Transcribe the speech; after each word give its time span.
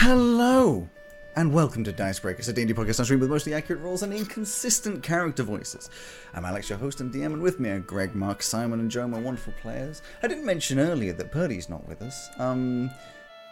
Hello, 0.00 0.88
and 1.34 1.52
welcome 1.52 1.82
to 1.82 1.90
Dice 1.90 2.20
Breakers, 2.20 2.46
a 2.46 2.52
D&D 2.52 2.72
podcast 2.72 3.00
on 3.00 3.04
stream 3.04 3.18
with 3.18 3.30
mostly 3.30 3.52
accurate 3.52 3.82
rolls 3.82 4.04
and 4.04 4.14
inconsistent 4.14 5.02
character 5.02 5.42
voices. 5.42 5.90
I'm 6.32 6.44
Alex, 6.44 6.68
your 6.68 6.78
host 6.78 7.00
and 7.00 7.12
DM, 7.12 7.26
and 7.26 7.42
with 7.42 7.58
me 7.58 7.70
are 7.70 7.80
Greg, 7.80 8.14
Mark, 8.14 8.44
Simon, 8.44 8.78
and 8.78 8.88
Joe, 8.88 9.08
my 9.08 9.18
wonderful 9.18 9.52
players. 9.60 10.02
I 10.22 10.28
didn't 10.28 10.46
mention 10.46 10.78
earlier 10.78 11.12
that 11.14 11.32
Purdy's 11.32 11.68
not 11.68 11.86
with 11.88 12.00
us, 12.00 12.30
um, 12.38 12.92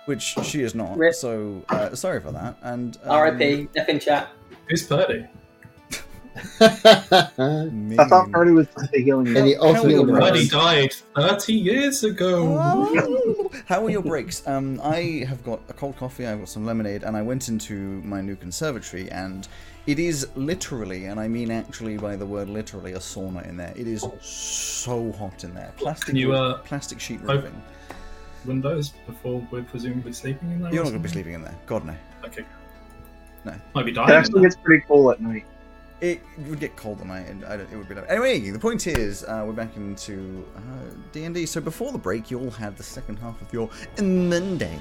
which 0.05 0.37
she 0.45 0.63
is 0.63 0.73
not, 0.73 0.97
so 1.15 1.65
uh, 1.69 1.97
sorry 1.97 2.21
for 2.21 2.31
that. 2.31 2.57
And 2.63 2.97
um, 3.03 3.11
R.I.P. 3.11 3.69
F 3.75 3.89
in 3.89 3.99
chat. 3.99 4.29
Who's 4.69 4.87
Purdy? 4.87 5.27
Me. 7.73 7.97
I 7.99 8.05
thought 8.09 8.31
Purdy 8.31 8.53
was 8.53 8.67
the 8.69 8.89
healing. 8.99 9.29
And 9.29 9.37
the 9.47 9.55
How- 9.55 9.73
how 9.73 9.77
ultimate 9.77 10.07
will 10.07 10.47
died 10.49 10.93
30 11.15 11.53
years 11.53 12.05
ago. 12.05 13.51
How 13.67 13.85
are 13.85 13.91
your 13.91 14.03
breaks? 14.03 14.47
Um, 14.47 14.81
I 14.83 15.25
have 15.29 15.43
got 15.45 15.61
a 15.69 15.73
cold 15.73 15.97
coffee, 15.97 16.27
I've 16.27 16.39
got 16.39 16.49
some 16.49 16.65
lemonade, 16.67 17.03
and 17.03 17.17
I 17.17 17.23
went 17.23 17.49
into 17.49 17.75
my 18.03 18.21
new 18.21 18.37
conservatory, 18.37 19.11
and 19.11 19.49
it 19.87 19.99
is 19.99 20.29
literally, 20.37 21.07
and 21.07 21.19
I 21.19 21.27
mean 21.29 21.51
actually 21.51 21.97
by 21.97 22.17
the 22.17 22.27
word 22.27 22.49
literally, 22.49 22.93
a 22.93 22.99
sauna 22.99 23.49
in 23.49 23.57
there. 23.57 23.73
It 23.77 23.87
is 23.87 24.05
so 24.21 25.13
hot 25.13 25.43
in 25.45 25.55
there. 25.55 25.73
Plastic, 25.77 26.07
Can 26.09 26.17
you, 26.17 26.35
uh, 26.35 26.59
plastic 26.59 27.01
sheet 27.01 27.21
roofing. 27.23 27.61
Windows 28.45 28.93
before 29.07 29.45
we're 29.51 29.63
presumably 29.65 30.13
sleeping 30.13 30.53
in 30.53 30.63
there? 30.63 30.73
You're 30.73 30.85
not 30.85 30.91
going 30.91 31.03
to 31.03 31.09
be 31.09 31.13
sleeping 31.13 31.35
in 31.35 31.43
there. 31.43 31.55
God 31.67 31.85
no. 31.85 31.97
Okay. 32.25 32.45
No. 33.45 33.55
Might 33.75 33.85
be 33.87 33.91
It 33.91 33.95
dying. 33.95 34.11
in 34.11 34.15
actually 34.17 34.41
there. 34.41 34.51
gets 34.51 34.61
pretty 34.63 34.85
cool 34.87 35.11
at 35.11 35.21
night. 35.21 35.45
It 36.01 36.21
would 36.47 36.61
get 36.61 36.77
cold 36.77 37.01
at 37.01 37.07
night, 37.07 37.27
and 37.29 37.43
I 37.45 37.55
it 37.55 37.73
would 37.73 37.89
be. 37.89 37.95
Anyway, 38.09 38.51
the 38.51 38.59
point 38.59 38.87
is, 38.87 39.25
uh, 39.25 39.45
we're 39.47 39.55
back 39.55 39.77
into 39.77 40.45
uh, 40.55 40.61
D 41.13 41.25
and 41.25 41.35
D. 41.35 41.47
So 41.47 41.59
before 41.59 41.91
the 41.91 41.99
break, 41.99 42.31
you 42.31 42.39
all 42.39 42.51
had 42.51 42.77
the 42.77 42.83
second 42.83 43.19
half 43.19 43.41
of 43.41 43.51
your 43.51 43.71
Monday, 44.03 44.79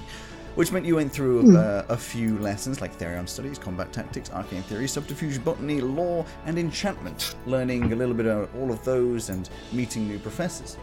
which 0.56 0.74
meant 0.74 0.86
you 0.86 0.98
went 0.98 1.14
through 1.14 1.56
uh, 1.56 1.86
a 1.88 1.96
few 1.96 2.38
lessons 2.40 2.82
like 2.82 3.00
Therion 3.00 3.30
Studies, 3.30 3.58
Combat 3.58 3.94
Tactics, 3.94 4.30
Arcane 4.32 4.64
Theory, 4.64 4.90
Subterfuge, 4.90 5.42
Botany, 5.42 5.80
Law, 5.80 6.26
and 6.46 6.60
Enchantment, 6.60 7.36
learning 7.46 7.94
a 7.94 7.96
little 7.96 8.14
bit 8.14 8.26
of 8.26 8.54
all 8.58 8.70
of 8.70 8.84
those 8.84 9.30
and 9.30 9.50
meeting 9.72 10.10
new 10.10 10.20
professors. 10.20 10.78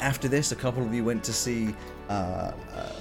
After 0.00 0.26
this, 0.26 0.50
a 0.50 0.56
couple 0.56 0.82
of 0.82 0.92
you 0.92 1.04
went 1.04 1.22
to 1.22 1.32
see 1.32 1.72
uh, 2.08 2.12
uh, 2.74 2.92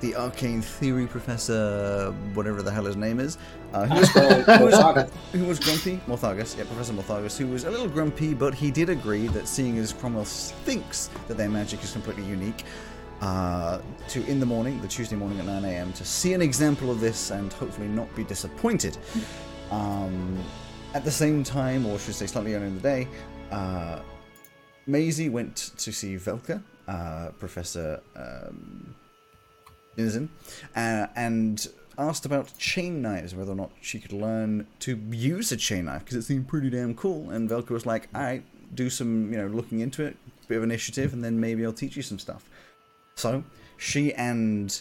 the 0.00 0.14
Arcane 0.14 0.60
Theory 0.60 1.06
Professor, 1.06 2.12
whatever 2.34 2.62
the 2.62 2.70
hell 2.70 2.84
his 2.84 2.94
name 2.96 3.18
is, 3.18 3.38
uh, 3.74 3.86
who 3.86 3.94
was 3.96 4.08
who 4.10 4.64
was, 4.64 5.10
who 5.32 5.44
was 5.48 5.58
grumpy? 5.58 6.00
Morthagus, 6.06 6.56
yeah, 6.56 6.64
Professor 6.64 6.92
Morthagus, 6.92 7.36
who 7.36 7.48
was 7.48 7.64
a 7.64 7.70
little 7.70 7.88
grumpy, 7.88 8.32
but 8.32 8.54
he 8.54 8.70
did 8.70 8.88
agree 8.88 9.26
that 9.28 9.48
seeing 9.48 9.78
as 9.78 9.92
Cromwell 9.92 10.24
thinks 10.24 11.10
that 11.26 11.36
their 11.36 11.48
magic 11.48 11.82
is 11.82 11.92
completely 11.92 12.24
unique, 12.24 12.64
uh, 13.20 13.80
to 14.08 14.24
in 14.26 14.38
the 14.38 14.46
morning, 14.46 14.80
the 14.80 14.88
Tuesday 14.88 15.16
morning 15.16 15.40
at 15.40 15.46
9 15.46 15.64
a.m., 15.64 15.92
to 15.94 16.04
see 16.04 16.34
an 16.34 16.42
example 16.42 16.90
of 16.90 17.00
this 17.00 17.30
and 17.30 17.52
hopefully 17.52 17.88
not 17.88 18.14
be 18.14 18.22
disappointed. 18.22 18.96
Um, 19.70 20.38
at 20.94 21.04
the 21.04 21.10
same 21.10 21.42
time, 21.42 21.84
or 21.84 21.98
should 21.98 22.10
I 22.10 22.12
say 22.12 22.26
slightly 22.26 22.54
earlier 22.54 22.68
in 22.68 22.76
the 22.76 22.80
day, 22.80 23.08
uh, 23.50 23.98
Maisie 24.86 25.30
went 25.30 25.72
to 25.78 25.92
see 25.92 26.14
Velka, 26.14 26.62
uh, 26.86 27.30
Professor 27.40 28.00
um, 28.14 28.94
uh, 29.98 31.06
and 31.16 31.68
asked 31.98 32.26
about 32.26 32.56
chain 32.58 33.02
knives, 33.02 33.34
whether 33.34 33.52
or 33.52 33.56
not 33.56 33.70
she 33.80 33.98
could 33.98 34.12
learn 34.12 34.66
to 34.80 34.96
use 35.10 35.52
a 35.52 35.56
chain 35.56 35.86
knife 35.86 36.04
because 36.04 36.16
it 36.16 36.22
seemed 36.22 36.48
pretty 36.48 36.70
damn 36.70 36.94
cool. 36.94 37.30
And 37.30 37.48
Velka 37.48 37.70
was 37.70 37.86
like, 37.86 38.08
"All 38.14 38.22
right, 38.22 38.44
do 38.74 38.90
some, 38.90 39.32
you 39.32 39.38
know, 39.38 39.46
looking 39.46 39.80
into 39.80 40.04
it, 40.04 40.16
bit 40.48 40.58
of 40.58 40.64
initiative, 40.64 41.12
and 41.12 41.22
then 41.24 41.40
maybe 41.40 41.64
I'll 41.64 41.72
teach 41.72 41.96
you 41.96 42.02
some 42.02 42.18
stuff." 42.18 42.48
So 43.14 43.44
she 43.76 44.12
and 44.14 44.80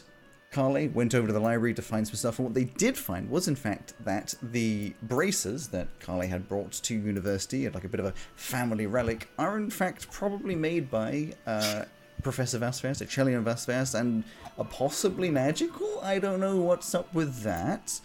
Carly 0.51 0.87
went 0.87 1.15
over 1.15 1.27
to 1.27 1.33
the 1.33 1.39
library 1.39 1.73
to 1.73 1.81
find 1.81 2.07
some 2.07 2.15
stuff, 2.15 2.37
and 2.37 2.47
what 2.47 2.53
they 2.53 2.65
did 2.65 2.95
find 2.95 3.29
was, 3.29 3.47
in 3.47 3.55
fact, 3.55 3.93
that 4.05 4.35
the 4.41 4.93
braces 5.03 5.67
that 5.69 5.87
Carly 5.99 6.27
had 6.27 6.47
brought 6.47 6.71
to 6.73 6.93
university, 6.93 7.67
like 7.69 7.83
a 7.83 7.89
bit 7.89 7.99
of 7.99 8.05
a 8.05 8.13
family 8.35 8.85
relic, 8.85 9.29
are 9.39 9.57
in 9.57 9.69
fact 9.71 10.11
probably 10.11 10.55
made 10.55 10.91
by 10.91 11.33
uh, 11.47 11.85
Professor 12.21 12.59
Vasfast, 12.59 13.05
Achelion 13.05 13.43
Vasfast, 13.43 13.99
and 13.99 14.23
are 14.57 14.65
possibly 14.65 15.29
magical. 15.29 15.99
I 16.01 16.19
don't 16.19 16.39
know 16.39 16.57
what's 16.57 16.93
up 16.93 17.13
with 17.13 17.41
that. 17.41 17.99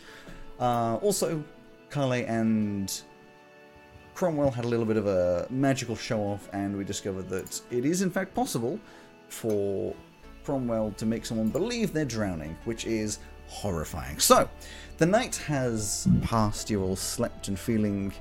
Uh, 0.58 0.96
also, 0.96 1.42
Carly 1.90 2.24
and 2.26 3.02
Cromwell 4.14 4.50
had 4.50 4.64
a 4.64 4.68
little 4.68 4.86
bit 4.86 4.96
of 4.96 5.06
a 5.06 5.46
magical 5.50 5.94
show 5.94 6.20
off, 6.20 6.48
and 6.52 6.76
we 6.76 6.84
discovered 6.84 7.28
that 7.28 7.60
it 7.70 7.84
is 7.84 8.02
in 8.02 8.10
fact 8.10 8.34
possible 8.34 8.80
for 9.28 9.94
Cromwell 10.44 10.92
to 10.96 11.06
make 11.06 11.24
someone 11.24 11.48
believe 11.48 11.92
they're 11.92 12.04
drowning, 12.04 12.56
which 12.64 12.86
is 12.86 13.18
horrifying. 13.46 14.18
So, 14.18 14.48
the 14.96 15.06
night 15.06 15.36
has 15.36 16.08
passed, 16.22 16.70
you're 16.70 16.82
all 16.82 16.96
slept 16.96 17.48
and 17.48 17.58
feeling 17.58 18.12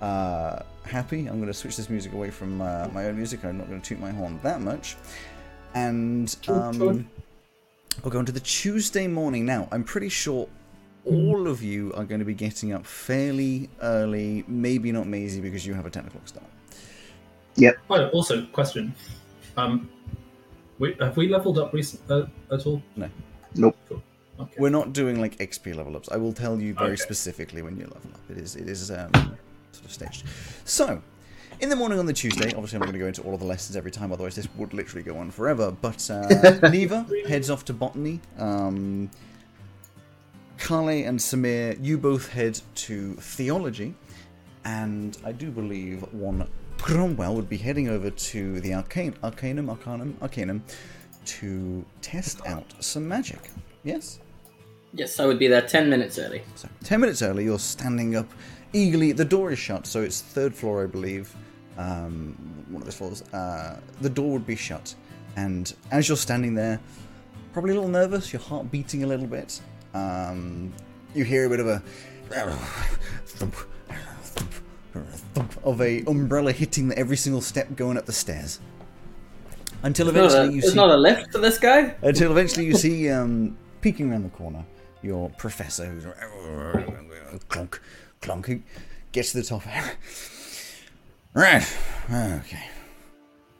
uh, 0.00 0.60
happy. 0.84 1.26
I'm 1.26 1.36
going 1.36 1.48
to 1.48 1.54
switch 1.54 1.76
this 1.76 1.90
music 1.90 2.12
away 2.12 2.30
from 2.30 2.60
uh, 2.60 2.88
my 2.92 3.06
own 3.06 3.16
music, 3.16 3.44
I'm 3.44 3.58
not 3.58 3.68
going 3.68 3.80
to 3.80 3.88
toot 3.88 4.00
my 4.00 4.10
horn 4.10 4.40
that 4.42 4.60
much. 4.60 4.96
And 5.74 6.34
um, 6.48 7.08
we'll 8.02 8.10
go 8.10 8.18
on 8.18 8.26
to 8.26 8.32
the 8.32 8.40
Tuesday 8.40 9.06
morning. 9.06 9.44
Now, 9.44 9.68
I'm 9.72 9.84
pretty 9.84 10.08
sure 10.08 10.48
all 11.04 11.46
of 11.48 11.62
you 11.62 11.92
are 11.94 12.04
going 12.04 12.18
to 12.18 12.24
be 12.24 12.34
getting 12.34 12.72
up 12.72 12.84
fairly 12.84 13.70
early, 13.80 14.44
maybe 14.48 14.90
not 14.92 15.06
Maisie 15.06 15.40
because 15.40 15.64
you 15.66 15.74
have 15.74 15.86
a 15.86 15.90
10 15.90 16.06
o'clock 16.06 16.26
start. 16.28 16.46
Oh, 17.88 18.08
also, 18.08 18.44
question. 18.46 18.94
Um, 19.56 19.88
we, 20.78 20.94
have 21.00 21.16
we 21.16 21.28
leveled 21.28 21.58
up 21.58 21.72
recent 21.72 22.02
uh, 22.10 22.26
at 22.52 22.66
all? 22.66 22.82
No. 22.96 23.08
Nope. 23.54 23.76
Cool. 23.88 24.02
Okay. 24.38 24.54
We're 24.58 24.68
not 24.68 24.92
doing 24.92 25.20
like 25.20 25.38
XP 25.38 25.74
level 25.74 25.96
ups. 25.96 26.10
I 26.12 26.16
will 26.16 26.32
tell 26.32 26.60
you 26.60 26.74
very 26.74 26.90
Okay. 26.92 26.96
specifically 26.96 27.62
when 27.62 27.76
you 27.76 27.84
level 27.84 28.10
up. 28.12 28.20
It 28.30 28.36
is 28.36 28.54
it 28.56 28.68
is 28.68 28.90
um, 28.90 29.10
sort 29.72 29.86
of 29.86 29.92
staged. 29.92 30.24
So, 30.66 31.00
in 31.60 31.68
the 31.68 31.76
morning 31.76 31.98
on 31.98 32.06
the 32.06 32.12
Tuesday, 32.12 32.52
obviously 32.52 32.76
I'm 32.76 32.80
not 32.80 32.86
going 32.86 32.94
to 32.94 32.98
go 32.98 33.06
into 33.06 33.22
all 33.22 33.34
of 33.34 33.40
the 33.40 33.46
lessons 33.46 33.76
every 33.76 33.90
time, 33.90 34.12
otherwise 34.12 34.34
this 34.34 34.48
would 34.56 34.74
literally 34.74 35.02
go 35.02 35.16
on 35.16 35.30
forever. 35.30 35.70
But 35.70 36.08
uh, 36.10 36.58
Neva 36.70 37.06
heads 37.26 37.50
off 37.50 37.64
to 37.66 37.72
botany. 37.72 38.20
Um, 38.38 39.10
Carly 40.58 41.04
and 41.04 41.18
Samir, 41.18 41.76
you 41.82 41.98
both 41.98 42.28
head 42.28 42.60
to 42.74 43.14
theology, 43.14 43.94
and 44.64 45.16
I 45.24 45.32
do 45.32 45.50
believe 45.50 46.02
one 46.12 46.48
Cromwell 46.78 47.34
would 47.34 47.48
be 47.48 47.56
heading 47.56 47.88
over 47.88 48.10
to 48.10 48.60
the 48.60 48.74
arcane, 48.74 49.14
arcanum, 49.22 49.70
arcanum, 49.70 50.16
arcanum 50.22 50.62
to 51.24 51.84
test 52.00 52.44
out 52.46 52.64
some 52.80 53.06
magic. 53.08 53.50
Yes. 53.82 54.20
Yes, 54.92 55.18
I 55.20 55.26
would 55.26 55.38
be 55.38 55.48
there 55.48 55.62
10 55.62 55.90
minutes 55.90 56.18
early. 56.18 56.42
So, 56.54 56.68
10 56.84 57.00
minutes 57.00 57.22
early, 57.22 57.44
you're 57.44 57.58
standing 57.58 58.16
up 58.16 58.30
eagerly. 58.72 59.12
The 59.12 59.24
door 59.24 59.52
is 59.52 59.58
shut, 59.58 59.86
so 59.86 60.02
it's 60.02 60.20
third 60.20 60.54
floor, 60.54 60.84
I 60.84 60.86
believe. 60.86 61.34
Um, 61.78 62.36
one 62.68 62.82
of 62.82 62.86
those 62.86 62.96
floors. 62.96 63.22
Uh, 63.32 63.80
the 64.00 64.10
door 64.10 64.32
would 64.32 64.46
be 64.46 64.56
shut. 64.56 64.94
And 65.36 65.72
as 65.90 66.08
you're 66.08 66.16
standing 66.16 66.54
there, 66.54 66.80
probably 67.52 67.72
a 67.72 67.74
little 67.74 67.90
nervous, 67.90 68.32
your 68.32 68.40
heart 68.42 68.70
beating 68.70 69.04
a 69.04 69.06
little 69.06 69.26
bit, 69.26 69.60
um, 69.94 70.72
you 71.14 71.24
hear 71.24 71.46
a 71.46 71.48
bit 71.48 71.60
of 71.60 71.68
a 71.68 71.82
thump, 73.26 73.54
thump, 74.24 74.48
thump 75.34 75.56
of 75.64 75.80
a 75.80 76.02
umbrella 76.06 76.52
hitting 76.52 76.92
every 76.92 77.16
single 77.16 77.40
step 77.40 77.74
going 77.76 77.96
up 77.96 78.06
the 78.06 78.12
stairs. 78.12 78.60
Until 79.82 80.10
There's, 80.10 80.32
not 80.34 80.40
a, 80.40 80.44
eventually 80.44 80.54
you 80.56 80.62
see 80.62 80.74
not 80.74 80.90
a 80.90 80.96
lift 80.96 81.32
for 81.32 81.38
this 81.38 81.58
guy? 81.58 81.94
until 82.02 82.30
eventually 82.30 82.66
you 82.66 82.74
see 82.74 83.10
um, 83.10 83.56
peeking 83.82 84.10
around 84.10 84.24
the 84.24 84.30
corner 84.30 84.64
your 85.02 85.28
professor 85.30 85.84
who's 85.84 86.06
clunk 87.48 87.80
clunk 88.20 88.62
gets 89.12 89.32
to 89.32 89.38
the 89.38 89.44
top 89.44 89.62
right. 91.36 91.76
Okay. 92.10 92.64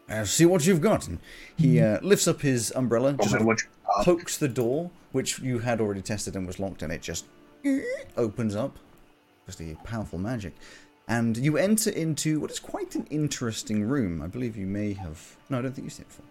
Uh, 0.08 0.24
see 0.24 0.46
what 0.46 0.66
you've 0.66 0.80
got. 0.80 1.08
And 1.08 1.18
he 1.56 1.80
uh, 1.80 1.98
lifts 2.00 2.28
up 2.28 2.40
his 2.40 2.70
umbrella 2.76 3.12
just 3.14 3.30
sort 3.30 3.40
of 3.40 3.46
What 3.46 3.60
you 3.62 3.68
got? 3.86 4.04
pokes 4.04 4.38
the 4.38 4.48
door 4.48 4.90
which 5.12 5.38
you 5.38 5.58
had 5.60 5.80
already 5.80 6.02
tested 6.02 6.36
and 6.36 6.46
was 6.46 6.58
locked 6.60 6.82
and 6.82 6.92
it 6.92 7.02
just 7.02 7.26
opens 8.16 8.54
up. 8.54 8.78
Obviously 9.42 9.76
powerful 9.84 10.18
magic. 10.18 10.54
And 11.08 11.36
you 11.36 11.56
enter 11.56 11.90
into 11.90 12.40
what 12.40 12.50
is 12.50 12.58
quite 12.58 12.94
an 12.96 13.06
interesting 13.10 13.84
room. 13.84 14.22
I 14.22 14.26
believe 14.26 14.56
you 14.56 14.66
may 14.66 14.92
have 14.94 15.36
no 15.48 15.58
i 15.58 15.62
don't 15.62 15.72
think 15.72 15.84
you've 15.84 15.92
seen 15.92 16.02
it 16.02 16.08
before. 16.08 16.24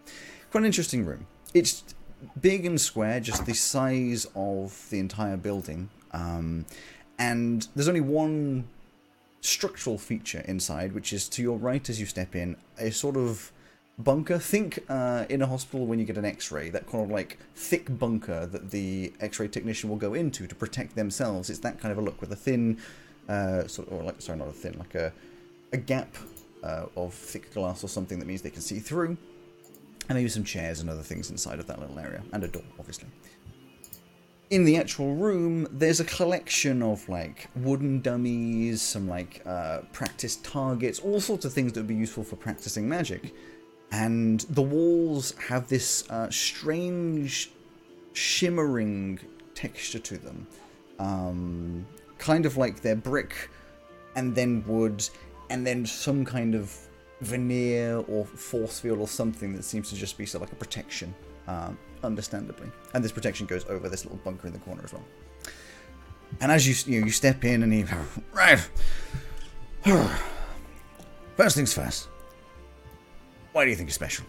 Quite 0.51 0.61
an 0.61 0.65
interesting 0.65 1.05
room. 1.05 1.25
It's 1.53 1.83
big 2.41 2.65
and 2.65 2.79
square 2.79 3.19
just 3.19 3.45
the 3.45 3.53
size 3.53 4.27
of 4.35 4.85
the 4.89 4.99
entire 4.99 5.37
building. 5.37 5.89
Um, 6.11 6.65
and 7.17 7.67
there's 7.75 7.87
only 7.87 8.01
one 8.01 8.67
structural 9.45 9.97
feature 9.97 10.43
inside 10.47 10.93
which 10.93 11.13
is 11.13 11.29
to 11.29 11.41
your 11.41 11.57
right 11.57 11.89
as 11.89 11.99
you 11.99 12.05
step 12.05 12.35
in 12.35 12.55
a 12.79 12.91
sort 12.91 13.17
of 13.17 13.51
bunker. 13.97 14.37
Think 14.37 14.83
uh, 14.89 15.25
in 15.29 15.41
a 15.41 15.47
hospital 15.47 15.85
when 15.85 15.99
you 15.99 16.05
get 16.05 16.17
an 16.17 16.25
X-ray, 16.25 16.69
that 16.69 16.87
kind 16.87 17.03
of 17.03 17.09
like 17.09 17.37
thick 17.55 17.97
bunker 17.97 18.45
that 18.45 18.71
the 18.71 19.13
X-ray 19.21 19.47
technician 19.47 19.89
will 19.89 19.97
go 19.97 20.13
into 20.13 20.47
to 20.47 20.55
protect 20.55 20.95
themselves. 20.95 21.49
It's 21.49 21.59
that 21.59 21.79
kind 21.79 21.91
of 21.91 21.97
a 21.97 22.01
look 22.01 22.19
with 22.21 22.31
a 22.31 22.35
thin, 22.35 22.77
uh, 23.29 23.67
sort 23.67 23.87
of, 23.87 23.93
or 23.93 24.03
like 24.03 24.21
sorry, 24.21 24.39
not 24.39 24.49
a 24.49 24.51
thin, 24.51 24.77
like 24.77 24.95
a 24.95 25.13
a 25.73 25.77
gap 25.77 26.15
uh, 26.63 26.85
of 26.95 27.13
thick 27.13 27.53
glass 27.53 27.83
or 27.83 27.87
something 27.87 28.19
that 28.19 28.25
means 28.25 28.41
they 28.41 28.49
can 28.49 28.61
see 28.61 28.79
through, 28.79 29.17
and 30.09 30.17
maybe 30.17 30.29
some 30.29 30.43
chairs 30.43 30.79
and 30.79 30.89
other 30.89 31.01
things 31.01 31.29
inside 31.29 31.59
of 31.59 31.67
that 31.67 31.79
little 31.79 31.99
area, 31.99 32.21
and 32.33 32.43
a 32.43 32.47
door, 32.47 32.63
obviously. 32.79 33.07
In 34.49 34.63
the 34.63 34.77
actual 34.77 35.15
room, 35.15 35.67
there's 35.71 35.99
a 35.99 36.05
collection 36.05 36.83
of 36.83 37.07
like 37.09 37.49
wooden 37.55 38.01
dummies, 38.01 38.81
some 38.81 39.07
like 39.07 39.41
uh, 39.45 39.79
practice 39.91 40.35
targets, 40.37 40.99
all 40.99 41.19
sorts 41.19 41.45
of 41.45 41.53
things 41.53 41.73
that 41.73 41.79
would 41.81 41.87
be 41.87 41.95
useful 41.95 42.23
for 42.23 42.35
practicing 42.35 42.87
magic. 42.87 43.33
And 43.91 44.41
the 44.41 44.61
walls 44.61 45.33
have 45.47 45.67
this 45.67 46.09
uh, 46.09 46.29
strange, 46.29 47.51
shimmering 48.13 49.19
texture 49.53 49.99
to 49.99 50.17
them, 50.17 50.47
um, 50.99 51.85
kind 52.17 52.45
of 52.45 52.57
like 52.57 52.81
they're 52.81 52.95
brick, 52.95 53.49
and 54.15 54.35
then 54.35 54.63
wood, 54.67 55.07
and 55.49 55.65
then 55.65 55.85
some 55.85 56.25
kind 56.25 56.55
of 56.55 56.75
veneer 57.21 58.03
or 58.07 58.25
force 58.25 58.79
field 58.79 58.99
or 58.99 59.07
something 59.07 59.53
that 59.53 59.63
seems 59.63 59.89
to 59.89 59.95
just 59.95 60.17
be 60.17 60.25
sort 60.25 60.43
of 60.43 60.49
like 60.49 60.53
a 60.53 60.59
protection. 60.59 61.13
Um, 61.47 61.77
understandably. 62.05 62.71
And 62.93 63.03
this 63.03 63.11
protection 63.11 63.45
goes 63.45 63.65
over 63.67 63.89
this 63.89 64.05
little 64.05 64.19
bunker 64.19 64.47
in 64.47 64.53
the 64.53 64.59
corner 64.59 64.81
as 64.83 64.93
well. 64.93 65.03
And 66.41 66.51
as 66.51 66.67
you 66.67 66.93
you, 66.93 67.01
know, 67.01 67.07
you 67.07 67.11
step 67.11 67.43
in 67.43 67.63
and 67.63 67.73
you 67.73 67.87
right. 68.33 68.69
First 71.37 71.55
things 71.55 71.73
first. 71.73 72.07
Why 73.51 73.65
do 73.65 73.69
you 73.69 73.75
think 73.75 73.89
you're 73.89 73.93
special? 73.93 74.25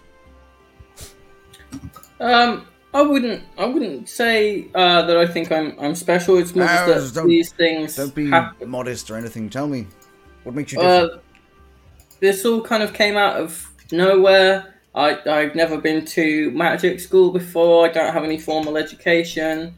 Um, 2.21 2.67
I 2.93 3.03
wouldn't. 3.03 3.45
I 3.59 3.67
wouldn't 3.67 4.09
say 4.09 4.69
uh, 4.75 5.03
that 5.03 5.17
I 5.17 5.27
think 5.27 5.53
I'm. 5.53 5.77
I'm 5.79 5.95
special. 5.95 6.39
It's 6.39 6.55
more 6.55 6.67
no, 6.67 6.87
just 6.87 7.15
that 7.15 7.27
these 7.27 7.53
things. 7.53 7.97
Don't 7.97 8.15
be 8.15 8.29
happen. 8.31 8.69
modest 8.69 9.11
or 9.11 9.17
anything. 9.17 9.51
Tell 9.51 9.69
me, 9.69 9.87
what 10.45 10.55
makes 10.55 10.73
you 10.73 10.79
different? 10.79 11.13
Uh, 11.13 11.19
this 12.21 12.45
all 12.45 12.63
kind 12.63 12.83
of 12.83 12.93
came 12.95 13.17
out 13.17 13.37
of 13.37 13.71
nowhere. 13.93 14.76
I, 14.97 15.19
I've 15.29 15.55
never 15.55 15.79
been 15.79 16.05
to 16.07 16.51
magic 16.53 17.01
school 17.01 17.31
before. 17.31 17.87
I 17.87 17.93
don't 17.93 18.13
have 18.13 18.25
any 18.25 18.39
formal 18.39 18.79
education. 18.79 19.75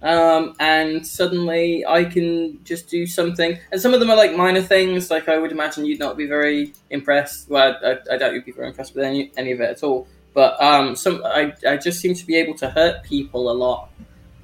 Um, 0.00 0.54
and 0.60 1.04
suddenly 1.04 1.84
I 1.84 2.04
can 2.04 2.62
just 2.62 2.88
do 2.88 3.06
something. 3.06 3.58
And 3.72 3.80
some 3.80 3.94
of 3.94 4.00
them 4.00 4.10
are 4.10 4.16
like 4.16 4.36
minor 4.36 4.62
things, 4.62 5.10
like 5.10 5.28
I 5.28 5.38
would 5.38 5.50
imagine 5.50 5.86
you'd 5.86 5.98
not 5.98 6.16
be 6.16 6.26
very 6.26 6.72
impressed. 6.90 7.48
Well, 7.48 7.76
I, 7.82 8.14
I 8.14 8.18
doubt 8.18 8.34
you'd 8.34 8.44
be 8.44 8.52
very 8.52 8.68
impressed 8.68 8.94
with 8.94 9.04
any, 9.04 9.32
any 9.36 9.52
of 9.52 9.60
it 9.60 9.70
at 9.70 9.82
all. 9.82 10.06
But 10.34 10.62
um, 10.62 10.94
some 10.94 11.22
I, 11.24 11.52
I 11.66 11.78
just 11.78 12.00
seem 12.00 12.14
to 12.14 12.26
be 12.26 12.36
able 12.36 12.54
to 12.58 12.70
hurt 12.70 13.02
people 13.02 13.50
a 13.50 13.54
lot, 13.54 13.90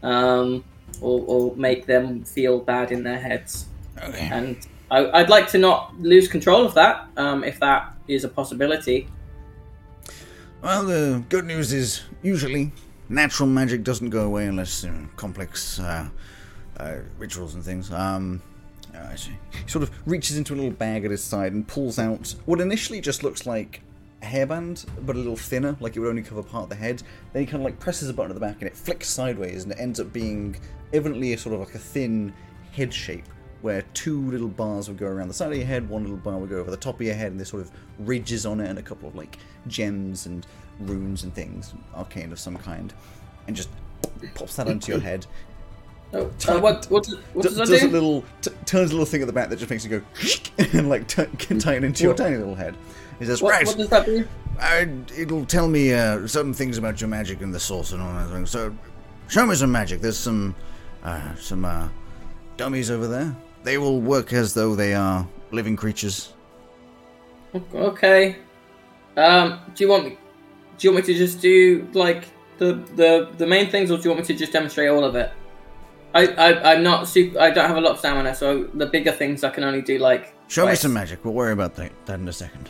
um, 0.03 0.65
or, 1.01 1.23
or 1.27 1.57
make 1.57 1.87
them 1.87 2.25
feel 2.25 2.59
bad 2.59 2.91
in 2.91 3.05
their 3.05 3.21
heads. 3.21 3.67
Okay. 4.03 4.29
And 4.33 4.57
I, 4.91 5.21
would 5.21 5.31
like 5.31 5.49
to 5.51 5.59
not 5.59 5.97
lose 6.01 6.27
control 6.27 6.65
of 6.65 6.75
that, 6.75 7.07
um, 7.17 7.45
if 7.45 7.61
that 7.61 7.95
is 8.09 8.25
a 8.25 8.29
possibility. 8.29 9.07
Well, 10.65 10.87
the 10.87 11.23
good 11.29 11.45
news 11.45 11.75
is 11.75 12.05
usually 12.23 12.73
natural 13.11 13.47
magic 13.47 13.85
doesn't 13.85 14.09
go 14.09 14.25
away 14.25 14.47
unless 14.47 14.83
you 14.83 14.93
know, 14.93 15.09
complex 15.15 15.79
uh, 15.79 16.09
uh, 16.79 16.97
rituals 17.19 17.55
and 17.55 17.63
things. 17.63 17.93
Um, 17.93 18.41
see. 19.15 19.37
He 19.63 19.69
sort 19.69 19.83
of 19.83 19.91
reaches 20.07 20.39
into 20.39 20.55
a 20.55 20.57
little 20.57 20.71
bag 20.71 21.05
at 21.05 21.11
his 21.11 21.23
side 21.23 21.53
and 21.53 21.69
pulls 21.69 21.99
out 21.99 22.35
what 22.47 22.63
initially 22.63 23.03
just 23.03 23.23
looks 23.23 23.45
like 23.45 23.83
a 24.23 24.25
hairband, 24.25 24.87
but 25.05 25.17
a 25.17 25.19
little 25.19 25.37
thinner, 25.37 25.77
like 25.81 25.97
it 25.97 26.01
would 26.01 26.09
only 26.09 26.23
cover 26.23 26.43
part 26.43 26.63
of 26.63 26.69
the 26.71 26.77
head. 26.77 27.03
Then 27.35 27.43
he 27.43 27.47
kind 27.47 27.61
of 27.61 27.67
like 27.67 27.79
presses 27.79 28.09
a 28.09 28.15
button 28.15 28.31
at 28.31 28.35
the 28.35 28.41
back 28.41 28.57
and 28.61 28.67
it 28.67 28.75
flicks 28.75 29.07
sideways 29.11 29.65
and 29.65 29.73
it 29.73 29.79
ends 29.79 30.01
up 30.01 30.15
being 30.15 30.57
evidently 30.95 31.35
a 31.35 31.39
sort 31.39 31.57
of 31.57 31.61
like 31.61 31.75
a 31.75 31.79
thin 31.79 32.33
head 32.73 32.95
shape 32.95 33.27
where 33.65 33.81
two 33.95 34.31
little 34.31 34.49
bars 34.49 34.89
would 34.89 34.99
go 34.99 35.07
around 35.07 35.29
the 35.29 35.33
side 35.33 35.51
of 35.51 35.57
your 35.57 35.67
head, 35.67 35.89
one 35.89 36.03
little 36.03 36.19
bar 36.19 36.37
would 36.37 36.51
go 36.51 36.59
over 36.59 36.71
the 36.71 36.77
top 36.77 36.97
of 36.97 37.01
your 37.01 37.15
head, 37.15 37.29
and 37.31 37.41
there's 37.41 37.49
sort 37.49 37.63
of 37.63 37.71
ridges 37.99 38.45
on 38.45 38.61
it, 38.61 38.69
and 38.69 38.79
a 38.79 38.83
couple 38.83 39.09
of 39.09 39.15
like 39.15 39.39
gems 39.69 40.27
and 40.27 40.47
runes 40.81 41.25
and 41.25 41.35
things, 41.35 41.73
arcane 41.95 42.31
of 42.31 42.39
some 42.39 42.59
kind, 42.59 42.93
and 43.47 43.57
just 43.57 43.71
pops 44.35 44.57
that 44.57 44.69
onto 44.69 44.93
your 44.93 45.01
head. 45.01 45.27
Oh, 46.13 46.31
uh, 46.47 46.61
what 46.61 46.85
what, 46.91 47.09
what 47.33 47.43
does, 47.43 47.57
does 47.57 47.71
that 47.71 47.81
do? 47.81 47.89
a 47.89 47.89
little 47.89 48.23
t- 48.43 48.51
turns 48.67 48.91
a 48.91 48.93
little 48.93 49.07
thing 49.07 49.23
at 49.23 49.27
the 49.27 49.33
back 49.33 49.49
that 49.49 49.59
just 49.59 49.71
makes 49.71 49.83
you 49.83 49.91
go 49.99 50.03
and 50.79 50.91
like 50.91 51.09
t- 51.09 51.25
can 51.39 51.59
tie 51.59 51.77
it 51.77 51.85
into 51.85 52.05
your 52.05 52.13
tiny 52.13 52.37
little 52.37 52.55
head. 52.55 52.77
He 53.19 53.25
says, 53.25 53.41
what, 53.41 53.53
"Right, 53.53 53.67
what 53.67 53.79
does 53.79 53.89
that 53.89 54.05
do? 54.05 54.29
Uh, 54.61 54.85
it'll 55.17 55.47
tell 55.47 55.69
me 55.69 55.95
uh, 55.95 56.27
some 56.27 56.53
things 56.53 56.77
about 56.77 57.01
your 57.01 57.09
magic 57.09 57.41
and 57.41 57.55
the 57.55 57.61
source 57.61 57.93
and 57.93 58.03
all 58.03 58.13
that 58.13 58.29
thing. 58.29 58.45
So, 58.45 58.77
show 59.29 59.47
me 59.47 59.55
some 59.55 59.73
magic. 59.73 60.03
There's 60.03 60.19
some 60.19 60.55
uh, 61.03 61.35
some 61.37 61.65
uh, 61.65 61.89
dummies 62.59 62.91
over 62.91 63.07
there. 63.07 63.35
They 63.65 63.79
will 63.79 64.01
work 64.01 64.33
as 64.33 64.55
though 64.55 64.77
they 64.77 64.95
are 64.95 65.27
living 65.51 65.75
creatures. 65.75 66.33
Okay. 67.75 68.37
Um, 69.17 69.61
do 69.75 69.85
you 69.85 69.91
want 69.91 70.05
me? 70.05 70.19
Do 70.77 70.87
you 70.87 70.93
want 70.93 71.07
me 71.07 71.15
to 71.15 71.19
just 71.19 71.41
do 71.41 71.89
like 71.95 72.29
the 72.59 72.75
the 72.95 73.31
the 73.39 73.47
main 73.47 73.71
things, 73.71 73.91
or 73.91 73.97
do 73.97 74.05
you 74.05 74.11
want 74.11 74.21
me 74.21 74.27
to 74.27 74.35
just 74.35 74.53
demonstrate 74.53 74.91
all 74.91 75.05
of 75.05 75.17
it? 75.17 75.33
I, 76.15 76.27
I 76.27 76.73
I'm 76.73 76.83
not 76.83 77.09
super. 77.09 77.41
I 77.41 77.51
don't 77.51 77.67
have 77.67 77.77
a 77.77 77.81
lot 77.81 77.93
of 77.93 77.99
stamina, 77.99 78.35
so 78.35 78.65
the 78.75 78.87
bigger 78.87 79.13
things 79.13 79.43
I 79.43 79.51
can 79.51 79.65
only 79.65 79.83
do 79.83 79.99
like. 79.99 80.35
Show 80.49 80.67
me 80.67 80.75
some 80.75 80.93
magic. 80.93 81.25
We'll 81.25 81.35
worry 81.35 81.53
about 81.53 81.75
that, 81.77 81.91
that 82.07 82.21
in 82.21 82.29
a 82.29 82.33
second. 82.33 82.69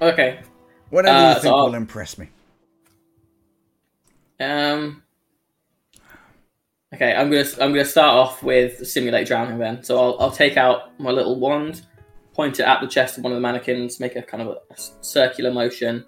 Okay. 0.00 0.40
Whatever 0.90 1.16
uh, 1.16 1.28
you 1.28 1.34
think 1.34 1.44
so 1.44 1.64
will 1.64 1.74
impress 1.74 2.18
me. 2.18 2.28
Um. 4.40 5.01
Okay, 6.94 7.14
I'm 7.14 7.30
gonna 7.30 7.46
I'm 7.60 7.72
gonna 7.72 7.84
start 7.84 8.14
off 8.14 8.42
with 8.42 8.86
simulate 8.86 9.26
drowning 9.26 9.58
then. 9.58 9.82
So 9.82 9.98
I'll 9.98 10.16
I'll 10.20 10.30
take 10.30 10.56
out 10.56 10.98
my 11.00 11.10
little 11.10 11.38
wand, 11.40 11.86
point 12.34 12.60
it 12.60 12.64
at 12.64 12.80
the 12.80 12.86
chest 12.86 13.18
of 13.18 13.24
one 13.24 13.32
of 13.32 13.36
the 13.36 13.40
mannequins, 13.40 13.98
make 13.98 14.16
a 14.16 14.22
kind 14.22 14.42
of 14.42 14.48
a, 14.48 14.74
a 14.74 14.76
circular 15.00 15.50
motion, 15.50 16.04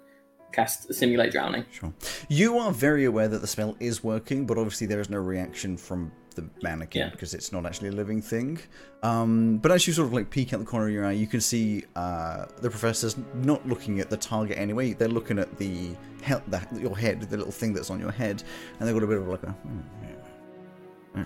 cast 0.51 0.93
simulate 0.93 1.31
drowning. 1.31 1.65
Sure. 1.71 1.91
You 2.29 2.59
are 2.59 2.71
very 2.71 3.05
aware 3.05 3.27
that 3.27 3.39
the 3.39 3.47
spell 3.47 3.75
is 3.79 4.03
working, 4.03 4.45
but 4.45 4.57
obviously 4.57 4.85
there 4.87 4.99
is 4.99 5.09
no 5.09 5.17
reaction 5.17 5.75
from 5.75 6.11
the 6.35 6.47
mannequin 6.61 7.03
yeah. 7.03 7.09
because 7.09 7.33
it's 7.33 7.51
not 7.51 7.65
actually 7.65 7.89
a 7.89 7.93
living 7.93 8.21
thing. 8.21 8.59
Um, 9.03 9.57
but 9.57 9.71
as 9.71 9.87
you 9.87 9.93
sort 9.93 10.07
of 10.07 10.13
like 10.13 10.29
peek 10.29 10.53
out 10.53 10.59
the 10.59 10.65
corner 10.65 10.87
of 10.87 10.93
your 10.93 11.05
eye, 11.05 11.13
you 11.13 11.27
can 11.27 11.41
see 11.41 11.83
uh, 11.95 12.45
the 12.61 12.69
professor's 12.69 13.15
not 13.35 13.65
looking 13.67 13.99
at 13.99 14.09
the 14.09 14.17
target 14.17 14.57
anyway. 14.57 14.93
They're 14.93 15.07
looking 15.07 15.39
at 15.39 15.57
the, 15.57 15.95
he- 16.23 16.43
the 16.47 16.61
your 16.73 16.97
head, 16.97 17.21
the 17.21 17.37
little 17.37 17.51
thing 17.51 17.73
that's 17.73 17.89
on 17.89 17.99
your 17.99 18.11
head, 18.11 18.43
and 18.79 18.87
they've 18.87 18.95
got 18.95 19.03
a 19.03 19.07
bit 19.07 19.17
of 19.17 19.27
like 19.27 19.43
a. 19.43 19.55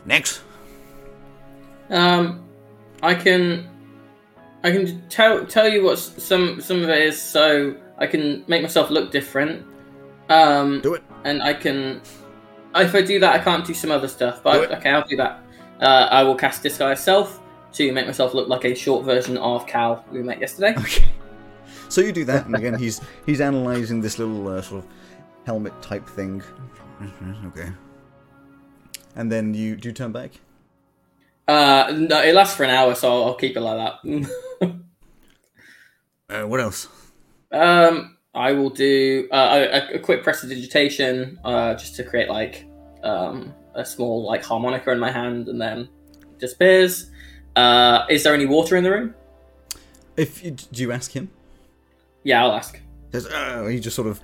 Next. 0.06 0.41
Um, 1.89 2.45
I 3.01 3.15
can, 3.15 3.68
I 4.63 4.71
can 4.71 5.07
tell 5.09 5.45
tell 5.45 5.68
you 5.68 5.83
what 5.83 5.97
some 5.97 6.62
some 6.62 6.83
of 6.83 6.89
it 6.89 7.01
is, 7.01 7.19
so 7.19 7.75
I 7.97 8.07
can 8.07 8.44
make 8.47 8.62
myself 8.62 8.89
look 8.89 9.12
different. 9.12 9.65
Um, 10.30 10.81
do 10.81 10.94
it. 10.94 11.03
And 11.24 11.41
I 11.41 11.53
can, 11.53 12.01
if 12.75 12.94
I 12.94 13.01
do 13.01 13.19
that, 13.19 13.39
I 13.39 13.44
can't 13.44 13.65
do 13.65 13.74
some 13.74 13.91
other 13.91 14.07
stuff. 14.07 14.44
But 14.44 14.71
I, 14.71 14.77
okay, 14.77 14.89
I'll 14.91 15.07
do 15.07 15.18
that. 15.18 15.44
Uh, 15.81 16.07
I 16.11 16.23
will 16.23 16.35
cast 16.35 16.61
disguise 16.61 17.04
self 17.04 17.42
to 17.73 17.92
make 17.92 18.06
myself 18.06 18.33
look 18.33 18.47
like 18.47 18.66
a 18.66 18.75
short 18.75 19.06
version 19.06 19.37
of 19.37 19.66
Cal 19.66 20.06
we 20.11 20.21
met 20.21 20.40
yesterday. 20.40 20.75
Okay. 20.78 21.06
So 21.87 22.02
you 22.02 22.11
do 22.11 22.25
that, 22.25 22.45
and 22.45 22.56
again, 22.56 22.78
he's 22.78 23.02
he's 23.25 23.40
analysing 23.40 24.02
this 24.02 24.19
little 24.19 24.47
uh, 24.47 24.61
sort 24.61 24.83
of 24.83 24.90
helmet 25.45 25.73
type 25.81 26.07
thing. 26.07 26.44
Okay 27.47 27.71
and 29.19 29.30
then 29.30 29.54
you 29.54 29.76
do 29.76 29.90
you 29.90 29.94
turn 29.94 30.14
back? 30.14 30.31
Uh, 31.45 31.94
no, 31.94 32.21
it 32.21 32.33
lasts 32.33 32.56
for 32.56 32.64
an 32.64 32.69
hour, 32.69 32.95
so 32.95 33.26
I'll 33.26 33.35
keep 33.35 33.57
it 33.57 33.59
like 33.59 33.99
that. 34.02 34.80
uh, 36.30 36.47
what 36.47 36.61
else? 36.61 36.88
Um, 37.52 38.18
I 38.33 38.54
will 38.54 38.69
do 38.69 39.28
uh, 39.31 39.68
a, 39.71 39.95
a 39.95 39.99
quick 39.99 40.23
prestidigitation, 40.23 41.38
uh, 41.44 41.73
just 41.73 41.97
to 41.97 42.04
create 42.04 42.30
like 42.30 42.66
um 43.04 43.54
a 43.76 43.85
small 43.85 44.26
like 44.26 44.44
harmonica 44.44 44.92
in 44.92 44.99
my 44.99 45.11
hand, 45.11 45.49
and 45.49 45.59
then 45.59 45.90
disappears. 46.38 47.11
Uh, 47.57 48.06
is 48.09 48.23
there 48.23 48.33
any 48.33 48.45
water 48.45 48.78
in 48.78 48.85
the 48.85 48.92
room? 48.92 49.14
If 50.16 50.44
you, 50.44 50.52
do 50.52 50.81
you 50.81 50.94
ask 50.94 51.11
him? 51.11 51.30
Yeah, 52.23 52.44
I'll 52.44 52.54
ask. 52.54 52.80
There's, 53.11 53.26
uh, 53.26 53.66
he 53.66 53.80
just 53.81 53.95
sort 53.95 54.07
of 54.07 54.21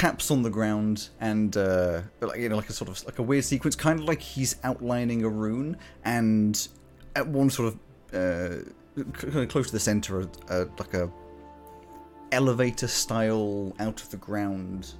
taps 0.00 0.30
on 0.30 0.40
the 0.40 0.48
ground 0.48 1.10
and 1.20 1.58
uh, 1.58 2.00
like 2.22 2.40
you 2.40 2.48
know 2.48 2.56
like 2.56 2.70
a 2.70 2.72
sort 2.72 2.88
of 2.88 3.04
like 3.04 3.18
a 3.18 3.22
weird 3.22 3.44
sequence, 3.44 3.76
kind 3.76 4.00
of 4.00 4.06
like 4.06 4.22
he's 4.22 4.56
outlining 4.64 5.24
a 5.24 5.28
rune, 5.28 5.76
and 6.06 6.68
at 7.16 7.26
one 7.26 7.50
sort 7.50 7.68
of 7.68 7.74
uh, 8.14 8.64
kind 9.12 9.36
of 9.36 9.48
close 9.50 9.66
to 9.66 9.72
the 9.72 9.80
center, 9.80 10.26
uh, 10.48 10.64
like 10.78 10.94
a 10.94 11.10
elevator 12.32 12.88
style 12.88 13.74
out 13.78 14.00
of 14.00 14.10
the 14.10 14.16
ground 14.16 14.94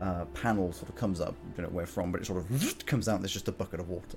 uh, 0.00 0.24
panel 0.32 0.72
sort 0.72 0.88
of 0.88 0.96
comes 0.96 1.20
up. 1.20 1.34
I 1.52 1.56
don't 1.60 1.70
know 1.70 1.76
where 1.76 1.86
from, 1.86 2.10
but 2.10 2.22
it 2.22 2.26
sort 2.26 2.38
of 2.38 2.86
comes 2.86 3.08
out. 3.08 3.16
And 3.16 3.24
there's 3.24 3.34
just 3.34 3.48
a 3.48 3.52
bucket 3.52 3.78
of 3.80 3.90
water. 3.90 4.16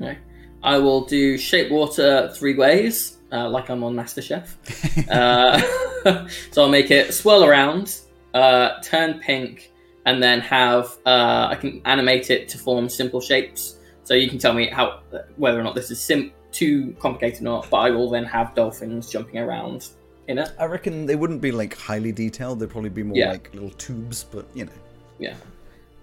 Okay. 0.00 0.18
I 0.62 0.78
will 0.78 1.04
do 1.06 1.36
shape 1.36 1.72
water 1.72 2.32
three 2.34 2.54
ways, 2.54 3.16
uh, 3.32 3.48
like 3.48 3.68
I'm 3.68 3.82
on 3.82 3.94
MasterChef. 3.94 5.08
uh, 5.10 6.28
so 6.52 6.62
I'll 6.62 6.68
make 6.68 6.92
it 6.92 7.12
swirl 7.12 7.44
around, 7.44 7.98
uh, 8.36 8.80
turn 8.82 9.18
pink, 9.20 9.72
and 10.04 10.22
then 10.22 10.40
have 10.40 10.86
uh, 11.06 11.48
I 11.50 11.56
can 11.56 11.80
animate 11.84 12.30
it 12.30 12.48
to 12.50 12.58
form 12.58 12.88
simple 12.88 13.20
shapes. 13.20 13.78
So 14.04 14.14
you 14.14 14.28
can 14.28 14.38
tell 14.38 14.54
me 14.54 14.68
how 14.68 15.00
whether 15.36 15.58
or 15.58 15.62
not 15.62 15.74
this 15.74 15.90
is 15.90 16.00
sim- 16.00 16.32
too 16.52 16.94
complicated 17.00 17.40
or 17.40 17.44
not. 17.44 17.70
But 17.70 17.78
I 17.78 17.90
will 17.90 18.10
then 18.10 18.24
have 18.24 18.54
dolphins 18.54 19.10
jumping 19.10 19.38
around 19.38 19.88
in 20.28 20.38
it. 20.38 20.50
I 20.58 20.66
reckon 20.66 21.06
they 21.06 21.16
wouldn't 21.16 21.40
be 21.40 21.52
like 21.52 21.76
highly 21.76 22.12
detailed. 22.12 22.60
They'd 22.60 22.70
probably 22.70 22.90
be 22.90 23.02
more 23.02 23.16
yeah. 23.16 23.30
like 23.30 23.52
little 23.54 23.70
tubes, 23.70 24.24
but 24.24 24.46
you 24.54 24.66
know. 24.66 24.72
Yeah. 25.18 25.34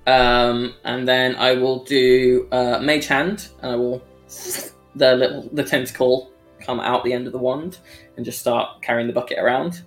Um, 0.05 0.73
and 0.83 1.07
then 1.07 1.35
I 1.35 1.53
will 1.53 1.83
do 1.85 2.47
uh, 2.51 2.79
Mage 2.79 3.07
Hand, 3.07 3.49
and 3.61 3.71
I 3.71 3.75
will 3.75 4.01
the 4.95 5.15
little 5.15 5.49
the 5.53 5.63
tentacle 5.63 6.31
come 6.59 6.79
out 6.79 7.03
the 7.03 7.13
end 7.13 7.27
of 7.27 7.33
the 7.33 7.39
wand 7.39 7.77
and 8.15 8.25
just 8.25 8.39
start 8.39 8.81
carrying 8.81 9.07
the 9.07 9.13
bucket 9.13 9.37
around. 9.37 9.83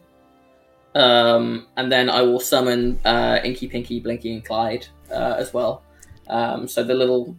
Um, 0.97 1.67
and 1.77 1.93
then 1.93 2.09
I 2.09 2.23
will 2.23 2.41
summon 2.41 2.99
uh, 3.05 3.39
Inky, 3.45 3.69
Pinky, 3.69 4.01
Blinky, 4.01 4.33
and 4.33 4.45
Clyde 4.45 4.87
uh, 5.11 5.35
as 5.39 5.53
well. 5.53 5.83
Um, 6.29 6.67
so 6.67 6.83
the 6.83 6.95
little 6.95 7.37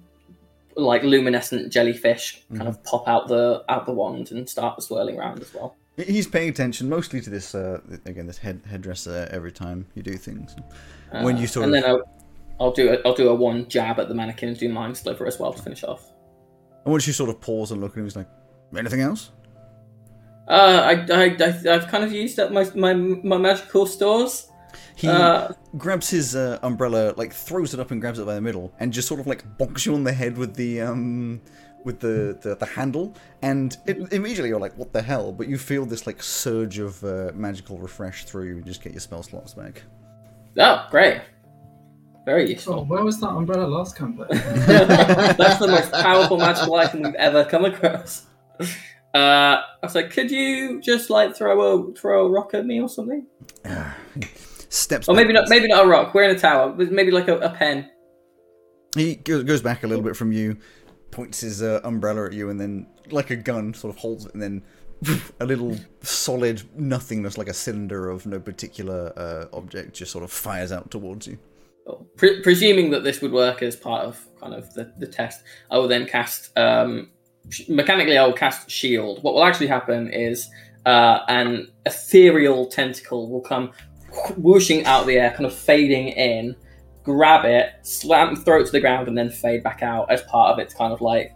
like 0.75 1.01
luminescent 1.01 1.73
jellyfish 1.73 2.43
kind 2.49 2.61
Mhm. 2.61 2.67
of 2.67 2.83
pop 2.83 3.07
out 3.07 3.27
the 3.27 3.63
out 3.67 3.87
the 3.87 3.91
wand 3.91 4.31
and 4.31 4.47
start 4.47 4.81
swirling 4.83 5.17
around 5.17 5.41
as 5.41 5.51
well. 5.53 5.75
He's 5.97 6.27
paying 6.27 6.49
attention 6.49 6.87
mostly 6.87 7.19
to 7.21 7.29
this 7.31 7.55
uh, 7.55 7.81
again 8.05 8.27
this 8.27 8.37
head 8.37 8.61
headdress 8.69 9.07
uh, 9.07 9.27
every 9.31 9.51
time 9.51 9.87
you 9.95 10.03
do 10.03 10.15
things. 10.17 10.55
Uh, 11.11 11.23
When 11.23 11.37
you 11.37 11.47
sort 11.47 11.65
and 11.65 11.75
of- 11.75 11.81
then 11.81 11.89
I'll, 11.91 12.03
I'll 12.59 12.71
do 12.71 12.93
a, 12.93 12.97
I'll 13.07 13.15
do 13.15 13.29
a 13.29 13.33
one 13.35 13.67
jab 13.67 13.99
at 13.99 14.07
the 14.07 14.13
mannequin 14.13 14.49
and 14.49 14.57
do 14.59 14.69
mind 14.69 14.95
sliver 14.95 15.25
as 15.25 15.39
well 15.39 15.51
to 15.51 15.61
finish 15.63 15.83
off. 15.83 16.03
And 16.85 16.91
once 16.91 17.07
you 17.07 17.13
sort 17.13 17.31
of 17.31 17.41
pause 17.41 17.71
and 17.71 17.81
look 17.81 17.93
at 17.93 17.97
him, 17.97 18.03
he's 18.03 18.15
like, 18.15 18.29
"Anything 18.77 19.01
else?" 19.01 19.31
Uh, 20.47 20.81
I, 20.85 21.13
I, 21.13 21.23
I, 21.39 21.75
I've 21.75 21.87
kind 21.87 22.03
of 22.03 22.11
used 22.11 22.39
up 22.39 22.51
my, 22.51 22.65
my, 22.75 22.93
my 22.93 23.37
magical 23.37 23.85
stores. 23.85 24.49
He 24.95 25.07
Uh, 25.07 25.51
grabs 25.77 26.09
his 26.09 26.35
uh, 26.35 26.57
umbrella, 26.63 27.13
like 27.17 27.33
throws 27.33 27.73
it 27.73 27.79
up 27.79 27.91
and 27.91 27.99
grabs 28.01 28.17
it 28.19 28.25
by 28.25 28.33
the 28.35 28.41
middle, 28.41 28.71
and 28.79 28.91
just 28.93 29.07
sort 29.07 29.19
of 29.19 29.27
like 29.27 29.43
bonks 29.57 29.85
you 29.85 29.93
on 29.93 30.03
the 30.03 30.13
head 30.13 30.37
with 30.37 30.55
the 30.55 30.81
um 30.81 31.39
with 31.83 31.99
the 31.99 32.37
the, 32.41 32.55
the 32.55 32.65
handle, 32.65 33.13
and 33.41 33.77
it, 33.85 33.97
immediately 34.11 34.49
you're 34.49 34.59
like, 34.59 34.75
"What 34.77 34.93
the 34.93 35.01
hell?" 35.01 35.31
But 35.31 35.47
you 35.47 35.57
feel 35.57 35.85
this 35.85 36.07
like 36.07 36.23
surge 36.23 36.79
of 36.79 37.03
uh, 37.03 37.31
magical 37.35 37.77
refresh 37.77 38.25
through 38.25 38.45
you, 38.45 38.55
and 38.57 38.65
just 38.65 38.81
get 38.81 38.91
your 38.93 38.99
spell 39.01 39.21
slots 39.21 39.53
back. 39.53 39.83
oh, 40.57 40.87
great. 40.89 41.21
Very 42.25 42.45
Oh, 42.45 42.49
useful. 42.49 42.85
where 42.85 43.03
was 43.03 43.19
that 43.21 43.29
umbrella 43.29 43.67
last 43.67 43.95
campaign? 43.95 44.27
That's 44.31 45.59
the 45.59 45.67
most 45.69 45.91
powerful 45.91 46.37
magical 46.37 46.75
item 46.75 47.03
we've 47.03 47.15
ever 47.15 47.45
come 47.45 47.65
across. 47.65 48.25
Uh, 49.17 49.63
I 49.81 49.85
was 49.85 49.95
like, 49.95 50.11
could 50.11 50.29
you 50.29 50.79
just 50.79 51.09
like 51.09 51.35
throw 51.35 51.59
a 51.59 51.93
throw 51.95 52.27
a 52.27 52.29
rock 52.29 52.53
at 52.53 52.67
me 52.67 52.79
or 52.79 52.87
something? 52.87 53.25
Steps. 54.69 55.09
Or 55.09 55.15
maybe 55.15 55.33
not. 55.33 55.49
Maybe 55.49 55.67
not 55.67 55.85
a 55.85 55.87
rock. 55.87 56.13
We're 56.13 56.29
in 56.29 56.35
a 56.35 56.39
tower. 56.39 56.75
Maybe 56.75 57.09
like 57.09 57.27
a, 57.27 57.39
a 57.39 57.49
pen. 57.49 57.89
He 58.95 59.15
goes 59.15 59.61
back 59.61 59.83
a 59.83 59.87
little 59.87 60.03
bit 60.03 60.15
from 60.15 60.31
you, 60.31 60.57
points 61.09 61.41
his 61.41 61.63
uh, 61.63 61.81
umbrella 61.83 62.27
at 62.27 62.33
you, 62.33 62.51
and 62.51 62.61
then, 62.61 62.85
like 63.09 63.31
a 63.31 63.35
gun, 63.35 63.73
sort 63.73 63.93
of 63.93 63.99
holds 63.99 64.25
it, 64.27 64.33
and 64.33 64.41
then 64.41 64.63
a 65.39 65.45
little 65.45 65.75
solid 66.01 66.61
nothingness, 66.75 67.39
like 67.39 67.49
a 67.49 67.53
cylinder 67.53 68.09
of 68.09 68.27
no 68.27 68.39
particular 68.39 69.13
uh, 69.17 69.45
object, 69.55 69.95
just 69.95 70.11
sort 70.11 70.23
of 70.23 70.31
fires 70.31 70.71
out 70.71 70.91
towards 70.91 71.25
you. 71.25 71.39
Pre- 72.17 72.41
presuming 72.41 72.91
that 72.91 73.03
this 73.03 73.21
would 73.21 73.31
work 73.31 73.63
as 73.63 73.75
part 73.75 74.05
of 74.05 74.27
kind 74.39 74.53
of 74.53 74.71
the, 74.75 74.93
the 74.97 75.07
test, 75.07 75.43
I 75.71 75.77
will 75.77 75.87
then 75.87 76.05
cast 76.05 76.55
um, 76.57 77.11
mechanically. 77.67 78.17
I 78.17 78.25
will 78.25 78.33
cast 78.33 78.69
shield. 78.69 79.23
What 79.23 79.33
will 79.33 79.43
actually 79.43 79.67
happen 79.67 80.09
is 80.11 80.49
uh, 80.85 81.19
an 81.27 81.67
ethereal 81.85 82.65
tentacle 82.67 83.29
will 83.29 83.41
come 83.41 83.71
whooshing 84.37 84.85
out 84.85 85.01
of 85.01 85.07
the 85.07 85.17
air, 85.17 85.31
kind 85.31 85.45
of 85.45 85.53
fading 85.53 86.09
in, 86.09 86.55
grab 87.03 87.45
it, 87.45 87.73
slam, 87.83 88.35
throw 88.35 88.61
it 88.61 88.65
to 88.65 88.71
the 88.71 88.79
ground, 88.79 89.07
and 89.07 89.17
then 89.17 89.29
fade 89.29 89.63
back 89.63 89.83
out 89.83 90.09
as 90.11 90.21
part 90.23 90.51
of 90.51 90.59
its 90.59 90.73
kind 90.73 90.93
of 90.93 91.01
like 91.01 91.33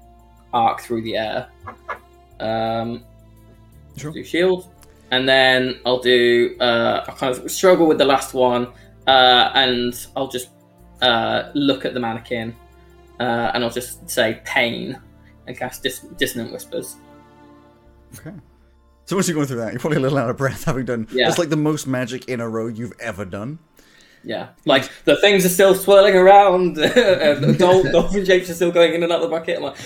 arc 0.53 0.81
through 0.81 1.01
the 1.03 1.15
air. 1.17 1.49
Um, 2.39 3.03
Sure. 3.97 4.11
do 4.11 4.23
shield, 4.23 4.69
and 5.11 5.27
then 5.27 5.79
I'll 5.85 5.99
do. 5.99 6.55
Uh, 6.59 7.03
I'll 7.07 7.15
kind 7.15 7.35
of 7.35 7.51
struggle 7.51 7.87
with 7.87 7.97
the 7.97 8.05
last 8.05 8.33
one, 8.33 8.67
uh, 9.05 9.51
and 9.53 9.93
I'll 10.15 10.29
just 10.29 10.49
uh, 11.01 11.51
look 11.53 11.83
at 11.85 11.93
the 11.93 11.99
mannequin, 11.99 12.55
uh, 13.19 13.51
and 13.53 13.63
I'll 13.63 13.69
just 13.69 14.09
say 14.09 14.41
pain, 14.45 14.97
and 15.47 15.57
cast 15.57 15.83
dis- 15.83 16.05
dissonant 16.17 16.51
whispers. 16.51 16.97
Okay. 18.19 18.35
So 19.05 19.15
once 19.15 19.27
you're 19.27 19.35
going 19.35 19.47
through 19.47 19.57
that, 19.57 19.73
you're 19.73 19.79
probably 19.79 19.97
a 19.97 20.01
little 20.01 20.17
out 20.17 20.29
of 20.29 20.37
breath, 20.37 20.63
having 20.65 20.85
done. 20.85 21.07
Yeah. 21.11 21.27
It's 21.27 21.37
like 21.37 21.49
the 21.49 21.57
most 21.57 21.87
magic 21.87 22.29
in 22.29 22.39
a 22.39 22.47
row 22.47 22.67
you've 22.67 22.93
ever 22.99 23.25
done. 23.25 23.59
Yeah, 24.23 24.49
like 24.65 24.87
the 25.05 25.15
things 25.15 25.45
are 25.45 25.49
still 25.49 25.73
swirling 25.73 26.15
around, 26.15 26.75
the 26.75 27.55
dol- 27.57 27.83
dolphin 27.91 28.23
shapes 28.23 28.51
are 28.51 28.53
still 28.53 28.71
going 28.71 28.93
in 28.93 29.01
and 29.01 29.11
out 29.11 29.23
of 29.23 29.29
the 29.29 29.35
bucket. 29.35 29.57
I'm 29.57 29.63
like, 29.63 29.77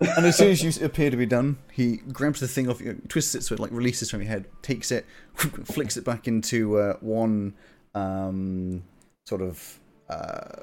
And 0.16 0.26
as 0.26 0.36
soon 0.36 0.50
as 0.50 0.62
you 0.62 0.84
appear 0.84 1.10
to 1.10 1.16
be 1.16 1.26
done, 1.26 1.58
he 1.72 1.96
grabs 1.96 2.38
the 2.40 2.46
thing 2.46 2.70
off 2.70 2.80
you, 2.80 3.02
twists 3.08 3.34
it 3.34 3.42
so 3.42 3.54
it 3.54 3.60
like 3.60 3.72
releases 3.72 4.08
from 4.10 4.20
your 4.20 4.28
head, 4.28 4.46
takes 4.62 4.92
it, 4.92 5.04
flicks 5.34 5.96
it 5.96 6.04
back 6.04 6.28
into 6.28 6.78
uh, 6.78 6.94
one 7.00 7.54
um, 7.94 8.84
sort 9.26 9.42
of. 9.42 9.79
Uh? 10.10 10.60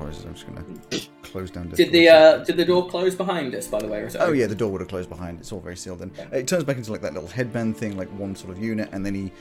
I'm 0.00 0.34
just 0.34 0.46
gonna 0.46 0.64
close 1.22 1.50
down. 1.50 1.68
did 1.68 1.92
the 1.92 2.08
uh, 2.08 2.38
did 2.38 2.56
the 2.56 2.64
door 2.64 2.88
close 2.88 3.14
behind 3.14 3.54
us? 3.54 3.66
By 3.66 3.80
the 3.80 3.86
way, 3.86 4.00
or 4.00 4.10
Oh 4.18 4.32
yeah, 4.32 4.46
the 4.46 4.54
door 4.54 4.70
would 4.72 4.80
have 4.80 4.88
closed 4.88 5.08
behind. 5.08 5.40
It's 5.40 5.52
all 5.52 5.60
very 5.60 5.76
sealed 5.76 6.02
in. 6.02 6.10
It 6.32 6.48
turns 6.48 6.64
back 6.64 6.76
into 6.76 6.90
like 6.90 7.02
that 7.02 7.14
little 7.14 7.28
headband 7.28 7.76
thing, 7.76 7.96
like 7.96 8.08
one 8.18 8.34
sort 8.34 8.50
of 8.50 8.62
unit, 8.62 8.88
and 8.92 9.04
then 9.04 9.14
he 9.14 9.32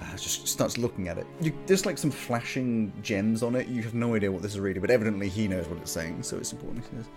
uh, 0.00 0.16
just 0.16 0.48
starts 0.48 0.78
looking 0.78 1.08
at 1.08 1.18
it. 1.18 1.26
You, 1.40 1.52
there's 1.66 1.86
like 1.86 1.98
some 1.98 2.10
flashing 2.10 2.92
gems 3.02 3.42
on 3.42 3.54
it. 3.54 3.68
You 3.68 3.82
have 3.82 3.94
no 3.94 4.14
idea 4.14 4.32
what 4.32 4.42
this 4.42 4.52
is 4.52 4.60
reading, 4.60 4.80
but 4.80 4.90
evidently 4.90 5.28
he 5.28 5.46
knows 5.48 5.66
what 5.68 5.78
it's 5.78 5.92
saying, 5.92 6.22
so 6.22 6.38
it's 6.38 6.52
important. 6.52 6.84
He 6.90 6.96
says, 6.96 7.08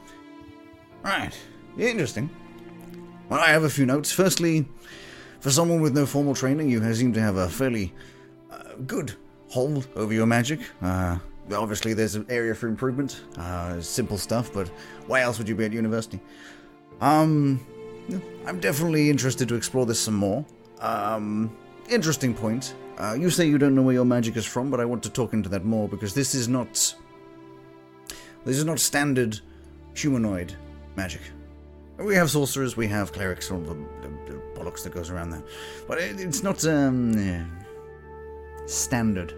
Right, 1.04 1.38
interesting. 1.78 2.30
Well, 3.30 3.40
I 3.40 3.50
have 3.50 3.64
a 3.64 3.70
few 3.70 3.86
notes. 3.86 4.12
Firstly, 4.12 4.66
for 5.40 5.50
someone 5.50 5.82
with 5.82 5.96
no 5.96 6.06
formal 6.06 6.36
training, 6.36 6.70
you 6.70 6.94
seem 6.94 7.14
to 7.14 7.22
have 7.22 7.38
a 7.38 7.50
fairly 7.50 7.94
uh, 8.52 8.76
good 8.86 9.14
hold 9.50 9.88
over 9.96 10.14
your 10.14 10.26
magic. 10.26 10.60
Uh, 10.82 11.18
obviously, 11.54 11.94
there's 11.94 12.16
an 12.16 12.26
area 12.30 12.54
for 12.56 12.68
improvement. 12.68 13.22
Uh, 13.38 13.80
simple 13.82 14.18
stuff, 14.18 14.52
but 14.54 14.68
why 15.08 15.22
else 15.22 15.38
would 15.38 15.48
you 15.48 15.56
be 15.56 15.66
at 15.66 15.72
university? 15.72 16.20
Um, 17.02 17.60
I'm 18.46 18.60
definitely 18.60 19.10
interested 19.10 19.48
to 19.50 19.56
explore 19.56 19.86
this 19.86 20.00
some 20.00 20.16
more. 20.16 20.46
Um, 20.80 21.56
interesting 21.90 22.34
point. 22.34 22.76
Uh, 22.98 23.16
you 23.20 23.30
say 23.30 23.48
you 23.48 23.58
don't 23.58 23.76
know 23.76 23.82
where 23.82 23.94
your 23.94 24.06
magic 24.06 24.38
is 24.38 24.46
from, 24.46 24.70
but 24.70 24.80
I 24.80 24.86
want 24.86 25.02
to 25.04 25.10
talk 25.10 25.34
into 25.34 25.50
that 25.50 25.66
more 25.66 25.88
because 25.88 26.14
this 26.14 26.36
is 26.36 26.48
not. 26.48 26.96
This 28.46 28.58
is 28.58 28.66
not 28.66 28.80
standard 28.80 29.40
humanoid 29.96 30.56
magic. 30.96 31.22
We 31.98 32.16
have 32.16 32.30
sorcerers, 32.30 32.76
we 32.76 32.88
have 32.88 33.14
clerics, 33.14 33.52
all 33.52 33.60
the, 33.60 33.76
the, 34.02 34.42
bollocks 34.56 34.84
that 34.84 34.94
goes 34.94 35.10
around 35.10 35.30
that, 35.30 35.44
but 35.88 35.98
it, 36.00 36.20
it's 36.20 36.44
not 36.44 36.66
um 36.66 37.14
yeah, 37.14 37.46
standard. 38.66 39.34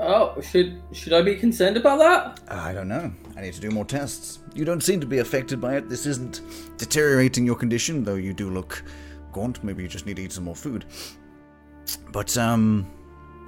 Oh, 0.00 0.40
should 0.40 0.80
should 0.92 1.12
I 1.12 1.22
be 1.22 1.34
concerned 1.34 1.76
about 1.76 1.98
that? 1.98 2.40
I 2.52 2.72
don't 2.72 2.88
know. 2.88 3.12
I 3.36 3.40
need 3.40 3.54
to 3.54 3.60
do 3.60 3.70
more 3.70 3.84
tests. 3.84 4.38
You 4.54 4.64
don't 4.64 4.82
seem 4.82 5.00
to 5.00 5.06
be 5.06 5.18
affected 5.18 5.60
by 5.60 5.76
it. 5.76 5.88
This 5.88 6.06
isn't 6.06 6.40
deteriorating 6.76 7.44
your 7.44 7.56
condition, 7.56 8.04
though 8.04 8.14
you 8.14 8.32
do 8.32 8.50
look 8.50 8.84
gaunt. 9.32 9.62
Maybe 9.64 9.82
you 9.82 9.88
just 9.88 10.06
need 10.06 10.16
to 10.16 10.22
eat 10.22 10.32
some 10.32 10.44
more 10.44 10.54
food. 10.56 10.84
But, 12.12 12.36
um. 12.36 12.86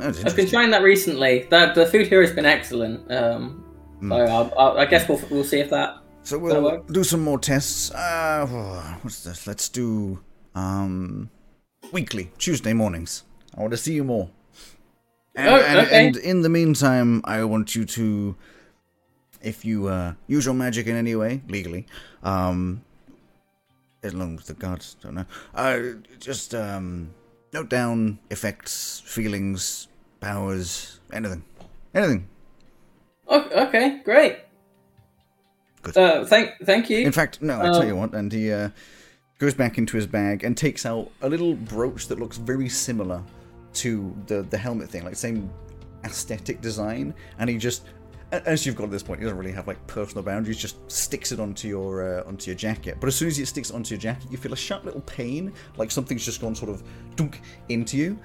I've 0.00 0.34
been 0.34 0.48
trying 0.48 0.70
that 0.70 0.82
recently. 0.82 1.46
That 1.50 1.74
the 1.74 1.84
food 1.86 2.06
here 2.06 2.22
has 2.22 2.32
been 2.32 2.46
excellent. 2.46 3.10
Um, 3.12 3.64
Hmm. 4.00 4.12
so 4.12 4.16
I'll, 4.16 4.52
I'll, 4.58 4.78
I 4.78 4.86
guess 4.86 5.06
we'll 5.08 5.20
we'll 5.30 5.44
see 5.44 5.60
if 5.60 5.68
that. 5.70 5.98
So 6.22 6.38
we'll 6.38 6.80
do 6.84 7.04
some 7.04 7.20
more 7.22 7.38
tests. 7.38 7.90
Uh, 7.92 8.46
what's 9.02 9.22
this? 9.24 9.46
Let's 9.46 9.68
do, 9.68 10.18
um. 10.54 11.28
Weekly, 11.92 12.30
Tuesday 12.38 12.72
mornings. 12.72 13.24
I 13.56 13.60
want 13.60 13.72
to 13.72 13.76
see 13.76 13.92
you 13.92 14.04
more. 14.04 14.30
And, 15.34 15.48
Oh, 15.48 15.56
and, 15.56 15.78
okay. 15.86 16.06
and 16.06 16.16
in 16.16 16.42
the 16.42 16.48
meantime, 16.48 17.20
I 17.24 17.44
want 17.44 17.74
you 17.76 17.84
to, 17.84 18.34
if 19.42 19.64
you 19.64 19.86
uh, 19.86 20.14
use 20.26 20.44
your 20.44 20.54
magic 20.54 20.86
in 20.86 20.96
any 20.96 21.14
way, 21.14 21.42
legally, 21.48 21.86
um, 22.22 22.82
as 24.02 24.12
long 24.14 24.38
as 24.38 24.46
the 24.46 24.54
gods 24.54 24.96
don't 25.00 25.14
know, 25.14 25.26
uh, 25.54 25.78
just 26.18 26.54
um, 26.54 27.10
note 27.52 27.68
down 27.68 28.18
effects, 28.30 29.02
feelings, 29.06 29.88
powers, 30.20 31.00
anything, 31.12 31.44
anything. 31.94 32.26
Oh, 33.28 33.66
okay, 33.68 34.00
great. 34.04 34.38
Good. 35.82 35.96
Uh, 35.96 36.24
thank 36.26 36.50
thank 36.64 36.90
you. 36.90 36.98
In 36.98 37.12
fact, 37.12 37.40
no, 37.40 37.58
I 37.58 37.64
tell 37.64 37.82
Um, 37.82 37.86
you 37.88 37.96
what, 37.96 38.12
and 38.14 38.30
he 38.32 38.52
uh, 38.52 38.70
goes 39.38 39.54
back 39.54 39.78
into 39.78 39.96
his 39.96 40.06
bag 40.06 40.44
and 40.44 40.56
takes 40.56 40.84
out 40.84 41.10
a 41.22 41.28
little 41.28 41.54
brooch 41.54 42.08
that 42.08 42.18
looks 42.18 42.36
very 42.36 42.68
similar 42.68 43.22
to 43.74 44.16
the 44.26 44.42
the 44.42 44.58
helmet 44.58 44.88
thing, 44.88 45.04
like 45.04 45.16
same 45.16 45.50
aesthetic 46.04 46.60
design, 46.60 47.14
and 47.38 47.50
he 47.50 47.58
just. 47.58 47.84
As 48.32 48.64
you've 48.64 48.76
got 48.76 48.84
at 48.84 48.92
this 48.92 49.02
point, 49.02 49.18
he 49.18 49.24
doesn't 49.24 49.36
really 49.36 49.50
have 49.50 49.66
like 49.66 49.84
personal 49.88 50.22
boundaries. 50.22 50.56
Just 50.56 50.88
sticks 50.88 51.32
it 51.32 51.40
onto 51.40 51.66
your 51.66 52.20
uh, 52.20 52.28
onto 52.28 52.48
your 52.48 52.56
jacket. 52.56 52.98
But 53.00 53.08
as 53.08 53.16
soon 53.16 53.26
as 53.26 53.36
he 53.36 53.44
sticks 53.44 53.72
onto 53.72 53.92
your 53.92 54.00
jacket, 54.00 54.30
you 54.30 54.38
feel 54.38 54.52
a 54.52 54.56
sharp 54.56 54.84
little 54.84 55.00
pain, 55.00 55.52
like 55.76 55.90
something's 55.90 56.24
just 56.24 56.40
gone 56.40 56.54
sort 56.54 56.70
of 56.70 56.84
dunk 57.16 57.40
into 57.70 57.96
you. 57.96 58.16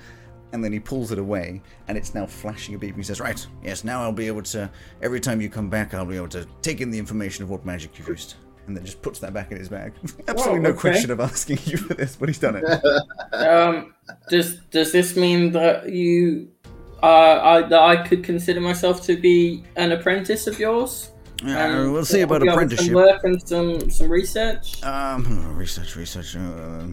And 0.54 0.64
then 0.64 0.72
he 0.72 0.80
pulls 0.80 1.12
it 1.12 1.18
away, 1.18 1.60
and 1.88 1.98
it's 1.98 2.14
now 2.14 2.28
flashing 2.28 2.76
a 2.76 2.78
beep. 2.78 2.96
He 2.96 3.02
says, 3.02 3.20
"Right, 3.20 3.46
yes, 3.64 3.84
now 3.84 4.04
I'll 4.04 4.12
be 4.12 4.28
able 4.28 4.44
to. 4.44 4.70
Every 5.02 5.20
time 5.20 5.42
you 5.42 5.50
come 5.50 5.72
back, 5.72 5.96
I'll 5.96 6.06
be 6.06 6.18
able 6.18 6.30
to 6.30 6.46
take 6.62 6.82
in 6.82 6.92
the 6.92 7.00
information 7.00 7.44
of 7.44 7.50
what 7.50 7.66
magic 7.66 7.98
you've 7.98 8.08
used." 8.08 8.36
And 8.68 8.76
then 8.76 8.84
just 8.86 9.02
puts 9.02 9.20
that 9.20 9.34
back 9.34 9.52
in 9.52 9.58
his 9.58 9.70
bag. 9.70 9.94
Absolutely 10.28 10.60
Whoa, 10.60 10.64
no 10.64 10.70
okay. 10.72 10.80
question 10.80 11.12
of 11.12 11.20
asking 11.20 11.60
you 11.66 11.78
for 11.78 11.94
this, 11.94 12.16
but 12.16 12.30
he's 12.30 12.40
done 12.40 12.56
it. 12.56 12.66
Um, 13.34 13.94
does 14.30 14.58
does 14.72 14.92
this 14.92 15.16
mean 15.18 15.52
that 15.52 15.90
you, 15.90 16.48
uh, 17.04 17.40
I, 17.44 17.62
that 17.64 17.82
I 17.82 18.08
could 18.08 18.24
consider 18.24 18.62
myself 18.62 19.02
to 19.04 19.18
be 19.18 19.64
an 19.76 19.92
apprentice 19.92 20.48
of 20.48 20.58
yours? 20.60 21.12
Uh, 21.44 21.50
And 21.50 21.92
we'll 21.94 22.06
see 22.06 22.22
about 22.22 22.42
be 22.42 22.48
able 22.48 22.56
to 22.58 22.64
apprenticeship. 22.66 22.94
work 22.94 23.24
and 23.24 23.42
some 23.48 23.90
some 23.90 24.10
research. 24.10 24.82
Um, 24.84 25.56
research, 25.58 25.96
research. 25.98 26.36
Uh, 26.38 26.88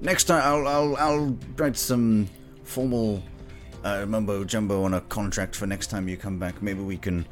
next 0.00 0.24
time, 0.24 0.40
I'll, 0.44 0.66
I'll, 0.68 0.96
I'll 0.96 1.38
write 1.56 1.76
some 1.76 2.28
formal 2.62 3.22
uh, 3.84 4.06
mumbo 4.06 4.44
jumbo 4.44 4.84
on 4.84 4.94
a 4.94 5.00
contract 5.02 5.56
for 5.56 5.66
next 5.66 5.88
time 5.88 6.08
you 6.08 6.16
come 6.16 6.38
back. 6.38 6.62
Maybe 6.62 6.80
we 6.80 6.96
can. 6.96 7.26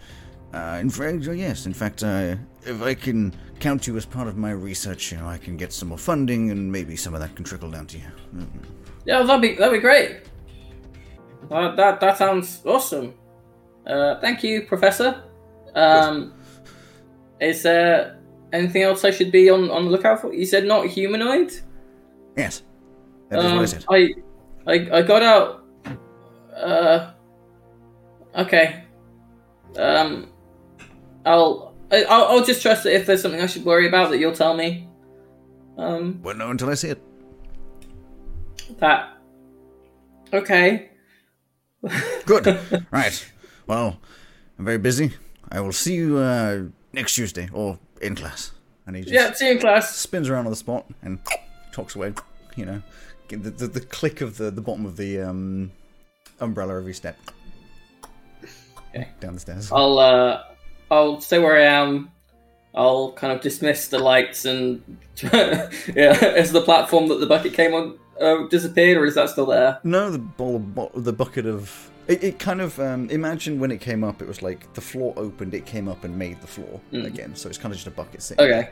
Uh, 0.55 0.79
in 0.81 0.89
fact, 0.89 1.25
yes. 1.25 1.67
In 1.67 1.75
fact, 1.75 2.05
uh, 2.05 2.37
if 2.65 2.81
I 2.81 2.95
can 2.95 3.35
count 3.59 3.89
you 3.89 3.97
as 3.97 4.07
part 4.07 4.29
of 4.29 4.37
my 4.37 4.53
research, 4.53 5.11
you 5.11 5.19
know, 5.19 5.27
I 5.27 5.37
can 5.37 5.57
get 5.57 5.73
some 5.73 5.89
more 5.89 5.99
funding, 5.99 6.51
and 6.53 6.71
maybe 6.71 6.95
some 6.97 7.13
of 7.13 7.21
that 7.21 7.35
can 7.35 7.45
trickle 7.45 7.71
down 7.71 7.87
to 7.89 7.99
you. 7.99 8.05
Mm. 8.37 8.47
Yeah, 9.05 9.23
that'd 9.25 9.43
be 9.43 9.55
that'd 9.55 9.73
be 9.73 9.81
great. 9.81 10.21
Uh, 11.51 11.75
that 11.75 12.01
that 12.01 12.17
sounds 12.19 12.63
awesome. 12.65 13.15
Uh, 13.85 14.21
thank 14.21 14.45
you, 14.45 14.63
Professor. 14.63 15.25
Um, 15.75 16.35
is 17.41 17.63
there 17.63 18.21
anything 18.53 18.83
else 18.83 19.05
I 19.05 19.11
should 19.11 19.33
be 19.33 19.51
on, 19.51 19.71
on 19.71 19.87
the 19.87 19.91
lookout 19.91 20.21
for? 20.21 20.33
You 20.33 20.47
said 20.47 20.65
not 20.67 20.87
humanoid. 20.87 21.53
Yes, 22.37 22.63
that 23.29 23.41
is 23.41 23.45
what 23.45 23.53
I 23.53 23.59
Um, 23.59 23.67
said. 23.67 23.85
I, 23.91 24.15
I, 24.67 24.99
I 24.99 25.03
got 25.03 25.23
out. 25.23 25.65
Uh, 26.57 27.11
okay. 28.37 28.85
Um, 29.77 30.31
I'll, 31.25 31.75
I'll, 31.91 32.25
I'll 32.27 32.45
just 32.45 32.63
trust 32.63 32.85
that 32.85 32.95
if 32.95 33.07
there's 33.07 33.23
something 33.23 33.41
I 33.41 33.47
should 33.47 33.65
worry 33.65 33.87
about, 33.89 34.11
that 34.11 34.19
you'll 34.19 34.33
tell 34.35 34.55
me. 34.55 34.89
Um, 35.79 36.23
Won't 36.23 36.39
know 36.39 36.51
until 36.51 36.71
I 36.71 36.75
see 36.75 36.89
it. 36.89 37.03
that. 38.79 39.17
Okay. 40.33 40.91
Good. 42.27 42.59
right. 42.91 43.33
Well, 43.67 43.99
I'm 44.59 44.65
very 44.65 44.79
busy. 44.79 45.13
I 45.51 45.61
will 45.61 45.73
see 45.73 45.95
you 45.95 46.19
uh, 46.19 46.63
next 46.93 47.15
Tuesday 47.15 47.49
or 47.53 47.79
in 48.01 48.15
class. 48.15 48.53
And 48.87 48.97
he 48.97 49.03
just 49.03 49.15
Yeah, 49.15 49.33
see 49.33 49.47
you 49.47 49.53
in 49.53 49.59
class. 49.61 49.95
spins 49.97 50.29
around 50.29 50.47
on 50.47 50.51
the 50.51 50.57
spot 50.57 50.87
and 51.03 51.19
talks 51.73 51.95
away. 51.95 52.15
You 52.57 52.67
know, 52.67 52.83
the, 53.29 53.37
the, 53.51 53.67
the 53.67 53.81
click 53.81 54.21
of 54.21 54.37
the, 54.37 54.51
the 54.51 54.61
bottom 54.61 54.87
of 54.87 54.97
the 54.97 55.21
um, 55.21 55.73
umbrella 56.41 56.77
every 56.77 56.95
step. 56.95 57.17
Okay. 58.91 59.09
Down 59.21 59.35
the 59.35 59.41
stairs. 59.41 59.71
I'll, 59.73 59.99
uh, 59.99 60.43
I'll 60.91 61.21
stay 61.21 61.39
where 61.39 61.57
I 61.57 61.65
am. 61.65 62.11
I'll 62.75 63.13
kind 63.13 63.33
of 63.33 63.41
dismiss 63.41 63.89
the 63.89 63.99
lights 63.99 64.45
and 64.45 64.83
yeah, 65.23 65.71
is 66.35 66.51
the 66.53 66.61
platform 66.63 67.07
that 67.09 67.21
the 67.21 67.27
bucket 67.27 67.53
came 67.55 67.73
on 67.73 67.99
uh, 68.21 68.47
disappeared, 68.49 68.97
or 68.99 69.05
is 69.05 69.15
that 69.15 69.31
still 69.31 69.47
there? 69.47 69.79
No, 69.85 70.11
the 70.11 70.19
bo- 70.19 70.91
the 70.95 71.13
bucket 71.13 71.47
of 71.47 71.91
it, 72.09 72.23
it 72.23 72.39
kind 72.39 72.61
of 72.61 72.79
um, 72.81 73.09
imagine 73.11 73.61
when 73.61 73.71
it 73.71 73.81
came 73.81 74.03
up, 74.05 74.21
it 74.21 74.29
was 74.29 74.43
like 74.43 74.73
the 74.75 74.81
floor 74.81 75.15
opened, 75.17 75.55
it 75.55 75.67
came 75.67 75.89
up 75.89 76.05
and 76.05 76.19
made 76.19 76.41
the 76.41 76.47
floor 76.47 76.81
Mm. 76.93 77.07
again. 77.07 77.35
So 77.37 77.49
it's 77.49 77.59
kind 77.59 77.73
of 77.73 77.77
just 77.77 77.87
a 77.87 77.93
bucket 77.93 78.23
sitting. 78.23 78.45
Okay. 78.45 78.71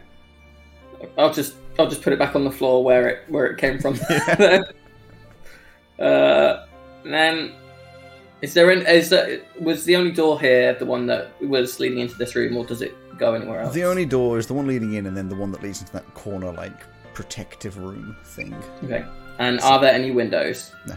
I'll 1.17 1.33
just 1.33 1.55
I'll 1.79 1.89
just 1.89 2.03
put 2.03 2.13
it 2.13 2.19
back 2.19 2.35
on 2.37 2.45
the 2.45 2.51
floor 2.51 2.85
where 2.85 3.09
it 3.09 3.25
where 3.29 3.47
it 3.47 3.59
came 3.59 3.79
from. 3.79 3.99
uh, 5.99 6.67
then 7.05 7.53
is 8.43 8.55
there 8.55 8.71
an 8.71 8.87
is 8.87 9.09
that 9.11 9.43
was 9.61 9.85
the 9.85 9.97
only 9.97 10.11
door 10.13 10.41
here 10.41 10.75
the 10.75 10.85
one 10.87 11.07
that 11.07 11.31
was 11.43 11.81
leading 11.81 11.99
into 12.01 12.17
this 12.17 12.35
room, 12.35 12.57
or 12.57 12.65
does 12.67 12.83
it 12.83 12.95
go 13.19 13.35
anywhere 13.35 13.61
else? 13.61 13.75
The 13.75 13.85
only 13.85 14.05
door 14.05 14.39
is 14.39 14.47
the 14.47 14.55
one 14.55 14.67
leading 14.67 14.95
in, 14.95 15.07
and 15.07 15.17
then 15.17 15.29
the 15.29 15.37
one 15.37 15.53
that 15.53 15.63
leads 15.63 15.81
into 15.81 15.93
that 15.93 16.13
corner, 16.15 16.53
like 16.53 16.73
protective 17.15 17.79
room 17.79 18.17
thing. 18.25 18.55
Okay. 18.85 19.05
And 19.39 19.61
are 19.61 19.81
there 19.81 19.93
any 19.93 20.11
windows? 20.11 20.73
No. 20.87 20.95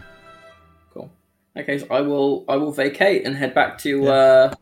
Cool. 0.92 1.10
Okay, 1.56 1.78
so 1.78 1.86
I 1.90 2.00
will 2.00 2.44
I 2.48 2.56
will 2.56 2.72
vacate 2.72 3.24
and 3.26 3.34
head 3.36 3.54
back 3.54 3.78
to 3.78 4.02
Yeah. 4.02 4.10
uh 4.10 4.54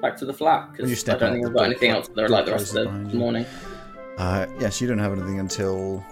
back 0.00 0.16
to 0.18 0.24
the 0.24 0.32
flat 0.32 0.70
because 0.72 1.08
I 1.08 1.18
don't 1.18 1.32
think 1.32 1.46
I've 1.46 1.54
got 1.54 1.64
anything 1.66 1.90
else 1.90 2.08
there 2.14 2.28
like 2.28 2.46
the 2.46 2.52
rest 2.52 2.76
of 2.76 2.84
the 3.10 3.16
morning. 3.16 3.44
Uh, 4.16 4.46
yes, 4.60 4.80
you 4.80 4.88
don't 4.88 4.98
have 4.98 5.12
anything 5.12 5.38
until 5.40 6.04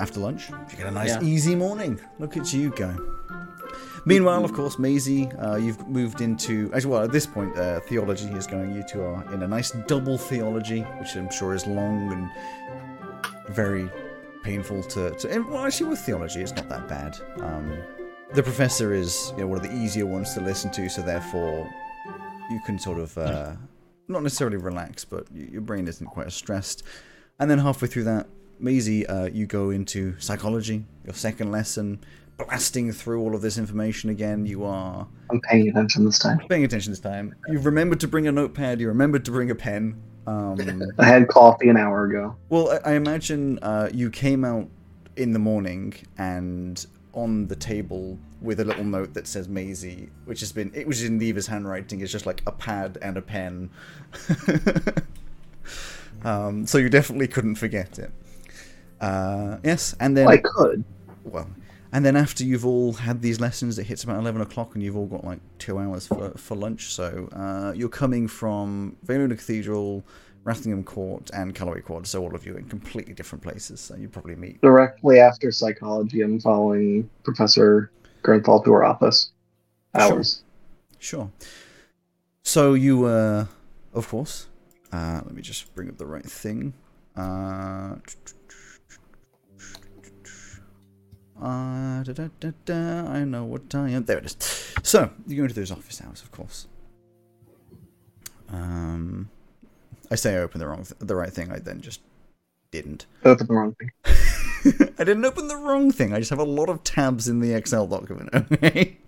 after 0.00 0.20
lunch. 0.20 0.48
You 0.50 0.76
get 0.76 0.86
a 0.86 0.90
nice, 0.90 1.10
Yeah. 1.10 1.22
easy 1.22 1.54
morning. 1.54 2.00
Look 2.18 2.36
at 2.36 2.52
you 2.52 2.70
go. 2.70 2.94
Meanwhile, 4.04 4.44
of 4.44 4.52
course, 4.52 4.78
Maisie, 4.78 5.30
uh, 5.32 5.56
you've 5.56 5.86
moved 5.88 6.20
into. 6.20 6.70
as 6.72 6.86
well, 6.86 7.02
at 7.04 7.12
this 7.12 7.26
point, 7.26 7.56
uh, 7.56 7.80
theology 7.80 8.28
is 8.32 8.46
going. 8.46 8.74
You 8.74 8.82
two 8.82 9.02
are 9.02 9.32
in 9.32 9.42
a 9.42 9.48
nice 9.48 9.70
double 9.86 10.18
theology, 10.18 10.80
which 10.80 11.14
I'm 11.14 11.30
sure 11.30 11.54
is 11.54 11.66
long 11.66 12.12
and 12.12 13.54
very 13.54 13.88
painful 14.42 14.82
to. 14.82 15.10
to 15.10 15.40
well, 15.42 15.64
actually, 15.64 15.90
with 15.90 16.00
theology, 16.00 16.40
it's 16.40 16.54
not 16.54 16.68
that 16.68 16.88
bad. 16.88 17.16
Um, 17.40 17.78
the 18.34 18.42
professor 18.42 18.92
is 18.92 19.32
you 19.36 19.42
know, 19.42 19.48
one 19.48 19.58
of 19.58 19.64
the 19.64 19.74
easier 19.74 20.06
ones 20.06 20.34
to 20.34 20.40
listen 20.40 20.70
to, 20.72 20.88
so 20.88 21.02
therefore, 21.02 21.70
you 22.50 22.60
can 22.66 22.78
sort 22.78 22.98
of 22.98 23.16
uh, 23.16 23.52
not 24.08 24.22
necessarily 24.22 24.56
relax, 24.56 25.04
but 25.04 25.26
your 25.32 25.60
brain 25.60 25.86
isn't 25.86 26.06
quite 26.06 26.26
as 26.26 26.34
stressed. 26.34 26.82
And 27.38 27.50
then 27.50 27.58
halfway 27.58 27.88
through 27.88 28.04
that, 28.04 28.26
Maisie, 28.58 29.06
uh, 29.06 29.26
you 29.26 29.46
go 29.46 29.70
into 29.70 30.18
psychology, 30.18 30.84
your 31.04 31.14
second 31.14 31.50
lesson, 31.50 32.00
blasting 32.46 32.92
through 32.92 33.20
all 33.20 33.34
of 33.34 33.42
this 33.42 33.58
information 33.58 34.10
again. 34.10 34.46
You 34.46 34.64
are 34.64 35.06
I'm 35.30 35.40
paying 35.40 35.68
attention 35.68 36.04
this 36.04 36.18
time. 36.18 36.38
paying 36.48 36.64
attention 36.64 36.92
this 36.92 37.00
time. 37.00 37.34
You've 37.48 37.66
remembered 37.66 38.00
to 38.00 38.08
bring 38.08 38.26
a 38.26 38.32
notepad, 38.32 38.80
you 38.80 38.88
remembered 38.88 39.24
to 39.26 39.30
bring 39.30 39.50
a 39.50 39.54
pen. 39.54 40.00
Um, 40.26 40.58
I 40.98 41.04
had 41.04 41.28
coffee 41.28 41.68
an 41.68 41.76
hour 41.76 42.04
ago. 42.04 42.36
well, 42.48 42.70
I, 42.84 42.92
I 42.92 42.94
imagine 42.94 43.58
uh, 43.60 43.88
you 43.92 44.10
came 44.10 44.44
out 44.44 44.68
in 45.16 45.32
the 45.32 45.38
morning 45.38 45.94
and 46.18 46.84
on 47.14 47.46
the 47.48 47.56
table 47.56 48.18
with 48.40 48.58
a 48.60 48.64
little 48.64 48.84
note 48.84 49.12
that 49.14 49.26
says 49.26 49.48
Maisie, 49.48 50.08
which 50.24 50.40
has 50.40 50.50
been, 50.52 50.70
it 50.74 50.86
was 50.86 51.02
in 51.04 51.18
Neva's 51.18 51.46
handwriting, 51.46 52.00
it's 52.00 52.10
just 52.10 52.24
like 52.26 52.42
a 52.46 52.52
pad 52.52 52.98
and 53.02 53.16
a 53.16 53.22
pen. 53.22 53.68
um, 56.24 56.66
so 56.66 56.78
you 56.78 56.88
definitely 56.88 57.28
couldn't 57.28 57.56
forget 57.56 57.98
it. 57.98 58.10
Uh, 59.00 59.58
yes, 59.64 59.94
and 60.00 60.16
then 60.16 60.26
Well, 60.26 60.34
I 60.34 60.38
could. 60.38 60.84
well, 61.24 61.48
and 61.92 62.04
then 62.04 62.16
after 62.16 62.42
you've 62.44 62.66
all 62.66 62.94
had 62.94 63.22
these 63.22 63.38
lessons, 63.40 63.78
it 63.78 63.84
hits 63.84 64.02
about 64.04 64.18
eleven 64.18 64.40
o'clock, 64.40 64.74
and 64.74 64.82
you've 64.82 64.96
all 64.96 65.06
got 65.06 65.24
like 65.24 65.40
two 65.58 65.78
hours 65.78 66.06
for, 66.06 66.30
for 66.30 66.56
lunch. 66.56 66.92
So 66.94 67.28
uh, 67.32 67.72
you're 67.76 67.88
coming 67.88 68.26
from 68.28 68.96
Valuna 69.06 69.36
Cathedral, 69.36 70.02
Rathingham 70.44 70.84
Court, 70.84 71.30
and 71.34 71.54
Calloway 71.54 71.82
Court. 71.82 72.06
So 72.06 72.22
all 72.22 72.34
of 72.34 72.46
you 72.46 72.56
in 72.56 72.64
completely 72.64 73.14
different 73.14 73.42
places. 73.42 73.80
So 73.80 73.94
you 73.96 74.08
probably 74.08 74.34
meet. 74.36 74.60
Directly 74.62 75.20
after 75.20 75.52
psychology, 75.52 76.22
I'm 76.22 76.40
following 76.40 77.08
Professor 77.24 77.90
Gernthal 78.22 78.64
to 78.64 78.72
her 78.72 78.84
office. 78.84 79.32
Hours. 79.94 80.42
Sure. 80.98 81.30
So 82.42 82.74
you, 82.74 83.04
uh, 83.04 83.46
of 83.92 84.08
course. 84.08 84.46
Uh, 84.92 85.20
let 85.24 85.34
me 85.34 85.42
just 85.42 85.74
bring 85.74 85.88
up 85.88 85.98
the 85.98 86.06
right 86.06 86.24
thing. 86.24 86.74
Uh, 87.16 87.96
uh, 91.42 92.02
da, 92.04 92.12
da, 92.12 92.28
da, 92.40 92.50
da, 92.64 93.06
I 93.10 93.24
know 93.24 93.44
what 93.44 93.74
I 93.74 93.90
am. 93.90 94.04
There 94.04 94.18
it 94.18 94.26
is. 94.26 94.36
So 94.82 95.10
you 95.26 95.36
go 95.38 95.42
into 95.44 95.54
those 95.54 95.70
office 95.72 96.00
hours, 96.04 96.22
of 96.22 96.30
course. 96.30 96.68
Um, 98.48 99.30
I 100.10 100.14
say 100.14 100.34
I 100.36 100.38
opened 100.38 100.60
the 100.62 100.66
wrong, 100.68 100.84
th- 100.84 100.98
the 100.98 101.16
right 101.16 101.32
thing. 101.32 101.50
I 101.50 101.58
then 101.58 101.80
just 101.80 102.00
didn't. 102.70 103.06
Open 103.24 103.46
the 103.46 103.54
wrong 103.54 103.74
thing. 103.74 103.90
I 104.98 105.04
didn't 105.04 105.24
open 105.24 105.48
the 105.48 105.56
wrong 105.56 105.90
thing. 105.90 106.12
I 106.12 106.18
just 106.18 106.30
have 106.30 106.38
a 106.38 106.44
lot 106.44 106.68
of 106.68 106.84
tabs 106.84 107.28
in 107.28 107.40
the 107.40 107.52
Excel 107.54 107.86
document. 107.86 108.30
Okay. 108.52 108.98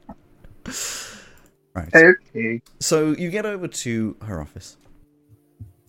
right. 1.75 1.95
Okay. 1.95 2.63
So 2.81 3.13
you 3.13 3.31
get 3.31 3.45
over 3.47 3.69
to 3.69 4.17
her 4.23 4.41
office. 4.41 4.77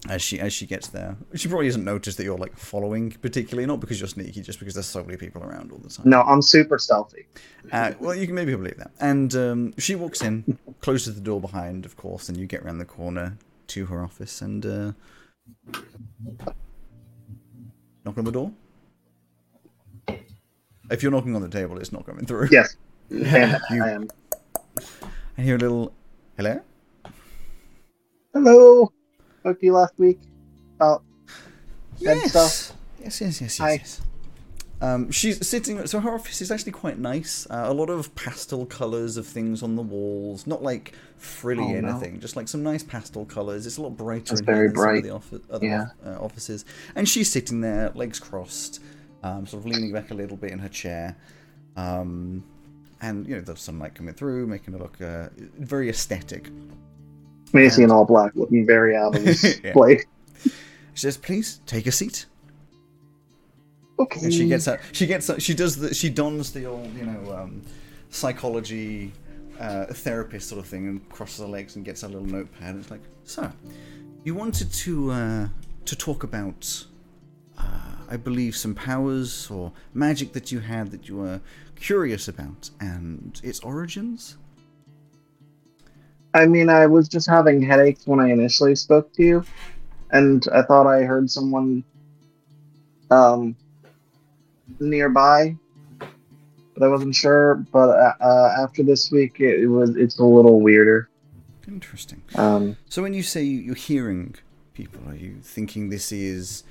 As 0.08 0.22
she 0.22 0.40
as 0.40 0.54
she 0.54 0.68
gets 0.68 0.88
there, 0.90 1.18
she 1.34 1.48
probably 1.48 1.66
doesn't 1.68 1.84
notice 1.84 2.16
that 2.16 2.24
you're 2.24 2.38
like 2.38 2.56
following 2.58 3.10
particularly, 3.12 3.66
not 3.66 3.80
because 3.80 4.00
you're 4.00 4.08
sneaky, 4.08 4.42
just 4.42 4.60
because 4.60 4.76
there's 4.76 4.86
so 4.86 5.04
many 5.04 5.18
people 5.18 5.42
around 5.44 5.72
all 5.72 5.80
the 5.80 5.90
time. 5.90 6.08
No, 6.08 6.22
I'm 6.22 6.44
super 6.44 6.78
stealthy. 6.78 7.26
Uh, 7.72 7.94
well, 8.00 8.14
you 8.14 8.28
can 8.28 8.36
maybe 8.36 8.54
believe 8.56 8.78
that. 8.78 8.92
And 9.00 9.34
um, 9.36 9.74
she 9.80 9.96
walks 9.96 10.22
in, 10.22 10.60
closes 10.82 11.16
the 11.16 11.22
door 11.22 11.42
behind, 11.42 11.86
of 11.86 11.98
course, 11.98 12.30
and 12.30 12.38
you 12.38 12.46
get 12.46 12.62
around 12.62 12.78
the 12.78 12.86
corner 12.86 13.38
to 13.68 13.88
her 13.88 14.04
office 14.04 14.42
and 14.42 14.64
uh, 14.66 14.92
knock 18.06 18.18
on 18.18 18.26
the 18.26 18.32
door. 18.32 18.52
If 20.92 21.02
you're 21.02 21.12
knocking 21.12 21.36
on 21.36 21.42
the 21.42 21.50
table, 21.50 21.80
it's 21.80 21.92
not 21.92 22.06
coming 22.06 22.26
through. 22.28 22.50
Yes. 22.52 22.76
And 23.10 23.60
You- 23.72 23.84
I 23.84 23.90
am. 23.90 24.08
I 25.38 25.42
hear 25.42 25.56
a 25.56 25.60
little 25.60 25.92
hello. 26.38 26.62
Hello. 28.34 28.92
Spoke 29.46 29.60
to 29.60 29.66
you 29.68 29.74
last 29.74 29.94
week 30.00 30.20
about 30.78 31.04
Yes. 32.00 32.32
stuff. 32.32 32.76
Yes, 33.00 33.22
yes, 33.22 33.42
yes, 33.42 33.42
yes, 33.42 33.58
Hi. 33.60 33.72
yes. 33.74 34.02
Um, 34.82 35.12
she's 35.12 35.48
sitting. 35.48 35.86
So 35.86 36.00
her 36.00 36.16
office 36.16 36.42
is 36.42 36.50
actually 36.50 36.72
quite 36.72 36.98
nice. 36.98 37.46
Uh, 37.48 37.66
a 37.68 37.74
lot 37.76 37.92
of 37.92 38.16
pastel 38.16 38.66
colors 38.66 39.18
of 39.18 39.28
things 39.28 39.62
on 39.62 39.76
the 39.76 39.84
walls. 39.84 40.48
Not 40.48 40.64
like 40.64 40.94
frilly 41.18 41.76
Oh, 41.78 41.80
no. 41.80 41.90
anything. 41.90 42.20
Just 42.20 42.36
like 42.36 42.48
some 42.48 42.64
nice 42.64 42.82
pastel 42.82 43.24
colors. 43.24 43.68
It's 43.68 43.78
a 43.78 43.84
lot 43.84 43.96
brighter 43.96 44.34
here 44.36 44.44
very 44.44 44.68
than 44.70 44.76
some 44.78 44.84
bright. 44.84 44.98
of 44.98 45.04
the 45.04 45.10
office, 45.12 45.42
other 45.52 45.66
Yeah. 45.68 45.86
uh, 46.04 46.18
offices. 46.20 46.66
And 46.96 47.08
she's 47.08 47.32
sitting 47.32 47.62
there, 47.62 47.92
legs 47.94 48.20
crossed, 48.20 48.80
um, 49.22 49.46
sort 49.46 49.64
of 49.64 49.70
leaning 49.72 49.92
back 49.94 50.10
a 50.10 50.16
little 50.16 50.38
bit 50.38 50.54
in 50.54 50.58
her 50.58 50.70
chair. 50.70 51.16
Um, 51.78 52.44
and 53.00 53.28
you 53.28 53.36
know 53.36 53.42
the 53.42 53.56
sunlight 53.56 53.94
coming 53.94 54.16
through, 54.16 54.48
making 54.48 54.74
it 54.74 54.80
look 54.82 55.00
uh, 55.04 55.30
very 55.60 55.88
aesthetic. 55.88 56.50
Maisie 57.56 57.84
in 57.84 57.92
all 57.92 58.06
black, 58.06 58.32
looking 58.36 58.66
very 58.66 58.96
out 58.96 59.16
of 59.16 59.24
his 59.24 59.60
Yeah. 59.64 59.74
place. 59.74 60.04
She 60.44 60.52
says, 61.02 61.18
"Please 61.18 61.60
take 61.66 61.88
a 61.88 61.92
seat." 61.92 62.26
Okay. 63.98 64.20
And 64.24 64.34
she 64.34 64.48
gets 64.48 64.68
up. 64.68 64.80
She 64.92 65.06
gets. 65.08 65.30
Out, 65.30 65.42
she 65.42 65.54
does 65.54 65.78
the. 65.78 65.94
She 65.94 66.10
dons 66.10 66.52
the 66.52 66.66
old, 66.66 66.94
you 66.96 67.06
know, 67.06 67.34
um, 67.34 67.62
psychology 68.10 69.12
uh, 69.60 69.86
therapist 69.86 70.50
sort 70.50 70.60
of 70.60 70.68
thing, 70.68 70.88
and 70.88 71.10
crosses 71.10 71.40
her 71.40 71.48
legs 71.48 71.76
and 71.76 71.86
gets 71.86 72.04
a 72.04 72.08
little 72.08 72.26
notepad. 72.26 72.72
And 72.76 72.80
it's 72.82 72.92
like, 72.92 73.02
so, 73.24 73.52
you 74.24 74.36
wanted 74.36 74.72
to 74.74 75.12
uh, 75.12 75.48
to 75.86 75.96
talk 75.96 76.24
about, 76.24 76.86
uh, 77.58 77.96
I 78.10 78.18
believe, 78.18 78.56
some 78.56 78.76
powers 78.76 79.50
or 79.50 79.72
magic 79.94 80.34
that 80.34 80.52
you 80.52 80.60
had 80.60 80.92
that 80.92 81.08
you 81.08 81.18
were 81.18 81.40
curious 81.76 82.28
about 82.28 82.70
and 82.80 83.40
its 83.44 83.60
origins. 83.62 84.38
I 86.36 86.46
mean, 86.46 86.68
I 86.68 86.86
was 86.86 87.08
just 87.08 87.30
having 87.30 87.62
headaches 87.62 88.06
when 88.06 88.20
I 88.20 88.30
initially 88.30 88.76
spoke 88.76 89.14
to 89.14 89.24
you, 89.24 89.46
and 90.12 90.46
I 90.54 90.64
thought 90.64 90.86
I 90.86 91.04
heard 91.04 91.32
someone 91.32 91.82
um, 93.10 93.56
nearby, 94.82 95.56
but 95.98 96.84
I 96.84 96.90
wasn't 96.90 97.16
sure. 97.16 97.56
But 97.72 97.90
uh, 97.90 98.14
uh, 98.20 98.56
after 98.60 98.84
this 98.84 99.12
week, 99.12 99.40
it, 99.40 99.62
it 99.62 99.68
was 99.68 99.96
it's 99.96 100.20
a 100.20 100.26
little 100.26 100.60
weirder. 100.60 101.10
Interesting. 101.70 102.22
Um, 102.36 102.76
So 102.90 103.02
when 103.02 103.14
you 103.14 103.24
say 103.24 103.42
you're 103.42 103.74
hearing 103.74 104.36
people, 104.74 105.08
are 105.08 105.16
you 105.16 105.38
thinking 105.42 105.88
this 105.88 106.12
is 106.12 106.66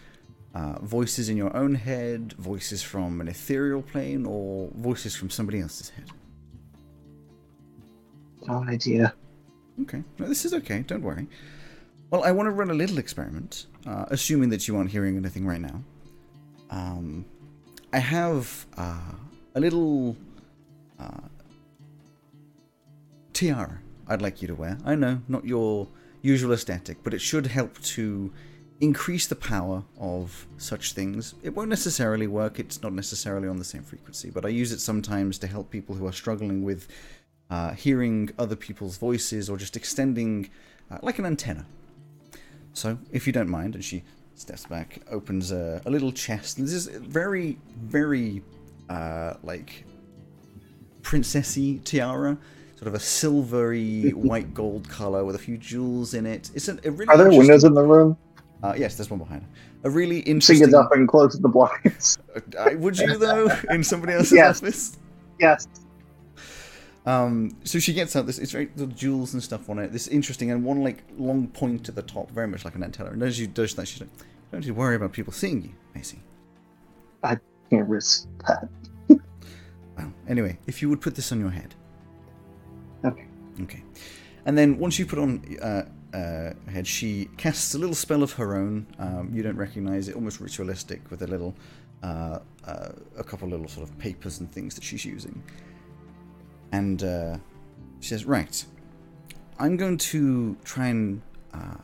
uh, 0.55 0.79
voices 0.83 1.31
in 1.31 1.39
your 1.39 1.57
own 1.57 1.75
head, 1.77 2.35
voices 2.35 2.83
from 2.83 3.19
an 3.23 3.29
ethereal 3.29 3.81
plane, 3.81 4.27
or 4.27 4.69
voices 4.75 5.17
from 5.17 5.31
somebody 5.31 5.61
else's 5.61 5.89
head? 5.89 6.11
no 8.47 8.63
idea. 8.65 9.15
Okay, 9.83 10.03
no, 10.19 10.27
this 10.27 10.45
is 10.45 10.55
okay. 10.55 10.83
Don't 10.83 11.03
worry. 11.03 11.27
Well, 12.11 12.23
I 12.25 12.33
want 12.33 12.47
to 12.47 12.51
run 12.51 12.71
a 12.71 12.75
little 12.75 12.99
experiment, 12.99 13.67
uh, 13.87 14.05
assuming 14.09 14.51
that 14.51 14.69
you 14.69 14.77
aren't 14.77 14.91
hearing 14.91 15.17
anything 15.17 15.47
right 15.47 15.61
now. 15.61 15.83
Um, 16.71 17.25
I 17.93 17.99
have 17.99 18.67
uh, 18.77 19.13
a 19.55 19.61
little 19.61 20.17
uh, 20.99 21.29
tiara 23.33 23.81
I'd 24.07 24.23
like 24.23 24.43
you 24.43 24.49
to 24.49 24.55
wear. 24.55 24.79
I 24.85 24.95
know, 24.95 25.23
not 25.29 25.45
your 25.45 25.89
usual 26.23 26.53
aesthetic, 26.53 26.99
but 27.03 27.15
it 27.15 27.21
should 27.21 27.47
help 27.47 27.81
to 27.81 28.33
increase 28.81 29.27
the 29.27 29.37
power 29.37 29.85
of 29.99 30.47
such 30.59 30.93
things. 30.93 31.35
It 31.43 31.55
won't 31.55 31.71
necessarily 31.71 32.27
work, 32.27 32.59
it's 32.59 32.83
not 32.83 32.93
necessarily 32.93 33.49
on 33.49 33.57
the 33.57 33.65
same 33.65 33.83
frequency, 33.83 34.31
but 34.31 34.45
I 34.45 34.49
use 34.49 34.73
it 34.73 34.81
sometimes 34.81 35.39
to 35.39 35.47
help 35.47 35.71
people 35.71 35.95
who 35.95 36.07
are 36.07 36.13
struggling 36.13 36.63
with 36.65 36.89
uh, 37.51 37.73
hearing 37.73 38.31
other 38.39 38.57
people's 38.57 38.97
voices 38.99 39.49
or 39.51 39.57
just 39.57 39.77
extending 39.77 40.51
uh, 40.91 40.99
like 41.03 41.19
an 41.19 41.27
antenna. 41.27 41.67
So, 42.73 42.99
if 43.13 43.27
you 43.27 43.33
don't 43.33 43.49
mind, 43.49 43.75
and 43.77 43.85
she 43.85 44.03
steps 44.35 44.67
back, 44.67 44.99
opens 45.11 45.53
a, 45.53 45.81
a 45.87 45.91
little 45.91 46.11
chest, 46.11 46.59
and 46.59 46.67
this 46.67 46.75
is 46.75 46.87
very, 46.89 47.59
very 47.77 48.43
uh, 48.91 49.35
like 49.45 49.85
princessy 51.03 51.83
tiara, 51.85 52.37
sort 52.77 52.89
of 52.89 52.95
a 52.95 53.01
silvery 53.01 54.11
white 54.15 54.53
gold 54.55 54.89
color 54.89 55.25
with 55.25 55.37
a 55.37 55.39
few 55.39 55.57
jewels 55.57 56.15
in 56.15 56.27
it. 56.27 56.51
It's 56.55 56.69
a, 56.69 56.79
a 56.85 56.91
really 56.91 57.07
Are 57.09 57.17
there 57.17 57.29
windows 57.31 57.65
in 57.65 57.75
the 57.75 57.83
room? 57.83 58.17
Uh, 58.63 58.75
yes, 58.77 58.97
there's 58.97 59.11
one 59.11 59.19
behind 59.19 59.43
her. 59.43 59.49
A 59.85 59.91
really 59.91 60.21
interesting. 60.21 60.57
She 60.57 60.61
gets 60.61 60.75
up 60.75 60.91
and 60.93 61.07
closes 61.07 61.41
the 61.41 61.49
blinds. 61.49 62.19
Uh, 62.59 62.71
would 62.79 62.99
you 62.99 63.19
though 63.19 63.49
in 63.71 63.85
somebody 63.85 64.13
else's 64.15 64.33
Yes. 64.33 64.63
office? 64.63 64.97
yes. 65.39 65.67
Um, 67.07 67.57
so 67.65 67.79
she 67.79 67.93
gets 67.93 68.17
out 68.17 68.27
this. 68.27 68.39
It's 68.39 68.53
very 68.53 68.67
the 68.77 68.87
jewels 68.87 69.35
and 69.35 69.43
stuff 69.43 69.69
on 69.69 69.79
it. 69.79 69.93
This 69.93 70.09
interesting 70.09 70.51
and 70.51 70.65
one 70.65 70.83
like 70.83 71.03
long 71.19 71.49
point 71.49 71.89
at 71.89 71.95
the 71.95 72.03
top, 72.03 72.31
very 72.31 72.49
much 72.49 72.65
like 72.65 72.75
an 72.75 72.83
antenna. 72.83 73.11
And 73.11 73.23
as 73.23 73.37
she 73.37 73.47
does 73.47 73.75
that, 73.75 73.87
she's 73.87 74.01
like, 74.01 74.11
"Don't 74.53 74.65
you 74.65 74.75
worry 74.75 74.97
about 74.97 75.13
people 75.13 75.33
seeing 75.33 75.63
you, 75.63 75.75
Maisie." 75.95 76.23
I 77.23 77.39
can't 77.71 77.89
risk 77.89 78.29
that. 78.47 78.69
Well, 79.97 80.13
anyway, 80.27 80.59
if 80.67 80.83
you 80.83 80.89
would 80.89 81.01
put 81.01 81.15
this 81.15 81.31
on 81.31 81.39
your 81.39 81.51
head. 81.51 81.73
Okay. 83.05 83.27
Okay. 83.63 83.85
And 84.45 84.59
then 84.59 84.77
once 84.79 84.99
you 84.99 85.07
put 85.07 85.21
on 85.21 85.41
uh, 85.63 85.85
uh, 86.17 86.53
head, 86.69 86.87
she 86.87 87.29
casts 87.37 87.75
a 87.75 87.79
little 87.79 87.95
spell 87.95 88.23
of 88.23 88.33
her 88.33 88.57
own. 88.57 88.87
Um, 88.99 89.31
you 89.33 89.43
don't 89.43 89.57
recognize 89.57 90.09
it, 90.09 90.17
almost 90.17 90.41
ritualistic, 90.41 91.09
with 91.11 91.23
a 91.23 91.27
little, 91.27 91.55
uh, 92.03 92.41
uh, 92.67 92.89
a 93.17 93.25
couple 93.25 93.49
little 93.49 93.69
sort 93.69 93.89
of 93.89 93.97
papers 93.99 94.41
and 94.41 94.51
things 94.51 94.75
that 94.75 94.83
she's 94.85 95.05
using. 95.05 95.43
And 96.73 97.03
uh, 97.03 97.37
she 98.01 98.09
says, 98.09 98.25
"Right, 98.25 98.65
I'm 99.59 99.77
going 99.77 99.99
to 99.99 100.57
try 100.65 100.89
and 100.89 101.23
uh, 101.53 101.77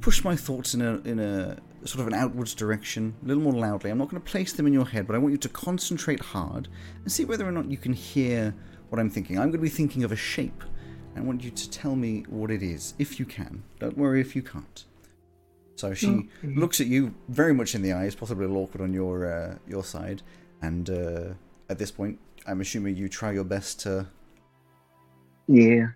push 0.00 0.22
my 0.24 0.36
thoughts 0.36 0.74
in 0.74 0.82
a 0.82 0.98
in 1.04 1.18
a 1.18 1.56
sort 1.84 2.00
of 2.00 2.06
an 2.06 2.14
outwards 2.14 2.54
direction, 2.54 3.14
a 3.22 3.28
little 3.28 3.42
more 3.42 3.52
loudly. 3.52 3.90
I'm 3.90 3.98
not 3.98 4.08
going 4.10 4.22
to 4.22 4.30
place 4.30 4.52
them 4.52 4.66
in 4.66 4.72
your 4.72 4.86
head, 4.86 5.06
but 5.06 5.14
I 5.16 5.18
want 5.18 5.32
you 5.32 5.38
to 5.38 5.48
concentrate 5.48 6.20
hard 6.20 6.68
and 7.02 7.12
see 7.12 7.24
whether 7.24 7.46
or 7.46 7.52
not 7.52 7.70
you 7.70 7.76
can 7.76 7.92
hear 7.92 8.54
what 8.88 8.98
I'm 8.98 9.10
thinking. 9.10 9.38
I'm 9.38 9.50
going 9.50 9.52
to 9.52 9.58
be 9.58 9.68
thinking 9.68 10.04
of 10.04 10.12
a 10.12 10.16
shape. 10.16 10.64
I 11.16 11.20
want 11.20 11.44
you 11.44 11.50
to 11.50 11.70
tell 11.70 11.94
me 11.94 12.24
what 12.28 12.50
it 12.50 12.62
is, 12.62 12.94
if 12.98 13.20
you 13.20 13.26
can. 13.26 13.62
Don't 13.78 13.96
worry 13.96 14.20
if 14.20 14.34
you 14.34 14.42
can't. 14.42 14.84
So 15.76 15.92
she 15.94 16.28
looks 16.42 16.80
at 16.80 16.86
you 16.86 17.14
very 17.28 17.52
much 17.52 17.74
in 17.74 17.82
the 17.82 17.92
eyes, 17.92 18.14
possibly 18.14 18.44
a 18.44 18.48
little 18.48 18.62
awkward 18.62 18.82
on 18.82 18.92
your 18.92 19.26
uh, 19.26 19.56
your 19.66 19.84
side, 19.84 20.22
and 20.62 20.88
uh, 20.88 21.34
at 21.68 21.78
this 21.78 21.90
point, 21.90 22.18
I'm 22.46 22.60
assuming 22.60 22.96
you 22.96 23.08
try 23.08 23.32
your 23.32 23.44
best 23.44 23.80
to 23.80 24.06
Yeah. 25.46 25.88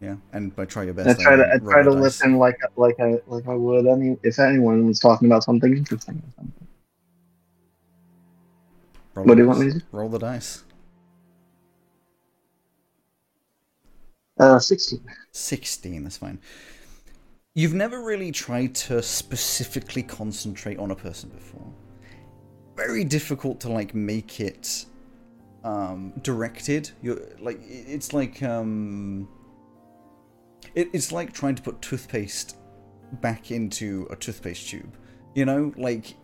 yeah, 0.00 0.16
and 0.32 0.54
by 0.54 0.64
try 0.66 0.84
your 0.84 0.94
best, 0.94 1.20
I 1.20 1.22
try 1.22 1.36
to 1.36 1.54
I 1.54 1.58
try 1.58 1.82
to 1.82 1.90
dice. 1.90 2.00
listen 2.00 2.36
like 2.36 2.58
like 2.76 2.98
I 3.00 3.18
like 3.26 3.46
I 3.48 3.54
would 3.54 3.86
any 3.86 4.16
if 4.22 4.38
anyone 4.38 4.86
was 4.86 5.00
talking 5.00 5.26
about 5.28 5.44
something 5.44 5.76
interesting. 5.76 6.16
or 6.16 6.32
something. 6.36 6.66
Roll 9.14 9.26
What 9.26 9.34
do 9.36 9.42
you 9.42 9.48
want 9.48 9.60
me 9.60 9.66
to 9.72 9.78
do? 9.78 9.84
Roll 9.92 10.08
the 10.08 10.18
dice. 10.18 10.64
Uh, 14.38 14.58
sixteen. 14.58 15.00
16, 15.32 16.02
that's 16.02 16.16
fine. 16.16 16.38
You've 17.54 17.74
never 17.74 18.00
really 18.02 18.32
tried 18.32 18.74
to 18.76 19.02
specifically 19.02 20.02
concentrate 20.02 20.78
on 20.78 20.90
a 20.92 20.96
person 20.96 21.28
before. 21.30 21.66
Very 22.76 23.04
difficult 23.04 23.60
to 23.60 23.68
like 23.68 23.94
make 23.94 24.40
it 24.40 24.86
um 25.64 26.12
directed. 26.22 26.90
You're 27.02 27.20
like 27.40 27.60
it's 27.66 28.12
like 28.12 28.42
um 28.42 29.28
it, 30.74 30.88
it's 30.92 31.12
like 31.12 31.32
trying 31.32 31.54
to 31.56 31.62
put 31.62 31.80
toothpaste 31.82 32.56
back 33.20 33.50
into 33.50 34.06
a 34.10 34.16
toothpaste 34.16 34.68
tube. 34.68 34.96
You 35.34 35.44
know, 35.44 35.72
like 35.76 36.14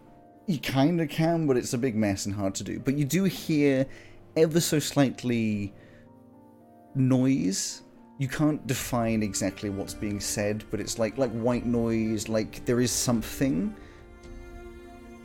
you 0.46 0.58
kind 0.58 1.00
of 1.00 1.08
can, 1.08 1.46
but 1.46 1.56
it's 1.56 1.74
a 1.74 1.78
big 1.78 1.96
mess 1.96 2.26
and 2.26 2.34
hard 2.34 2.54
to 2.56 2.64
do. 2.64 2.78
But 2.78 2.96
you 2.96 3.04
do 3.04 3.24
hear 3.24 3.86
ever 4.36 4.60
so 4.60 4.78
slightly 4.78 5.74
noise. 6.94 7.82
You 8.18 8.28
can't 8.28 8.66
define 8.66 9.22
exactly 9.22 9.68
what's 9.68 9.94
being 9.94 10.20
said, 10.20 10.64
but 10.70 10.80
it's 10.80 10.98
like 10.98 11.18
like 11.18 11.32
white 11.32 11.66
noise, 11.66 12.28
like 12.28 12.64
there 12.64 12.80
is 12.80 12.90
something, 12.90 13.74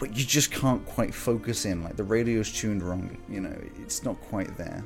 but 0.02 0.18
you 0.18 0.26
just 0.26 0.52
can't 0.52 0.84
quite 0.88 1.14
focus 1.14 1.66
in. 1.66 1.84
Like 1.84 1.96
the 1.96 2.04
radio's 2.04 2.52
tuned 2.52 2.82
wrong, 2.82 3.16
you 3.30 3.40
know, 3.40 3.56
it's 3.80 4.04
not 4.04 4.20
quite 4.20 4.58
there. 4.58 4.84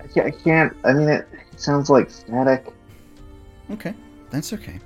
I 0.00 0.06
can't, 0.08 0.26
I 0.26 0.30
can't. 0.32 0.76
I 0.82 0.92
mean, 0.92 1.08
it, 1.08 1.28
it 1.52 1.60
sounds 1.60 1.88
like 1.88 2.10
static. 2.10 2.74
Okay, 3.70 3.94
that's 4.30 4.52
okay. 4.52 4.80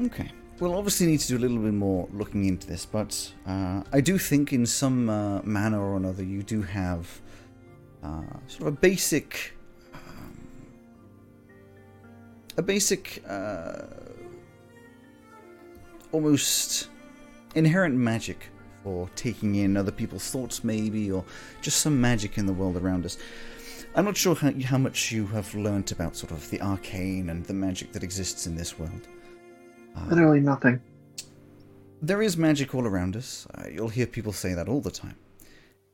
Okay. 0.00 0.30
We'll 0.60 0.76
obviously 0.76 1.08
need 1.08 1.18
to 1.20 1.26
do 1.26 1.38
a 1.38 1.40
little 1.40 1.58
bit 1.58 1.74
more 1.74 2.08
looking 2.12 2.44
into 2.44 2.68
this, 2.68 2.86
but 2.86 3.32
uh, 3.48 3.82
I 3.92 4.00
do 4.00 4.16
think 4.16 4.52
in 4.52 4.64
some 4.64 5.10
uh, 5.10 5.42
manner 5.42 5.80
or 5.82 5.96
another 5.96 6.22
you 6.22 6.44
do 6.44 6.62
have 6.62 7.20
uh, 8.04 8.22
sort 8.46 8.60
of 8.60 8.66
a 8.68 8.76
basic. 8.76 9.54
A 12.56 12.62
basic. 12.62 13.22
Uh, 13.28 13.82
almost 16.12 16.88
inherent 17.54 17.94
magic 17.94 18.48
for 18.84 19.08
taking 19.16 19.56
in 19.56 19.76
other 19.76 19.92
people's 19.92 20.30
thoughts, 20.30 20.62
maybe, 20.62 21.10
or 21.10 21.24
just 21.60 21.80
some 21.80 22.00
magic 22.00 22.38
in 22.38 22.46
the 22.46 22.52
world 22.52 22.76
around 22.76 23.04
us. 23.04 23.18
I'm 23.94 24.04
not 24.04 24.16
sure 24.16 24.34
how, 24.34 24.52
how 24.64 24.78
much 24.78 25.12
you 25.12 25.26
have 25.28 25.54
learnt 25.54 25.92
about 25.92 26.16
sort 26.16 26.32
of 26.32 26.48
the 26.50 26.60
arcane 26.60 27.30
and 27.30 27.44
the 27.44 27.54
magic 27.54 27.92
that 27.92 28.02
exists 28.02 28.46
in 28.46 28.56
this 28.56 28.78
world. 28.78 29.06
Uh, 29.96 30.06
Literally 30.08 30.40
nothing. 30.40 30.80
There 32.00 32.22
is 32.22 32.36
magic 32.36 32.74
all 32.74 32.86
around 32.86 33.16
us. 33.16 33.46
Uh, 33.54 33.68
you'll 33.68 33.88
hear 33.88 34.06
people 34.06 34.32
say 34.32 34.54
that 34.54 34.68
all 34.68 34.80
the 34.80 34.90
time. 34.90 35.16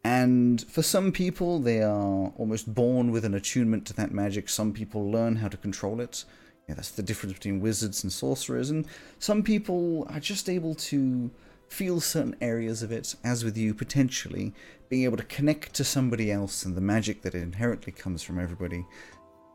And 0.05 0.63
for 0.63 0.83
some 0.83 1.11
people, 1.13 1.59
they 1.59 1.83
are 1.83 2.33
almost 2.37 2.73
born 2.73 3.11
with 3.11 3.25
an 3.25 3.35
attunement 3.35 3.85
to 3.89 3.95
that 3.95 4.13
magic. 4.13 4.49
Some 4.49 4.73
people 4.73 5.11
learn 5.11 5.37
how 5.37 5.49
to 5.49 5.57
control 5.57 6.01
it. 6.01 6.25
Yeah, 6.69 6.75
that's 6.75 6.91
the 6.91 7.03
difference 7.03 7.33
between 7.33 7.61
wizards 7.61 8.03
and 8.03 8.13
sorcerers. 8.13 8.71
And 8.71 8.87
some 9.19 9.43
people 9.43 10.07
are 10.11 10.21
just 10.21 10.49
able 10.51 10.75
to 10.75 11.31
feel 11.69 12.01
certain 12.01 12.37
areas 12.41 12.83
of 12.83 12.93
it, 12.93 13.15
as 13.25 13.45
with 13.45 13.57
you, 13.57 13.75
potentially 13.75 14.55
being 14.89 15.05
able 15.05 15.17
to 15.17 15.25
connect 15.25 15.75
to 15.75 15.85
somebody 15.85 16.31
else 16.31 16.65
and 16.65 16.77
the 16.77 16.81
magic 16.81 17.23
that 17.23 17.35
inherently 17.35 17.93
comes 17.93 18.23
from 18.23 18.39
everybody. 18.39 18.87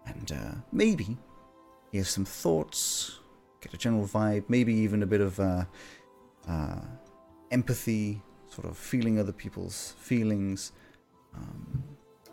And 0.06 0.32
uh, 0.32 0.56
maybe 0.72 1.18
hear 1.92 2.04
some 2.04 2.26
thoughts, 2.26 3.20
get 3.62 3.74
a 3.74 3.78
general 3.78 4.08
vibe, 4.08 4.46
maybe 4.48 4.74
even 4.74 5.04
a 5.04 5.08
bit 5.08 5.22
of 5.22 5.40
uh, 5.40 5.66
uh, 6.48 6.82
empathy, 7.52 8.22
sort 8.50 8.68
of 8.68 8.78
feeling 8.78 9.20
other 9.20 9.32
people's 9.32 9.94
feelings. 10.00 10.72
Um, 11.36 11.84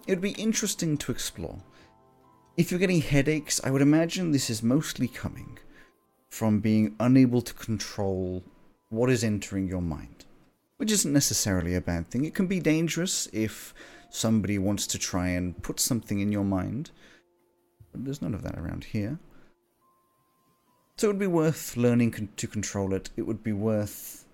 it 0.06 0.12
would 0.12 0.20
be 0.20 0.32
interesting 0.32 0.96
to 0.98 1.12
explore. 1.12 1.62
If 2.60 2.70
you're 2.70 2.78
getting 2.78 3.00
headaches, 3.00 3.58
I 3.64 3.70
would 3.70 3.80
imagine 3.80 4.32
this 4.32 4.50
is 4.50 4.62
mostly 4.62 5.08
coming 5.08 5.58
from 6.28 6.60
being 6.60 6.94
unable 7.00 7.40
to 7.40 7.54
control 7.54 8.44
what 8.90 9.08
is 9.08 9.24
entering 9.24 9.66
your 9.66 9.80
mind, 9.80 10.26
which 10.76 10.92
isn't 10.92 11.10
necessarily 11.10 11.74
a 11.74 11.80
bad 11.80 12.10
thing. 12.10 12.26
It 12.26 12.34
can 12.34 12.46
be 12.46 12.60
dangerous 12.60 13.30
if 13.32 13.72
somebody 14.10 14.58
wants 14.58 14.86
to 14.88 14.98
try 14.98 15.28
and 15.28 15.62
put 15.62 15.80
something 15.80 16.20
in 16.20 16.32
your 16.32 16.44
mind, 16.44 16.90
but 17.92 18.04
there's 18.04 18.20
none 18.20 18.34
of 18.34 18.42
that 18.42 18.58
around 18.58 18.84
here. 18.84 19.18
So 20.98 21.06
it 21.06 21.12
would 21.12 21.18
be 21.18 21.26
worth 21.26 21.78
learning 21.78 22.10
con- 22.10 22.28
to 22.36 22.46
control 22.46 22.92
it. 22.92 23.08
It 23.16 23.22
would 23.22 23.42
be 23.42 23.54
worth 23.54 24.26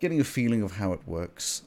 getting 0.00 0.20
a 0.20 0.24
feeling 0.24 0.62
of 0.62 0.72
how 0.72 0.92
it 0.94 1.06
works. 1.06 1.62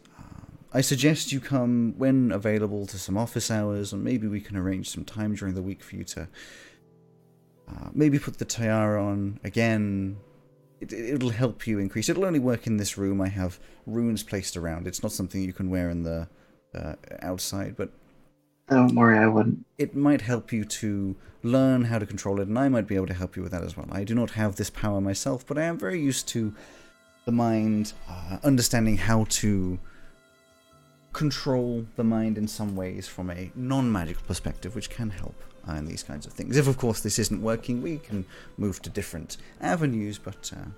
I 0.71 0.81
suggest 0.81 1.31
you 1.31 1.39
come 1.39 1.95
when 1.97 2.31
available 2.31 2.85
to 2.87 2.99
some 2.99 3.17
office 3.17 3.49
hours, 3.49 3.91
and 3.91 4.03
maybe 4.03 4.27
we 4.27 4.39
can 4.39 4.55
arrange 4.55 4.89
some 4.89 5.03
time 5.03 5.33
during 5.33 5.55
the 5.55 5.61
week 5.63 5.81
for 5.81 5.95
you 5.95 6.03
to 6.05 6.27
uh, 7.67 7.89
maybe 7.93 8.19
put 8.19 8.37
the 8.37 8.45
tiara 8.45 9.03
on 9.03 9.39
again, 9.43 10.17
it, 10.79 11.21
will 11.21 11.31
help 11.31 11.65
you 11.65 11.79
increase. 11.79 12.07
It'll 12.07 12.25
only 12.25 12.39
work 12.39 12.67
in 12.67 12.77
this 12.77 12.97
room. 12.97 13.19
I 13.19 13.29
have 13.29 13.59
runes 13.85 14.23
placed 14.23 14.55
around. 14.55 14.87
It's 14.87 15.03
not 15.03 15.11
something 15.11 15.41
you 15.41 15.53
can 15.53 15.69
wear 15.69 15.89
in 15.89 16.03
the 16.03 16.27
uh, 16.75 16.93
outside, 17.21 17.75
but 17.75 17.91
don't 18.69 18.95
worry, 18.95 19.17
I 19.17 19.25
wouldn't. 19.25 19.65
It 19.79 19.95
might 19.95 20.21
help 20.21 20.53
you 20.53 20.63
to 20.63 21.15
learn 21.41 21.85
how 21.85 21.97
to 21.97 22.05
control 22.05 22.39
it, 22.39 22.47
and 22.47 22.59
I 22.59 22.69
might 22.69 22.87
be 22.87 22.95
able 22.95 23.07
to 23.07 23.13
help 23.13 23.35
you 23.35 23.41
with 23.41 23.51
that 23.51 23.63
as 23.63 23.75
well. 23.75 23.87
I 23.91 24.03
do 24.03 24.13
not 24.13 24.31
have 24.31 24.55
this 24.55 24.69
power 24.69 25.01
myself, 25.01 25.45
but 25.45 25.57
I 25.57 25.63
am 25.63 25.79
very 25.79 25.99
used 25.99 26.27
to 26.29 26.53
the 27.25 27.31
mind, 27.31 27.93
uh, 28.07 28.37
understanding 28.43 28.97
how 28.97 29.25
to 29.29 29.79
control 31.13 31.85
the 31.95 32.03
mind 32.03 32.37
in 32.37 32.47
some 32.47 32.75
ways 32.75 33.07
from 33.07 33.29
a 33.29 33.51
non-magical 33.55 34.23
perspective, 34.27 34.75
which 34.75 34.89
can 34.89 35.09
help 35.09 35.35
uh, 35.67 35.73
in 35.73 35.85
these 35.85 36.03
kinds 36.03 36.25
of 36.25 36.33
things. 36.33 36.57
If, 36.57 36.67
of 36.67 36.77
course, 36.77 37.01
this 37.01 37.19
isn't 37.19 37.41
working, 37.41 37.81
we 37.81 37.97
can 37.97 38.25
move 38.57 38.81
to 38.83 38.89
different 38.89 39.37
avenues, 39.61 40.17
but 40.17 40.51
uh, 40.55 40.69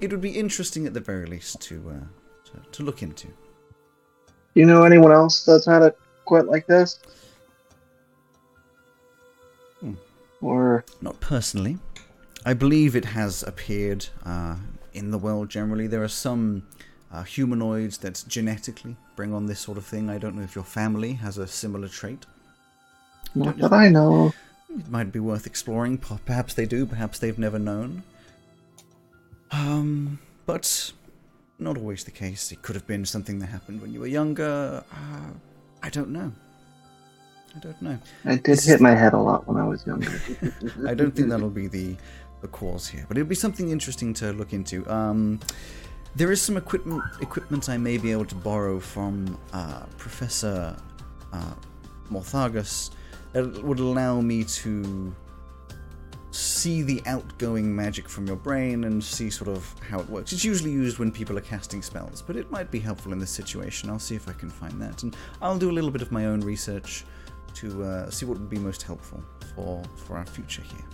it 0.00 0.10
would 0.10 0.20
be 0.20 0.30
interesting 0.30 0.86
at 0.86 0.94
the 0.94 1.00
very 1.00 1.26
least 1.26 1.60
to, 1.62 1.76
uh, 1.90 2.50
to, 2.50 2.70
to 2.70 2.82
look 2.82 3.02
into. 3.02 3.28
You 4.54 4.66
know 4.66 4.82
anyone 4.82 5.12
else 5.12 5.44
that's 5.44 5.66
had 5.66 5.82
it 5.82 5.98
quite 6.24 6.46
like 6.46 6.66
this? 6.66 6.98
Hmm. 9.80 9.94
Or 10.40 10.84
not 11.00 11.18
personally. 11.20 11.78
I 12.44 12.54
believe 12.54 12.96
it 12.96 13.04
has 13.04 13.42
appeared 13.44 14.08
uh, 14.26 14.56
in 14.92 15.10
the 15.10 15.18
world 15.18 15.48
generally. 15.48 15.86
There 15.86 16.02
are 16.02 16.08
some 16.08 16.66
uh, 17.12 17.22
humanoids 17.22 17.98
that 17.98 18.24
genetically 18.26 18.96
bring 19.16 19.34
on 19.34 19.46
this 19.46 19.60
sort 19.60 19.78
of 19.78 19.84
thing. 19.84 20.08
I 20.08 20.18
don't 20.18 20.34
know 20.34 20.42
if 20.42 20.54
your 20.54 20.64
family 20.64 21.14
has 21.14 21.38
a 21.38 21.46
similar 21.46 21.88
trait. 21.88 22.26
Not 23.34 23.58
that 23.58 23.72
I 23.72 23.88
know. 23.88 24.32
It 24.70 24.88
might 24.88 25.12
be 25.12 25.20
worth 25.20 25.46
exploring. 25.46 25.98
Perhaps 25.98 26.54
they 26.54 26.66
do. 26.66 26.86
Perhaps 26.86 27.18
they've 27.18 27.38
never 27.38 27.58
known. 27.58 28.02
Um, 29.50 30.18
but 30.46 30.92
not 31.58 31.76
always 31.76 32.04
the 32.04 32.10
case. 32.10 32.52
It 32.52 32.62
could 32.62 32.74
have 32.74 32.86
been 32.86 33.04
something 33.04 33.38
that 33.40 33.46
happened 33.46 33.82
when 33.82 33.92
you 33.92 34.00
were 34.00 34.06
younger. 34.06 34.82
Uh, 34.90 35.30
I 35.82 35.90
don't 35.90 36.10
know. 36.10 36.32
I 37.54 37.58
don't 37.58 37.82
know. 37.82 37.98
I 38.24 38.36
did 38.36 38.60
hit 38.60 38.80
my 38.80 38.94
head 38.94 39.12
a 39.12 39.18
lot 39.18 39.46
when 39.46 39.58
I 39.58 39.66
was 39.66 39.86
younger. 39.86 40.20
I 40.86 40.94
don't 40.94 41.14
think 41.14 41.28
that'll 41.28 41.50
be 41.50 41.68
the 41.68 41.96
the 42.40 42.48
cause 42.48 42.88
here, 42.88 43.04
but 43.06 43.16
it'll 43.16 43.28
be 43.28 43.36
something 43.36 43.68
interesting 43.70 44.12
to 44.14 44.32
look 44.32 44.52
into. 44.52 44.88
Um, 44.90 45.38
there 46.14 46.30
is 46.30 46.42
some 46.42 46.56
equipment 46.56 47.02
equipment 47.20 47.68
I 47.68 47.78
may 47.78 47.98
be 47.98 48.12
able 48.12 48.26
to 48.26 48.34
borrow 48.34 48.80
from 48.80 49.38
uh, 49.52 49.84
Professor 49.96 50.76
uh, 51.32 51.54
Morthagus 52.10 52.90
it 53.34 53.64
would 53.64 53.78
allow 53.78 54.20
me 54.20 54.44
to 54.44 55.14
see 56.30 56.82
the 56.82 57.02
outgoing 57.06 57.74
magic 57.74 58.08
from 58.08 58.26
your 58.26 58.36
brain 58.36 58.84
and 58.84 59.02
see 59.02 59.28
sort 59.28 59.48
of 59.48 59.74
how 59.88 60.00
it 60.00 60.08
works. 60.08 60.32
It's 60.32 60.44
usually 60.44 60.70
used 60.70 60.98
when 60.98 61.12
people 61.12 61.36
are 61.36 61.42
casting 61.42 61.82
spells, 61.82 62.22
but 62.22 62.36
it 62.36 62.50
might 62.50 62.70
be 62.70 62.78
helpful 62.78 63.12
in 63.12 63.18
this 63.18 63.30
situation. 63.30 63.90
I'll 63.90 63.98
see 63.98 64.14
if 64.14 64.28
I 64.28 64.32
can 64.32 64.50
find 64.50 64.80
that, 64.80 65.02
and 65.02 65.16
I'll 65.40 65.58
do 65.58 65.70
a 65.70 65.72
little 65.72 65.90
bit 65.90 66.02
of 66.02 66.10
my 66.10 66.26
own 66.26 66.40
research 66.40 67.04
to 67.54 67.84
uh, 67.84 68.10
see 68.10 68.24
what 68.24 68.38
would 68.38 68.50
be 68.50 68.58
most 68.58 68.82
helpful 68.82 69.22
for 69.54 69.82
for 69.96 70.16
our 70.16 70.26
future 70.26 70.62
here. 70.62 70.84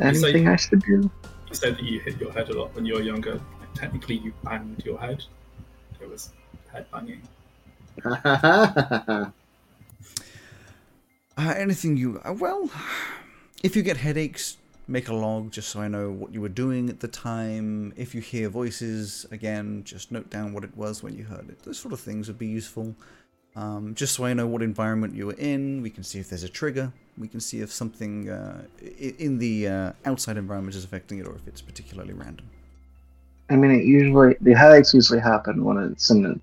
Anything 0.00 0.48
I 0.48 0.56
should 0.56 0.82
do? 0.82 1.10
You 1.48 1.54
said 1.54 1.76
that 1.76 1.84
you 1.84 2.00
hit 2.00 2.20
your 2.20 2.32
head 2.32 2.48
a 2.50 2.58
lot 2.58 2.74
when 2.74 2.84
you 2.84 2.94
were 2.94 3.02
younger. 3.02 3.40
Technically, 3.76 4.16
you 4.16 4.32
banged 4.42 4.82
your 4.84 4.98
head. 4.98 5.22
It 6.00 6.08
was 6.08 6.32
head 6.72 6.86
banging. 6.90 7.22
Uh, 11.38 11.52
anything 11.54 11.98
you. 11.98 12.18
Uh, 12.24 12.32
well, 12.32 12.70
if 13.62 13.76
you 13.76 13.82
get 13.82 13.98
headaches, 13.98 14.56
make 14.88 15.08
a 15.08 15.14
log 15.14 15.50
just 15.50 15.68
so 15.68 15.80
I 15.80 15.88
know 15.88 16.10
what 16.10 16.32
you 16.32 16.40
were 16.40 16.48
doing 16.48 16.88
at 16.88 17.00
the 17.00 17.08
time. 17.08 17.92
If 17.94 18.14
you 18.14 18.22
hear 18.22 18.48
voices, 18.48 19.26
again, 19.30 19.82
just 19.84 20.10
note 20.10 20.30
down 20.30 20.54
what 20.54 20.64
it 20.64 20.74
was 20.76 21.02
when 21.02 21.14
you 21.14 21.24
heard 21.24 21.50
it. 21.50 21.62
Those 21.62 21.78
sort 21.78 21.92
of 21.92 22.00
things 22.00 22.28
would 22.28 22.38
be 22.38 22.46
useful. 22.46 22.94
Um, 23.54 23.94
just 23.94 24.14
so 24.14 24.24
I 24.24 24.32
know 24.32 24.46
what 24.46 24.62
environment 24.62 25.14
you 25.14 25.26
were 25.26 25.34
in. 25.34 25.82
We 25.82 25.90
can 25.90 26.04
see 26.04 26.18
if 26.18 26.30
there's 26.30 26.42
a 26.42 26.48
trigger. 26.48 26.90
We 27.18 27.28
can 27.28 27.40
see 27.40 27.60
if 27.60 27.70
something 27.70 28.30
uh, 28.30 28.62
in 28.98 29.38
the 29.38 29.68
uh, 29.68 29.92
outside 30.04 30.38
environment 30.38 30.74
is 30.74 30.84
affecting 30.84 31.18
it 31.18 31.26
or 31.26 31.34
if 31.34 31.46
it's 31.46 31.60
particularly 31.60 32.14
random. 32.14 32.48
I 33.48 33.56
mean, 33.56 33.70
it 33.70 33.84
usually 33.84 34.36
the 34.40 34.54
headaches 34.54 34.92
usually 34.92 35.20
happen 35.20 35.64
when 35.64 35.78
it's 35.78 36.10
in 36.10 36.40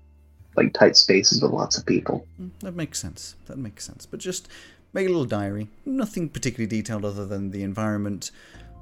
like 0.56 0.72
tight 0.72 0.96
spaces 0.96 1.42
with 1.42 1.50
lots 1.50 1.76
of 1.76 1.84
people. 1.84 2.26
Mm, 2.40 2.50
that 2.60 2.74
makes 2.74 3.00
sense. 3.00 3.34
That 3.46 3.58
makes 3.58 3.84
sense. 3.84 4.06
But 4.06 4.20
just 4.20 4.48
Make 4.94 5.06
a 5.06 5.10
little 5.10 5.24
diary. 5.24 5.66
Nothing 5.84 6.28
particularly 6.28 6.68
detailed 6.68 7.04
other 7.04 7.26
than 7.26 7.50
the 7.50 7.64
environment, 7.64 8.30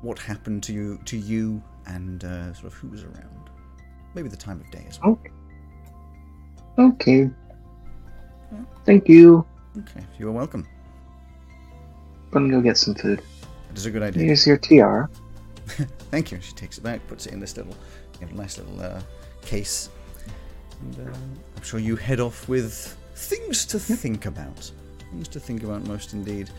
what 0.03 0.19
happened 0.19 0.63
to 0.65 0.73
you, 0.75 1.01
to 1.07 1.17
you, 1.17 1.63
and 1.87 2.23
uh, 2.23 2.53
sort 2.53 2.67
of 2.67 2.75
who 2.75 2.89
was 2.89 3.03
around. 3.03 3.49
Maybe 4.15 4.29
the 4.29 4.37
time 4.37 4.61
of 4.61 4.71
day 4.71 4.85
as 4.87 5.01
well. 5.01 5.13
Okay. 5.13 5.31
Okay. 6.79 7.31
Yeah. 8.53 8.59
Thank 8.85 9.09
you. 9.09 9.47
Okay, 9.79 10.05
you 10.19 10.29
are 10.29 10.33
welcome. 10.33 10.69
I'm 12.35 12.51
gonna 12.51 12.51
go 12.51 12.61
get 12.61 12.77
some 12.77 12.95
food. 12.95 13.23
That 13.69 13.79
is 13.79 13.87
a 13.87 13.91
good 13.91 14.03
idea. 14.03 14.25
Here's 14.25 14.47
your 14.47 14.59
tiara. 14.59 15.09
Thank 16.11 16.31
you. 16.31 16.39
She 16.43 16.53
takes 16.53 16.77
it 16.77 16.85
back, 16.85 17.07
puts 17.07 17.25
it 17.25 17.33
in 17.33 17.41
this 17.41 17.57
little, 17.57 17.75
nice 18.31 18.59
little 18.59 18.81
uh, 18.81 19.01
case, 19.43 19.91
and 20.81 21.09
uh, 21.09 21.17
I'm 21.57 21.63
sure 21.63 21.81
you 21.81 21.97
head 21.97 22.21
off 22.21 22.49
with 22.49 22.97
things 23.15 23.65
to 23.67 23.79
think 23.79 24.27
about. 24.27 24.71
Things 25.11 25.29
to 25.29 25.41
think 25.41 25.63
about 25.63 25.87
most 25.87 26.13
indeed. 26.13 26.51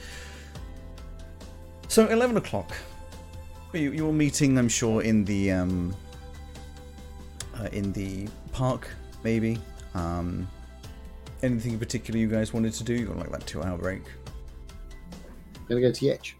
So, 1.87 2.07
11 2.07 2.37
o'clock. 2.37 2.71
You, 3.73 4.05
were 4.05 4.13
meeting, 4.13 4.57
I'm 4.57 4.69
sure, 4.69 5.01
in 5.01 5.25
the 5.25 5.51
um, 5.51 5.95
uh, 7.59 7.69
in 7.71 7.91
the 7.93 8.27
park, 8.51 8.87
maybe. 9.23 9.59
Um, 9.95 10.47
anything 11.41 11.73
in 11.73 11.79
particular 11.79 12.19
you 12.19 12.27
guys 12.27 12.53
wanted 12.53 12.73
to 12.73 12.83
do? 12.83 12.93
You 12.93 13.07
got 13.07 13.17
like 13.17 13.31
that 13.31 13.47
two-hour 13.47 13.77
break. 13.77 14.03
Gonna 15.67 15.81
go 15.81 15.91
to 15.91 16.05
Yetch. 16.05 16.33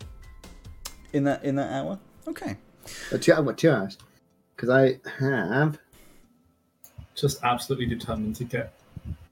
In 1.14 1.24
that 1.24 1.44
in 1.44 1.56
that 1.56 1.72
hour? 1.72 2.00
Okay. 2.28 2.56
Uh, 3.12 3.18
two, 3.18 3.34
what, 3.42 3.58
two 3.58 3.72
hours? 3.72 3.98
Because 4.56 4.70
I 4.70 5.00
have 5.20 5.80
just 7.16 7.44
absolutely 7.44 7.86
determined 7.86 8.36
to 8.38 8.44
get 8.44 8.74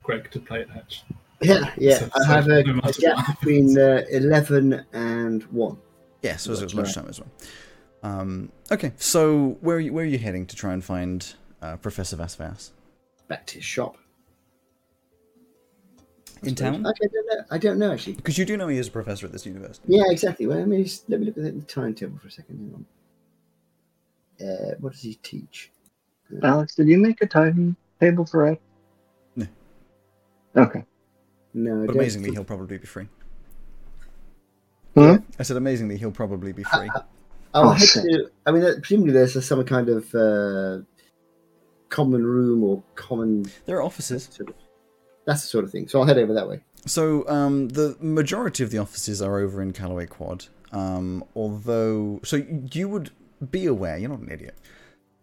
Greg 0.03 0.29
to 0.31 0.39
play 0.39 0.65
Etch. 0.75 1.03
Yeah, 1.41 1.71
yeah. 1.77 1.97
So, 1.99 2.09
I 2.15 2.25
have 2.25 2.47
a, 2.47 2.59
a 2.59 2.91
gap 2.93 3.39
between 3.39 3.77
uh, 3.77 4.03
11 4.11 4.85
and 4.93 5.43
1. 5.43 5.77
Yeah, 6.21 6.37
so 6.37 6.53
it 6.53 6.61
was 6.61 6.75
lunchtime 6.75 7.07
as 7.09 7.19
well. 7.19 7.29
Um, 8.03 8.51
okay, 8.71 8.93
so 8.97 9.57
where 9.61 9.77
are 9.77 9.79
you, 9.79 9.93
where 9.93 10.03
are 10.03 10.07
you 10.07 10.19
heading 10.19 10.45
to 10.47 10.55
try 10.55 10.73
and 10.73 10.83
find 10.83 11.33
uh, 11.61 11.77
Professor 11.77 12.15
Vasvas? 12.17 12.71
Back 13.27 13.47
to 13.47 13.55
his 13.55 13.65
shop. 13.65 13.97
In 16.43 16.55
town? 16.55 16.85
Okay, 16.85 17.05
I 17.05 17.07
don't 17.13 17.27
know. 17.27 17.45
I 17.51 17.57
don't 17.59 17.77
know 17.77 17.91
actually. 17.91 18.13
Because 18.13 18.37
you 18.37 18.45
do 18.45 18.57
know 18.57 18.67
he 18.67 18.77
is 18.79 18.87
a 18.87 18.91
professor 18.91 19.27
at 19.27 19.31
this 19.31 19.45
university. 19.45 19.85
Yeah, 19.87 20.05
exactly. 20.09 20.47
Well, 20.47 20.57
let 20.57 20.67
me 20.67 20.89
let 21.07 21.19
me 21.19 21.27
look 21.27 21.37
at 21.37 21.43
the 21.43 21.61
timetable 21.61 22.17
for 22.17 22.29
a 22.29 22.31
second. 22.31 22.85
Uh, 24.41 24.75
what 24.79 24.93
does 24.93 25.01
he 25.01 25.15
teach? 25.15 25.71
Alex, 26.43 26.75
did 26.75 26.87
you 26.87 26.97
make 26.97 27.21
a 27.21 27.27
time 27.27 27.75
table 27.99 28.25
for 28.25 28.47
it? 28.47 28.61
No. 29.35 29.47
Okay. 30.55 30.83
No, 31.53 31.85
But 31.85 31.95
amazingly, 31.95 32.27
think- 32.27 32.37
he'll 32.37 32.45
probably 32.45 32.77
be 32.77 32.87
free. 32.87 33.07
Hmm? 34.95 35.15
I 35.39 35.43
said 35.43 35.57
amazingly, 35.57 35.97
he'll 35.97 36.11
probably 36.11 36.51
be 36.51 36.63
free. 36.63 36.89
I'll 37.53 37.69
Oh, 37.69 37.71
head 37.71 37.87
to. 37.89 38.29
I 38.45 38.51
mean, 38.51 38.63
presumably 38.81 39.13
there's 39.13 39.45
some 39.45 39.63
kind 39.65 39.89
of 39.89 40.13
uh, 40.15 40.79
common 41.89 42.25
room 42.25 42.63
or 42.63 42.83
common. 42.95 43.45
There 43.65 43.77
are 43.77 43.81
offices. 43.83 44.29
Sort 44.31 44.49
of, 44.49 44.55
that's 45.25 45.41
the 45.41 45.47
sort 45.47 45.63
of 45.65 45.71
thing. 45.71 45.87
So 45.87 45.99
I'll 45.99 46.05
head 46.05 46.17
over 46.17 46.33
that 46.33 46.47
way. 46.47 46.61
So 46.85 47.27
um, 47.27 47.69
the 47.69 47.95
majority 47.99 48.63
of 48.63 48.71
the 48.71 48.77
offices 48.79 49.21
are 49.21 49.37
over 49.39 49.61
in 49.61 49.71
Callaway 49.73 50.05
Quad. 50.07 50.45
Um, 50.71 51.23
although, 51.35 52.19
so 52.23 52.37
you 52.73 52.87
would 52.89 53.11
be 53.49 53.65
aware, 53.65 53.97
you're 53.97 54.09
not 54.09 54.19
an 54.19 54.31
idiot, 54.31 54.55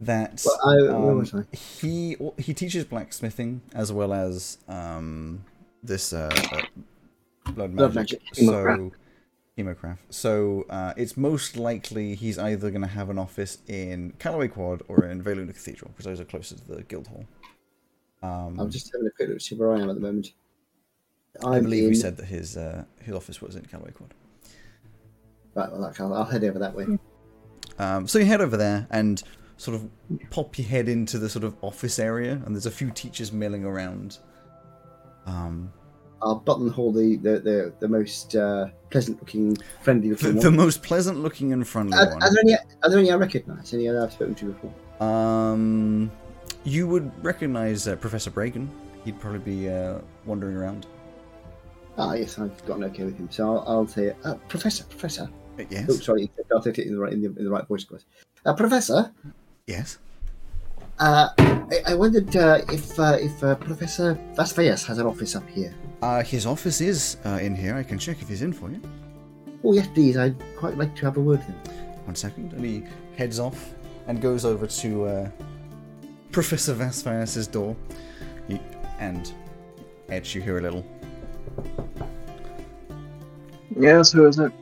that 0.01 0.43
Well, 0.45 0.61
I, 0.65 1.41
um, 1.41 1.47
he 1.53 2.17
he 2.39 2.55
teaches 2.55 2.85
blacksmithing 2.85 3.61
as 3.75 3.93
well 3.93 4.13
as 4.13 4.59
um, 4.69 5.45
this 5.83 6.13
uh, 6.13 6.31
uh, 6.53 7.53
blood 7.53 7.77
Blood 7.77 7.95
magic. 7.95 8.23
magic. 8.25 8.47
So 8.47 8.93
Hemocraft. 9.57 9.99
So 10.11 10.67
uh, 10.71 10.95
it's 10.97 11.17
most 11.17 11.57
likely 11.57 12.15
he's 12.15 12.39
either 12.39 12.71
going 12.71 12.83
to 12.83 12.89
have 12.89 13.11
an 13.11 13.19
office 13.19 13.59
in 13.67 14.13
Callaway 14.19 14.49
Quad 14.49 14.83
or 14.87 15.05
in 15.05 15.23
Veluna 15.23 15.53
Cathedral 15.53 15.91
because 15.91 16.05
those 16.05 16.21
are 16.21 16.25
closer 16.25 16.55
to 16.55 16.65
the 16.65 16.83
guild 16.85 17.09
hall. 17.09 17.25
Um, 18.23 18.59
I'm 18.59 18.71
just 18.71 18.93
having 18.93 19.07
a 19.07 19.11
quick 19.11 19.29
look 19.29 19.39
to 19.39 19.45
see 19.45 19.57
where 19.57 19.73
I 19.75 19.81
am 19.81 19.91
at 19.91 19.97
the 19.97 20.01
moment. 20.01 20.33
I'm 21.45 21.53
I 21.53 21.61
believe 21.61 21.85
in, 21.85 21.91
we 21.91 21.95
said 21.95 22.17
that 22.17 22.27
his 22.27 22.57
uh, 22.57 22.85
his 23.03 23.15
office 23.15 23.43
was 23.43 23.57
in 23.57 23.65
Callaway 23.65 23.91
Quad. 23.93 24.15
Right, 25.55 25.71
well, 25.73 26.15
I'll 26.15 26.25
head 26.25 26.45
over 26.45 26.59
that 26.61 26.75
way. 26.75 26.87
Um, 27.79 28.07
so 28.09 28.19
you 28.19 28.25
head 28.27 28.41
over 28.41 28.57
there 28.57 28.87
and 28.91 29.23
sort 29.57 29.75
of 29.77 29.89
pop 30.31 30.59
your 30.59 30.67
head 30.69 30.89
into 30.89 31.19
the 31.19 31.29
sort 31.29 31.45
of 31.45 31.55
office 31.63 31.99
area, 31.99 32.41
and 32.45 32.55
there's 32.55 32.67
a 32.67 32.71
few 32.71 32.91
teachers 32.91 33.33
milling 33.33 33.65
around. 33.65 34.19
Um, 35.27 35.73
I'll 36.21 36.41
buttonhole 36.41 36.93
the 36.93 37.17
the 37.17 37.39
the, 37.41 37.73
the 37.81 37.89
most 37.89 38.35
uh, 38.35 38.69
pleasant 38.91 39.21
looking, 39.21 39.57
friendly 39.83 40.09
the, 40.11 40.15
looking 40.15 40.41
the 40.41 40.49
one. 40.49 40.57
most 40.57 40.83
pleasant 40.83 41.19
looking 41.19 41.53
and 41.53 41.67
friendly 41.67 41.97
Are, 41.97 42.11
one. 42.11 42.23
are 42.23 42.31
there 42.33 42.41
any? 42.41 42.55
Are 42.55 42.91
there 42.91 42.99
any 42.99 43.11
I 43.11 43.17
recognise? 43.17 43.73
Any 43.73 43.89
I've 43.89 44.13
spoken 44.13 44.35
to 44.37 44.47
before? 44.47 45.07
Um, 45.07 46.11
you 46.65 46.89
would 46.89 47.13
recognize 47.25 47.87
uh, 47.87 47.97
Professor 47.97 48.31
Bragan. 48.31 48.69
He'd 49.05 49.21
probably 49.21 49.39
be 49.39 49.69
uh, 49.69 49.99
wandering 50.27 50.57
around. 50.57 50.87
Ah, 51.97 52.15
yes, 52.15 52.39
I've 52.39 52.65
got 52.67 52.79
an 52.79 52.85
okay 52.85 53.05
with 53.05 53.17
him. 53.17 53.29
So 53.31 53.57
I'll, 53.57 53.65
I'll 53.67 53.87
say, 53.87 54.15
uh, 54.25 54.35
Professor, 54.49 54.85
Professor. 54.85 55.29
Uh, 55.59 55.63
Oh, 55.63 55.67
yes, 55.71 56.05
sorry, 56.05 56.31
I'll 56.53 56.63
take 56.63 56.79
it 56.79 56.87
in 56.87 56.95
the 56.95 57.01
right 57.01 57.13
in 57.13 57.21
the, 57.23 57.29
in 57.39 57.45
the 57.45 57.51
right 57.51 57.67
voice, 57.67 57.83
of 57.83 57.89
course. 57.89 58.05
Uh, 58.47 58.55
Professor, 58.55 59.11
yes. 59.67 59.99
uh, 61.01 61.29
I, 61.39 61.81
I 61.89 61.95
wondered 61.95 62.35
uh, 62.37 62.61
if 62.73 62.99
uh, 62.99 63.17
if 63.21 63.43
uh, 63.43 63.55
Professor 63.57 64.15
Vasvayas 64.35 64.85
has 64.87 64.99
an 64.99 65.07
office 65.07 65.35
up 65.35 65.49
here. 65.49 65.75
Uh, 66.03 66.23
his 66.23 66.47
office 66.47 66.81
is 66.81 67.17
uh, 67.27 67.39
in 67.43 67.57
here. 67.57 67.75
I 67.75 67.83
can 67.83 67.99
check 67.99 68.23
if 68.23 68.29
he's 68.29 68.43
in 68.43 68.53
for 68.53 68.71
you. 68.71 68.81
Oh 69.65 69.73
yes, 69.75 69.89
please. 69.89 70.17
I'd 70.17 70.37
quite 70.57 70.79
like 70.79 70.95
to 70.97 71.05
have 71.07 71.17
a 71.17 71.21
word 71.21 71.39
with 71.41 71.47
him. 71.49 71.57
One 72.05 72.15
second, 72.15 72.53
and 72.53 72.65
he 72.65 72.85
heads 73.17 73.41
off 73.41 73.75
and 74.07 74.21
goes 74.23 74.45
over 74.45 74.67
to 74.67 75.05
uh, 75.05 75.31
Professor 76.31 76.73
Vasfias's 76.75 77.47
door. 77.49 77.77
He, 78.47 78.61
and 79.01 79.33
Etch, 80.09 80.35
you 80.35 80.41
hear 80.41 80.59
a 80.59 80.63
little. 80.63 80.87
Yes, 83.77 84.13
who 84.13 84.27
is 84.27 84.39
it? 84.39 84.53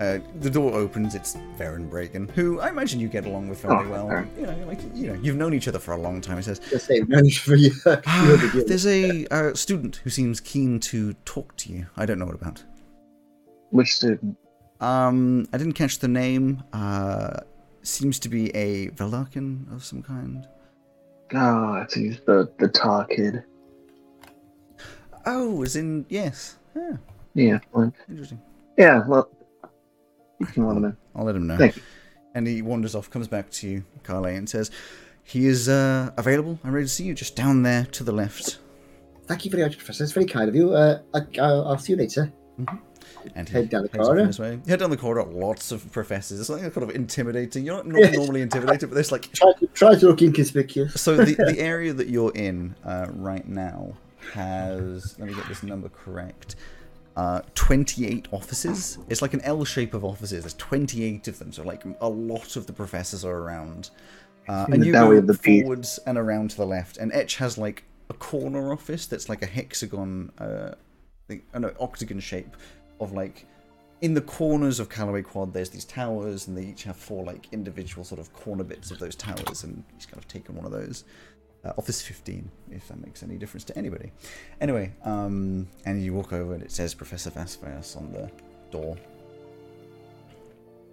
Uh, 0.00 0.18
the 0.40 0.48
door 0.50 0.74
opens. 0.74 1.14
It's 1.16 1.36
Varen 1.58 1.88
Bragan, 1.90 2.30
who 2.30 2.60
I 2.60 2.68
imagine 2.68 3.00
you 3.00 3.08
get 3.08 3.26
along 3.26 3.48
with 3.48 3.60
fairly 3.60 3.84
Oh, 3.86 3.90
well. 3.90 4.06
Varen. 4.06 4.28
You 4.38 4.46
know, 4.46 4.66
like 4.66 4.80
you 4.94 5.08
know, 5.08 5.20
you've 5.20 5.36
known 5.36 5.54
each 5.54 5.66
other 5.66 5.80
for 5.80 5.92
a 5.92 5.96
long 5.98 6.20
time. 6.20 6.36
He 6.36 6.42
says, 6.42 6.60
Just 6.60 6.86
say, 6.86 7.00
no 7.08 7.18
need 7.20 7.30
for 7.36 7.56
you. 7.56 7.72
"Ah, 7.84 8.50
"There's 8.66 8.86
a 8.86 9.26
uh, 9.26 9.54
student 9.54 9.96
who 10.04 10.10
seems 10.10 10.38
keen 10.40 10.78
to 10.80 11.14
talk 11.24 11.56
to 11.56 11.72
you. 11.72 11.86
I 11.96 12.06
don't 12.06 12.18
know 12.20 12.26
what 12.26 12.36
about. 12.36 12.62
Which 13.70 13.96
student? 13.96 14.36
Um, 14.80 15.48
I 15.52 15.58
didn't 15.58 15.72
catch 15.72 15.98
the 15.98 16.06
name. 16.08 16.62
Uh, 16.72 17.40
seems 17.82 18.20
to 18.20 18.28
be 18.28 18.54
a 18.54 18.90
Velarkin 18.90 19.74
of 19.74 19.84
some 19.84 20.02
kind. 20.02 20.46
Oh, 21.34 21.72
I 21.74 21.86
see. 21.88 22.08
He's 22.08 22.20
the 22.20 22.48
the 22.58 22.68
tar 22.68 23.04
kid. 23.06 23.42
Oh, 25.26 25.62
as 25.62 25.76
in 25.76 26.06
yes. 26.08 26.56
Yeah, 26.76 26.96
Yeah. 27.34 27.58
Interesting. 28.08 28.40
yeah. 28.76 29.02
Well, 29.06 29.28
you 30.40 30.46
can 30.46 30.66
let 30.66 30.76
him 30.76 30.84
in. 30.84 30.96
I'll 31.14 31.24
let 31.24 31.36
him 31.36 31.46
know. 31.46 31.56
Thank 31.56 31.76
you. 31.76 31.82
And 32.34 32.46
he 32.46 32.62
wanders 32.62 32.94
off, 32.94 33.10
comes 33.10 33.26
back 33.28 33.50
to 33.52 33.68
you, 33.68 33.84
Carle, 34.02 34.26
and 34.26 34.48
says, 34.48 34.70
"He 35.24 35.46
is 35.46 35.68
uh, 35.68 36.10
available. 36.16 36.58
I'm 36.62 36.72
ready 36.72 36.86
to 36.86 36.92
see 36.92 37.04
you. 37.04 37.14
Just 37.14 37.34
down 37.36 37.62
there 37.62 37.84
to 37.86 38.04
the 38.04 38.12
left." 38.12 38.58
Thank 39.26 39.44
you 39.44 39.50
very 39.50 39.62
much, 39.64 39.76
Professor. 39.76 40.04
It's 40.04 40.12
very 40.12 40.26
kind 40.26 40.48
of 40.48 40.54
you. 40.54 40.72
Uh, 40.72 41.00
I, 41.14 41.20
I'll, 41.40 41.68
I'll 41.68 41.78
see 41.78 41.92
you 41.92 41.98
later. 41.98 42.32
And 43.34 43.48
he 43.48 43.54
Head 43.54 43.68
down 43.70 43.82
the 43.82 43.88
corridor. 43.88 44.26
his 44.26 44.38
way. 44.38 44.58
Head 44.66 44.78
down 44.78 44.90
the 44.90 44.96
corridor. 44.96 45.30
Lots 45.30 45.70
of 45.72 45.90
professors. 45.92 46.40
It's 46.40 46.48
like 46.48 46.62
kind 46.62 46.88
of 46.88 46.94
intimidating. 46.94 47.64
You're 47.64 47.76
not, 47.76 47.86
not 48.00 48.12
normally 48.12 48.40
intimidated, 48.42 48.88
but 48.88 48.94
there's 48.94 49.12
like 49.12 49.30
Try 49.32 49.52
to 49.58 49.66
try 49.68 49.94
to 49.96 50.06
look 50.06 50.22
inconspicuous. 50.22 51.00
so 51.00 51.16
the 51.16 51.34
the 51.34 51.56
area 51.58 51.92
that 51.92 52.08
you're 52.08 52.32
in 52.34 52.74
uh, 52.84 53.06
right 53.10 53.46
now 53.46 53.92
has 54.32 55.18
let 55.18 55.28
me 55.28 55.34
get 55.34 55.46
this 55.48 55.62
number 55.62 55.88
correct. 55.88 56.56
Uh, 57.18 57.42
28 57.56 58.28
offices. 58.30 58.96
It's 59.08 59.20
like 59.20 59.34
an 59.34 59.40
L 59.40 59.64
shape 59.64 59.92
of 59.92 60.04
offices. 60.04 60.44
There's 60.44 60.54
28 60.54 61.26
of 61.26 61.40
them, 61.40 61.52
so 61.52 61.64
like 61.64 61.82
a 62.00 62.08
lot 62.08 62.54
of 62.54 62.68
the 62.68 62.72
professors 62.72 63.24
are 63.24 63.38
around. 63.38 63.90
Uh, 64.48 64.66
and 64.70 64.86
you 64.86 64.92
go 64.92 65.10
of 65.10 65.26
the 65.26 65.34
beast. 65.34 65.64
forwards 65.64 65.98
and 66.06 66.16
around 66.16 66.50
to 66.50 66.56
the 66.56 66.64
left. 66.64 66.96
And 66.96 67.12
Etch 67.12 67.34
has 67.38 67.58
like 67.58 67.82
a 68.08 68.14
corner 68.14 68.72
office 68.72 69.06
that's 69.06 69.28
like 69.28 69.42
a 69.42 69.46
hexagon, 69.46 70.30
uh, 70.38 70.74
thing, 71.26 71.42
no, 71.58 71.74
octagon 71.80 72.20
shape 72.20 72.56
of 73.00 73.12
like 73.12 73.46
in 74.00 74.14
the 74.14 74.20
corners 74.20 74.78
of 74.78 74.88
Callaway 74.88 75.22
Quad. 75.22 75.52
There's 75.52 75.70
these 75.70 75.86
towers, 75.86 76.46
and 76.46 76.56
they 76.56 76.66
each 76.66 76.84
have 76.84 76.96
four 76.96 77.24
like 77.24 77.48
individual 77.50 78.04
sort 78.04 78.20
of 78.20 78.32
corner 78.32 78.62
bits 78.62 78.92
of 78.92 79.00
those 79.00 79.16
towers. 79.16 79.64
And 79.64 79.82
he's 79.96 80.06
kind 80.06 80.18
of 80.18 80.28
taken 80.28 80.54
one 80.54 80.64
of 80.64 80.70
those. 80.70 81.02
Uh, 81.64 81.72
office 81.76 82.00
15, 82.00 82.48
if 82.70 82.86
that 82.88 83.04
makes 83.04 83.22
any 83.24 83.36
difference 83.36 83.64
to 83.64 83.76
anybody. 83.76 84.12
Anyway, 84.60 84.92
um, 85.04 85.66
and 85.86 86.02
you 86.02 86.14
walk 86.14 86.32
over 86.32 86.54
and 86.54 86.62
it 86.62 86.70
says 86.70 86.94
Professor 86.94 87.30
Vasvias 87.30 87.96
on 87.96 88.12
the 88.12 88.30
door. 88.70 88.96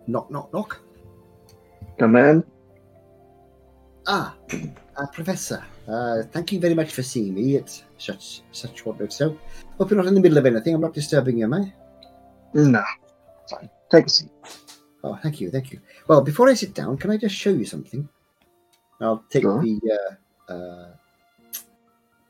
Knock, 0.08 0.32
knock, 0.32 0.52
knock. 0.52 0.80
Come 2.00 2.16
in. 2.16 2.44
Ah, 4.08 4.36
uh, 4.98 5.08
Professor. 5.14 5.64
Uh, 5.88 6.24
thank 6.32 6.52
you 6.52 6.60
very 6.60 6.74
much 6.74 6.94
for 6.94 7.04
seeing 7.04 7.34
me 7.36 7.58
at 7.58 7.70
such 7.98 8.42
such 8.52 8.82
short 8.82 9.00
notice. 9.00 9.16
So, 9.16 9.38
hope 9.78 9.90
you're 9.92 9.98
not 9.98 10.08
in 10.08 10.16
the 10.16 10.20
middle 10.22 10.38
of 10.38 10.46
anything. 10.46 10.74
I'm 10.74 10.82
not 10.82 10.94
disturbing 10.94 11.38
you, 11.40 11.46
am 11.46 11.54
I? 11.54 11.74
No. 12.54 12.84
Fine. 13.50 13.70
Take 13.92 14.06
a 14.08 14.10
seat. 14.10 14.30
Oh, 15.04 15.16
thank 15.22 15.40
you, 15.40 15.52
thank 15.52 15.72
you. 15.72 15.80
Well, 16.08 16.22
before 16.22 16.50
I 16.50 16.56
sit 16.56 16.74
down, 16.74 16.98
can 16.98 17.12
I 17.12 17.18
just 17.18 17.36
show 17.36 17.52
you 17.52 17.66
something? 17.66 18.10
I'll 19.00 19.24
take 19.30 19.44
Sure. 19.44 19.62
the 19.62 19.80
uh, 19.94 20.16
uh, 20.50 20.88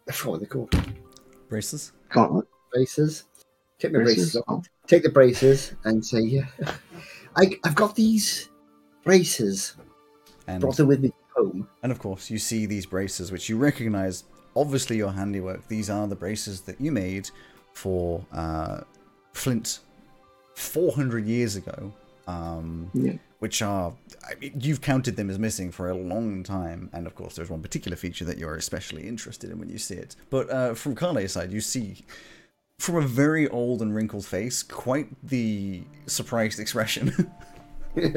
I 0.08 0.12
forgot 0.12 0.30
what 0.32 0.36
are 0.36 0.40
they 0.40 0.46
called? 0.46 0.76
Braces? 1.50 1.92
Gauntlet. 2.10 2.48
Braces. 2.74 3.24
Take 3.80 3.94
my 3.94 4.00
braces, 4.00 4.34
Braces? 4.34 4.44
off. 4.48 4.64
Oh. 4.66 4.88
Take 4.88 5.04
the 5.04 5.10
braces 5.10 5.74
and 5.84 6.06
say, 6.06 6.20
yeah. 6.22 6.46
I, 7.36 7.58
I've 7.64 7.76
got 7.76 7.96
these 7.96 8.50
braces. 9.04 9.76
And, 10.48 10.62
Brought 10.62 10.78
them 10.78 10.88
with 10.88 11.02
me 11.02 11.12
home. 11.36 11.68
and 11.84 11.92
of 11.92 12.00
course, 12.00 12.30
you 12.30 12.38
see 12.38 12.66
these 12.66 12.86
braces, 12.86 13.32
which 13.32 13.50
you 13.50 13.58
recognize, 13.58 14.24
obviously 14.56 14.96
your 14.98 15.12
handiwork. 15.12 15.68
These 15.68 15.90
are 15.90 16.08
the 16.08 16.16
braces 16.16 16.62
that 16.62 16.80
you 16.80 16.92
made 16.92 17.30
for 17.74 18.24
uh, 18.32 18.82
Flint 19.34 19.80
400 20.56 21.26
years 21.26 21.56
ago. 21.56 21.92
Um, 22.28 22.90
Yeah. 22.94 23.14
which 23.40 23.62
are 23.62 23.94
I 24.28 24.36
mean, 24.36 24.54
you've 24.60 24.82
counted 24.82 25.16
them 25.16 25.30
as 25.30 25.38
missing 25.38 25.72
for 25.72 25.90
a 25.90 25.96
long 25.96 26.44
time, 26.44 26.90
and 26.94 27.06
of 27.06 27.14
course, 27.14 27.36
there's 27.36 27.50
one 27.50 27.62
particular 27.62 27.96
feature 27.96 28.26
that 28.26 28.38
you're 28.40 28.56
especially 28.56 29.08
interested 29.08 29.52
in 29.52 29.60
when 29.60 29.70
you 29.70 29.78
see 29.78 29.96
it. 29.96 30.16
But 30.32 30.50
uh, 30.50 30.74
from 30.74 30.96
Carle's 30.96 31.34
side, 31.34 31.52
you 31.52 31.62
see 31.62 32.04
from 32.80 32.96
a 32.96 33.02
very 33.02 33.48
old 33.50 33.82
and 33.82 33.96
wrinkled 33.96 34.26
face 34.26 34.64
quite 34.64 35.08
the 35.24 35.84
surprised 36.08 36.60
expression. 36.60 37.32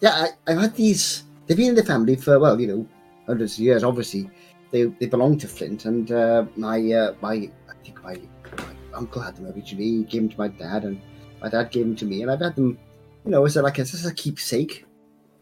Yeah, 0.00 0.10
I, 0.10 0.28
I've 0.50 0.58
had 0.58 0.74
these. 0.74 1.24
They've 1.46 1.56
been 1.56 1.70
in 1.70 1.74
the 1.74 1.84
family 1.84 2.16
for 2.16 2.38
well, 2.38 2.60
you 2.60 2.66
know, 2.66 2.88
hundreds 3.26 3.54
of 3.54 3.60
years. 3.60 3.84
Obviously, 3.84 4.28
they 4.70 4.84
they 4.84 5.06
belong 5.06 5.38
to 5.38 5.48
Flint, 5.48 5.84
and 5.84 6.10
uh, 6.10 6.44
my 6.56 6.78
uh, 6.92 7.14
my 7.20 7.32
I 7.68 7.74
think 7.82 8.02
my, 8.02 8.18
my 8.58 8.64
uncle 8.92 9.22
had 9.22 9.36
them 9.36 9.46
originally. 9.46 9.84
He 9.84 10.02
gave 10.04 10.22
them 10.22 10.28
to 10.30 10.38
my 10.38 10.48
dad, 10.48 10.84
and 10.84 11.00
my 11.44 11.50
dad 11.50 11.70
gave 11.70 11.84
them 11.84 11.94
to 11.96 12.06
me, 12.06 12.22
and 12.22 12.30
I've 12.30 12.40
had 12.40 12.56
them, 12.56 12.78
you 13.24 13.30
know, 13.30 13.44
as 13.44 13.56
a, 13.56 13.62
like 13.62 13.78
a, 13.78 13.82
as 13.82 14.06
a 14.06 14.14
keepsake 14.14 14.86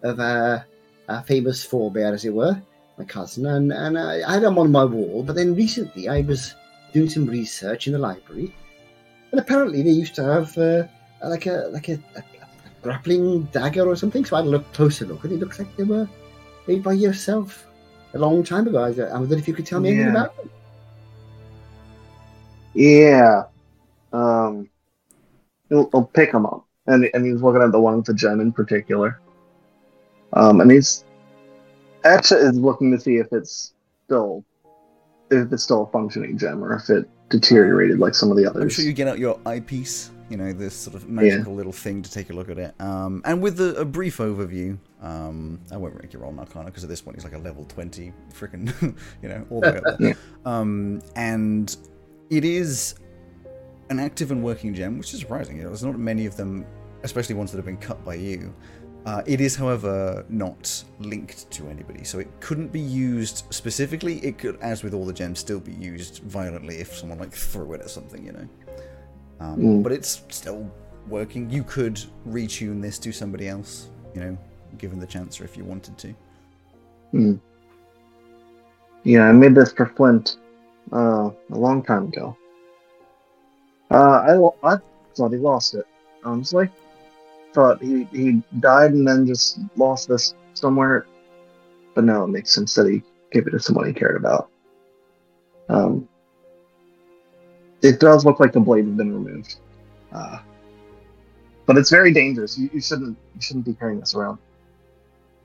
of 0.02 0.18
a, 0.18 0.66
a 1.06 1.22
famous 1.22 1.64
forebear, 1.64 2.12
as 2.12 2.24
it 2.24 2.34
were, 2.34 2.60
my 2.98 3.04
cousin, 3.04 3.46
and 3.46 3.72
and 3.72 3.96
I, 3.96 4.28
I 4.28 4.34
had 4.34 4.42
them 4.42 4.58
on 4.58 4.72
my 4.72 4.84
wall. 4.84 5.22
But 5.22 5.36
then 5.36 5.54
recently, 5.54 6.08
I 6.08 6.22
was 6.22 6.56
doing 6.92 7.08
some 7.08 7.26
research 7.26 7.86
in 7.86 7.92
the 7.92 8.00
library, 8.00 8.52
and 9.30 9.40
apparently 9.40 9.82
they 9.82 9.90
used 9.90 10.16
to 10.16 10.24
have 10.24 10.58
uh, 10.58 10.82
like 11.22 11.46
a 11.46 11.70
like 11.72 11.88
a, 11.88 12.02
a 12.16 12.24
grappling 12.82 13.44
dagger 13.52 13.86
or 13.86 13.94
something. 13.94 14.24
So 14.24 14.34
I 14.34 14.40
had 14.40 14.48
a 14.48 14.50
look 14.50 14.72
closer 14.72 15.06
look, 15.06 15.22
and 15.22 15.34
it 15.34 15.38
looks 15.38 15.60
like 15.60 15.76
they 15.76 15.84
were 15.84 16.08
made 16.66 16.82
by 16.82 16.94
yourself 16.94 17.68
a 18.14 18.18
long 18.18 18.42
time 18.42 18.66
ago. 18.66 18.82
I, 18.82 18.90
I 18.90 19.18
wondered 19.20 19.38
if 19.38 19.46
you 19.46 19.54
could 19.54 19.66
tell 19.66 19.78
me 19.78 19.90
anything 19.90 20.10
about 20.10 20.36
them. 20.36 20.50
Yeah. 22.74 23.44
Um, 24.12 24.68
he'll, 25.72 25.88
he'll 25.90 26.04
pick 26.04 26.32
him 26.32 26.46
up, 26.46 26.66
and 26.86 27.08
and 27.14 27.24
he's 27.24 27.42
looking 27.42 27.62
at 27.62 27.72
the 27.72 27.80
one 27.80 27.96
with 27.96 28.06
the 28.06 28.14
gem 28.14 28.40
in 28.40 28.52
particular. 28.52 29.20
Um, 30.34 30.60
and 30.60 30.70
he's 30.70 31.04
actually 32.04 32.40
is 32.40 32.56
looking 32.56 32.90
to 32.92 33.00
see 33.00 33.16
if 33.16 33.32
it's 33.32 33.74
still 34.04 34.44
if 35.30 35.52
it's 35.52 35.62
still 35.62 35.84
a 35.84 35.90
functioning 35.90 36.38
gem 36.38 36.62
or 36.62 36.74
if 36.74 36.90
it 36.90 37.08
deteriorated 37.30 37.98
like 37.98 38.14
some 38.14 38.30
of 38.30 38.36
the 38.36 38.46
others. 38.46 38.62
I'm 38.62 38.68
sure 38.68 38.84
you 38.84 38.92
get 38.92 39.08
out 39.08 39.18
your 39.18 39.40
eyepiece, 39.46 40.10
you 40.28 40.36
know, 40.36 40.52
this 40.52 40.74
sort 40.74 40.94
of 40.94 41.08
magical 41.08 41.54
little 41.54 41.72
thing 41.72 42.02
to 42.02 42.10
take 42.10 42.28
a 42.28 42.32
look 42.34 42.50
at 42.50 42.58
it. 42.58 42.74
Um, 42.80 43.22
and 43.24 43.40
with 43.40 43.58
a, 43.60 43.76
a 43.76 43.84
brief 43.84 44.18
overview, 44.18 44.78
um, 45.00 45.58
I 45.70 45.78
won't 45.78 46.00
make 46.00 46.12
you 46.12 46.18
roll 46.18 46.30
an 46.30 46.38
Arcana 46.38 46.66
because 46.66 46.84
at 46.84 46.90
this 46.90 47.00
point 47.00 47.16
he's 47.16 47.24
like 47.24 47.32
a 47.32 47.38
level 47.38 47.64
20, 47.64 48.12
freaking, 48.34 48.96
you 49.22 49.28
know, 49.28 49.46
all 49.48 49.60
the 49.62 49.70
way 49.70 49.76
up 49.78 49.98
there. 49.98 50.08
Yeah. 50.08 50.14
Um, 50.44 51.00
and 51.16 51.74
it 52.28 52.44
is 52.44 52.94
an 53.92 54.00
active 54.00 54.32
and 54.32 54.42
working 54.42 54.74
gem, 54.74 54.98
which 54.98 55.14
is 55.14 55.20
surprising. 55.20 55.56
You 55.56 55.62
know, 55.62 55.68
there's 55.68 55.84
not 55.84 55.98
many 55.98 56.26
of 56.26 56.36
them, 56.36 56.66
especially 57.02 57.34
ones 57.34 57.52
that 57.52 57.58
have 57.58 57.66
been 57.66 57.76
cut 57.76 58.04
by 58.04 58.14
you. 58.14 58.52
Uh, 59.04 59.22
it 59.26 59.40
is, 59.40 59.56
however, 59.56 60.24
not 60.28 60.84
linked 61.00 61.50
to 61.50 61.68
anybody, 61.68 62.04
so 62.04 62.18
it 62.20 62.28
couldn't 62.40 62.72
be 62.72 62.80
used 62.80 63.44
specifically. 63.50 64.18
It 64.24 64.38
could, 64.38 64.58
as 64.60 64.82
with 64.82 64.94
all 64.94 65.04
the 65.04 65.12
gems, 65.12 65.40
still 65.40 65.60
be 65.60 65.72
used 65.72 66.22
violently 66.22 66.76
if 66.76 66.94
someone 66.94 67.18
like 67.18 67.32
threw 67.32 67.72
it 67.74 67.80
at 67.80 67.90
something, 67.90 68.24
you 68.24 68.32
know. 68.32 68.48
Um, 69.40 69.58
Mm. 69.58 69.82
But 69.82 69.92
it's 69.92 70.22
still 70.28 70.70
working. 71.08 71.50
You 71.50 71.64
could 71.64 72.00
retune 72.28 72.80
this 72.80 72.98
to 73.00 73.12
somebody 73.12 73.48
else, 73.48 73.90
you 74.14 74.20
know, 74.20 74.38
given 74.78 75.00
the 75.00 75.06
chance, 75.06 75.40
or 75.40 75.44
if 75.44 75.56
you 75.56 75.64
wanted 75.64 75.98
to. 75.98 76.14
Hmm. 77.10 77.34
Yeah, 79.02 79.28
I 79.28 79.32
made 79.32 79.56
this 79.56 79.72
for 79.72 79.86
Flint 79.86 80.36
uh, 80.92 81.30
a 81.50 81.58
long 81.58 81.82
time 81.82 82.04
ago. 82.06 82.36
Uh, 83.92 84.52
I, 84.62 84.74
I 84.74 84.78
thought 85.14 85.32
he 85.32 85.38
lost 85.38 85.74
it, 85.74 85.84
honestly. 86.24 86.70
Thought 87.52 87.82
he, 87.82 88.04
he 88.04 88.42
died 88.60 88.92
and 88.92 89.06
then 89.06 89.26
just 89.26 89.58
lost 89.76 90.08
this 90.08 90.34
somewhere. 90.54 91.06
But 91.94 92.04
now 92.04 92.24
it 92.24 92.28
makes 92.28 92.50
sense 92.50 92.74
that 92.74 92.88
he 92.88 93.02
gave 93.32 93.46
it 93.46 93.50
to 93.50 93.60
someone 93.60 93.86
he 93.86 93.92
cared 93.92 94.16
about. 94.16 94.48
Um, 95.68 96.08
it 97.82 98.00
does 98.00 98.24
look 98.24 98.40
like 98.40 98.52
the 98.52 98.60
blade 98.60 98.86
has 98.86 98.94
been 98.94 99.12
removed. 99.12 99.56
Uh, 100.10 100.38
but 101.66 101.76
it's 101.76 101.90
very 101.90 102.12
dangerous. 102.12 102.58
You, 102.58 102.70
you 102.72 102.80
shouldn't 102.80 103.18
you 103.34 103.40
shouldn't 103.40 103.66
be 103.66 103.74
carrying 103.74 104.00
this 104.00 104.14
around. 104.14 104.38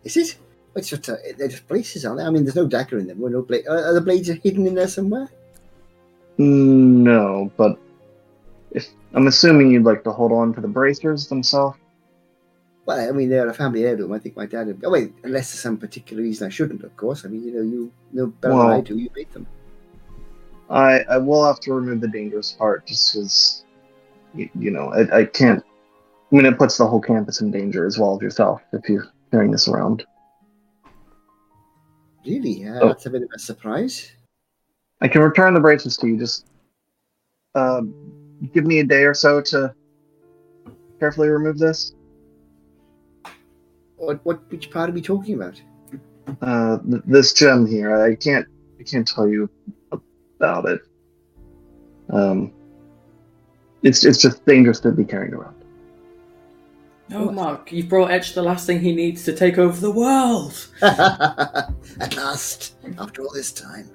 Is 0.06 0.16
it? 0.16 0.38
It's 0.76 0.90
just 0.90 1.10
uh, 1.10 1.16
they're 1.38 1.48
just 1.50 1.68
braces, 1.68 2.06
aren't 2.06 2.20
they? 2.20 2.26
I 2.26 2.30
mean, 2.30 2.44
there's 2.46 2.56
no 2.56 2.68
dagger 2.68 2.98
in 2.98 3.08
them. 3.08 3.22
Or 3.22 3.30
no 3.30 3.42
blade. 3.42 3.68
Are, 3.68 3.88
are 3.88 3.94
the 3.94 4.02
blades 4.02 4.30
hidden 4.30 4.68
in 4.68 4.76
there 4.76 4.88
somewhere? 4.88 5.30
No, 6.38 7.52
but 7.58 7.80
if 8.72 8.88
I'm 9.14 9.28
assuming 9.28 9.72
you'd 9.72 9.84
like 9.84 10.04
to 10.04 10.12
hold 10.12 10.32
on 10.32 10.54
to 10.54 10.62
the 10.62 10.68
bracers 10.68 11.28
themselves. 11.28 11.78
Well, 12.86 13.10
I 13.10 13.12
mean, 13.12 13.30
they're 13.30 13.50
a 13.50 13.54
family 13.54 13.84
heirloom. 13.86 14.14
I 14.14 14.20
think 14.20 14.38
my 14.38 14.46
dad. 14.46 14.68
Would, 14.68 14.82
oh 14.86 14.90
wait, 14.92 15.14
unless 15.24 15.52
there's 15.52 15.62
some 15.62 15.78
particular 15.78 16.24
reason 16.24 16.48
I 16.48 16.50
shouldn't, 16.50 16.84
of 16.84 16.96
course. 16.96 17.26
I 17.26 17.28
mean, 17.28 17.44
you 17.44 17.54
know, 17.54 17.62
you 17.62 17.92
know 18.14 18.28
better 18.28 18.54
than 18.54 18.68
I 18.68 18.82
do. 18.82 18.98
You 18.98 19.10
made 19.16 19.32
them. 19.34 19.46
I 20.70 21.02
I 21.10 21.18
will 21.18 21.46
have 21.46 21.60
to 21.62 21.74
remove 21.74 22.02
the 22.02 22.08
dangerous 22.08 22.54
part 22.54 22.86
just 22.86 23.14
because 23.14 23.66
you, 24.34 24.50
you 24.58 24.72
know 24.72 24.94
I, 24.94 25.20
I 25.20 25.26
can't. 25.26 25.64
I 26.32 26.36
mean, 26.36 26.46
it 26.46 26.58
puts 26.58 26.78
the 26.78 26.88
whole 26.88 27.02
campus 27.02 27.42
in 27.42 27.52
danger 27.52 27.86
as 27.86 27.98
well 27.98 28.16
as 28.16 28.22
yourself 28.22 28.62
if 28.74 28.88
you're 28.90 29.08
carrying 29.32 29.52
this 29.52 29.68
around. 29.68 30.06
Really? 32.26 32.68
Uh, 32.68 32.80
Oh. 32.82 32.88
That's 32.90 33.06
a 33.06 33.10
bit 33.10 33.24
of 33.24 33.30
a 33.34 33.40
surprise. 33.40 34.12
I 35.02 35.08
can 35.08 35.22
return 35.22 35.54
the 35.54 35.60
braces 35.60 35.96
to 35.98 36.08
you. 36.08 36.18
Just 36.18 36.48
uh, 37.56 37.82
give 38.54 38.66
me 38.66 38.80
a 38.80 38.84
day 38.84 39.04
or 39.04 39.14
so 39.14 39.42
to 39.42 39.74
carefully 41.00 41.30
remove 41.30 41.58
this. 41.58 41.94
What? 43.98 44.24
What? 44.26 44.52
Which 44.52 44.70
part 44.72 44.90
are 44.90 44.94
we 44.94 45.02
talking 45.02 45.36
about? 45.36 45.62
Uh, 46.42 46.78
th- 46.80 47.04
this 47.06 47.34
gem 47.34 47.66
here. 47.66 48.02
I 48.02 48.16
can't. 48.16 48.48
I 48.80 48.84
can't 48.84 49.08
tell 49.08 49.28
you 49.28 49.50
about 49.92 50.66
it. 50.66 50.82
Um, 52.10 52.54
it's 53.84 54.06
it's 54.06 54.22
just 54.22 54.46
dangerous 54.46 54.80
to 54.82 54.92
be 54.92 55.04
carrying 55.04 55.34
around. 55.34 55.56
No, 57.10 57.32
Mark, 57.32 57.72
you've 57.72 57.88
brought 57.88 58.12
Etch 58.12 58.34
the 58.34 58.44
last 58.44 58.66
thing 58.66 58.82
he 58.82 58.94
needs 58.94 59.24
to 59.24 59.34
take 59.34 59.58
over 59.58 59.80
the 59.80 59.92
world. 59.92 60.68
At 60.82 62.16
last, 62.18 62.76
after 62.98 63.22
all 63.22 63.32
this 63.34 63.54
time. 63.54 63.90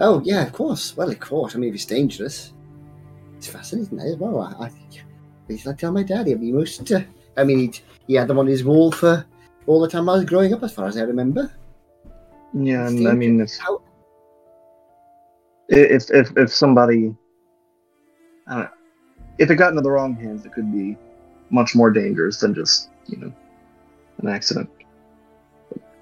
Oh 0.00 0.22
yeah, 0.24 0.46
of 0.46 0.52
course. 0.52 0.96
Well, 0.96 1.10
of 1.10 1.20
course. 1.20 1.54
I 1.54 1.58
mean, 1.58 1.68
if 1.68 1.74
it's 1.74 1.84
dangerous, 1.84 2.52
it's 3.36 3.46
fascinating 3.46 4.00
as 4.00 4.16
well. 4.16 4.40
I, 4.40 4.66
I 4.66 4.70
not 5.66 5.78
tell 5.78 5.92
my 5.92 6.02
daddy. 6.02 6.32
I 6.32 6.36
mean, 6.36 6.56
most. 6.56 6.90
Uh, 6.90 7.02
I 7.36 7.44
mean, 7.44 7.58
he'd, 7.58 7.78
he 8.06 8.14
had 8.14 8.28
them 8.28 8.38
on 8.38 8.46
his 8.46 8.64
wall 8.64 8.90
for 8.92 9.24
all 9.66 9.80
the 9.80 9.88
time 9.88 10.08
I 10.08 10.14
was 10.14 10.24
growing 10.24 10.54
up, 10.54 10.62
as 10.62 10.72
far 10.72 10.86
as 10.86 10.96
I 10.96 11.02
remember. 11.02 11.52
Yeah, 12.54 12.86
and 12.86 13.06
I 13.06 13.12
mean, 13.12 13.40
if 13.40 13.56
How? 13.58 13.82
if 15.68 16.10
if 16.10 16.36
if 16.36 16.52
somebody, 16.52 17.14
I 18.48 18.56
know, 18.56 18.68
if 19.38 19.50
it 19.50 19.56
got 19.56 19.70
into 19.70 19.82
the 19.82 19.90
wrong 19.90 20.14
hands, 20.14 20.44
it 20.44 20.52
could 20.52 20.72
be 20.72 20.96
much 21.50 21.74
more 21.74 21.90
dangerous 21.90 22.40
than 22.40 22.54
just 22.54 22.90
you 23.06 23.18
know 23.18 23.32
an 24.18 24.28
accident. 24.28 24.70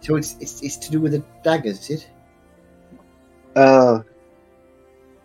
So 0.00 0.16
it's, 0.16 0.36
it's 0.40 0.62
it's 0.62 0.76
to 0.76 0.90
do 0.90 1.00
with 1.00 1.12
the 1.12 1.24
daggers, 1.42 1.90
is 1.90 2.02
it? 2.02 2.10
Uh, 3.58 4.02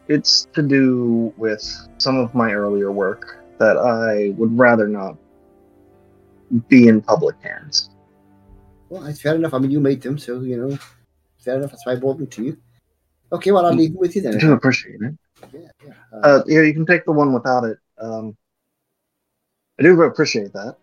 it's 0.08 0.48
to 0.54 0.64
do 0.64 1.32
with 1.38 1.64
some 2.00 2.18
of 2.18 2.34
my 2.34 2.52
earlier 2.52 2.92
work 2.92 3.44
that 3.60 3.78
I 3.78 4.34
would 4.38 4.58
rather 4.58 4.88
not 4.88 5.18
be 6.68 6.88
in 6.88 7.00
public 7.00 7.36
hands. 7.42 7.92
Well, 8.90 9.06
it's 9.06 9.22
fair 9.22 9.36
enough. 9.36 9.54
I 9.54 9.60
mean, 9.60 9.70
you 9.70 9.80
made 9.80 10.02
them, 10.02 10.18
so 10.18 10.42
you 10.42 10.58
know, 10.58 10.78
fair 11.38 11.58
enough. 11.58 11.70
That's 11.72 11.86
why 11.86 11.94
I 11.94 11.96
brought 11.96 12.18
them 12.18 12.28
to 12.28 12.44
you. 12.44 12.58
Okay, 13.32 13.52
well, 13.52 13.68
I'll 13.68 13.74
leave 13.74 13.92
them 13.92 14.00
with 14.00 14.16
you 14.16 14.24
then. 14.24 14.36
I 14.36 14.40
do 14.40 14.54
appreciate 14.54 15.00
it. 15.00 15.14
Yeah, 15.54 15.60
yeah. 15.86 15.94
Uh, 16.12 16.18
Uh, 16.28 16.44
yeah, 16.48 16.62
you 16.62 16.74
can 16.74 16.88
take 16.88 17.06
the 17.06 17.12
one 17.12 17.34
without 17.34 17.66
it. 17.66 17.78
Um, 18.00 18.36
I 19.80 19.84
do 19.84 20.02
appreciate 20.02 20.54
that. 20.54 20.76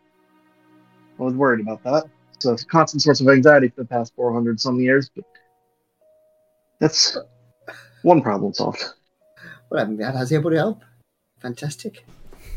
I 1.19 1.23
was 1.23 1.35
worried 1.35 1.67
about 1.67 1.83
that. 1.83 2.05
So 2.39 2.53
it's 2.53 2.63
a 2.63 2.67
constant 2.67 3.03
source 3.03 3.21
of 3.21 3.29
anxiety 3.29 3.69
for 3.69 3.83
the 3.83 3.89
past 3.89 4.15
400 4.15 4.61
some 4.61 4.81
years, 4.81 5.11
but 5.15 5.25
that's 6.81 7.19
one 8.03 8.23
problem 8.23 8.53
solved. 8.55 8.83
Well, 9.71 9.87
I 9.87 10.11
was 10.13 10.33
able 10.33 10.51
to 10.51 10.57
help. 10.57 10.83
Fantastic. 11.41 12.05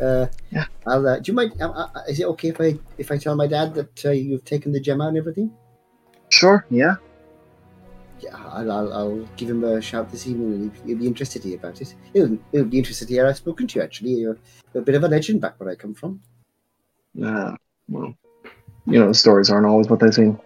Uh, 0.02 0.28
Yeah. 0.52 0.66
I'll. 0.88 1.08
Uh, 1.08 1.20
do 1.20 1.32
you 1.32 1.36
mind? 1.36 1.54
Uh, 1.62 1.70
uh, 1.70 1.90
is 2.08 2.20
it 2.20 2.26
okay 2.26 2.50
if 2.50 2.60
I 2.60 2.78
if 2.98 3.12
I 3.12 3.18
tell 3.18 3.36
my 3.36 3.48
dad 3.48 3.74
that 3.76 4.06
uh, 4.06 4.10
you've 4.10 4.46
taken 4.46 4.72
the 4.72 4.80
gem 4.80 5.02
out 5.02 5.10
and 5.10 5.18
everything? 5.18 5.52
Sure, 6.30 6.66
yeah. 6.70 6.96
Yeah, 8.20 8.36
I'll, 8.36 8.72
I'll, 8.72 8.94
I'll 8.94 9.30
give 9.36 9.50
him 9.50 9.64
a 9.64 9.82
shout 9.82 10.10
this 10.10 10.26
evening, 10.28 10.54
and 10.54 10.72
he'll, 10.72 10.88
he'll 10.88 10.98
be 10.98 11.08
interested 11.08 11.42
to 11.44 11.50
hear 11.50 11.58
about 11.58 11.82
it. 11.82 11.94
He'll, 12.14 12.38
he'll 12.52 12.66
be 12.66 12.78
interested 12.80 13.08
to 13.10 13.14
hear 13.14 13.28
I've 13.28 13.38
spoken 13.38 13.68
to 13.68 13.80
you. 13.80 13.84
Actually, 13.84 14.12
you're, 14.12 14.38
a 14.74 14.82
bit 14.82 14.96
of 14.96 15.04
a 15.04 15.08
legend 15.08 15.42
back 15.42 15.60
where 15.60 15.70
I 15.70 15.76
come 15.76 15.94
from. 15.94 16.22
Uh, 17.22 17.56
well, 17.90 18.16
you 18.88 19.00
know, 19.00 19.10
the 19.10 19.14
stories 19.14 19.50
aren't 19.50 19.68
always 19.68 19.88
what 19.90 20.00
they 20.00 20.10
seem. 20.10 20.40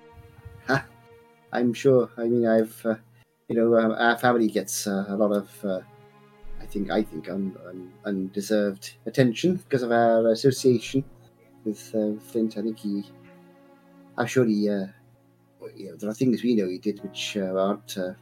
Ha, 0.68 0.84
I'm 1.54 1.74
sure. 1.74 2.10
I 2.18 2.24
mean, 2.24 2.48
I've, 2.48 2.86
uh, 2.86 2.95
you 3.48 3.56
know, 3.56 3.74
uh, 3.76 3.95
our 3.95 4.18
family 4.18 4.48
gets 4.48 4.88
uh, 4.88 5.06
a 5.08 5.16
lot 5.16 5.32
of, 5.32 5.66
uh, 5.66 5.80
I 6.60 6.66
think, 6.66 6.91
I 6.91 7.04
think, 7.04 7.30
un, 7.30 7.56
un, 7.68 7.93
undeserved 8.06 8.95
attention 9.06 9.56
because 9.56 9.84
of 9.84 9.91
our 9.91 10.28
association 10.32 11.04
with 11.64 11.93
uh, 11.95 12.20
Flint. 12.20 12.58
I 12.58 12.62
think 12.62 12.80
he, 12.80 13.04
I'm 14.18 14.28
sure 14.28 14.45
he, 14.45 14.70
uh, 14.70 14.88
you 15.76 15.89
know, 15.89 15.95
there 15.95 16.10
are 16.10 16.14
things 16.14 16.43
we 16.43 16.56
know 16.56 16.68
he 16.68 16.78
did 16.78 17.02
which 17.04 17.38
uh, 17.38 17.56
aren't, 17.58 17.98
uh, 17.98 18.14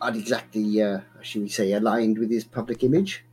aren't 0.00 0.16
exactly, 0.16 0.82
uh, 0.82 1.00
should 1.22 1.42
we 1.42 1.48
say, 1.48 1.72
aligned 1.72 2.18
with 2.18 2.30
his 2.30 2.44
public 2.44 2.82
image. 2.82 3.24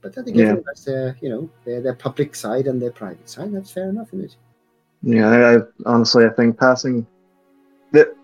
But 0.00 0.18
I 0.18 0.22
think 0.22 0.36
Yeah. 0.36 0.56
has 0.68 0.84
their, 0.84 1.16
you 1.20 1.28
know, 1.28 1.50
their, 1.64 1.80
their 1.80 1.94
public 1.94 2.34
side 2.34 2.66
and 2.66 2.82
their 2.82 2.92
private 2.92 3.28
side. 3.28 3.52
That's 3.52 3.70
fair 3.70 3.88
enough, 3.88 4.08
isn't 4.08 4.24
it? 4.24 4.36
Yeah, 5.02 5.28
I, 5.28 5.56
I 5.56 5.58
honestly, 5.84 6.24
I 6.24 6.30
think 6.30 6.58
passing 6.58 7.06
the 7.92 8.14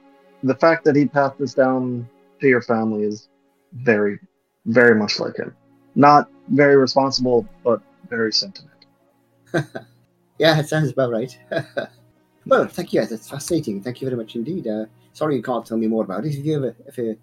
the 0.42 0.54
fact 0.54 0.84
that 0.84 0.96
he 0.96 1.06
passed 1.06 1.38
this 1.38 1.54
down 1.54 2.08
to 2.40 2.48
your 2.48 2.62
family 2.62 3.04
is 3.04 3.28
very, 3.72 4.18
very 4.66 4.94
much 4.94 5.20
like 5.20 5.36
him. 5.36 5.54
Not 5.94 6.30
very 6.48 6.76
responsible, 6.76 7.46
but 7.62 7.80
very 8.08 8.32
sentiment. 8.32 8.86
Yeah, 10.38 10.58
it 10.58 10.68
sounds 10.68 10.90
about 10.90 11.12
right. 11.12 11.38
well, 12.46 12.66
thank 12.66 12.92
you. 12.92 13.04
That's 13.06 13.28
fascinating. 13.28 13.80
Thank 13.80 14.00
you 14.00 14.08
very 14.08 14.16
much 14.16 14.34
indeed. 14.34 14.66
Uh, 14.66 14.86
sorry 15.12 15.36
you 15.36 15.42
can't 15.42 15.64
tell 15.64 15.76
me 15.76 15.86
more 15.86 16.02
about 16.02 16.24
it. 16.24 16.34
If 16.34 16.44
you 16.44 16.56
ever, 16.56 16.74
if 16.86 16.98
you, 16.98 17.16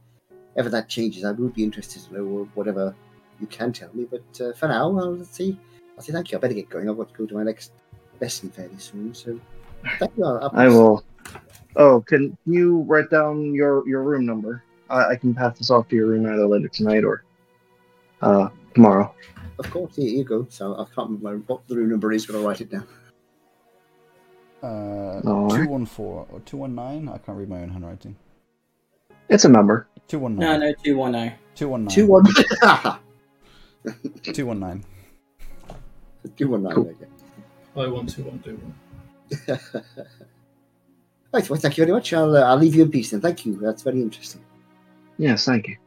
ever 0.55 0.69
that 0.69 0.87
changes, 0.87 1.25
I 1.25 1.31
would 1.31 1.53
be 1.53 1.63
interested 1.63 2.01
to 2.03 2.13
know 2.13 2.49
whatever 2.53 2.95
you 3.41 3.47
can 3.47 3.73
tell 3.73 3.89
me. 3.93 4.07
But 4.09 4.41
uh, 4.41 4.53
for 4.53 4.69
now, 4.69 4.97
I'll 4.97 5.23
see. 5.25 5.59
I'll 5.97 6.03
say 6.03 6.13
thank 6.13 6.31
you. 6.31 6.37
I 6.37 6.41
better 6.41 6.53
get 6.53 6.69
going. 6.69 6.89
I've 6.89 6.95
got 6.95 7.09
to 7.09 7.17
go 7.17 7.25
to 7.25 7.33
my 7.33 7.43
next 7.43 7.73
lesson 8.21 8.51
fairly 8.51 8.77
soon. 8.77 9.13
So 9.13 9.37
thank 9.97 10.11
you. 10.15 10.23
I'll, 10.23 10.43
I'll 10.43 10.51
I 10.53 10.67
will. 10.69 11.03
Oh, 11.79 12.01
can 12.01 12.37
you 12.45 12.81
write 12.81 13.09
down 13.09 13.53
your 13.53 13.87
your 13.87 14.03
room 14.03 14.25
number? 14.25 14.61
I, 14.89 15.11
I 15.11 15.15
can 15.15 15.33
pass 15.33 15.57
this 15.57 15.71
off 15.71 15.87
to 15.87 15.95
your 15.95 16.07
room 16.07 16.25
either 16.25 16.45
later 16.45 16.67
tonight 16.67 17.05
or 17.05 17.23
uh, 18.21 18.49
tomorrow. 18.73 19.15
Of 19.57 19.71
course, 19.71 19.95
here 19.95 20.09
you 20.09 20.25
go. 20.25 20.45
So 20.49 20.73
I 20.73 20.83
can't 20.93 21.09
remember 21.09 21.41
what 21.47 21.65
the 21.67 21.77
room 21.77 21.89
number 21.89 22.11
is, 22.11 22.25
but 22.25 22.35
I'll 22.35 22.43
write 22.43 22.59
it 22.59 22.69
down. 22.69 22.85
Uh, 24.61 25.21
Alright. 25.25 25.63
214 25.63 26.35
or 26.35 26.41
219? 26.41 27.07
I 27.07 27.17
can't 27.17 27.37
read 27.37 27.49
my 27.49 27.61
own 27.61 27.69
handwriting. 27.69 28.17
It's 29.29 29.45
a 29.45 29.49
number. 29.49 29.87
219. 30.09 30.39
No, 30.39 30.67
no, 30.67 30.73
two 30.83 30.97
one 30.97 31.13
zero. 31.13 31.31
219. 31.55 31.95
Two 31.95 32.07
one. 32.07 32.25
219. 32.25 32.99
Two 34.33 34.45
one 34.47 34.59
nine. 34.59 34.83
Cool. 36.73 36.89
Okay. 36.89 37.05
I 37.77 37.87
want 37.87 38.09
to 38.09 38.23
one 38.23 38.37
do 38.39 38.59
one. 39.47 39.59
Right. 41.31 41.47
Well, 41.49 41.59
thank 41.59 41.77
you 41.77 41.85
very 41.85 41.93
much. 41.93 42.11
I'll 42.13 42.35
uh, 42.35 42.41
I'll 42.41 42.57
leave 42.57 42.75
you 42.75 42.83
in 42.83 42.91
peace 42.91 43.11
then. 43.11 43.21
Thank 43.21 43.45
you. 43.45 43.57
That's 43.57 43.83
very 43.83 44.01
interesting. 44.01 44.43
Yes, 45.17 45.45
thank 45.45 45.67
you. 45.67 45.77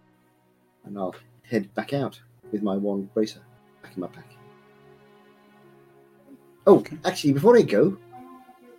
And 0.85 0.99
I'll 0.99 1.15
head 1.49 1.73
back 1.75 1.93
out 1.93 2.21
with 2.53 2.63
my 2.63 2.77
one 2.77 3.09
bracer 3.15 3.41
back 3.83 3.97
in 3.97 4.01
my 4.01 4.07
pack. 4.09 4.27
Oh, 6.67 6.79
Okay. 6.79 6.97
actually, 7.05 7.33
before 7.33 7.57
I 7.57 7.63
go, 7.63 7.97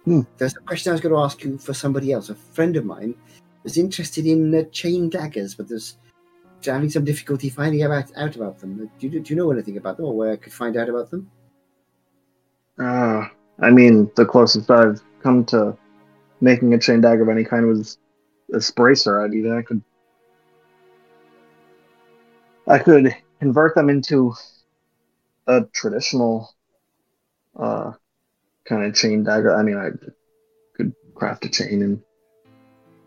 Hmm. 0.06 0.22
there's 0.38 0.56
a 0.56 0.60
question 0.62 0.92
I 0.92 0.94
was 0.94 1.02
going 1.02 1.16
to 1.16 1.20
ask 1.22 1.44
you 1.44 1.58
for 1.58 1.74
somebody 1.74 2.12
else. 2.12 2.30
A 2.30 2.36
friend 2.36 2.76
of 2.78 2.86
mine 2.86 3.16
was 3.64 3.78
interested 3.78 4.26
in 4.26 4.54
uh, 4.54 4.64
chain 4.72 5.10
daggers, 5.10 5.56
but 5.56 5.68
there's 5.68 5.98
having 6.64 6.90
some 6.90 7.04
difficulty 7.06 7.50
finding 7.50 7.84
out, 7.84 8.12
out 8.16 8.36
about 8.36 8.60
them. 8.60 8.90
Do 9.00 9.08
you, 9.08 9.20
do 9.20 9.34
you 9.34 9.36
know 9.38 9.52
anything 9.52 9.78
about 9.78 9.98
them, 9.98 10.06
or 10.06 10.16
where 10.16 10.32
I 10.32 10.36
could 10.38 10.54
find 10.54 10.78
out 10.78 10.90
about 10.90 11.10
them? 11.10 11.30
Uh, 12.80 13.28
I 13.60 13.70
mean, 13.70 14.12
the 14.16 14.26
closest 14.26 14.70
I've 14.72 15.02
come 15.22 15.46
to 15.46 15.78
making 16.44 16.74
a 16.74 16.78
chain 16.80 17.00
dagger 17.00 17.24
of 17.24 17.30
any 17.30 17.46
kind 17.46 17.66
was 17.66 17.98
a 18.54 18.62
bracer. 18.76 19.22
I 19.22 19.28
mean, 19.30 19.52
I 19.52 19.62
could, 19.62 19.82
I 22.68 22.80
could 22.80 23.16
convert 23.40 23.76
them 23.76 23.90
into 23.90 24.34
a 25.48 25.62
traditional, 25.74 26.54
uh, 27.58 27.94
kind 28.66 28.84
of 28.84 28.94
chain 28.94 29.24
dagger. 29.24 29.56
I 29.56 29.64
mean, 29.64 29.78
I 29.78 29.92
could 30.76 30.94
craft 31.16 31.46
a 31.46 31.50
chain 31.50 31.82
and 31.82 32.02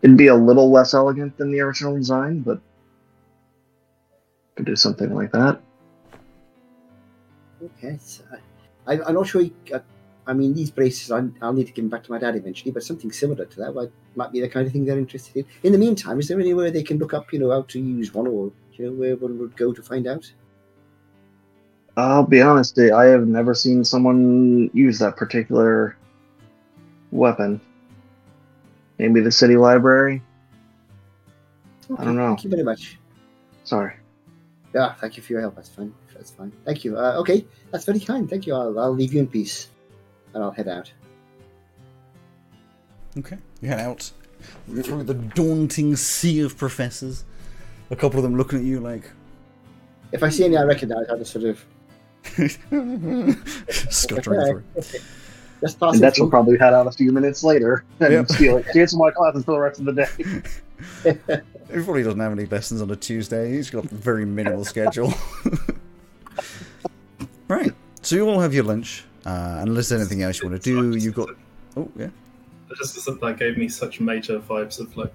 it'd 0.01 0.17
be 0.17 0.27
a 0.27 0.35
little 0.35 0.71
less 0.71 0.95
elegant 0.95 1.37
than 1.37 1.51
the 1.51 1.61
original 1.61 1.95
design, 1.95 2.41
but 2.41 2.59
could 4.55 4.65
do 4.65 4.75
something 4.75 5.13
like 5.13 5.31
that. 5.31 5.61
Okay, 7.63 7.97
so 8.01 8.23
I, 8.87 8.99
I'm 8.99 9.13
not 9.13 9.27
sure. 9.27 9.41
he- 9.41 9.53
uh, 9.71 9.79
I 10.27 10.33
mean, 10.33 10.53
these 10.53 10.69
braces, 10.69 11.09
I, 11.09 11.23
I'll 11.41 11.53
need 11.53 11.67
to 11.67 11.73
give 11.73 11.83
them 11.83 11.89
back 11.89 12.03
to 12.03 12.11
my 12.11 12.19
dad 12.19 12.35
eventually, 12.35 12.71
but 12.71 12.83
something 12.83 13.11
similar 13.11 13.45
to 13.45 13.59
that 13.61 13.73
might, 13.73 13.91
might 14.15 14.31
be 14.31 14.41
the 14.41 14.49
kind 14.49 14.67
of 14.67 14.73
thing 14.73 14.85
they're 14.85 14.99
interested 14.99 15.37
in. 15.37 15.45
In 15.63 15.71
the 15.71 15.77
meantime, 15.77 16.19
is 16.19 16.27
there 16.27 16.39
anywhere 16.39 16.69
they 16.69 16.83
can 16.83 16.97
look 16.97 17.13
up, 17.13 17.31
you 17.31 17.39
know, 17.39 17.49
how 17.51 17.61
to 17.61 17.79
use 17.79 18.13
one, 18.13 18.27
or 18.27 18.51
you 18.73 18.85
know, 18.85 18.91
where 18.91 19.15
one 19.15 19.39
would 19.39 19.55
go 19.55 19.71
to 19.73 19.81
find 19.81 20.05
out? 20.05 20.31
I'll 21.95 22.23
be 22.23 22.41
honest, 22.41 22.77
I 22.77 23.05
have 23.05 23.25
never 23.25 23.55
seen 23.55 23.83
someone 23.83 24.69
use 24.73 24.99
that 24.99 25.15
particular 25.15 25.97
weapon. 27.11 27.59
Maybe 28.99 29.21
the 29.21 29.31
city 29.31 29.55
library? 29.55 30.21
I 31.97 32.03
don't 32.03 32.17
know. 32.17 32.27
Thank 32.27 32.43
you 32.43 32.49
very 32.49 32.63
much. 32.63 32.99
Sorry. 33.63 33.93
Yeah, 34.75 34.93
thank 34.95 35.17
you 35.17 35.23
for 35.23 35.33
your 35.33 35.41
help. 35.41 35.55
That's 35.55 35.69
fine. 35.69 35.93
That's 36.13 36.31
fine. 36.31 36.51
Thank 36.65 36.83
you. 36.83 36.97
Uh, 36.97 37.13
okay, 37.19 37.45
that's 37.71 37.85
very 37.85 37.99
kind. 37.99 38.29
Thank 38.29 38.45
you. 38.45 38.53
I'll, 38.53 38.77
I'll 38.77 38.93
leave 38.93 39.13
you 39.13 39.19
in 39.19 39.27
peace, 39.27 39.69
and 40.33 40.43
I'll 40.43 40.51
head 40.51 40.67
out. 40.67 40.91
Okay. 43.17 43.37
You 43.61 43.69
head 43.69 43.79
out 43.79 44.11
through 44.83 45.03
the 45.03 45.13
daunting 45.13 45.95
sea 45.95 46.41
of 46.41 46.57
professors. 46.57 47.23
A 47.89 47.95
couple 47.95 48.19
of 48.19 48.23
them 48.23 48.35
looking 48.37 48.59
at 48.59 48.65
you 48.65 48.79
like. 48.79 49.09
If 50.11 50.23
I 50.23 50.29
see 50.29 50.45
any 50.45 50.57
I 50.57 50.63
recognize, 50.63 51.05
I'll 51.09 51.17
just 51.17 51.31
sort 51.33 51.45
of 51.45 51.65
scuttering 53.91 54.41
through. 54.45 54.63
just 55.61 55.79
pass 55.79 55.93
And 55.95 55.95
it 55.95 55.99
that 56.01 56.15
will 56.19 56.29
probably 56.29 56.57
head 56.57 56.73
out 56.73 56.85
a 56.87 56.91
few 56.91 57.11
minutes 57.11 57.43
later 57.43 57.83
and 57.99 58.11
Yep. 58.13 58.27
just 58.27 58.39
be 58.39 58.51
like, 58.51 58.71
cancel 58.71 58.99
my 58.99 59.09
classes 59.11 59.43
for 59.43 59.51
the 59.53 59.59
rest 59.59 59.79
of 59.79 59.85
the 59.85 59.93
day. 59.93 60.41
He 61.69 61.83
probably 61.83 62.03
doesn't 62.03 62.19
have 62.19 62.31
any 62.31 62.45
lessons 62.45 62.81
on 62.83 62.89
a 62.91 62.95
Tuesday. 62.95 63.51
He's 63.51 63.69
got 63.69 63.83
a 63.83 63.87
very 63.93 64.25
minimal 64.25 64.63
schedule. 64.63 65.13
right. 67.49 67.73
So 68.03 68.15
you 68.15 68.29
all 68.29 68.39
have 68.39 68.53
your 68.53 68.63
lunch. 68.63 69.03
Uh, 69.27 69.57
unless 69.59 69.89
there's 69.89 69.99
anything 69.99 70.23
else 70.23 70.41
you 70.41 70.47
want 70.47 70.61
to 70.61 70.69
do, 70.73 70.97
you've 70.97 71.13
got. 71.13 71.29
Oh 71.75 71.91
yeah. 71.97 72.07
Just 72.77 73.05
that 73.05 73.19
that 73.19 73.37
gave 73.37 73.57
me 73.57 73.67
such 73.67 73.99
major 73.99 74.39
vibes 74.39 74.79
of 74.79 74.95
like 74.95 75.13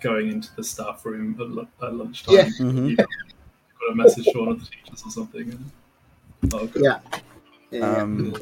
going 0.00 0.30
into 0.30 0.54
the 0.54 0.62
staff 0.62 1.04
room 1.04 1.36
at, 1.40 1.48
lu- 1.48 1.68
at 1.82 1.94
lunchtime. 1.94 2.34
Yeah. 2.34 2.44
Mhm. 2.60 2.90
You 2.90 2.96
got 2.96 3.06
a 3.90 3.94
message 3.96 4.26
to 4.26 4.38
one 4.38 4.48
of 4.50 4.60
the 4.60 4.66
teachers 4.66 5.02
or 5.04 5.10
something. 5.10 5.50
And, 5.50 6.52
oh, 6.54 6.66
God. 6.66 6.82
Yeah. 6.82 6.98
Yeah. 7.70 8.02
Um, 8.02 8.36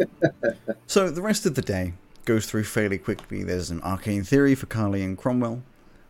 so 0.87 1.11
the 1.11 1.23
rest 1.23 1.47
of 1.47 1.55
the 1.55 1.63
day 1.63 1.95
goes 2.27 2.45
through 2.45 2.65
fairly 2.65 2.99
quickly. 2.99 3.45
There's 3.45 3.71
an 3.71 3.81
arcane 3.81 4.25
theory 4.25 4.55
for 4.55 4.67
Carly 4.67 5.03
and 5.03 5.17
Cromwell, 5.17 5.63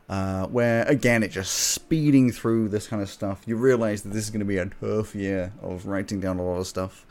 uh, 0.09 0.47
where 0.49 0.83
again 0.89 1.23
it's 1.23 1.35
just 1.35 1.53
speeding 1.53 2.33
through 2.33 2.69
this 2.71 2.89
kind 2.89 3.01
of 3.01 3.09
stuff. 3.09 3.43
You 3.47 3.55
realise 3.57 4.03
that 4.03 4.09
this 4.09 4.25
is 4.25 4.31
going 4.31 4.41
to 4.41 4.47
be 4.47 4.59
a 4.59 4.67
tough 4.67 5.15
year 5.15 5.53
of 5.63 5.87
writing 5.87 6.19
down 6.19 6.41
a 6.41 6.45
lot 6.45 6.59
of 6.59 6.67
stuff. 6.67 7.07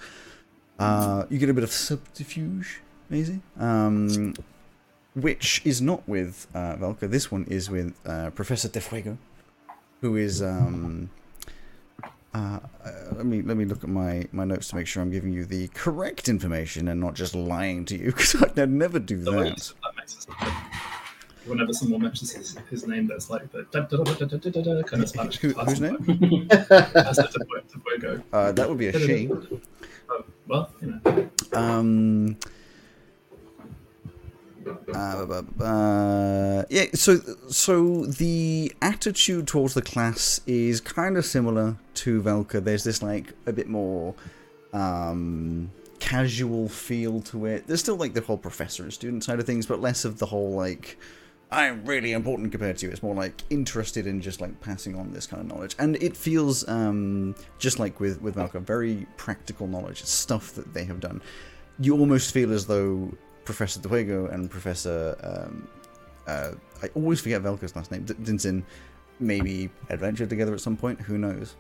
Uh, 0.82 1.26
you 1.30 1.38
get 1.38 1.50
a 1.50 1.54
bit 1.54 1.64
of 1.64 1.72
subterfuge, 1.72 2.82
maybe, 3.10 3.40
um, 3.60 4.34
which 5.14 5.62
is 5.64 5.82
not 5.82 6.08
with 6.08 6.48
uh, 6.56 6.76
Valka. 6.76 7.10
This 7.10 7.32
one 7.32 7.46
is 7.46 7.70
with 7.70 7.94
uh, 8.06 8.32
Professor 8.32 8.68
Defuego, 8.70 9.18
who 10.02 10.16
is. 10.16 10.42
Um, 10.42 11.10
uh, 12.34 12.60
uh, 12.86 12.92
let 13.12 13.26
me 13.26 13.42
let 13.42 13.58
me 13.58 13.66
look 13.66 13.84
at 13.84 13.90
my, 13.90 14.26
my 14.32 14.46
notes 14.46 14.70
to 14.70 14.76
make 14.78 14.88
sure 14.88 15.04
I'm 15.04 15.12
giving 15.12 15.34
you 15.34 15.44
the 15.44 15.68
correct 15.74 16.30
information 16.30 16.88
and 16.88 17.00
not 17.02 17.14
just 17.14 17.36
lying 17.36 17.84
to 17.86 17.98
you 17.98 18.06
because 18.14 18.42
I'd 18.58 18.70
never 18.70 19.00
do 19.00 19.18
that. 19.18 19.32
That 19.32 19.42
makes. 19.44 20.28
Whenever 21.46 21.74
someone 21.74 22.02
mentions 22.02 22.32
his, 22.32 22.56
his 22.70 22.88
name, 22.88 23.08
that's 23.08 23.30
like 23.30 23.52
the 23.52 23.64
da, 23.72 23.82
da, 23.82 23.98
da, 24.04 24.84
kind 24.84 25.04
of 25.04 25.10
Spanish. 25.10 25.40
Who, 25.40 25.50
whose 25.50 25.82
name? 25.82 26.48
Uh, 28.32 28.52
that 28.52 28.70
would 28.70 28.78
be 28.78 28.88
a 28.88 29.00
she. 29.00 29.30
Well. 30.48 30.70
Um, 31.54 32.38
uh, 34.94 35.42
uh, 35.64 36.64
yeah, 36.70 36.86
so 36.94 37.18
so 37.50 38.06
the 38.06 38.72
attitude 38.82 39.48
towards 39.48 39.74
the 39.74 39.82
class 39.82 40.42
is 40.46 40.82
kind 40.82 41.18
of 41.18 41.26
similar 41.26 41.78
to 41.96 42.22
Velka. 42.22 42.64
There's 42.64 42.84
this 42.84 43.02
like 43.02 43.34
a 43.46 43.54
bit 43.54 43.68
more 43.68 44.14
um, 44.74 45.72
casual 46.00 46.70
feel 46.70 47.22
to 47.22 47.46
it. 47.46 47.68
There's 47.68 47.80
still 47.80 47.96
like 47.96 48.14
the 48.14 48.22
whole 48.22 48.38
professor 48.38 48.84
and 48.84 48.94
student 48.94 49.24
side 49.24 49.40
of 49.40 49.46
things, 49.46 49.66
but 49.66 49.82
less 49.82 50.06
of 50.06 50.20
the 50.20 50.26
whole 50.26 50.52
like 50.52 50.98
I'm 51.52 51.86
really 51.86 52.14
important 52.14 52.52
compared 52.52 52.78
to 52.78 52.86
you. 52.86 52.92
It's 52.92 53.04
more 53.04 53.16
like 53.16 53.44
interested 53.50 54.08
in 54.08 54.22
just 54.22 54.40
like 54.40 54.60
passing 54.62 54.96
on 54.96 55.12
this 55.12 55.28
kind 55.28 55.42
of 55.42 55.48
knowledge, 55.48 55.76
and 55.80 55.98
it 55.98 56.16
feels 56.16 56.68
um, 56.70 57.36
just 57.60 57.78
like 57.78 58.00
with 58.00 58.22
with 58.22 58.36
Velka, 58.36 58.62
very 58.62 59.06
practical 59.18 59.68
knowledge. 59.68 60.04
Stuff 60.04 60.54
that 60.54 60.74
they 60.74 60.86
have 60.86 61.00
done. 61.00 61.22
You 61.80 61.98
almost 61.98 62.34
feel 62.34 62.54
as 62.54 62.66
though 62.66 63.12
Professor 63.44 63.82
Duego 63.82 64.28
and 64.28 64.50
Professor 64.50 65.18
um, 65.24 65.68
uh, 66.28 66.52
I 66.82 66.90
always 66.96 67.22
forget 67.22 67.42
Velka's 67.42 67.76
last 67.76 67.92
name. 67.92 68.06
Dinsin 68.06 68.64
maybe 69.20 69.70
adventure 69.90 70.26
together 70.26 70.54
at 70.54 70.62
some 70.62 70.78
point. 70.78 71.00
Who 71.02 71.18
knows? 71.18 71.56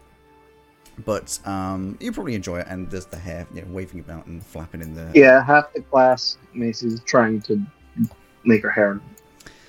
But 1.05 1.39
um, 1.45 1.97
you 1.99 2.11
probably 2.11 2.35
enjoy 2.35 2.59
it, 2.59 2.67
and 2.69 2.89
there's 2.89 3.05
the 3.05 3.17
hair, 3.17 3.47
you 3.53 3.61
know, 3.61 3.67
waving 3.71 3.99
about 3.99 4.25
and 4.25 4.43
flapping 4.43 4.81
in 4.81 4.93
the 4.93 5.09
Yeah, 5.13 5.43
half 5.43 5.73
the 5.73 5.81
class, 5.81 6.37
Maisie's 6.53 6.99
trying 7.01 7.41
to 7.43 7.61
make 8.43 8.61
her 8.63 8.69
hair 8.69 8.99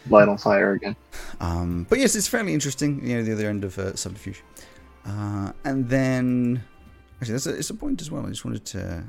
light 0.08 0.28
on 0.28 0.38
fire 0.38 0.72
again. 0.72 0.96
Um, 1.40 1.86
but 1.88 1.98
yes, 1.98 2.14
it's 2.14 2.28
fairly 2.28 2.54
interesting. 2.54 3.06
You 3.06 3.16
know, 3.16 3.22
the 3.22 3.32
other 3.32 3.48
end 3.48 3.64
of 3.64 3.78
uh, 3.78 3.94
subterfuge. 3.96 4.42
Uh, 5.06 5.52
and 5.64 5.88
then, 5.88 6.62
actually, 7.20 7.32
that's 7.34 7.46
a, 7.46 7.56
it's 7.56 7.70
a 7.70 7.74
point 7.74 8.00
as 8.00 8.10
well. 8.10 8.24
I 8.24 8.28
just 8.28 8.44
wanted 8.44 8.64
to. 8.66 9.04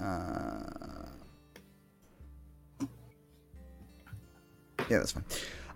Uh, 0.00 1.06
yeah, 4.90 4.98
that's 4.98 5.12
fine. 5.12 5.24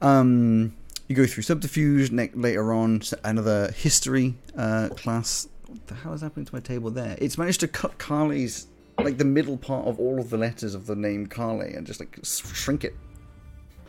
Um, 0.02 0.74
you 1.08 1.16
go 1.16 1.26
through 1.26 1.42
subterfuge. 1.44 2.10
Ne- 2.10 2.30
later 2.34 2.72
on, 2.72 3.02
another 3.24 3.72
history 3.72 4.34
uh, 4.56 4.88
class. 4.90 5.48
What 5.66 5.86
the 5.86 5.94
hell 5.94 6.14
is 6.14 6.22
happening 6.22 6.46
to 6.46 6.54
my 6.54 6.60
table 6.60 6.90
there? 6.90 7.16
It's 7.18 7.38
managed 7.38 7.60
to 7.60 7.68
cut 7.68 7.98
Carly's 7.98 8.66
like 8.98 9.18
the 9.18 9.24
middle 9.24 9.56
part 9.56 9.86
of 9.86 10.00
all 10.00 10.18
of 10.18 10.30
the 10.30 10.36
letters 10.36 10.74
of 10.74 10.86
the 10.86 10.96
name 10.96 11.26
Carly 11.26 11.74
and 11.74 11.86
just 11.86 12.00
like 12.00 12.18
shrink 12.24 12.84
it 12.84 12.96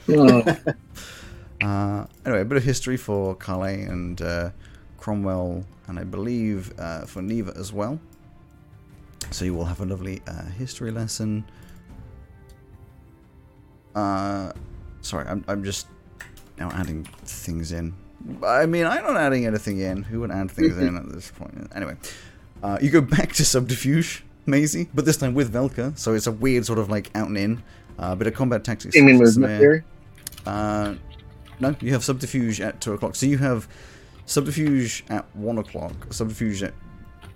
Uh, 1.62 2.06
anyway, 2.26 2.42
a 2.42 2.46
bit 2.46 2.58
of 2.58 2.64
history 2.64 2.96
for 2.96 3.36
Calais 3.36 3.82
and 3.82 4.22
uh, 4.22 4.50
Cromwell, 4.98 5.66
and 5.88 6.00
I 6.00 6.04
believe 6.04 6.72
uh, 6.80 7.02
for 7.02 7.22
Neva 7.22 7.54
as 7.58 7.74
well. 7.74 8.00
So 9.32 9.46
you 9.46 9.54
will 9.54 9.66
have 9.66 9.82
a 9.82 9.86
lovely 9.86 10.22
uh, 10.28 10.46
history 10.58 10.92
lesson. 10.92 11.44
Uh, 13.94 14.54
sorry, 15.02 15.28
I'm, 15.28 15.44
I'm 15.48 15.64
just 15.64 15.88
now 16.58 16.70
adding 16.72 17.04
things 17.26 17.72
in. 17.72 17.94
I 18.44 18.66
mean, 18.66 18.86
I'm 18.86 19.04
not 19.04 19.18
adding 19.18 19.46
anything 19.46 19.80
in. 19.80 20.04
Who 20.04 20.22
would 20.22 20.32
add 20.32 20.52
things 20.52 20.78
in 20.78 20.96
at 20.98 21.10
this 21.10 21.32
point? 21.32 21.70
Anyway, 21.76 21.96
uh, 22.64 22.78
you 22.82 22.90
go 22.90 23.02
back 23.18 23.34
to 23.34 23.46
Subterfuge, 23.46 24.24
Maisie, 24.46 24.88
but 24.94 25.06
this 25.06 25.18
time 25.18 25.34
with 25.34 25.54
Velka, 25.54 25.98
so 25.98 26.14
it's 26.14 26.28
a 26.28 26.32
weird 26.32 26.66
sort 26.66 26.80
of 26.80 26.90
like 26.90 27.12
out 27.16 27.28
and 27.28 27.38
in. 27.38 27.64
Uh, 28.00 28.16
bit 28.16 28.28
of 28.28 28.34
combat 28.34 28.64
tactics. 28.64 28.96
You 28.96 29.04
mean 29.04 29.18
for 29.18 29.26
movement 29.26 29.52
Samir. 29.54 29.60
theory? 29.60 29.84
Uh, 30.46 30.96
no, 31.60 31.76
you 31.82 31.92
have 31.92 32.04
subterfuge 32.04 32.62
at 32.62 32.80
two 32.80 32.94
o'clock. 32.94 33.16
So 33.16 33.26
you 33.26 33.38
have 33.38 33.68
subterfuge 34.26 35.04
at 35.10 35.26
one 35.36 35.58
o'clock, 35.58 35.92
subterfuge 36.14 36.64
at 36.64 36.74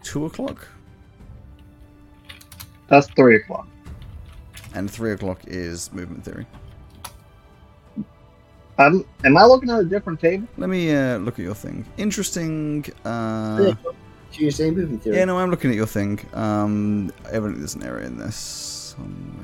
two 0.03 0.25
o'clock, 0.25 0.67
That's 2.87 3.07
three 3.11 3.35
o'clock. 3.37 3.67
and 4.73 4.89
three 4.89 5.11
o'clock 5.11 5.41
is 5.47 5.91
movement 5.91 6.23
theory. 6.23 6.45
Um, 8.79 9.05
am 9.23 9.37
I 9.37 9.45
looking 9.45 9.69
at 9.69 9.79
a 9.81 9.83
different 9.85 10.19
table? 10.19 10.47
Let 10.57 10.69
me 10.69 10.93
uh, 10.95 11.17
look 11.17 11.37
at 11.37 11.43
your 11.43 11.53
thing. 11.53 11.85
Interesting. 11.97 12.85
Uh, 13.05 13.73
Tuesday 14.31 14.71
movement 14.71 15.03
theory. 15.03 15.17
yeah, 15.17 15.25
no, 15.25 15.37
I'm 15.37 15.51
looking 15.51 15.69
at 15.69 15.75
your 15.75 15.85
thing. 15.85 16.19
Um, 16.33 17.11
evidently 17.25 17.59
there's 17.59 17.75
an 17.75 17.83
error 17.83 17.99
in 17.99 18.17
this 18.17 18.35
somewhere. 18.35 19.42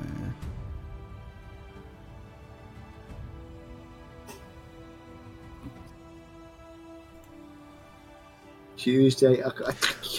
Tuesday. 8.80 9.44
I, 9.44 9.50
I, 9.50 9.74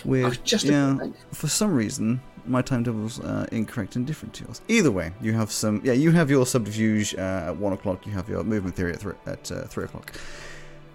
Weird. 0.04 0.32
I 0.32 0.36
just 0.44 0.64
yeah. 0.64 0.92
about- 0.92 1.14
For 1.32 1.48
some 1.48 1.74
reason, 1.74 2.20
my 2.46 2.62
timetable's 2.62 3.18
uh, 3.20 3.46
incorrect 3.52 3.96
and 3.96 4.06
different 4.06 4.34
to 4.34 4.44
yours. 4.44 4.60
Either 4.68 4.90
way, 4.90 5.12
you 5.20 5.32
have 5.32 5.50
some. 5.50 5.80
Yeah, 5.84 5.92
you 5.94 6.10
have 6.12 6.30
your 6.30 6.46
subterfuge 6.46 7.14
uh, 7.14 7.48
at 7.48 7.56
one 7.56 7.72
o'clock. 7.72 8.06
You 8.06 8.12
have 8.12 8.28
your 8.28 8.44
movement 8.44 8.76
theory 8.76 8.92
at, 8.92 9.00
thr 9.00 9.12
at 9.26 9.50
uh, 9.52 9.62
three 9.64 9.84
o'clock. 9.84 10.12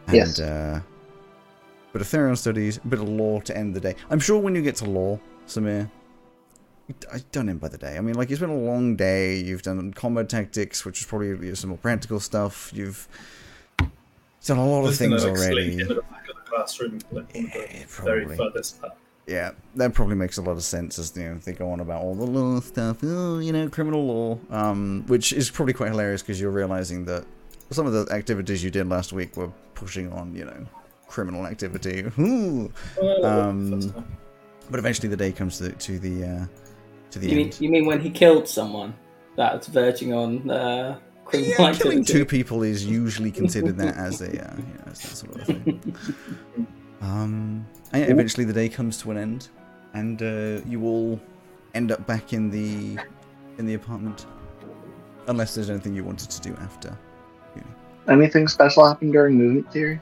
And, 0.08 0.16
Yes. 0.16 0.40
Uh, 0.40 0.82
bit 1.94 2.02
of 2.02 2.08
Therion 2.08 2.38
studies, 2.38 2.78
a 2.78 2.88
bit 2.88 3.00
of 3.00 3.08
law 3.10 3.40
to 3.42 3.58
end 3.58 3.74
the 3.74 3.80
day. 3.80 3.96
I'm 4.10 4.20
sure 4.20 4.40
when 4.40 4.54
you 4.54 4.62
get 4.62 4.76
to 4.78 4.86
law, 4.86 5.18
Samir, 5.48 5.90
I've 7.12 7.32
done 7.32 7.48
it 7.50 7.60
by 7.60 7.70
the 7.70 7.78
day. 7.78 7.98
I 7.98 8.02
mean, 8.02 8.16
like 8.16 8.30
it's 8.30 8.40
been 8.42 8.50
a 8.50 8.56
long 8.72 8.96
day. 8.96 9.38
You've 9.38 9.62
done 9.64 9.94
combat 9.94 10.30
tactics, 10.30 10.84
which 10.86 11.00
is 11.02 11.08
probably 11.08 11.30
you 11.30 11.36
know, 11.38 11.54
some 11.54 11.70
more 11.70 11.80
practical 11.80 12.20
stuff. 12.20 12.72
You've 12.74 13.08
done 13.80 14.58
a 14.58 14.68
lot 14.68 14.82
of 14.84 14.90
Just 14.90 15.00
gonna, 15.02 15.18
things 15.20 15.24
like, 15.26 15.40
already. 15.40 15.84
In 16.56 16.94
the 16.94 17.00
back 17.00 17.00
of 17.00 17.10
the 17.12 17.12
classroom, 17.12 17.12
like 17.12 17.36
one 17.36 17.46
of 17.46 17.52
the 17.54 17.60
Yeah, 17.60 17.86
very 18.04 18.38
furthest 18.38 18.82
back. 18.82 18.92
Yeah, 19.28 19.52
that 19.76 19.94
probably 19.94 20.16
makes 20.16 20.38
a 20.38 20.42
lot 20.42 20.52
of 20.52 20.64
sense 20.64 21.00
as 21.00 21.16
you 21.18 21.24
know 21.24 21.36
they 21.40 21.54
go 21.54 21.72
on 21.72 21.80
about 21.80 22.02
all 22.02 22.14
the 22.14 22.26
law 22.26 22.60
stuff. 22.60 22.98
Oh, 23.04 23.40
you 23.40 23.52
know, 23.52 23.68
criminal 23.70 24.06
law, 24.06 24.40
um, 24.52 25.04
which 25.08 25.34
is 25.34 25.50
probably 25.50 25.74
quite 25.74 25.90
hilarious 25.90 26.22
because 26.22 26.40
you're 26.40 26.52
realizing 26.52 27.06
that 27.06 27.26
some 27.72 27.88
of 27.88 27.94
the 27.94 28.14
activities 28.14 28.64
you 28.64 28.70
did 28.70 28.88
last 28.88 29.14
week 29.14 29.36
were 29.36 29.52
pushing 29.74 30.12
on, 30.14 30.36
you 30.36 30.46
know, 30.46 30.66
criminal 31.08 31.48
activity. 31.48 32.06
Ooh. 32.20 32.72
Well, 33.02 33.26
Um. 33.26 34.06
But 34.70 34.80
eventually 34.80 35.10
the 35.10 35.18
day 35.18 35.32
comes 35.32 35.60
to, 35.60 35.72
to 35.72 36.00
the 36.00 36.24
uh, 36.24 36.46
to 37.12 37.20
the 37.20 37.30
You 37.30 37.36
mean, 37.36 37.54
you 37.60 37.70
mean 37.70 37.86
when 37.86 38.00
he 38.00 38.10
killed 38.10 38.48
someone? 38.48 38.96
That's 39.36 39.68
verging 39.68 40.14
on 40.14 40.50
uh, 40.50 40.98
criminal 41.26 41.54
Yeah, 41.60 41.74
killing 41.74 42.06
two 42.06 42.26
people 42.26 42.64
is 42.64 42.86
usually 42.86 43.32
considered 43.32 43.78
that 43.78 43.96
as 43.98 44.22
a, 44.22 44.28
uh, 44.28 44.56
you 44.58 44.64
know, 44.64 44.84
as 44.92 45.02
that 45.02 45.16
sort 45.16 45.36
of 45.36 45.46
thing. 45.46 45.96
Um, 47.02 47.68
and 47.94 48.04
yeah, 48.04 48.10
eventually 48.10 48.46
the 48.46 48.54
day 48.54 48.68
comes 48.68 48.98
to 49.04 49.12
an 49.12 49.18
end, 49.18 49.50
and 49.94 50.20
uh, 50.24 50.66
you 50.68 50.84
all 50.86 51.22
end 51.76 51.92
up 51.92 52.08
back 52.08 52.34
in 52.34 52.50
the 52.50 52.98
in 53.60 53.68
the 53.68 53.76
apartment, 53.76 54.26
unless 55.28 55.54
there's 55.54 55.70
anything 55.70 55.94
you 55.94 56.04
wanted 56.04 56.32
to 56.32 56.42
do 56.42 56.56
after. 56.62 56.98
Anything 58.08 58.48
special 58.48 58.88
happened 58.88 59.14
during 59.14 59.36
movement 59.36 59.72
theory? 59.72 60.00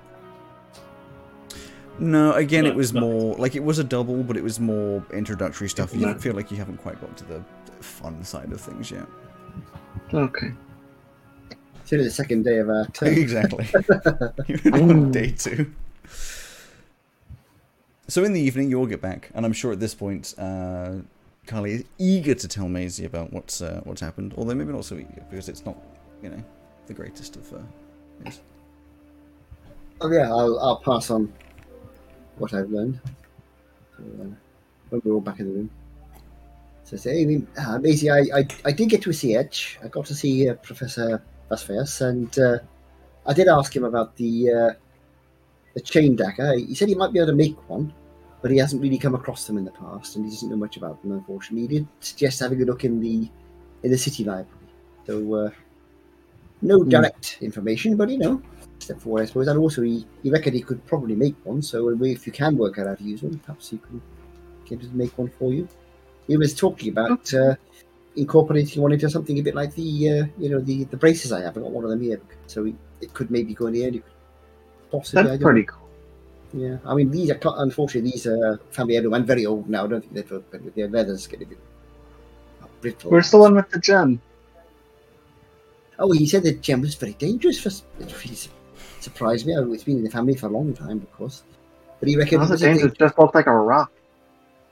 No, 1.99 2.33
again, 2.33 2.65
it 2.65 2.75
was 2.75 2.93
no. 2.93 3.01
more 3.01 3.35
like 3.37 3.55
it 3.55 3.63
was 3.63 3.79
a 3.79 3.83
double, 3.83 4.23
but 4.23 4.35
it 4.35 4.43
was 4.43 4.59
more 4.59 5.05
introductory 5.13 5.69
stuff. 5.69 5.93
You 5.93 6.01
No. 6.07 6.13
feel 6.15 6.33
like 6.33 6.51
you 6.51 6.57
haven't 6.57 6.77
quite 6.77 6.99
got 6.99 7.15
to 7.17 7.23
the 7.25 7.43
fun 7.81 8.23
side 8.23 8.51
of 8.51 8.59
things 8.59 8.91
yet. 8.91 9.05
Okay. 10.13 10.51
It's 11.83 11.93
only 11.93 12.05
the 12.05 12.11
second 12.11 12.43
day 12.43 12.57
of 12.57 12.69
our 12.69 12.85
term. 12.87 13.09
exactly. 13.09 13.65
Day 15.11 15.31
two. 15.31 15.71
So 18.07 18.23
in 18.23 18.33
the 18.33 18.39
evening, 18.39 18.69
you 18.69 18.79
all 18.79 18.85
get 18.85 19.01
back, 19.01 19.29
and 19.33 19.45
I'm 19.45 19.53
sure 19.53 19.71
at 19.71 19.79
this 19.79 19.93
point, 19.93 20.33
uh, 20.37 20.95
Carly 21.45 21.71
is 21.73 21.83
eager 21.97 22.35
to 22.35 22.47
tell 22.47 22.69
Maisie 22.69 23.05
about 23.05 23.33
what's 23.33 23.61
uh, 23.61 23.81
what's 23.83 24.01
happened. 24.01 24.33
Although 24.37 24.55
maybe 24.55 24.71
not 24.71 24.85
so 24.85 24.95
eager 24.95 25.23
because 25.29 25.49
it's 25.49 25.65
not, 25.65 25.77
you 26.21 26.29
know, 26.29 26.43
the 26.87 26.93
greatest 26.93 27.35
of 27.35 27.53
uh, 27.53 27.57
things. 28.21 28.41
Oh 30.01 30.11
yeah, 30.11 30.29
I'll, 30.29 30.59
I'll 30.59 30.77
pass 30.77 31.09
on 31.09 31.31
what 32.37 32.53
I've 32.53 32.69
learned. 32.69 32.99
So, 33.97 34.03
uh, 34.03 34.25
when 34.89 35.01
we're 35.03 35.13
all 35.13 35.21
back 35.21 35.39
in 35.39 35.47
the 35.47 35.53
room. 35.53 35.69
So 36.83 36.97
I 36.97 36.99
say, 36.99 37.41
I 37.57 37.61
uh, 37.61 37.79
Maisie, 37.79 38.09
I, 38.09 38.19
I, 38.35 38.47
I 38.65 38.71
did 38.71 38.89
get 38.89 39.01
to 39.03 39.13
see 39.13 39.35
Etch. 39.35 39.79
I 39.83 39.87
got 39.87 40.05
to 40.07 40.15
see 40.15 40.49
uh, 40.49 40.55
Professor 41.47 41.73
Vasfias, 41.73 42.01
and 42.01 42.39
uh, 42.39 42.59
I 43.25 43.33
did 43.33 43.47
ask 43.47 43.75
him 43.75 43.83
about 43.83 44.15
the 44.15 44.51
uh, 44.51 44.73
the 45.73 45.81
chain 45.81 46.15
dagger. 46.15 46.53
He 46.55 46.75
said 46.75 46.89
he 46.89 46.95
might 46.95 47.13
be 47.13 47.19
able 47.19 47.27
to 47.27 47.35
make 47.35 47.57
one, 47.69 47.93
but 48.41 48.51
he 48.51 48.57
hasn't 48.57 48.81
really 48.81 48.97
come 48.97 49.15
across 49.15 49.45
them 49.47 49.57
in 49.57 49.65
the 49.65 49.71
past, 49.71 50.15
and 50.15 50.25
he 50.25 50.31
doesn't 50.31 50.49
know 50.49 50.57
much 50.57 50.77
about 50.77 51.01
them. 51.01 51.11
Unfortunately, 51.13 51.67
he 51.67 51.79
did 51.79 51.87
suggest 51.99 52.39
having 52.39 52.61
a 52.61 52.65
look 52.65 52.83
in 52.85 52.99
the 52.99 53.29
in 53.83 53.91
the 53.91 53.97
city 53.97 54.23
library. 54.23 54.69
So 55.05 55.33
uh, 55.35 55.49
no 56.61 56.83
Hmm. 56.83 56.89
direct 56.89 57.37
information, 57.41 57.97
but 57.97 58.09
you 58.09 58.17
know, 58.17 58.43
step 58.79 59.01
forward, 59.01 59.23
I 59.23 59.25
suppose. 59.25 59.47
And 59.47 59.59
also, 59.59 59.81
he, 59.81 60.07
he 60.21 60.29
reckoned 60.31 60.55
he 60.55 60.61
could 60.61 60.85
probably 60.85 61.15
make 61.15 61.35
one. 61.43 61.61
So 61.61 61.89
if 62.03 62.25
you 62.25 62.33
can 62.33 62.57
work 62.57 62.79
out 62.79 62.87
how 62.87 62.95
to 62.95 63.03
use 63.03 63.23
one, 63.23 63.39
perhaps 63.39 63.69
he 63.69 63.77
can 63.79 64.01
get 64.65 64.81
him 64.81 64.89
to 64.89 64.95
make 64.95 65.17
one 65.17 65.29
for 65.29 65.53
you. 65.53 65.69
He 66.27 66.37
was 66.37 66.53
talking 66.55 66.89
about 66.89 67.33
uh, 67.33 67.55
incorporating 68.15 68.81
one 68.81 68.91
into 68.91 69.09
something 69.09 69.37
a 69.39 69.41
bit 69.41 69.55
like 69.55 69.73
the 69.75 70.09
uh, 70.09 70.25
you 70.37 70.49
know 70.49 70.59
the, 70.59 70.83
the 70.85 70.97
braces 70.97 71.31
I 71.31 71.41
have. 71.41 71.57
I 71.57 71.61
got 71.61 71.71
one 71.71 71.83
of 71.83 71.89
them 71.89 72.01
here, 72.01 72.21
so 72.47 72.63
he, 72.65 72.75
it 73.01 73.13
could 73.13 73.31
maybe 73.31 73.53
go 73.53 73.67
in 73.67 73.73
the 73.73 73.83
end. 73.85 73.95
You 73.95 74.03
possibly. 74.91 75.19
I 75.21 75.23
That's 75.23 75.37
don't 75.39 75.43
pretty 75.51 75.65
know. 75.65 75.73
cool. 75.73 75.79
Yeah, 76.55 76.77
I 76.85 76.93
mean 76.93 77.09
these 77.09 77.31
are 77.31 77.39
unfortunately 77.57 78.11
these 78.11 78.27
are 78.27 78.59
family 78.71 78.95
heirloom 78.95 79.13
and 79.15 79.25
very 79.25 79.45
old 79.45 79.67
now. 79.69 79.85
I 79.85 79.87
don't 79.87 80.01
think 80.01 80.13
they've 80.13 80.31
worked 80.31 80.53
with 80.53 80.75
their 80.75 80.87
leathers 80.87 81.25
getting 81.27 81.47
a 81.47 81.49
bit 81.49 81.59
brittle. 82.81 83.09
We're 83.11 83.21
still 83.23 83.45
in 83.47 83.55
with 83.55 83.69
the 83.69 83.79
gem. 83.79 84.21
Oh, 85.99 86.11
he 86.11 86.25
said 86.27 86.43
the 86.43 86.53
gem 86.53 86.81
was 86.81 86.95
very 86.95 87.13
dangerous. 87.13 87.59
For, 87.59 87.69
it 87.99 88.49
surprised 88.99 89.45
me. 89.45 89.53
It's 89.55 89.83
been 89.83 89.97
in 89.97 90.03
the 90.03 90.09
family 90.09 90.35
for 90.35 90.47
a 90.47 90.49
long 90.49 90.73
time, 90.73 90.97
of 90.97 91.11
course. 91.13 91.43
But 91.99 92.09
he 92.09 92.17
reckoned 92.17 92.41
How's 92.41 92.49
it 92.49 92.53
it 92.53 92.53
was 92.53 92.61
dangerous? 92.61 92.91
thing- 92.97 93.07
Just 93.07 93.17
looked 93.19 93.35
like 93.35 93.47
a 93.47 93.53
rock. 93.53 93.91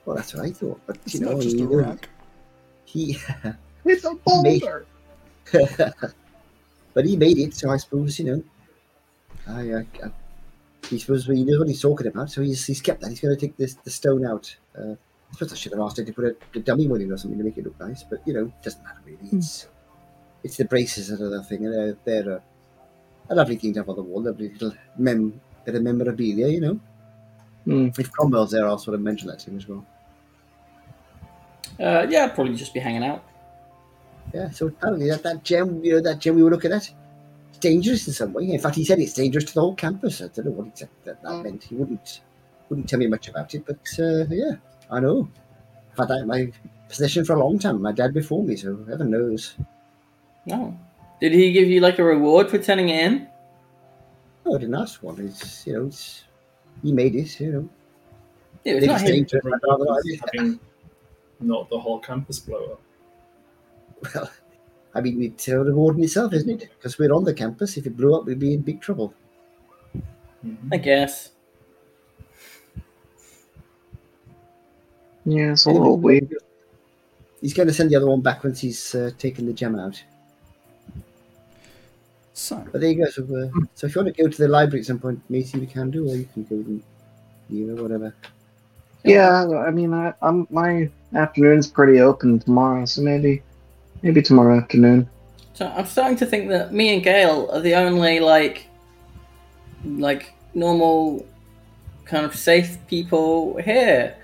Well, 0.05 0.15
that's 0.15 0.33
what 0.33 0.45
I 0.45 0.51
thought. 0.51 0.79
But 0.87 0.97
It's 1.05 1.13
you 1.15 1.21
know, 1.21 1.33
not 1.33 1.41
just 1.41 1.59
a 1.59 1.65
rock. 1.65 2.09
He 2.91 3.17
It's 3.85 4.05
a 4.05 4.13
boulder. 4.15 4.85
but 6.93 7.05
he 7.05 7.15
made 7.17 7.37
it, 7.37 7.53
so 7.55 7.69
I 7.69 7.77
suppose 7.77 8.19
you 8.19 8.25
know. 8.25 8.43
I, 9.47 9.71
uh, 9.71 9.83
I 10.03 10.11
he 10.89 10.99
suppose 10.99 11.25
he 11.25 11.43
knows 11.43 11.59
what 11.59 11.67
he's 11.67 11.81
talking 11.81 12.07
about, 12.07 12.29
so 12.31 12.41
he's 12.41 12.65
he's 12.65 12.81
kept 12.81 13.01
that. 13.01 13.09
He's 13.09 13.21
going 13.21 13.35
to 13.35 13.39
take 13.39 13.57
this 13.57 13.75
the 13.75 13.89
stone 13.89 14.25
out. 14.25 14.55
Uh, 14.77 14.91
I 14.91 15.33
suppose 15.33 15.53
I 15.53 15.55
should 15.55 15.71
have 15.71 15.81
asked 15.81 15.99
him 15.99 16.05
to 16.05 16.13
put 16.13 16.25
a, 16.25 16.35
a 16.55 16.59
dummy 16.59 16.87
one 16.87 17.01
in 17.01 17.11
or 17.11 17.17
something 17.17 17.37
to 17.37 17.43
make 17.43 17.57
it 17.57 17.63
look 17.63 17.79
nice, 17.79 18.03
but 18.03 18.19
you 18.25 18.33
know, 18.33 18.45
it 18.45 18.63
doesn't 18.63 18.83
matter 18.83 18.99
really. 19.05 19.29
It's 19.31 19.67
it's 20.43 20.57
the 20.57 20.65
braces 20.65 21.07
that 21.07 21.21
are 21.21 21.29
the 21.29 21.43
thing, 21.43 21.65
and 21.65 21.73
they're, 21.73 21.97
they're 22.23 22.33
a, 22.37 22.43
a 23.29 23.35
lovely 23.35 23.55
thing 23.55 23.73
to 23.73 23.79
have 23.79 23.89
on 23.89 23.95
the 23.95 24.01
wall, 24.03 24.23
lovely 24.23 24.49
little 24.49 24.73
mem 24.97 25.39
bit 25.65 25.75
of 25.75 25.83
memorabilia, 25.83 26.47
you 26.47 26.59
know. 26.59 26.79
Hmm. 27.65 27.89
If 27.97 28.11
Cromwell's 28.11 28.51
there, 28.51 28.67
I'll 28.67 28.79
sort 28.79 28.95
of 28.95 29.01
mention 29.01 29.27
that 29.27 29.39
to 29.39 29.51
him 29.51 29.57
as 29.57 29.67
well. 29.67 29.85
Uh, 31.81 32.05
yeah, 32.09 32.25
I'd 32.25 32.35
probably 32.35 32.55
just 32.55 32.73
be 32.73 32.79
hanging 32.79 33.03
out. 33.03 33.23
Yeah, 34.33 34.49
so 34.51 34.67
apparently 34.67 35.09
that, 35.09 35.23
that 35.23 35.43
gem, 35.43 35.83
you 35.83 35.93
know, 35.93 36.01
that 36.01 36.19
gem 36.19 36.35
we 36.35 36.43
were 36.43 36.51
looking 36.51 36.71
at, 36.71 36.89
it's 37.49 37.59
dangerous 37.59 38.07
in 38.07 38.13
some 38.13 38.33
way. 38.33 38.49
In 38.49 38.59
fact, 38.59 38.75
he 38.75 38.85
said 38.85 38.99
it's 38.99 39.13
dangerous 39.13 39.45
to 39.45 39.53
the 39.55 39.61
whole 39.61 39.75
campus. 39.75 40.21
I 40.21 40.27
don't 40.27 40.45
know 40.45 40.51
what 40.51 40.67
exactly 40.67 40.97
that, 41.05 41.21
that 41.23 41.43
meant. 41.43 41.63
He 41.63 41.75
wouldn't 41.75 42.21
wouldn't 42.69 42.87
tell 42.87 42.99
me 42.99 43.07
much 43.07 43.27
about 43.27 43.53
it, 43.55 43.65
but 43.65 43.79
uh, 43.99 44.25
yeah, 44.29 44.53
I 44.89 44.99
know. 44.99 45.29
I've 45.91 45.97
had 45.97 46.07
that 46.09 46.19
in 46.21 46.27
my 46.27 46.51
possession 46.87 47.25
for 47.25 47.33
a 47.33 47.39
long 47.39 47.59
time. 47.59 47.81
My 47.81 47.91
dad 47.91 48.13
before 48.13 48.43
me, 48.43 48.55
so 48.55 48.85
heaven 48.87 49.11
knows. 49.11 49.55
No. 50.45 50.77
Did 51.19 51.33
he 51.33 51.51
give 51.51 51.67
you 51.67 51.81
like 51.81 51.99
a 51.99 52.03
reward 52.03 52.49
for 52.49 52.57
turning 52.57 52.89
it 52.89 53.03
in? 53.05 53.27
No, 54.45 54.55
I 54.55 54.59
didn't 54.59 54.75
ask 54.75 55.03
one. 55.03 55.19
It's 55.19 55.67
you 55.67 55.73
know, 55.73 55.87
it's 55.87 56.23
he 56.81 56.93
made 56.93 57.15
it. 57.15 57.39
You 57.39 57.51
know, 57.51 57.69
It 58.63 58.75
was 58.75 58.83
If 58.83 58.89
not 58.89 59.01
him. 59.01 59.07
dangerous, 59.07 59.45
I'd 59.45 59.67
rather 59.67 59.85
not 61.47 61.63
have 61.63 61.67
it. 61.67 61.69
having 61.69 61.69
not 61.69 61.69
the 61.69 61.79
whole 61.79 61.99
campus 61.99 62.39
blow 62.39 62.73
up. 62.73 62.81
Well, 64.15 64.31
I 64.93 65.01
mean, 65.01 65.21
it's 65.23 65.47
a 65.47 65.59
reward 65.59 65.97
in 65.97 66.03
itself, 66.03 66.33
isn't 66.33 66.49
it? 66.49 66.69
Because 66.77 66.99
we're 66.99 67.13
on 67.13 67.23
the 67.23 67.33
campus. 67.33 67.77
If 67.77 67.85
it 67.87 67.95
blew 67.97 68.15
up, 68.15 68.25
we'd 68.25 68.39
be 68.39 68.53
in 68.53 68.61
big 68.61 68.81
trouble. 68.81 69.13
Mhm. 70.45 70.73
I 70.73 70.77
guess. 70.77 71.31
Yeah, 75.25 75.51
it's 75.51 75.65
a 75.65 75.71
little 75.71 75.97
weird. 75.97 76.33
he's 77.41 77.53
going 77.53 77.67
to 77.67 77.73
send 77.73 77.89
the 77.89 77.95
other 77.95 78.07
one 78.07 78.21
back 78.21 78.43
once 78.43 78.59
he's 78.61 78.95
uh, 78.95 79.11
taken 79.17 79.45
the 79.45 79.53
gem 79.53 79.77
out. 79.77 80.03
So, 82.33 82.65
But 82.71 82.81
there 82.81 82.91
you 82.91 83.05
go. 83.05 83.09
So, 83.11 83.23
uh, 83.23 83.49
so 83.75 83.87
if 83.87 83.95
you 83.95 84.01
want 84.03 84.15
to 84.15 84.23
go 84.23 84.29
to 84.29 84.37
the 84.37 84.47
library 84.47 84.79
at 84.81 84.87
some 84.87 84.99
point, 84.99 85.21
Maisie, 85.29 85.59
we 85.59 85.67
can 85.67 85.91
do, 85.91 86.09
or 86.09 86.15
you 86.15 86.27
can 86.33 86.43
go 86.43 86.55
with 86.55 86.83
you 87.49 87.65
know, 87.67 87.81
whatever. 87.81 88.15
Yeah, 89.03 89.47
I 89.67 89.71
mean, 89.71 89.93
I, 89.93 90.13
I'm 90.21 90.47
my 90.49 90.89
afternoon's 91.15 91.67
pretty 91.67 91.99
open 91.99 92.39
tomorrow, 92.39 92.85
so 92.85 93.01
maybe, 93.01 93.41
maybe 94.01 94.21
tomorrow 94.21 94.57
afternoon. 94.57 95.09
So 95.53 95.67
I'm 95.67 95.85
starting 95.85 96.17
to 96.17 96.25
think 96.25 96.49
that 96.49 96.73
me 96.73 96.93
and 96.93 97.03
Gail 97.03 97.49
are 97.51 97.59
the 97.59 97.75
only 97.75 98.19
like, 98.19 98.67
like 99.85 100.33
normal, 100.53 101.25
kind 102.05 102.25
of 102.25 102.35
safe 102.35 102.77
people 102.87 103.57
here. 103.57 104.15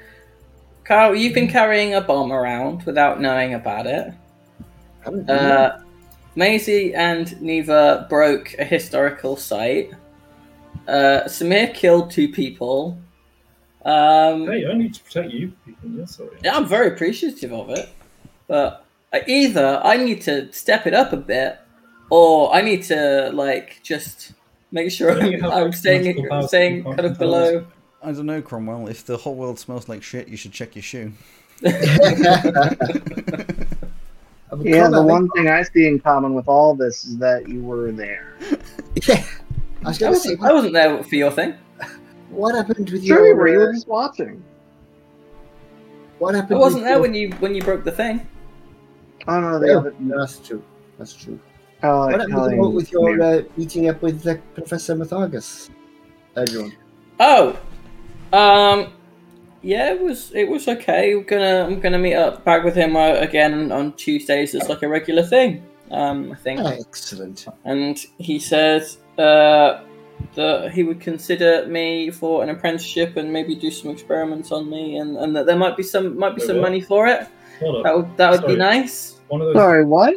Carl, 0.84 1.16
you've 1.16 1.34
been 1.34 1.50
carrying 1.50 1.96
a 1.96 2.02
bomb 2.02 2.32
around 2.32 2.84
without 2.84 3.20
knowing 3.20 3.54
about 3.54 3.88
it. 3.88 4.14
Uh, 5.28 5.80
Maisie 6.36 6.94
and 6.94 7.42
Neva 7.42 8.06
broke 8.10 8.54
a 8.60 8.64
historical 8.64 9.36
site. 9.36 9.92
Uh, 10.88 11.24
Samir 11.26 11.74
killed 11.74 12.12
two 12.12 12.30
people. 12.30 12.98
Um, 13.88 14.46
Hey, 14.48 14.68
I 14.70 14.74
need 14.74 14.94
to 14.94 15.04
protect 15.04 15.32
you 15.32 15.54
people. 15.66 15.90
Yeah, 15.90 16.06
sorry. 16.06 16.38
yeah, 16.44 16.56
I'm 16.58 16.68
very 16.68 16.88
appreciative 16.90 17.54
of 17.54 17.70
it, 17.70 17.90
but 18.48 18.86
either 19.28 19.82
I 19.84 19.98
need 19.98 20.22
to 20.24 20.52
step 20.52 20.86
it 20.86 20.94
up 20.94 21.14
a 21.14 21.18
bit, 21.18 21.58
or 22.10 22.54
I 22.54 22.62
need 22.62 22.84
to 22.84 23.32
like 23.34 23.80
just 23.84 24.34
make 24.72 24.92
sure 24.92 25.16
Don't 25.16 25.34
I'm, 25.36 25.40
have 25.40 25.52
I'm 25.54 25.72
staying 25.72 26.04
multiple 26.04 26.30
powers 26.30 26.48
staying 26.50 26.84
kind 26.84 27.00
of 27.00 27.06
can't 27.06 27.18
below. 27.18 27.66
I 28.04 28.12
don't 28.12 28.26
know, 28.26 28.42
Cromwell. 28.42 28.88
If 28.88 29.06
the 29.06 29.18
whole 29.18 29.36
world 29.36 29.58
smells 29.58 29.90
like 29.90 30.04
shit, 30.04 30.28
you 30.28 30.38
should 30.38 30.52
check 30.52 30.76
your 30.76 30.84
shoe. 30.84 31.14
Yeah, 34.62 34.88
the 34.88 35.02
one 35.04 35.30
thing 35.32 35.50
I 35.50 35.62
see 35.64 35.88
in 35.88 36.00
common 36.00 36.34
with 36.34 36.48
all 36.48 36.74
this 36.74 37.04
is 37.06 37.18
that 37.18 37.50
you 37.50 37.62
were 37.62 37.92
there. 37.92 38.34
Yeah. 39.06 39.24
I 39.84 39.90
was 39.90 39.98
I 39.98 40.00
going 40.00 40.14
to 40.14 40.20
say, 40.20 40.38
I 40.42 40.54
wasn't 40.54 40.74
there 40.74 41.04
for 41.04 41.16
your 41.16 41.32
thing. 41.32 41.54
What 42.30 42.56
happened 42.56 42.90
with 42.90 43.04
Sure, 43.06 43.28
you 43.28 43.36
were. 43.36 43.48
You 43.48 43.54
your? 43.54 43.62
were 43.64 43.70
Uh, 43.70 43.74
just 43.74 43.88
watching. 43.88 44.44
what 46.20 46.36
happened? 46.36 46.36
I 46.36 46.58
happened? 46.58 46.60
wasn't 46.60 46.82
with 46.82 46.84
there 46.86 46.94
your- 46.94 47.02
when 47.02 47.14
you 47.14 47.30
when 47.40 47.56
you 47.56 47.62
broke 47.62 47.84
the 47.84 47.92
thing. 47.92 48.28
Oh 49.28 49.40
no, 49.40 49.60
the 49.60 49.68
Yeah, 49.68 49.78
other. 49.78 49.94
that's 50.00 50.40
true. 50.40 50.64
That's 50.98 51.14
true. 51.14 51.40
Uh, 51.84 52.08
What 52.10 52.20
happened 52.22 52.42
with, 52.42 52.54
your- 52.54 52.70
with 52.72 52.92
your 52.92 53.22
uh, 53.22 53.42
meeting 53.56 53.88
up 53.90 54.02
with 54.02 54.26
uh, 54.26 54.36
Professor 54.56 54.96
Mathargus? 54.96 55.70
Everyone. 56.36 56.74
Oh, 57.20 57.58
um, 58.34 58.94
yeah, 59.62 59.92
it 59.94 60.02
was 60.02 60.32
it 60.34 60.48
was 60.50 60.68
okay. 60.68 61.14
I'm 61.14 61.24
gonna 61.24 61.66
I'm 61.66 61.80
gonna 61.80 61.98
meet 62.00 62.16
up 62.16 62.44
back 62.44 62.64
with 62.64 62.76
him 62.76 62.96
uh, 62.96 63.14
again 63.28 63.72
on 63.72 63.94
Tuesdays. 63.94 64.54
It's 64.56 64.70
like 64.70 64.82
a 64.84 64.88
regular 64.88 65.24
thing. 65.24 65.64
Um, 65.92 66.32
I 66.32 66.36
think. 66.36 66.60
Excellent. 66.60 67.48
and 67.64 67.98
he 68.18 68.40
says, 68.40 68.98
uh, 69.18 69.82
that 70.36 70.72
he 70.72 70.84
would 70.84 71.00
consider 71.02 71.66
me 71.68 72.12
for 72.12 72.44
an 72.44 72.50
apprenticeship 72.50 73.18
and 73.18 73.32
maybe 73.34 73.56
do 73.56 73.72
some 73.72 73.92
experiments 73.92 74.52
on 74.52 74.70
me, 74.70 74.98
and, 74.98 75.18
and 75.18 75.36
that 75.36 75.46
there 75.46 75.56
might 75.58 75.76
be 75.78 75.84
some 75.84 76.18
might 76.18 76.36
be 76.36 76.42
Wait, 76.42 76.48
some 76.48 76.58
what? 76.58 76.64
money 76.64 76.82
for 76.82 77.08
it. 77.08 77.28
Hold 77.60 77.86
That 77.86 77.96
would 77.96 78.18
that 78.18 78.32
would 78.32 78.46
be 78.48 78.56
nice. 78.56 79.20
One 79.30 79.42
of 79.42 79.48
those. 79.48 79.56
Sorry, 79.56 79.84
what? 79.86 80.16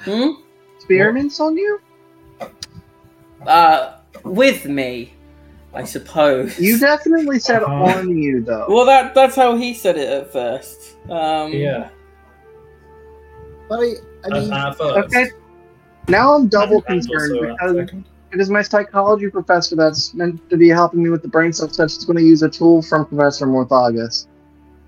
Hmm? 0.00 0.30
Experiments 0.76 1.40
on 1.40 1.56
you? 1.56 1.80
Uh, 3.46 3.96
with 4.24 4.66
me, 4.66 5.14
I 5.74 5.84
suppose. 5.84 6.58
You 6.58 6.78
definitely 6.78 7.38
said 7.38 7.62
Uh-huh. 7.62 7.98
on 7.98 8.16
you 8.16 8.42
though. 8.42 8.66
Well, 8.68 8.84
that 8.86 9.14
that's 9.14 9.34
how 9.36 9.56
he 9.56 9.74
said 9.74 9.96
it 9.96 10.08
at 10.08 10.32
first. 10.32 10.96
Um, 11.08 11.52
Yeah. 11.52 11.88
But 13.68 13.80
I, 13.80 13.92
I 14.24 14.28
mean, 14.40 14.52
at 14.52 14.76
first. 14.76 14.96
Okay. 15.14 15.30
Now 16.08 16.34
I'm 16.34 16.48
double 16.48 16.82
And- 16.88 16.98
and 16.98 17.08
concerned 17.08 17.56
also 17.60 17.78
at 17.80 17.86
because 17.86 18.04
second. 18.32 18.38
because 18.38 18.50
my 18.50 18.62
psychology 18.62 19.28
professor 19.30 19.76
that's 19.76 20.14
meant 20.14 20.48
to 20.50 20.56
be 20.56 20.68
helping 20.68 21.02
me 21.02 21.10
with 21.10 21.22
the 21.22 21.28
brain 21.28 21.52
stuff 21.52 21.72
said 21.72 21.90
she's 21.90 22.04
going 22.04 22.18
to 22.18 22.24
use 22.24 22.42
a 22.42 22.48
tool 22.48 22.82
from 22.82 23.06
Professor 23.06 23.46
Morthagus. 23.46 24.26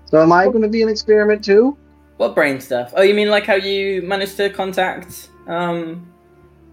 So 0.05 0.21
am 0.21 0.31
I 0.31 0.45
going 0.45 0.61
to 0.61 0.67
be 0.69 0.81
an 0.83 0.89
experiment 0.89 1.43
too? 1.43 1.77
What 2.17 2.35
brain 2.35 2.61
stuff? 2.61 2.93
Oh, 2.95 3.01
you 3.01 3.13
mean 3.13 3.29
like 3.29 3.45
how 3.45 3.55
you 3.55 4.01
managed 4.01 4.37
to 4.37 4.49
contact 4.49 5.29
um 5.47 6.05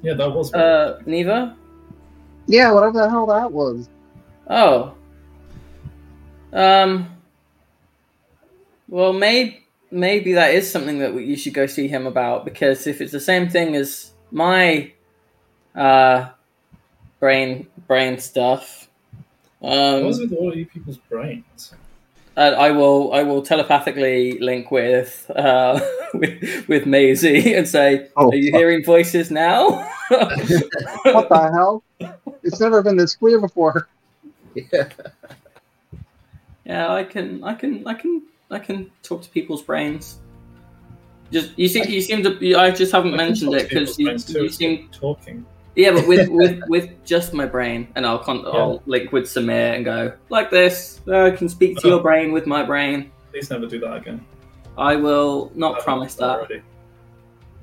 Yeah, 0.03 0.14
that 0.14 0.31
was. 0.31 0.53
uh 0.55 1.01
Neva? 1.07 1.57
Yeah, 2.47 2.73
whatever 2.73 2.99
the 2.99 3.11
hell 3.11 3.27
that 3.27 3.53
was. 3.53 3.89
Oh. 4.49 4.95
Um. 6.53 7.09
Well, 8.89 9.12
maybe 9.12 9.64
maybe 9.91 10.33
that 10.35 10.55
is 10.55 10.70
something 10.70 10.99
that 11.01 11.14
you 11.14 11.37
should 11.37 11.55
go 11.55 11.66
see 11.66 11.89
him 11.89 12.07
about 12.07 12.45
because 12.45 12.87
if 12.87 13.01
it's 13.01 13.12
the 13.12 13.20
same 13.20 13.49
thing 13.49 13.75
as 13.77 14.12
my 14.31 14.93
uh 15.75 16.31
brain 17.23 17.68
brain 17.87 18.18
stuff, 18.18 18.89
what 19.61 19.79
um, 19.79 20.05
was 20.05 20.18
with 20.18 20.33
all 20.33 20.55
you 20.55 20.66
people's 20.66 20.99
brains? 21.09 21.73
I 22.37 22.70
will 22.73 23.12
I 23.12 23.23
will 23.23 23.43
telepathically 23.43 24.39
link 24.41 24.70
with 24.70 25.31
uh 25.37 25.79
with, 26.14 26.68
with 26.68 26.85
Maisie 26.85 27.55
and 27.55 27.68
say, 27.68 28.09
Oh, 28.16 28.31
"Are 28.31 28.35
you 28.35 28.51
fuck. 28.51 28.59
hearing 28.59 28.85
voices 28.85 29.31
now?" 29.31 29.89
What 30.11 31.29
the 31.29 31.51
hell? 31.55 31.85
It's 32.43 32.61
never 32.61 32.83
been 32.83 32.97
this 32.97 33.16
clear 33.16 33.41
before. 33.41 33.89
yeah. 34.55 34.89
Yeah, 36.64 36.93
I 36.93 37.03
can, 37.03 37.43
I 37.43 37.55
can, 37.55 37.85
I 37.89 37.95
can, 37.95 38.23
I 38.49 38.61
can 38.61 38.89
talk 39.03 39.23
to 39.23 39.29
people's 39.31 39.62
brains. 39.62 40.20
Just 41.33 41.59
you 41.59 41.66
seem, 41.66 41.91
you 41.91 42.01
seem 42.01 42.23
to. 42.23 42.55
I 42.55 42.70
just 42.70 42.93
haven't 42.93 43.14
I 43.14 43.16
mentioned 43.16 43.53
it 43.55 43.68
because 43.68 43.99
you, 43.99 44.07
brains 44.07 44.25
too, 44.25 44.45
you 44.45 44.49
seem. 44.49 44.89
talking. 44.93 45.45
Yeah, 45.75 45.93
but 45.93 46.07
with 46.07 46.29
with 46.41 46.61
with 46.68 46.91
just 47.05 47.33
my 47.33 47.47
brain, 47.47 47.89
and 47.97 48.05
I'll 48.07 48.18
con- 48.18 48.45
I'll 48.47 48.83
link 48.87 49.12
with 49.12 49.25
Samir 49.25 49.75
and 49.75 49.85
go 49.85 50.12
like 50.29 50.51
this. 50.51 51.01
I 51.11 51.31
can 51.31 51.49
speak 51.49 51.79
to 51.79 51.89
your 51.89 52.03
brain 52.09 52.33
with 52.33 52.47
my 52.47 52.62
brain. 52.62 53.11
Please 53.31 53.51
never 53.51 53.66
do 53.66 53.79
that 53.81 53.95
again. 53.97 54.25
I 54.77 54.97
will 54.97 55.51
not 55.55 55.77
I've 55.79 55.85
promise 55.85 56.14
that. 56.16 56.39
Already. 56.39 56.62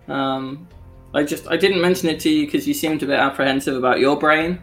Um, 0.07 0.67
I 1.13 1.23
just 1.23 1.47
I 1.47 1.57
didn't 1.57 1.81
mention 1.81 2.09
it 2.09 2.19
to 2.21 2.29
you 2.29 2.45
because 2.45 2.67
you 2.67 2.73
seemed 2.73 3.03
a 3.03 3.05
bit 3.05 3.19
apprehensive 3.19 3.75
about 3.75 3.99
your 3.99 4.17
brain, 4.17 4.59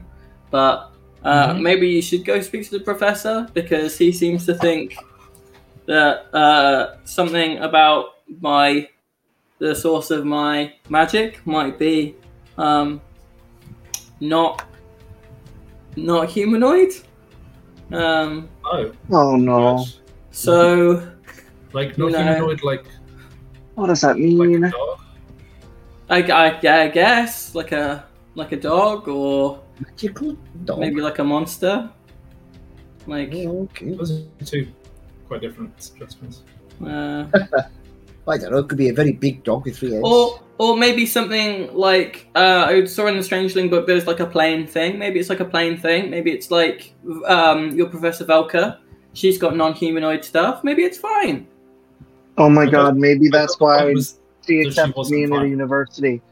but 0.51 0.93
uh, 1.25 1.55
Mhm. 1.55 1.61
maybe 1.63 1.89
you 1.89 2.03
should 2.03 2.25
go 2.25 2.41
speak 2.41 2.65
to 2.65 2.79
the 2.79 2.85
professor 2.85 3.49
because 3.53 3.99
he 3.99 4.13
seems 4.13 4.47
to 4.47 4.55
think 4.55 4.97
that 5.87 6.27
uh, 6.35 6.97
something 7.05 7.59
about 7.59 8.15
my 8.41 8.89
the 9.59 9.75
source 9.75 10.11
of 10.11 10.25
my 10.25 10.73
magic 10.89 11.45
might 11.47 11.79
be 11.79 12.15
um, 12.59 13.01
not 14.21 14.65
not 15.97 16.29
humanoid. 16.29 16.91
Um, 17.93 18.49
Oh. 18.65 18.93
Oh 19.13 19.37
no. 19.37 19.77
gosh. 19.77 19.99
so 20.31 21.09
Like 21.73 21.97
not 21.99 22.11
No. 22.13 22.19
humanoid, 22.23 22.63
like 22.63 22.85
What 23.75 23.87
does 23.89 24.01
that 24.01 24.17
like 24.17 24.19
mean? 24.19 24.65
a 24.65 24.71
dog. 24.71 24.99
I, 26.09 26.23
I, 26.23 26.47
I 26.85 26.89
guess 26.89 27.55
like 27.55 27.73
a 27.73 28.05
like 28.35 28.53
a 28.53 28.57
dog 28.57 29.09
or 29.09 29.61
Magical 29.81 30.37
dog. 30.65 30.79
maybe 30.81 31.01
like 31.01 31.19
a 31.19 31.25
monster. 31.25 31.91
Like, 33.07 33.31
Oh, 33.35 33.63
okay. 33.71 33.93
Those 33.93 34.11
are 34.13 34.23
two 34.45 34.67
quite 35.29 35.41
different 35.41 35.81
suggestions. 35.81 36.43
uh, 36.85 37.25
I 38.29 38.37
don't 38.39 38.51
know. 38.51 38.59
It 38.59 38.69
could 38.69 38.79
be 38.79 38.89
a 38.89 38.93
very 38.95 39.13
big 39.13 39.45
dog 39.45 39.65
with 39.65 39.79
three 39.79 39.93
heads. 39.93 40.03
or 40.05 40.41
or 40.59 40.77
maybe 40.77 41.07
something 41.07 41.75
like 41.75 42.29
uh, 42.35 42.67
I 42.69 42.85
saw 42.85 43.07
in 43.07 43.17
the 43.17 43.23
Strangeling 43.23 43.69
book. 43.71 43.87
There's 43.87 44.07
like 44.07 44.21
a 44.21 44.27
plane 44.27 44.67
thing. 44.67 44.99
Maybe 44.99 45.21
it's 45.21 45.29
like 45.29 45.41
a 45.41 45.45
plane 45.45 45.77
thing. 45.77 46.11
Maybe 46.11 46.31
it's 46.33 46.51
like 46.51 46.95
um, 47.27 47.71
your 47.77 47.89
Professor 47.89 48.25
Velka. 48.25 48.79
She's 49.13 49.39
got 49.39 49.57
non-humanoid 49.57 50.25
stuff. 50.25 50.63
Maybe 50.65 50.83
it's 50.83 50.99
fine. 50.99 51.47
Oh 52.39 52.51
my 52.51 52.65
I 52.65 52.71
god, 52.71 52.97
maybe 52.97 53.29
that's 53.29 53.59
why 53.59 53.85
was- 53.93 54.19
she 54.47 54.61
accepted 54.61 55.09
me 55.11 55.25
into 55.25 55.41
the 55.41 55.49
university. 55.49 56.23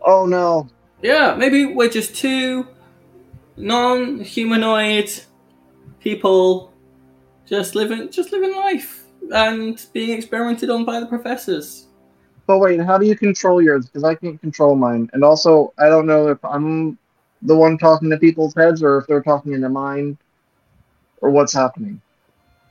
Oh 0.00 0.26
no. 0.26 0.68
Yeah, 1.02 1.34
maybe 1.36 1.66
we're 1.66 1.88
just 1.90 2.16
two 2.16 2.66
non-humanoid 3.56 5.10
people 6.00 6.72
just 7.46 7.74
living 7.74 8.10
just 8.10 8.32
living 8.32 8.54
life 8.54 9.04
and 9.32 9.84
being 9.92 10.10
experimented 10.16 10.70
on 10.70 10.84
by 10.84 11.00
the 11.00 11.06
professors. 11.06 11.87
But 12.48 12.60
wait, 12.60 12.80
how 12.80 12.96
do 12.96 13.04
you 13.04 13.14
control 13.14 13.60
yours? 13.60 13.84
Because 13.84 14.04
I 14.04 14.14
can't 14.14 14.40
control 14.40 14.74
mine. 14.74 15.10
And 15.12 15.22
also, 15.22 15.74
I 15.78 15.90
don't 15.90 16.06
know 16.06 16.28
if 16.28 16.42
I'm 16.42 16.96
the 17.42 17.54
one 17.54 17.76
talking 17.76 18.08
to 18.08 18.16
people's 18.16 18.54
heads 18.54 18.82
or 18.82 18.96
if 18.96 19.06
they're 19.06 19.22
talking 19.22 19.52
in 19.52 19.60
their 19.60 19.68
mind 19.68 20.16
or 21.20 21.28
what's 21.28 21.52
happening. 21.52 22.00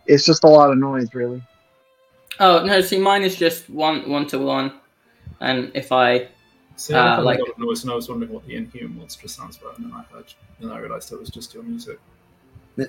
It's 0.07 0.25
just 0.25 0.43
a 0.43 0.47
lot 0.47 0.71
of 0.71 0.79
noise, 0.79 1.13
really. 1.13 1.43
Oh 2.39 2.65
no! 2.65 2.81
See, 2.81 2.97
mine 2.97 3.21
is 3.21 3.35
just 3.35 3.69
one 3.69 4.09
one 4.09 4.25
to 4.27 4.39
one, 4.39 4.73
and 5.41 5.71
if 5.75 5.91
I 5.91 6.29
See, 6.75 6.93
Uh, 6.93 7.17
I 7.17 7.19
like- 7.19 7.37
a 7.39 7.41
lot 7.41 7.49
of 7.51 7.59
noise, 7.59 7.83
and 7.83 7.91
I 7.91 7.95
was 7.95 8.09
wondering 8.09 8.31
what 8.31 8.45
the 8.45 8.55
inhuman 8.55 8.99
was 9.03 9.15
just 9.15 9.35
sounds 9.35 9.57
about, 9.57 9.77
and 9.77 9.85
then 9.87 9.93
I 9.93 10.03
heard, 10.13 10.33
and 10.59 10.71
I 10.71 10.79
realised 10.79 11.11
it 11.11 11.19
was 11.19 11.29
just 11.29 11.53
your 11.53 11.63
music. 11.63 11.99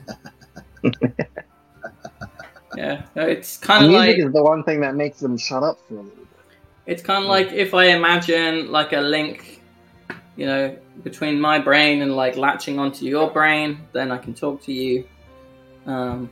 Yeah, 2.77 3.03
it's 3.15 3.57
kind 3.57 3.85
of 3.85 3.91
music 3.91 4.19
like 4.19 4.27
is 4.27 4.33
the 4.33 4.43
one 4.43 4.63
thing 4.63 4.81
that 4.81 4.95
makes 4.95 5.21
them 5.21 5.37
shut 5.39 5.63
up 5.63 5.79
for 5.89 5.95
a 5.95 5.97
little 6.03 6.11
bit. 6.11 6.18
It's 6.89 7.03
kind 7.03 7.23
of 7.23 7.29
like 7.29 7.53
if 7.53 7.75
I 7.75 7.89
imagine 7.89 8.73
like 8.73 8.95
a 8.95 9.01
link, 9.01 9.61
you 10.37 10.47
know, 10.47 10.75
between 11.05 11.39
my 11.39 11.59
brain 11.59 12.01
and 12.01 12.17
like 12.17 12.39
latching 12.39 12.79
onto 12.79 13.05
your 13.05 13.31
brain, 13.31 13.87
then 13.93 14.11
I 14.11 14.17
can 14.17 14.33
talk 14.33 14.63
to 14.63 14.73
you. 14.73 15.07
Um, 15.85 16.31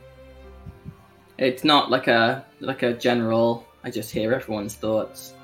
it's 1.37 1.63
not 1.63 1.91
like 1.91 2.07
a 2.07 2.43
like 2.59 2.81
a 2.81 2.93
general. 2.93 3.67
I 3.83 3.91
just 3.91 4.09
hear 4.09 4.33
everyone's 4.33 4.73
thoughts. 4.73 5.35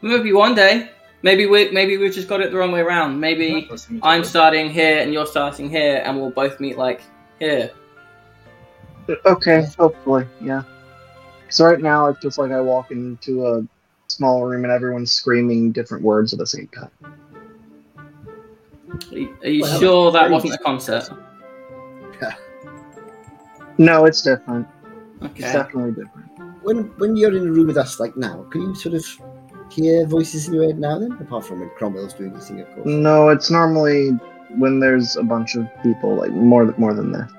Maybe 0.00 0.32
one 0.32 0.54
day, 0.54 0.88
maybe 1.22 1.44
we 1.44 1.70
maybe 1.70 1.98
we've 1.98 2.14
just 2.14 2.26
got 2.26 2.40
it 2.40 2.52
the 2.52 2.56
wrong 2.56 2.72
way 2.72 2.80
around. 2.80 3.20
Maybe 3.20 3.68
I'm 4.02 4.24
starting 4.24 4.70
here 4.70 5.00
and 5.00 5.12
you're 5.12 5.26
starting 5.26 5.68
here, 5.68 6.02
and 6.06 6.18
we'll 6.18 6.30
both 6.30 6.58
meet 6.58 6.78
like 6.78 7.02
here. 7.38 7.70
Okay, 9.26 9.66
hopefully, 9.78 10.26
yeah. 10.40 10.62
So 11.50 11.66
right 11.66 11.78
now 11.78 12.06
it's 12.06 12.20
just 12.20 12.38
like 12.38 12.50
I 12.50 12.62
walk 12.62 12.90
into 12.90 13.46
a 13.46 13.66
small 14.14 14.44
room 14.44 14.64
and 14.64 14.72
everyone's 14.72 15.12
screaming 15.12 15.72
different 15.72 16.04
words 16.04 16.32
at 16.32 16.38
the 16.38 16.46
same 16.46 16.68
time. 16.68 16.90
Are 19.10 19.18
you, 19.18 19.36
are 19.42 19.48
you 19.48 19.62
Well, 19.62 19.80
sure 19.80 20.12
that 20.12 20.30
wasn't 20.30 20.54
a 20.54 20.58
concert? 20.58 21.08
No, 23.78 24.04
it's 24.04 24.22
different. 24.22 24.68
It's 25.20 25.40
definitely 25.40 25.90
different. 25.90 26.30
When 26.62 26.84
when 26.98 27.16
you're 27.16 27.36
in 27.36 27.48
a 27.48 27.50
room 27.50 27.66
with 27.66 27.76
us 27.76 27.98
like 27.98 28.16
now, 28.16 28.46
can 28.50 28.62
you 28.62 28.74
sort 28.74 28.94
of 28.94 29.04
hear 29.70 30.06
voices 30.06 30.46
in 30.46 30.54
your 30.54 30.64
head 30.64 30.78
now? 30.78 30.98
Then, 30.98 31.12
apart 31.12 31.44
from 31.44 31.60
when 31.60 31.70
Cromwell's 31.70 32.14
doing 32.14 32.34
his 32.34 32.48
thing, 32.48 32.60
of 32.60 32.72
course. 32.74 32.86
No, 32.86 33.30
it's 33.30 33.50
normally 33.50 34.10
when 34.56 34.78
there's 34.78 35.16
a 35.16 35.22
bunch 35.22 35.56
of 35.56 35.66
people, 35.82 36.14
like 36.14 36.30
more 36.30 36.72
more 36.78 36.94
than 36.94 37.10
that. 37.12 37.30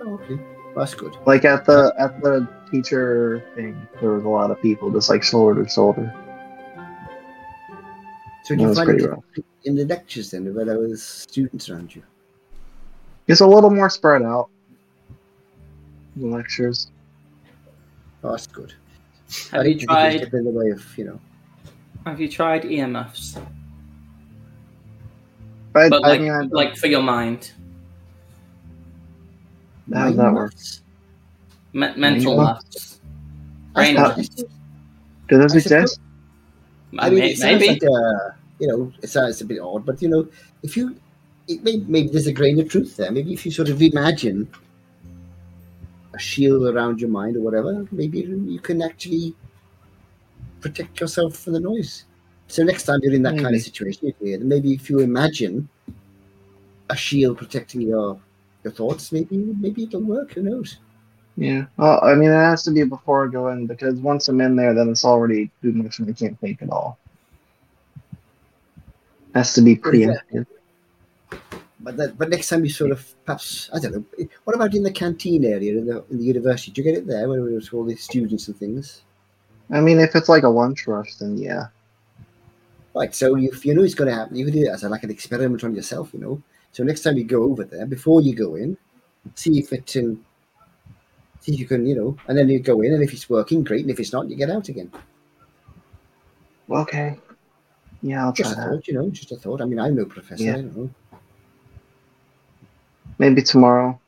Oh, 0.00 0.14
okay, 0.14 0.38
that's 0.74 0.94
good. 0.94 1.14
Like 1.26 1.44
at 1.44 1.66
the 1.66 1.94
at 1.98 2.20
the 2.22 2.48
teacher 2.70 3.42
thing, 3.54 3.86
there 4.00 4.10
was 4.12 4.24
a 4.24 4.28
lot 4.28 4.50
of 4.50 4.60
people 4.60 4.90
just 4.90 5.08
like 5.08 5.22
shoulder 5.22 5.62
to 5.62 5.68
shoulder. 5.68 6.12
So 8.44 8.54
do 8.54 8.62
That 8.62 8.68
you 8.68 8.74
find 8.74 9.00
it 9.00 9.10
rough. 9.10 9.24
in 9.64 9.74
the 9.74 9.84
lectures 9.84 10.30
then, 10.30 10.54
where 10.54 10.64
there 10.64 10.78
was 10.78 11.02
students 11.02 11.68
around 11.68 11.94
you? 11.94 12.02
It's 13.26 13.40
a 13.40 13.46
little 13.46 13.70
more 13.70 13.90
spread 13.90 14.22
out. 14.22 14.48
The 16.16 16.26
lectures. 16.28 16.90
Oh, 18.22 18.30
that's 18.30 18.46
good. 18.46 18.72
I 19.52 19.56
Have 19.56 19.66
you 19.66 19.74
didn't 19.74 19.78
think 19.80 19.82
it 19.82 19.88
was 19.88 19.88
tried? 19.88 20.18
getting 20.20 20.38
in 20.38 20.44
the 20.44 20.50
way 20.52 20.70
of 20.70 20.98
you 20.98 21.04
know. 21.06 21.20
Have 22.06 22.20
you 22.20 22.28
tried 22.28 22.64
earmuffs? 22.64 23.36
I, 25.74 25.88
But 25.88 26.04
I 26.04 26.08
like, 26.10 26.20
mean, 26.20 26.30
I, 26.30 26.42
like 26.42 26.76
for 26.76 26.86
your 26.86 27.02
mind, 27.02 27.50
how 29.92 30.06
does 30.06 30.16
that 30.16 30.32
work? 30.32 30.54
Me- 31.76 31.94
mental 31.96 32.32
Earmuffs? 32.32 32.64
muffs. 32.64 33.00
That's 33.74 33.92
Brain 33.92 33.96
Uh, 33.98 34.16
nice. 34.16 34.28
Do 35.28 35.38
those 35.38 35.54
I 35.54 35.58
exist? 35.58 36.00
I 36.98 37.10
mean, 37.10 37.22
it 37.22 37.36
sounds 37.36 37.60
maybe. 37.60 37.68
like 37.68 37.82
uh, 37.82 38.30
you 38.58 38.68
know, 38.68 38.92
it 39.02 39.08
sounds 39.10 39.40
a 39.42 39.44
bit 39.44 39.60
odd, 39.60 39.84
but 39.84 40.00
you 40.00 40.08
know, 40.08 40.26
if 40.62 40.76
you, 40.76 40.96
it 41.48 41.62
may, 41.62 41.76
maybe 41.86 42.08
there's 42.08 42.26
a 42.26 42.32
grain 42.32 42.58
of 42.60 42.70
truth 42.70 42.96
there. 42.96 43.10
Maybe 43.12 43.34
if 43.34 43.44
you 43.44 43.52
sort 43.52 43.68
of 43.68 43.82
imagine 43.82 44.48
a 46.14 46.18
shield 46.18 46.62
around 46.74 46.98
your 46.98 47.10
mind 47.10 47.36
or 47.36 47.40
whatever, 47.40 47.86
maybe 47.92 48.20
you 48.20 48.60
can 48.60 48.80
actually 48.80 49.34
protect 50.62 50.98
yourself 50.98 51.36
from 51.36 51.52
the 51.52 51.60
noise. 51.60 52.06
So 52.48 52.62
next 52.62 52.84
time 52.84 53.00
you're 53.02 53.12
in 53.12 53.22
that 53.24 53.38
kind 53.38 53.54
of 53.54 53.60
situation, 53.60 54.14
maybe 54.48 54.72
if 54.72 54.88
you 54.88 55.00
imagine 55.00 55.68
a 56.88 56.96
shield 56.96 57.36
protecting 57.36 57.82
your 57.82 58.18
your 58.64 58.72
thoughts, 58.72 59.12
maybe 59.12 59.36
maybe 59.60 59.82
it'll 59.82 60.00
work. 60.00 60.32
Who 60.32 60.42
knows? 60.42 60.78
Yeah. 61.36 61.66
Well, 61.76 62.02
I 62.02 62.14
mean, 62.14 62.30
it 62.30 62.34
has 62.34 62.62
to 62.64 62.70
be 62.70 62.82
before 62.84 63.26
I 63.26 63.30
go 63.30 63.48
in 63.48 63.66
because 63.66 63.96
once 63.96 64.28
I'm 64.28 64.40
in 64.40 64.56
there, 64.56 64.72
then 64.74 64.88
it's 64.88 65.04
already 65.04 65.50
too 65.60 65.72
much 65.72 65.98
and 65.98 66.08
I 66.08 66.12
can't 66.12 66.38
think 66.40 66.62
at 66.62 66.70
all. 66.70 66.98
Has 69.34 69.52
to 69.54 69.60
be 69.60 69.76
preemptive. 69.76 70.46
But 71.80 71.98
that, 71.98 72.18
but 72.18 72.30
next 72.30 72.48
time 72.48 72.64
you 72.64 72.70
sort 72.70 72.90
of 72.90 73.14
perhaps 73.26 73.68
I 73.72 73.78
don't 73.78 73.92
know. 73.92 74.28
What 74.44 74.56
about 74.56 74.74
in 74.74 74.82
the 74.82 74.90
canteen 74.90 75.44
area 75.44 75.78
in 75.78 75.86
the 75.86 76.04
in 76.10 76.18
the 76.18 76.24
university? 76.24 76.72
Do 76.72 76.80
you 76.80 76.90
get 76.90 76.98
it 76.98 77.06
there 77.06 77.28
where 77.28 77.44
there's 77.44 77.70
all 77.72 77.84
the 77.84 77.94
students 77.96 78.48
and 78.48 78.56
things? 78.56 79.02
I 79.70 79.80
mean, 79.80 80.00
if 80.00 80.16
it's 80.16 80.28
like 80.28 80.44
a 80.44 80.48
lunch 80.48 80.86
rush, 80.86 81.16
then 81.16 81.36
yeah. 81.36 81.66
Right. 82.94 83.14
So 83.14 83.36
if 83.36 83.66
you 83.66 83.74
know 83.74 83.82
it's 83.82 83.94
going 83.94 84.08
to 84.08 84.16
happen, 84.16 84.36
you 84.36 84.46
can 84.46 84.54
do 84.54 84.62
it 84.62 84.68
as 84.70 84.84
a, 84.84 84.88
like 84.88 85.04
an 85.04 85.10
experiment 85.10 85.64
on 85.64 85.74
yourself. 85.74 86.14
You 86.14 86.20
know. 86.20 86.42
So 86.72 86.82
next 86.82 87.02
time 87.02 87.18
you 87.18 87.24
go 87.24 87.42
over 87.42 87.64
there, 87.64 87.84
before 87.84 88.22
you 88.22 88.34
go 88.34 88.54
in, 88.54 88.78
see 89.34 89.58
if 89.58 89.72
it 89.72 89.86
can. 89.86 90.24
See 91.40 91.54
if 91.54 91.60
you 91.60 91.66
can, 91.66 91.86
you 91.86 91.94
know, 91.94 92.16
and 92.28 92.36
then 92.36 92.48
you 92.48 92.58
go 92.58 92.80
in, 92.80 92.92
and 92.92 93.02
if 93.02 93.12
it's 93.12 93.30
working, 93.30 93.62
great. 93.62 93.82
And 93.82 93.90
if 93.90 94.00
it's 94.00 94.12
not, 94.12 94.28
you 94.28 94.36
get 94.36 94.50
out 94.50 94.68
again. 94.68 94.90
Okay. 96.68 97.18
Yeah, 98.02 98.24
I'll 98.24 98.32
try 98.32 98.44
Just 98.44 98.52
a 98.52 98.60
that. 98.60 98.70
thought, 98.70 98.88
you 98.88 98.94
know, 98.94 99.10
just 99.10 99.32
a 99.32 99.36
thought. 99.36 99.60
I 99.60 99.64
mean, 99.64 99.78
I'm 99.78 99.94
no 99.94 100.04
professor. 100.04 100.42
Yeah. 100.42 100.52
I 100.52 100.56
don't 100.56 100.76
know. 100.76 100.90
Maybe 103.18 103.42
tomorrow. 103.42 103.98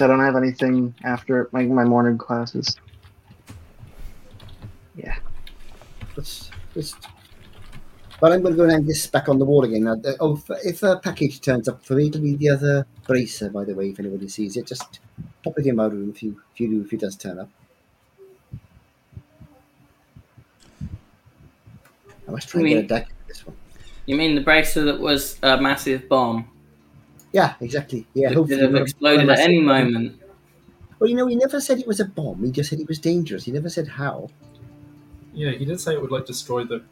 I 0.00 0.06
don't 0.06 0.20
have 0.20 0.36
anything 0.36 0.94
after 1.04 1.48
my, 1.52 1.64
my 1.64 1.84
morning 1.84 2.18
classes. 2.18 2.76
Yeah. 4.96 5.16
Let's, 6.16 6.50
let's, 6.74 6.94
but 8.24 8.32
I'm 8.32 8.40
going 8.40 8.54
to 8.54 8.56
go 8.56 8.62
and 8.62 8.72
hang 8.72 8.86
this 8.86 9.06
back 9.06 9.28
on 9.28 9.38
the 9.38 9.44
wall 9.44 9.64
again. 9.64 9.84
Now, 9.84 10.00
uh, 10.02 10.14
oh, 10.18 10.42
if, 10.48 10.64
if 10.64 10.82
a 10.82 10.96
package 10.96 11.42
turns 11.42 11.68
up 11.68 11.84
for 11.84 11.92
me, 11.92 12.06
it'll 12.06 12.22
be 12.22 12.36
the 12.36 12.48
other 12.48 12.86
bracer, 13.06 13.50
by 13.50 13.64
the 13.64 13.74
way, 13.74 13.90
if 13.90 14.00
anybody 14.00 14.28
sees 14.28 14.56
it. 14.56 14.66
Just 14.66 15.00
pop 15.42 15.58
it 15.58 15.66
in 15.66 15.76
my 15.76 15.84
room 15.84 16.08
if 16.08 16.22
you, 16.22 16.40
if 16.54 16.58
you 16.58 16.68
do, 16.68 16.80
if 16.86 16.90
it 16.94 17.00
does 17.00 17.16
turn 17.16 17.38
up. 17.38 17.50
I 22.26 22.30
must 22.30 22.48
try 22.48 22.62
and 22.62 22.70
You 22.70 22.76
get 22.76 22.84
a 22.86 22.88
deck 22.88 23.08
for 23.08 23.28
this 23.28 23.46
one. 23.46 23.56
You 24.06 24.16
mean 24.16 24.36
the 24.36 24.40
bracer 24.40 24.84
that 24.84 24.98
was 24.98 25.38
a 25.42 25.60
massive 25.60 26.08
bomb 26.08 26.48
Yeah, 27.30 27.56
exactly. 27.60 28.06
Yeah, 28.14 28.30
it 28.30 28.36
hopefully 28.36 28.58
could 28.58 28.74
have 28.74 28.82
exploded 28.82 29.28
at 29.28 29.38
any 29.38 29.60
moment? 29.60 30.18
Well, 30.98 31.10
you 31.10 31.16
know, 31.16 31.26
he 31.26 31.36
never 31.36 31.60
said 31.60 31.78
it 31.78 31.86
was 31.86 32.00
a 32.00 32.06
bomb. 32.06 32.42
He 32.42 32.52
just 32.52 32.70
said 32.70 32.80
it 32.80 32.88
was 32.88 32.98
dangerous. 32.98 33.44
He 33.44 33.52
never 33.52 33.68
said 33.68 33.86
how. 33.86 34.30
Yeah, 35.34 35.50
he 35.50 35.66
did 35.66 35.78
say 35.78 35.92
it 35.92 36.00
would 36.00 36.10
like 36.10 36.24
destroy 36.24 36.64
the 36.64 36.84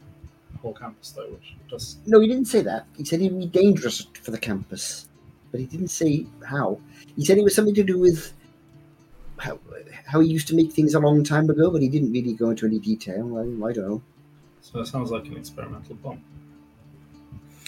whole 0.63 0.73
campus, 0.73 1.11
though, 1.11 1.27
which 1.29 1.53
does. 1.69 1.97
No, 2.07 2.19
he 2.19 2.27
didn't 2.27 2.45
say 2.45 2.61
that. 2.61 2.87
He 2.97 3.05
said 3.05 3.19
he'd 3.19 3.37
be 3.37 3.45
dangerous 3.45 4.07
for 4.23 4.31
the 4.31 4.39
campus, 4.39 5.07
but 5.51 5.59
he 5.59 5.67
didn't 5.67 5.89
say 5.89 6.25
how. 6.49 6.79
He 7.15 7.23
said 7.23 7.37
it 7.37 7.43
was 7.43 7.53
something 7.53 7.75
to 7.75 7.83
do 7.83 7.99
with 7.99 8.33
how, 9.37 9.59
how 10.07 10.19
he 10.21 10.29
used 10.29 10.47
to 10.47 10.55
make 10.55 10.71
things 10.71 10.95
a 10.95 10.99
long 10.99 11.23
time 11.23 11.49
ago, 11.49 11.69
but 11.69 11.81
he 11.81 11.89
didn't 11.89 12.11
really 12.11 12.33
go 12.33 12.49
into 12.49 12.65
any 12.65 12.79
detail. 12.79 13.37
I, 13.37 13.41
I 13.41 13.73
don't 13.73 13.87
know. 13.87 14.01
So 14.61 14.79
it 14.79 14.87
sounds 14.87 15.11
like 15.11 15.25
an 15.25 15.37
experimental 15.37 15.95
bomb. 15.95 16.23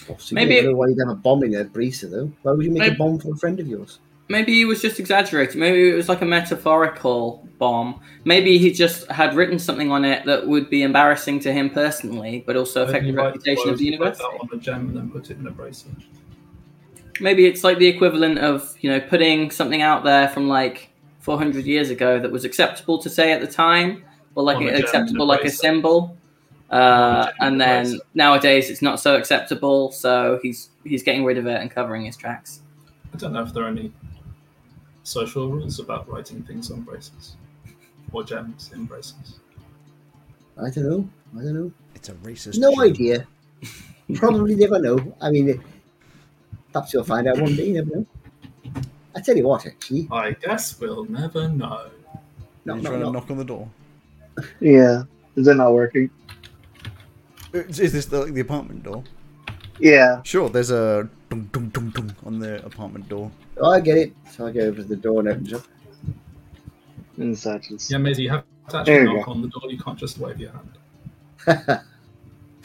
Obviously, 0.08 0.34
Maybe- 0.36 0.58
I 0.58 0.62
don't 0.62 0.72
know 0.72 0.78
why 0.78 0.88
you'd 0.88 0.98
have 1.00 1.08
a 1.08 1.14
bomb 1.14 1.44
in 1.44 1.54
a 1.54 1.64
bracer, 1.64 2.08
though. 2.08 2.32
Why 2.42 2.52
would 2.52 2.64
you 2.64 2.70
make 2.72 2.80
Maybe- 2.80 2.94
a 2.94 2.98
bomb 2.98 3.18
for 3.18 3.32
a 3.32 3.36
friend 3.36 3.60
of 3.60 3.66
yours? 3.68 3.98
Maybe 4.28 4.54
he 4.54 4.64
was 4.64 4.82
just 4.82 4.98
exaggerating. 4.98 5.60
Maybe 5.60 5.88
it 5.88 5.94
was 5.94 6.08
like 6.08 6.20
a 6.20 6.24
metaphorical 6.24 7.46
bomb. 7.58 8.00
Maybe 8.24 8.58
he 8.58 8.72
just 8.72 9.08
had 9.10 9.34
written 9.34 9.58
something 9.58 9.92
on 9.92 10.04
it 10.04 10.24
that 10.26 10.46
would 10.46 10.68
be 10.68 10.82
embarrassing 10.82 11.40
to 11.40 11.52
him 11.52 11.70
personally, 11.70 12.42
but 12.46 12.56
also 12.56 12.84
affect 12.86 13.04
the 13.04 13.12
reputation 13.12 13.68
of 13.70 13.78
the 13.78 13.84
university. 13.84 14.24
that 14.24 14.40
on 14.40 14.48
the 14.50 14.56
gem 14.58 14.88
and 14.88 14.96
then 14.96 15.10
put 15.10 15.30
it 15.30 15.38
in 15.38 15.46
a 15.46 15.50
bracelet. 15.50 15.96
Maybe 17.20 17.46
it's 17.46 17.64
like 17.64 17.78
the 17.78 17.86
equivalent 17.86 18.38
of 18.38 18.76
you 18.80 18.90
know 18.90 19.00
putting 19.00 19.50
something 19.50 19.80
out 19.80 20.04
there 20.04 20.28
from 20.28 20.48
like 20.48 20.90
400 21.20 21.64
years 21.64 21.90
ago 21.90 22.18
that 22.18 22.30
was 22.30 22.44
acceptable 22.44 22.98
to 22.98 23.08
say 23.08 23.32
at 23.32 23.40
the 23.40 23.46
time, 23.46 24.04
or 24.34 24.42
like 24.42 24.60
acceptable 24.60 25.26
like 25.26 25.44
a 25.44 25.50
symbol. 25.50 26.16
A 26.70 26.74
Uh, 26.74 27.32
and 27.38 27.52
and 27.52 27.60
then 27.60 27.84
bracelet. 27.84 28.06
nowadays 28.14 28.70
it's 28.70 28.82
not 28.82 28.98
so 28.98 29.14
acceptable, 29.16 29.92
so 29.92 30.40
he's 30.42 30.70
he's 30.84 31.02
getting 31.04 31.24
rid 31.24 31.38
of 31.38 31.46
it 31.46 31.60
and 31.60 31.70
covering 31.70 32.04
his 32.04 32.16
tracks. 32.16 32.60
I 33.14 33.16
don't 33.18 33.32
know 33.32 33.42
if 33.42 33.54
there 33.54 33.64
are 33.64 33.68
any 33.68 33.92
social 35.06 35.48
rules 35.48 35.78
about 35.78 36.08
writing 36.10 36.42
things 36.42 36.70
on 36.70 36.82
braces 36.82 37.36
or 38.12 38.24
gems 38.24 38.70
in 38.74 38.84
braces? 38.84 39.38
I 40.58 40.70
don't 40.70 40.84
know. 40.88 41.08
I 41.38 41.44
don't 41.44 41.54
know. 41.54 41.72
It's 41.94 42.08
a 42.08 42.14
racist. 42.14 42.58
No 42.58 42.72
joke. 42.72 42.84
idea. 42.84 43.26
Probably 44.14 44.54
never 44.54 44.78
know. 44.78 45.14
I 45.20 45.30
mean, 45.30 45.62
perhaps 46.72 46.92
you'll 46.92 47.04
find 47.04 47.28
out 47.28 47.38
one 47.38 47.54
day. 47.56 47.68
You 47.68 47.74
never 47.74 47.96
know. 47.96 48.06
I 49.14 49.20
tell 49.20 49.36
you 49.36 49.46
what, 49.46 49.66
actually, 49.66 50.08
I 50.10 50.32
guess 50.32 50.78
we'll 50.78 51.04
never 51.04 51.48
know. 51.48 51.90
no, 52.64 52.74
Are 52.74 52.76
you 52.76 52.82
no, 52.82 52.90
trying 52.90 53.00
no. 53.00 53.06
to 53.06 53.12
knock 53.12 53.30
on 53.30 53.38
the 53.38 53.44
door? 53.44 53.68
Yeah. 54.60 55.04
Is 55.36 55.48
it 55.48 55.54
not 55.56 55.72
working? 55.72 56.10
Is 57.52 57.80
is 57.80 57.92
this 57.92 58.06
the, 58.06 58.24
the 58.24 58.40
apartment 58.40 58.82
door? 58.82 59.04
Yeah. 59.78 60.22
Sure, 60.22 60.48
there's 60.48 60.70
a 60.70 61.08
dum 61.30 61.48
dum 61.52 61.68
dum 61.70 61.90
dum 61.90 61.95
on 62.26 62.38
the 62.40 62.64
apartment 62.66 63.08
door. 63.08 63.30
Oh, 63.58 63.70
I 63.70 63.80
get 63.80 63.98
it. 63.98 64.14
So 64.32 64.46
I 64.46 64.52
go 64.52 64.60
over 64.60 64.76
to 64.78 64.84
the 64.84 64.96
door 64.96 65.20
and 65.20 65.28
opens 65.28 65.52
up. 65.54 65.62
And 67.18 67.38
such. 67.38 67.70
It's, 67.70 67.90
Yeah, 67.90 67.98
Maisie, 67.98 68.24
you 68.24 68.30
have 68.30 68.44
to 68.70 68.78
There 68.84 69.00
actually 69.00 69.04
you 69.04 69.14
knock 69.14 69.26
go. 69.26 69.28
on 69.28 69.42
the 69.42 69.48
door. 69.48 69.70
You 69.70 69.78
can't 69.78 69.98
just 69.98 70.18
wave 70.18 70.40
your 70.40 70.52
hand. 70.52 70.78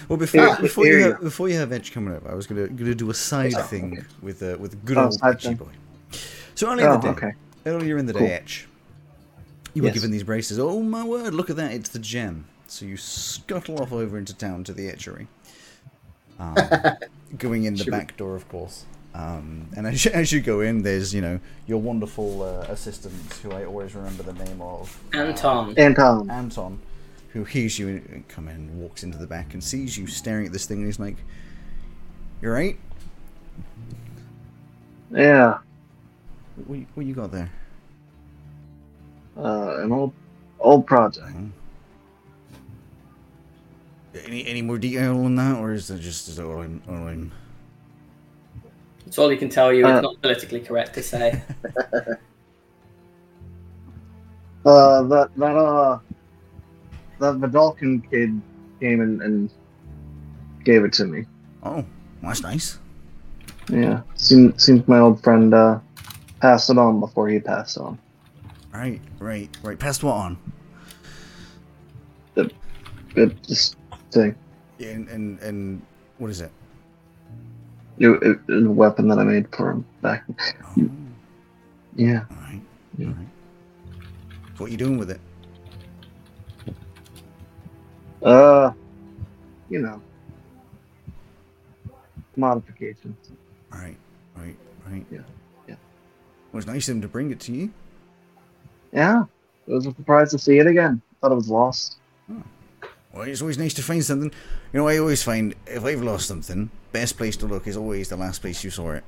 Well, 0.10 0.18
before 0.18 0.48
Yeah, 0.48 0.58
before 0.62 0.86
here 0.86 1.00
you 1.00 1.00
you 1.00 1.14
have, 1.14 1.22
before 1.22 1.50
you 1.50 1.58
have 1.58 1.72
Etch 1.72 1.92
coming 1.94 2.14
over, 2.14 2.30
I 2.30 2.36
was 2.36 2.48
gonna 2.48 2.68
gonna 2.68 2.96
do 2.96 3.10
a 3.10 3.14
side 3.14 3.54
Oh, 3.56 3.62
thing 3.62 3.94
okay. 3.94 4.04
with 4.22 4.44
uh, 4.44 4.58
with 4.60 4.84
good 4.86 4.98
Oh, 4.98 5.10
old 5.10 5.14
side 5.14 5.42
Edgy 5.42 5.42
thing. 5.42 5.60
boy. 5.60 5.72
So 6.56 6.72
earlier 6.72 6.86
Oh, 6.86 6.88
in 6.88 6.92
the 6.92 6.98
day, 6.98 7.18
okay. 7.18 7.32
earlier 7.66 7.98
in 7.98 8.06
the 8.08 8.14
day, 8.14 8.20
Cool. 8.20 8.34
Etch, 8.34 8.68
You 9.74 9.84
were 9.84 9.90
Yes. 9.90 9.96
given 9.96 10.12
these 10.12 10.24
braces. 10.24 10.60
Oh 10.60 10.82
my 10.82 11.04
word! 11.04 11.34
Look 11.34 11.50
at 11.50 11.56
that! 11.58 11.72
It's 11.74 11.90
the 11.90 12.00
gem. 12.00 12.46
So 12.68 12.86
you 12.86 12.98
scuttle 12.98 13.80
off 13.80 13.92
over 13.94 14.18
into 14.18 14.36
town 14.36 14.64
to 14.66 14.74
the 14.74 14.88
etchery, 14.92 15.28
um, 16.40 16.74
going 17.38 17.64
in 17.66 17.78
the 17.78 17.86
Sure. 17.86 17.94
back 17.94 18.18
door, 18.18 18.36
of 18.36 18.48
course. 18.50 18.86
Um, 19.14 19.68
and 19.76 19.86
as, 19.88 20.06
you- 20.06 20.12
as 20.14 20.32
you 20.32 20.40
go 20.42 20.62
in, 20.62 20.84
there's 20.84 21.14
you 21.14 21.22
know 21.22 21.40
your 21.68 21.80
wonderful 21.82 22.44
uh, 22.44 22.66
assistant, 22.70 23.14
who 23.44 23.52
I 23.52 23.66
always 23.66 23.94
remember 23.96 24.24
the 24.24 24.34
name 24.34 24.62
of, 24.62 24.98
Anton. 25.14 25.74
Anton. 25.78 26.30
Anton, 26.30 26.80
who 27.34 27.44
hears 27.44 27.78
you 27.78 27.88
and 27.90 28.28
come 28.28 28.48
in, 28.48 28.56
and 28.56 28.82
walks 28.82 29.04
into 29.04 29.18
the 29.18 29.28
back, 29.28 29.54
and 29.54 29.64
sees 29.64 29.98
you 29.98 30.08
staring 30.08 30.46
at 30.46 30.54
this 30.54 30.66
thing, 30.66 30.78
and 30.78 30.86
he's 30.86 31.00
like, 31.00 31.18
"You're 32.42 32.54
right. 32.54 32.78
Yeah. 35.12 35.58
What, 36.66 36.80
you- 36.80 36.88
what 36.94 37.06
you 37.06 37.14
got 37.14 37.32
there?" 37.32 37.52
Uh, 39.38 39.78
an 39.82 39.92
old 39.92 40.14
old 40.60 40.86
project. 40.88 41.26
Any 44.26 44.46
any 44.46 44.62
more 44.62 44.78
detail 44.78 45.24
on 45.24 45.36
that, 45.36 45.58
or 45.58 45.72
is 45.74 45.90
it 45.90 46.00
just 46.00 46.28
is 46.28 46.38
it 46.40 46.44
all 46.44 46.62
in, 46.62 46.82
all 46.88 47.08
in? 47.08 47.32
That's 49.12 49.20
all 49.20 49.28
he 49.28 49.36
can 49.36 49.50
tell 49.50 49.74
you. 49.74 49.86
Uh, 49.86 49.96
It's 49.96 50.04
not 50.04 50.22
politically 50.22 50.62
correct 50.62 50.94
to 50.94 51.04
say. 51.04 51.42
Uh, 54.64 55.02
that 55.02 55.32
that 55.38 55.56
uh, 55.56 55.98
that 57.18 57.34
Vidalkin 57.40 58.08
kid 58.12 58.40
came 58.80 59.02
and, 59.02 59.20
and 59.24 59.50
gave 60.64 60.84
it 60.86 60.94
to 60.94 61.06
me. 61.06 61.26
Oh, 61.64 61.84
that's 62.22 62.44
nice. 62.44 62.78
Yeah, 63.72 64.02
seems 64.14 64.64
seems 64.64 64.88
my 64.88 65.00
old 65.00 65.24
friend 65.24 65.52
uh 65.52 65.80
passed 66.42 66.70
it 66.70 66.78
on 66.78 67.00
before 67.00 67.28
he 67.28 67.40
passed 67.40 67.80
on. 67.80 67.98
Right, 68.72 69.02
right, 69.18 69.50
right. 69.64 69.80
Passed 69.80 70.04
what 70.04 70.14
on? 70.14 70.38
The, 72.36 72.52
just 73.48 73.78
thing. 74.12 74.36
Yeah, 74.78 74.90
and 74.90 75.10
and, 75.10 75.40
and 75.40 75.82
what 76.20 76.30
is 76.30 76.40
it? 76.40 76.52
It, 78.04 78.40
it, 78.50 78.66
a 78.66 78.70
weapon 78.70 79.08
that 79.10 79.20
I 79.20 79.24
made 79.24 79.48
for 79.56 79.70
him 79.72 79.86
back. 80.02 80.24
Oh, 80.30 80.90
Yeah. 81.96 82.26
all 82.32 82.38
right, 82.38 82.62
Yeah. 82.98 83.08
all 83.08 83.14
right. 83.14 83.28
So 84.58 84.64
what 84.64 84.72
you 84.72 84.78
doing 84.78 84.98
with 84.98 85.12
it? 85.12 85.20
Uh, 88.24 88.72
you 89.70 89.80
know, 89.82 90.02
modifications. 92.36 93.16
Right, 93.72 93.98
right, 94.36 94.56
right. 94.88 95.06
Yeah, 95.12 95.20
yeah. 95.68 95.76
Well, 96.52 96.58
it's 96.60 96.68
nice 96.68 96.88
of 96.90 96.96
him 96.96 97.02
to 97.02 97.08
bring 97.08 97.30
it 97.32 97.40
to 97.42 97.52
you. 97.52 97.72
Yeah, 98.92 99.24
it 99.68 99.72
was 99.74 99.86
a 99.86 99.94
surprise 99.94 100.32
to 100.32 100.40
see 100.40 100.58
it 100.58 100.66
again. 100.68 101.02
I 101.12 101.16
thought 101.22 101.32
it 101.34 101.36
was 101.36 101.50
lost. 101.50 101.98
Well, 103.14 103.24
it's 103.24 103.42
always 103.42 103.58
nice 103.58 103.74
to 103.76 103.84
find 103.84 104.04
something. 104.04 104.32
You 104.74 104.80
know, 104.80 104.88
I 104.88 104.98
always 104.98 105.22
find 105.22 105.54
if 105.68 105.84
I've 105.84 106.02
lost 106.02 106.28
something, 106.28 106.70
best 106.92 107.18
place 107.18 107.36
to 107.38 107.46
look 107.46 107.68
is 107.68 107.78
always 107.78 108.10
the 108.10 108.18
last 108.18 108.42
place 108.42 108.64
you 108.64 108.70
saw 108.70 108.92
it. 108.92 109.04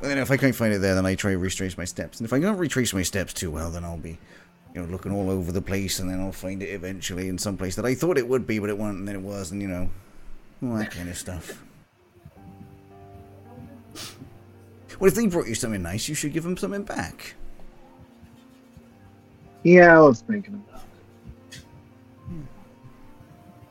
And 0.00 0.10
then 0.10 0.18
if 0.18 0.30
I 0.30 0.36
can't 0.36 0.54
find 0.54 0.74
it 0.74 0.78
there, 0.78 0.94
then 0.94 1.06
I 1.06 1.14
try 1.14 1.32
to 1.32 1.38
retrace 1.38 1.78
my 1.78 1.84
steps. 1.84 2.18
And 2.18 2.26
if 2.26 2.32
I 2.32 2.40
can't 2.40 2.58
retrace 2.58 2.92
my 2.92 3.02
steps 3.02 3.32
too 3.32 3.50
well, 3.50 3.70
then 3.70 3.84
I'll 3.84 3.96
be, 3.96 4.18
you 4.74 4.82
know, 4.82 4.88
looking 4.88 5.12
all 5.12 5.30
over 5.30 5.52
the 5.52 5.62
place, 5.62 6.00
and 6.00 6.10
then 6.10 6.20
I'll 6.20 6.32
find 6.32 6.62
it 6.62 6.70
eventually 6.70 7.28
in 7.28 7.38
some 7.38 7.56
place 7.56 7.76
that 7.76 7.84
I 7.84 7.94
thought 7.94 8.18
it 8.18 8.26
would 8.26 8.46
be, 8.46 8.58
but 8.58 8.68
it 8.68 8.76
wasn't, 8.76 8.98
and 8.98 9.08
then 9.08 9.14
it 9.14 9.22
was, 9.22 9.52
and 9.52 9.62
you 9.62 9.68
know, 9.68 9.90
all 10.62 10.74
that 10.76 10.90
kind 10.90 11.08
of 11.08 11.16
stuff. 11.16 11.62
Well, 14.98 15.08
if 15.08 15.14
they 15.14 15.26
brought 15.26 15.46
you 15.46 15.54
something 15.54 15.82
nice, 15.82 16.08
you 16.08 16.14
should 16.14 16.32
give 16.32 16.44
them 16.44 16.56
something 16.56 16.82
back. 16.82 17.34
Yeah, 19.62 19.96
I 19.96 20.00
was 20.00 20.22
thinking 20.22 20.54
about 20.68 20.82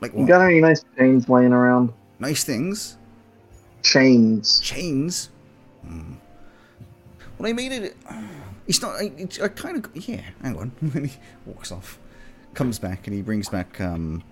Like 0.00 0.12
it. 0.14 0.18
You 0.18 0.26
got 0.26 0.42
any 0.42 0.60
nice 0.60 0.84
chains 0.98 1.28
laying 1.28 1.52
around? 1.52 1.92
Nice 2.22 2.44
things. 2.44 2.96
Chains. 3.82 4.60
chains. 4.60 5.28
Hmm. 5.84 6.14
Well, 7.36 7.50
I 7.50 7.52
made 7.52 7.72
it. 7.72 7.96
It's 8.68 8.80
not. 8.80 8.94
I, 8.94 9.10
it's, 9.18 9.40
I 9.40 9.48
kind 9.48 9.84
of. 9.84 10.08
Yeah. 10.08 10.20
Hang 10.40 10.56
on. 10.56 10.70
And 10.94 11.06
he 11.08 11.18
walks 11.46 11.72
off, 11.72 11.98
comes 12.54 12.78
back, 12.78 13.08
and 13.08 13.14
he 13.14 13.20
brings 13.20 13.48
back 13.48 13.80
um 13.80 14.22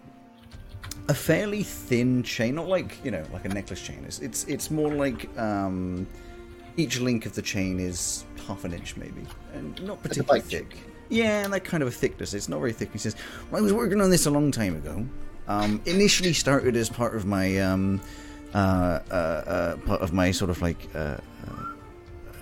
a 1.09 1.15
fairly 1.15 1.65
thin 1.65 2.23
chain, 2.23 2.55
not 2.55 2.69
like 2.69 3.05
you 3.05 3.11
know, 3.11 3.25
like 3.33 3.45
a 3.45 3.49
necklace 3.49 3.83
chain. 3.83 4.05
It's 4.07 4.21
it's 4.21 4.45
it's 4.45 4.71
more 4.71 4.95
like 4.95 5.29
um 5.37 6.07
each 6.77 7.01
link 7.01 7.27
of 7.27 7.35
the 7.35 7.43
chain 7.43 7.81
is 7.81 8.25
half 8.47 8.65
an 8.65 8.73
inch 8.73 8.97
maybe, 8.97 9.27
and 9.53 9.83
not 9.83 10.01
particularly 10.01 10.41
thick. 10.41 10.79
Yeah, 11.09 11.43
and 11.45 11.53
that 11.53 11.65
kind 11.65 11.83
of 11.83 11.89
a 11.89 11.93
thickness. 11.93 12.35
It's 12.35 12.49
not 12.49 12.61
very 12.61 12.73
thick. 12.73 12.93
He 12.93 12.99
says, 12.99 13.17
well, 13.51 13.61
"I 13.61 13.63
was 13.63 13.73
working 13.73 14.01
on 14.01 14.11
this 14.11 14.27
a 14.27 14.31
long 14.31 14.53
time 14.53 14.77
ago. 14.77 15.05
Um, 15.49 15.81
initially 15.87 16.33
started 16.33 16.77
as 16.77 16.89
part 16.89 17.15
of 17.17 17.27
my 17.27 17.59
um, 17.59 18.01
uh, 18.55 19.01
uh, 19.11 19.15
uh, 19.15 19.77
part 19.79 20.01
of 20.01 20.13
my 20.13 20.31
sort 20.31 20.51
of 20.51 20.63
like 20.63 20.89
uh, 20.95 20.99
uh, 20.99 21.21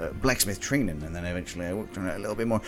uh, 0.00 0.12
blacksmith 0.22 0.60
training, 0.60 1.02
and 1.02 1.14
then 1.14 1.24
eventually 1.24 1.66
I 1.66 1.72
worked 1.72 1.96
on 1.98 2.06
it 2.06 2.16
a 2.16 2.18
little 2.18 2.34
bit 2.34 2.46
more. 2.46 2.60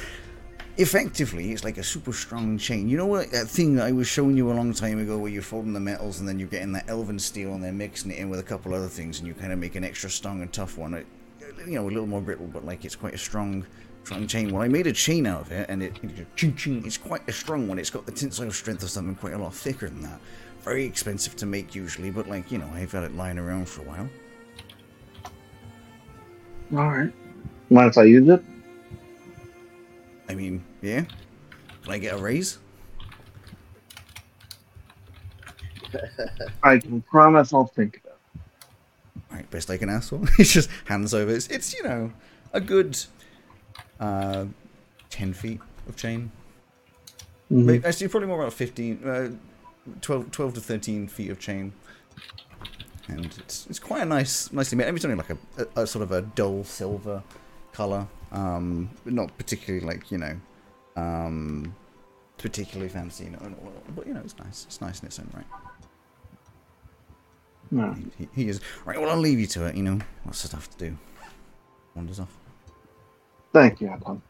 Effectively, 0.77 1.53
it's 1.53 1.63
like 1.63 1.77
a 1.77 1.83
super 1.83 2.13
strong 2.13 2.57
chain. 2.57 2.89
You 2.89 2.97
know 2.97 3.07
what 3.07 3.31
that 3.33 3.49
thing 3.49 3.75
that 3.77 3.87
I 3.87 3.93
was 3.93 4.07
showing 4.07 4.37
you 4.37 4.51
a 4.51 4.55
long 4.55 4.73
time 4.73 4.99
ago, 4.99 5.19
where 5.19 5.31
you're 5.31 5.43
folding 5.43 5.75
the 5.75 5.81
metals 5.81 6.21
and 6.21 6.29
then 6.29 6.39
you're 6.39 6.49
getting 6.49 6.73
that 6.73 6.89
elven 6.89 7.19
steel 7.19 7.53
and 7.53 7.63
then 7.63 7.77
mixing 7.77 8.11
it 8.11 8.19
in 8.19 8.31
with 8.31 8.41
a 8.41 8.45
couple 8.45 8.73
other 8.73 8.89
things, 8.89 9.19
and 9.19 9.29
you 9.29 9.35
kind 9.35 9.53
of 9.53 9.59
make 9.59 9.75
an 9.75 9.85
extra 9.85 10.09
strong 10.09 10.41
and 10.41 10.53
tough 10.53 10.79
one. 10.79 10.95
It, 10.95 11.07
you 11.67 11.75
know, 11.75 11.85
a 11.85 11.91
little 11.91 12.07
more 12.07 12.23
brittle, 12.23 12.47
but 12.47 12.65
like 12.65 12.85
it's 12.85 12.97
quite 12.97 13.13
a 13.13 13.19
strong, 13.19 13.67
strong 14.05 14.27
chain. 14.27 14.53
Well, 14.53 14.63
I 14.63 14.69
made 14.69 14.87
a 14.87 14.93
chain 14.93 15.27
out 15.27 15.43
of 15.43 15.53
it, 15.53 15.69
and 15.69 15.83
it, 15.83 15.95
it 16.03 16.27
ching, 16.37 16.55
ching, 16.57 16.85
it's 16.85 16.99
quite 16.99 17.29
a 17.29 17.33
strong 17.33 17.69
one. 17.69 17.79
It's 17.79 17.91
got 17.91 18.07
the 18.07 18.13
tensile 18.13 18.51
strength 18.51 18.83
of 18.83 18.91
something 18.91 19.15
quite 19.15 19.35
a 19.35 19.39
lot 19.39 19.55
thicker 19.55 19.89
than 19.89 20.03
that. 20.03 20.21
Very 20.63 20.85
expensive 20.85 21.37
to 21.37 21.47
make 21.47 21.75
usually, 21.75 22.11
but 22.11 22.29
like 22.29 22.51
you 22.51 22.59
know, 22.59 22.71
I've 22.75 22.93
had 22.93 23.05
it 23.05 23.15
lying 23.15 23.39
around 23.39 23.69
for 23.69 23.83
a 23.83 23.85
while. 23.85 24.09
All 26.73 26.89
right. 26.89 27.13
Mind 27.71 27.91
if 27.91 27.99
I 27.99 28.05
use 28.05 28.29
it? 28.29 28.43
I 30.29 30.35
mean, 30.35 30.65
yeah. 30.83 31.05
Can 31.83 31.93
I 31.93 31.99
get 31.99 32.15
a 32.15 32.19
raise? 32.19 32.59
I 36.63 36.79
can 36.79 37.03
promise 37.03 37.53
I'll 37.53 37.67
think 37.67 38.01
about 38.05 38.11
Right, 39.31 39.51
best 39.51 39.71
I 39.71 39.77
can 39.77 39.89
ask 39.89 40.11
for. 40.11 40.21
he 40.37 40.45
just 40.45 40.69
hands 40.85 41.15
over. 41.15 41.33
It's, 41.33 41.49
it's 41.49 41.73
you 41.75 41.83
know 41.83 42.13
a 42.53 42.61
good 42.61 42.99
uh, 44.01 44.47
ten 45.11 45.33
feet 45.33 45.61
of 45.89 45.95
chain. 45.97 46.31
Mhm. 47.51 47.65
Maybe- 47.65 47.85
Actually, 47.87 48.09
probably 48.09 48.29
more 48.29 48.41
about 48.41 48.53
15, 48.53 49.05
uh, 49.05 49.31
12, 50.01 50.31
12 50.31 50.55
to 50.55 50.61
thirteen 50.61 51.07
feet 51.09 51.31
of 51.31 51.39
chain. 51.39 51.73
And 53.09 53.27
it's 53.39 53.67
it's 53.69 53.79
quite 53.81 54.03
a 54.03 54.05
nice, 54.07 54.53
nicely 54.53 54.77
made. 54.79 54.85
I 54.85 54.89
mean, 54.89 54.97
it's 54.97 55.05
only 55.05 55.17
like 55.17 55.31
a, 55.31 55.39
a, 55.77 55.83
a 55.83 55.87
sort 55.87 56.03
of 56.05 56.13
a 56.13 56.23
dull 56.23 56.63
silver 56.65 57.23
color. 57.73 58.07
Um, 58.31 58.89
not 59.05 59.37
particularly 59.37 59.85
like 59.85 60.13
you 60.13 60.19
know, 60.19 60.37
um, 60.97 61.75
particularly 62.39 62.89
fancy. 62.89 63.25
You 63.25 63.31
know, 63.31 63.57
but 63.97 64.07
you 64.07 64.15
know, 64.15 64.21
it's 64.21 64.39
nice. 64.39 64.65
It's 64.69 64.81
nice 64.81 65.01
in 65.01 65.07
its 65.07 65.19
own 65.19 65.29
right. 65.35 65.47
No. 67.73 67.95
He, 68.19 68.29
he 68.35 68.49
is 68.49 68.61
right. 68.85 69.01
Well, 69.01 69.11
I'll 69.11 69.17
leave 69.17 69.41
you 69.41 69.47
to 69.49 69.65
it. 69.67 69.75
You 69.77 69.83
know, 69.83 69.99
lots 70.25 70.45
of 70.45 70.51
stuff 70.51 70.71
to 70.71 70.91
do. 70.91 70.97
Wanders 71.97 72.21
off. 72.21 72.37
Thank 73.53 73.81
you, 73.81 73.89
Anton. 73.89 74.23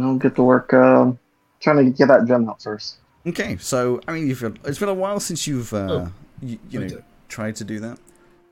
I'll 0.00 0.16
get 0.16 0.34
to 0.36 0.42
work 0.42 0.72
um, 0.74 1.18
trying 1.60 1.84
to 1.84 1.90
get 1.90 2.08
that 2.08 2.26
gem 2.26 2.48
out 2.48 2.62
first. 2.62 2.96
Okay, 3.26 3.56
so 3.58 4.00
I 4.08 4.12
mean, 4.12 4.26
you've 4.26 4.42
it's 4.64 4.78
been 4.78 4.88
a 4.88 4.94
while 4.94 5.20
since 5.20 5.46
you've 5.46 5.72
uh, 5.72 5.88
Oh, 5.90 6.12
you, 6.40 6.58
you 6.70 6.80
know 6.80 6.86
okay. 6.86 7.04
tried 7.28 7.56
to 7.56 7.64
do 7.64 7.78
that. 7.80 7.98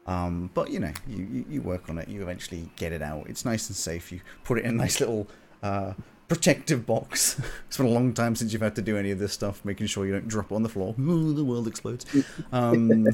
Um, 0.07 0.51
but 0.55 0.71
you 0.71 0.81
know, 0.81 0.93
you, 1.07 1.27
you, 1.31 1.45
you 1.49 1.63
work 1.63 1.89
on 1.89 1.99
it. 1.99 2.09
You 2.09 2.23
eventually 2.23 2.69
get 2.77 2.93
it 2.93 3.03
out. 3.03 3.27
It's 3.29 3.45
nice 3.45 3.69
and 3.69 3.77
safe. 3.77 4.11
You 4.13 4.21
put 4.45 4.59
it 4.59 4.65
in 4.65 4.73
a 4.73 4.75
nice 4.75 5.01
little 5.01 5.29
uh, 5.63 5.95
protective 6.29 6.87
box. 6.87 7.41
it's 7.67 7.77
been 7.77 7.87
a 7.87 7.91
long 7.91 8.13
time 8.13 8.35
since 8.35 8.53
you've 8.53 8.63
had 8.63 8.77
to 8.77 8.83
do 8.83 8.97
any 8.97 9.11
of 9.11 9.19
this 9.19 9.33
stuff, 9.33 9.65
making 9.65 9.87
sure 9.87 10.07
you 10.07 10.13
don't 10.13 10.29
drop 10.29 10.51
it 10.51 10.55
on 10.55 10.63
the 10.63 10.69
floor. 10.69 10.95
Ooh, 11.01 11.33
the 11.33 11.45
world 11.45 11.69
explodes. 11.69 12.07
Um, 12.53 13.09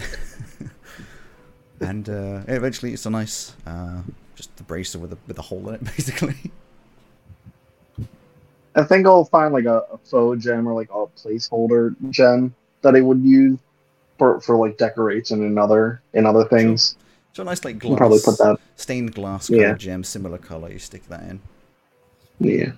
and 1.80 2.08
uh, 2.08 2.42
eventually, 2.48 2.92
it's 2.92 3.06
a 3.06 3.10
nice 3.10 3.54
uh, 3.66 4.02
just 4.36 4.54
the 4.56 4.62
bracer 4.62 4.98
with 4.98 5.12
a 5.12 5.18
with 5.26 5.38
a 5.38 5.42
hole 5.42 5.68
in 5.68 5.74
it, 5.76 5.84
basically. 5.96 6.36
I 8.74 8.84
think 8.84 9.06
I'll 9.06 9.24
find 9.24 9.54
like 9.54 9.64
a, 9.64 9.84
a 9.90 9.98
faux 9.98 10.42
gem 10.44 10.68
or 10.68 10.74
like 10.74 10.90
a 10.90 11.06
placeholder 11.18 11.94
gem 12.10 12.54
that 12.82 12.94
I 12.94 13.00
would 13.00 13.22
use 13.22 13.58
for, 14.18 14.38
for 14.42 14.56
like 14.58 14.76
decoration 14.76 15.42
and 15.42 15.58
other 15.58 16.02
and 16.12 16.26
other 16.26 16.44
things. 16.44 16.96
So 17.32 17.42
a 17.42 17.46
nice 17.46 17.64
like 17.64 17.78
glass, 17.78 17.96
probably 17.98 18.18
put 18.22 18.36
that. 18.38 18.58
stained 18.76 19.14
glass 19.14 19.48
Yeah. 19.48 19.74
gem, 19.74 20.04
similar 20.04 20.36
color. 20.38 20.70
You 20.70 20.78
stick 20.78 21.08
that 21.08 21.22
in. 21.22 21.40
Yeah. 22.38 22.72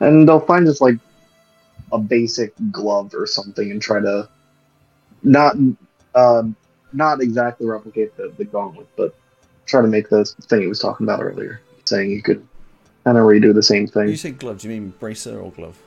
And 0.00 0.28
I'll 0.28 0.40
find 0.40 0.66
just 0.66 0.80
like 0.80 0.96
a 1.92 1.98
basic 1.98 2.52
glove 2.72 3.14
or 3.14 3.26
something 3.26 3.70
and 3.70 3.80
try 3.80 4.00
to 4.00 4.28
not 5.22 5.56
uh, 6.16 6.42
not 6.92 7.20
exactly 7.20 7.66
replicate 7.66 8.16
the, 8.16 8.32
the 8.36 8.44
gauntlet, 8.44 8.88
but 8.96 9.14
try 9.66 9.82
to 9.82 9.88
make 9.88 10.08
the 10.08 10.24
thing 10.24 10.62
he 10.62 10.66
was 10.66 10.80
talking 10.80 11.04
about 11.06 11.20
earlier, 11.22 11.60
saying 11.84 12.10
you 12.10 12.22
could 12.22 12.46
kind 13.04 13.18
of 13.18 13.24
redo 13.24 13.52
the 13.54 13.62
same 13.62 13.86
thing. 13.86 14.08
you 14.08 14.16
say 14.16 14.30
glove, 14.30 14.60
do 14.60 14.68
you 14.68 14.80
mean 14.80 14.94
bracer 14.98 15.38
or 15.38 15.50
glove? 15.52 15.78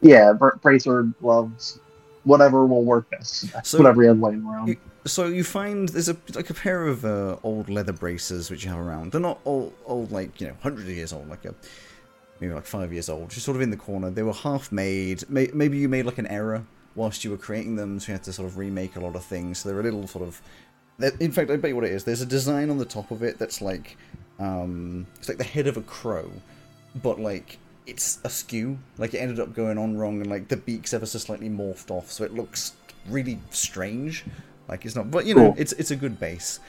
Yeah, 0.00 0.32
br- 0.32 0.56
bracer, 0.62 1.02
gloves, 1.20 1.78
whatever 2.24 2.66
will 2.66 2.84
work 2.84 3.08
best. 3.10 3.46
So- 3.66 3.78
whatever 3.78 4.02
you 4.02 4.08
have 4.08 4.18
laying 4.20 4.44
around. 4.44 4.68
You- 4.68 4.76
So 5.06 5.26
you 5.26 5.44
find 5.44 5.88
there's 5.90 6.08
a 6.08 6.16
like 6.34 6.50
a 6.50 6.54
pair 6.54 6.86
of 6.88 7.04
uh, 7.04 7.36
old 7.44 7.68
leather 7.68 7.92
braces 7.92 8.50
which 8.50 8.64
you 8.64 8.70
have 8.70 8.80
around. 8.80 9.12
They're 9.12 9.20
not 9.20 9.38
old, 9.44 9.72
old 9.84 10.10
like 10.10 10.40
you 10.40 10.48
know, 10.48 10.54
hundred 10.62 10.86
years 10.88 11.12
old, 11.12 11.28
like 11.28 11.44
a 11.44 11.54
maybe 12.40 12.52
like 12.52 12.66
five 12.66 12.92
years 12.92 13.08
old. 13.08 13.30
Just 13.30 13.44
sort 13.46 13.56
of 13.56 13.62
in 13.62 13.70
the 13.70 13.76
corner. 13.76 14.10
They 14.10 14.24
were 14.24 14.32
half 14.32 14.72
made. 14.72 15.22
May, 15.30 15.48
maybe 15.54 15.78
you 15.78 15.88
made 15.88 16.06
like 16.06 16.18
an 16.18 16.26
error 16.26 16.64
whilst 16.96 17.22
you 17.24 17.30
were 17.30 17.36
creating 17.36 17.76
them, 17.76 18.00
so 18.00 18.08
you 18.08 18.12
had 18.14 18.24
to 18.24 18.32
sort 18.32 18.48
of 18.48 18.56
remake 18.58 18.96
a 18.96 19.00
lot 19.00 19.14
of 19.14 19.24
things. 19.24 19.58
So 19.58 19.68
they're 19.68 19.78
a 19.78 19.82
little 19.84 20.08
sort 20.08 20.26
of. 20.26 20.40
In 20.98 21.30
fact, 21.30 21.50
I 21.50 21.56
bet 21.56 21.70
you 21.70 21.74
what 21.76 21.84
it 21.84 21.92
is. 21.92 22.04
There's 22.04 22.22
a 22.22 22.26
design 22.26 22.70
on 22.70 22.78
the 22.78 22.84
top 22.84 23.10
of 23.10 23.22
it 23.22 23.38
that's 23.38 23.60
like, 23.60 23.96
um, 24.38 25.06
it's 25.18 25.28
like 25.28 25.38
the 25.38 25.44
head 25.44 25.66
of 25.66 25.76
a 25.76 25.82
crow, 25.82 26.30
but 27.02 27.20
like 27.20 27.58
it's 27.86 28.18
askew. 28.24 28.78
Like 28.96 29.12
it 29.12 29.18
ended 29.18 29.38
up 29.40 29.54
going 29.54 29.78
on 29.78 29.96
wrong, 29.96 30.20
and 30.20 30.30
like 30.30 30.48
the 30.48 30.56
beak's 30.56 30.94
ever 30.94 31.06
so 31.06 31.18
slightly 31.18 31.50
morphed 31.50 31.90
off, 31.90 32.10
so 32.10 32.24
it 32.24 32.32
looks 32.34 32.72
really 33.08 33.38
strange. 33.50 34.24
Like 34.68 34.84
it's 34.84 34.96
not, 34.96 35.10
but 35.10 35.26
you 35.26 35.34
know, 35.34 35.54
it's 35.58 35.72
it's 35.74 35.90
a 35.90 35.96
good 35.96 36.18
base. 36.18 36.60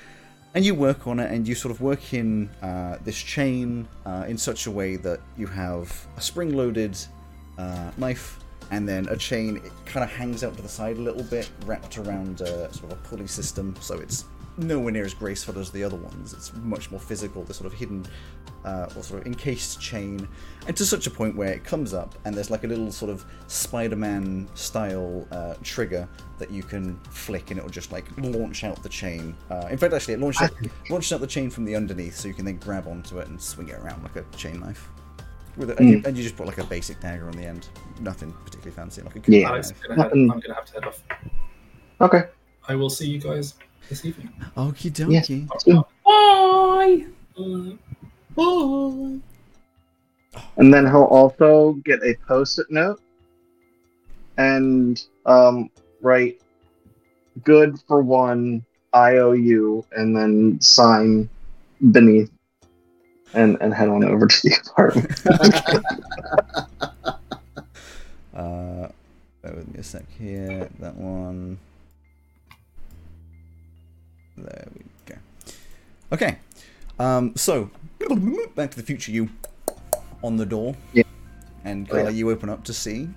And 0.56 0.66
you 0.66 0.76
work 0.76 1.08
on 1.08 1.20
it, 1.20 1.32
and 1.32 1.48
you 1.48 1.56
sort 1.56 1.72
of 1.72 1.82
work 1.82 2.14
in 2.14 2.50
uh, 2.62 2.98
this 3.04 3.18
chain 3.18 3.88
uh, 4.06 4.26
in 4.28 4.38
such 4.38 4.66
a 4.66 4.72
way 4.72 4.96
that 4.96 5.20
you 5.38 5.46
have 5.46 6.08
a 6.18 6.22
spring-loaded 6.22 6.98
uh, 7.58 7.92
knife, 7.98 8.40
and 8.72 8.88
then 8.88 9.08
a 9.10 9.18
chain. 9.18 9.58
It 9.58 9.72
kind 9.86 10.04
of 10.04 10.10
hangs 10.10 10.44
out 10.44 10.56
to 10.56 10.62
the 10.62 10.70
side 10.70 10.98
a 10.98 11.02
little 11.02 11.24
bit, 11.24 11.50
wrapped 11.66 11.98
around 11.98 12.42
uh, 12.42 12.72
sort 12.72 12.92
of 12.92 13.00
a 13.00 13.02
pulley 13.08 13.28
system, 13.28 13.76
so 13.80 14.00
it's 14.00 14.26
nowhere 14.58 14.92
near 14.92 15.06
as 15.06 15.14
graceful 15.14 15.60
as 15.60 15.70
the 15.70 15.84
other 15.84 15.98
ones. 15.98 16.34
It's 16.34 16.52
much 16.56 16.90
more 16.90 17.00
physical. 17.00 17.44
The 17.44 17.54
sort 17.54 17.72
of 17.72 17.78
hidden 17.78 18.06
uh, 18.66 18.90
or 18.96 19.04
sort 19.04 19.22
of 19.22 19.28
encased 19.28 19.80
chain, 19.80 20.28
and 20.68 20.76
to 20.76 20.86
such 20.86 21.08
a 21.08 21.12
point 21.12 21.36
where 21.36 21.54
it 21.54 21.64
comes 21.64 21.94
up 21.94 22.16
and 22.26 22.36
there's 22.36 22.52
like 22.52 22.64
a 22.64 22.68
little 22.68 22.92
sort 22.92 23.10
of 23.12 23.24
Spider-Man 23.48 24.48
style 24.56 25.26
uh, 25.32 25.54
trigger 25.64 26.08
that 26.40 26.52
you 26.52 26.64
can 26.64 27.00
flick, 27.10 27.52
and 27.52 27.60
it'll 27.60 27.70
just 27.70 27.92
like 27.92 28.06
launch 28.18 28.64
out 28.64 28.82
the 28.84 28.90
chain. 28.90 29.36
Uh, 29.50 29.68
in 29.70 29.78
fact, 29.78 29.94
actually, 29.94 30.16
it 30.16 30.20
launches 30.20 30.42
out, 30.42 30.52
launches 30.90 31.14
out 31.14 31.22
the 31.22 31.28
chain 31.28 31.50
from 31.50 31.64
the 31.64 31.76
underneath, 31.76 32.18
so 32.18 32.28
you 32.28 32.34
can 32.34 32.46
then 32.46 32.58
grab 32.58 32.88
onto 32.88 33.20
it 33.20 33.28
and 33.28 33.42
swing 33.42 33.70
it 33.70 33.80
around 33.80 34.04
like 34.04 34.16
a 34.16 34.24
chain 34.36 34.60
knife. 34.60 34.90
With 35.58 35.72
it, 35.72 35.80
and, 35.80 35.90
you, 35.90 36.02
and 36.06 36.16
you 36.16 36.24
just 36.24 36.38
put 36.38 36.46
like 36.46 36.60
a 36.60 36.64
basic 36.64 37.00
dagger 37.02 37.26
on 37.26 37.32
the 37.32 37.44
end. 37.46 37.68
Nothing 38.00 38.32
particularly 38.46 38.72
fancy, 38.76 39.02
like 39.02 39.16
a 39.16 39.32
Yeah. 39.32 39.48
Alex. 39.50 39.74
I'm 39.90 39.96
gonna, 39.96 40.04
head, 40.04 40.12
I'm 40.12 40.28
gonna 40.28 40.54
have 40.54 40.66
to 40.66 40.74
head 40.74 40.84
off. 40.86 41.04
Okay. 42.00 42.24
I 42.68 42.76
will 42.76 42.90
see 42.92 43.08
you 43.10 43.20
guys 43.20 43.56
this 43.90 44.06
evening. 44.06 44.30
Okie 44.56 45.10
Yes. 45.10 45.28
dokie. 45.28 45.86
Bye. 46.06 47.06
Bye. 48.36 49.20
And 50.58 50.72
then 50.74 50.86
he'll 50.86 51.04
also 51.10 51.74
get 51.86 52.04
a 52.04 52.16
post-it 52.28 52.68
note 52.70 53.02
and 54.38 55.04
um, 55.26 55.72
write 56.02 56.40
"good 57.44 57.80
for 57.88 58.02
one 58.04 58.64
IOU" 58.96 59.84
and 59.94 60.16
then 60.16 60.62
sign 60.62 61.28
beneath, 61.92 62.32
and 63.34 63.58
and 63.62 63.74
head 63.74 63.90
on 63.90 64.04
over 64.04 64.28
to 64.28 64.42
the 64.44 64.56
apartment. 64.66 65.22
Uh, 68.34 68.88
bear 69.42 69.54
with 69.56 69.68
me 69.74 69.80
a 69.80 69.84
sec 69.84 70.04
here. 70.20 70.70
That 70.80 70.96
one. 70.96 71.58
There 74.38 74.68
we 74.76 74.82
go. 75.08 75.16
Okay. 76.14 76.38
Um, 77.00 77.36
so, 77.36 77.72
Back 78.56 78.70
to 78.72 78.78
the 78.78 78.84
Future, 78.84 79.12
you 79.12 79.30
on 80.24 80.38
the 80.38 80.46
door. 80.46 80.76
Yeah. 80.94 81.02
And 81.66 81.88
Oh, 81.92 81.98
yeah. 81.98 82.10
You 82.10 82.30
open 82.30 82.48
up 82.50 82.64
to 82.66 82.74
see 82.74 83.10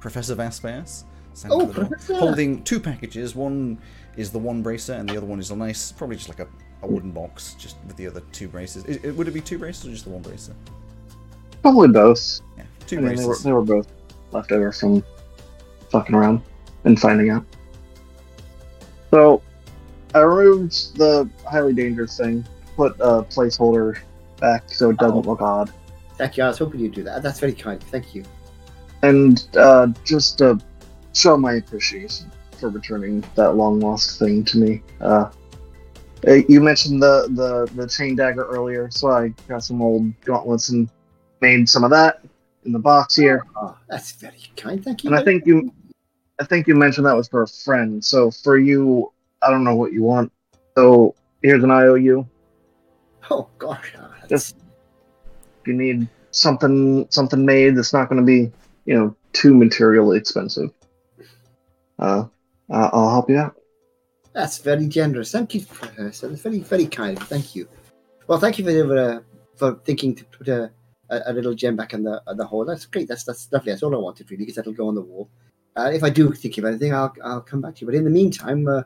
Professor 0.00 0.34
Vaspeas 0.34 1.04
standing 1.32 1.58
Oh, 1.58 1.62
at 1.62 1.68
the 1.68 1.74
door, 1.74 1.84
Professor! 1.86 2.14
holding 2.16 2.62
two 2.64 2.80
packages. 2.80 3.34
One 3.34 3.78
is 4.18 4.30
the 4.30 4.38
one 4.38 4.62
bracer, 4.62 4.92
and 4.92 5.08
the 5.08 5.16
other 5.16 5.26
one 5.26 5.38
is 5.40 5.50
a 5.50 5.56
nice, 5.56 5.90
probably 5.92 6.16
just 6.16 6.28
like 6.28 6.40
a, 6.40 6.48
a 6.82 6.86
wooden 6.86 7.10
box, 7.10 7.54
just 7.58 7.76
with 7.86 7.96
the 7.96 8.06
other 8.06 8.22
two 8.32 8.48
braces. 8.48 8.84
Is, 8.84 8.96
it- 9.04 9.12
would 9.12 9.28
it 9.28 9.32
be 9.34 9.40
two 9.40 9.58
braces 9.58 9.86
or 9.86 9.90
just 9.90 10.04
the 10.04 10.10
one 10.10 10.22
bracer? 10.22 10.54
Probably 11.62 11.88
both. 11.88 12.40
Yeah, 12.56 12.64
two 12.86 12.98
I 12.98 13.00
mean, 13.00 13.16
they 13.16 13.22
were 13.22 13.28
braces. 13.28 13.44
they 13.44 13.52
were 13.52 13.62
both 13.62 13.88
left 14.32 14.52
over 14.52 14.70
from 14.72 15.02
fucking 15.90 16.14
around 16.14 16.42
and 16.84 16.98
finding 17.00 17.30
out. 17.30 17.44
So 19.10 19.42
I 20.14 20.20
removed 20.20 20.96
the 20.96 21.28
highly 21.46 21.72
dangerous 21.72 22.16
thing, 22.16 22.46
put 22.76 22.94
a 23.00 23.22
placeholder 23.22 23.98
back 24.40 24.64
so 24.72 24.90
it 24.90 24.98
doesn't 24.98 25.26
Oh. 25.26 25.30
look 25.30 25.40
odd, 25.42 25.72
Thank 26.16 26.36
you. 26.36 26.42
I 26.44 26.48
was 26.48 26.58
hoping 26.58 26.80
you'd 26.80 26.94
do 26.94 27.04
that. 27.04 27.22
That's 27.22 27.38
very 27.38 27.52
kind. 27.52 27.80
Thank 27.80 28.14
you. 28.14 28.24
and 29.02 29.46
uh, 29.56 29.86
just 30.04 30.38
to 30.38 30.58
show 31.14 31.36
my 31.36 31.54
appreciation 31.54 32.30
for 32.58 32.68
returning 32.70 33.22
that 33.36 33.54
long 33.54 33.78
lost 33.78 34.18
thing 34.18 34.44
to 34.46 34.58
me. 34.58 34.82
Uh, 35.00 35.30
you 36.26 36.60
mentioned 36.60 37.02
the, 37.02 37.28
the 37.30 37.70
the 37.80 37.88
chain 37.88 38.16
dagger 38.16 38.44
earlier, 38.44 38.90
so 38.90 39.10
I 39.10 39.28
got 39.48 39.62
some 39.62 39.80
old 39.80 40.18
gauntlets 40.22 40.70
and 40.70 40.88
made 41.40 41.68
some 41.68 41.84
of 41.84 41.90
that 41.90 42.20
in 42.64 42.72
the 42.72 42.78
box 42.78 43.16
here. 43.16 43.44
Oh, 43.56 43.76
that's 43.88 44.12
very 44.12 44.42
kind. 44.56 44.82
Thank 44.84 45.04
you. 45.04 45.10
And 45.10 45.18
I 45.18 45.22
think 45.22 45.46
you, 45.46 45.72
I 46.40 46.44
think 46.44 46.66
you 46.66 46.74
mentioned 46.74 47.06
that 47.06 47.16
was 47.16 47.28
for 47.28 47.42
a 47.42 47.48
friend. 47.48 48.04
So 48.04 48.30
for 48.30 48.58
you, 48.58 49.12
I 49.42 49.50
don't 49.50 49.64
know 49.64 49.76
what 49.76 49.92
you 49.92 50.02
want. 50.02 50.32
So 50.76 51.14
here's 51.42 51.62
an 51.62 51.70
IOU. 51.70 52.26
Oh 53.30 53.48
gosh. 53.58 53.92
ah, 53.98 54.10
Just 54.28 54.56
if 55.60 55.66
you 55.66 55.74
need 55.74 56.08
something 56.30 57.06
something 57.10 57.44
made 57.44 57.76
that's 57.76 57.92
not 57.92 58.08
going 58.08 58.20
to 58.20 58.26
be 58.26 58.50
you 58.84 58.94
know 58.98 59.14
too 59.32 59.54
materially 59.54 60.18
expensive. 60.18 60.70
Uh, 61.98 62.24
uh, 62.70 62.90
I'll 62.92 63.10
help 63.10 63.30
you 63.30 63.38
out. 63.38 63.57
That's 64.38 64.58
very 64.58 64.86
generous. 64.86 65.32
Thank 65.32 65.56
you, 65.56 65.62
Professor. 65.62 66.28
That's 66.28 66.42
very, 66.42 66.60
very 66.60 66.86
kind. 66.86 67.18
Thank 67.18 67.56
you. 67.56 67.68
Well, 68.28 68.38
thank 68.38 68.56
you 68.56 68.64
for 68.64 68.96
uh, 68.96 69.20
for 69.56 69.80
thinking 69.84 70.14
to 70.14 70.24
put 70.26 70.46
a, 70.46 70.70
a, 71.10 71.22
a 71.26 71.32
little 71.32 71.54
gem 71.54 71.74
back 71.74 71.92
in 71.92 72.04
the 72.04 72.22
in 72.28 72.36
the 72.36 72.46
hole. 72.46 72.64
That's 72.64 72.86
great. 72.86 73.08
That's 73.08 73.24
that's 73.24 73.50
lovely. 73.50 73.72
That's 73.72 73.82
all 73.82 73.96
I 73.96 73.98
wanted 73.98 74.30
really, 74.30 74.44
because 74.44 74.54
that'll 74.54 74.74
go 74.74 74.86
on 74.86 74.94
the 74.94 75.00
wall. 75.00 75.28
Uh, 75.74 75.90
if 75.92 76.04
I 76.04 76.10
do 76.10 76.30
think 76.30 76.56
of 76.56 76.66
anything, 76.66 76.94
I'll 76.94 77.12
I'll 77.24 77.40
come 77.40 77.60
back 77.60 77.74
to 77.74 77.80
you. 77.80 77.88
But 77.88 77.96
in 77.96 78.04
the 78.04 78.10
meantime, 78.10 78.68
uh, 78.68 78.84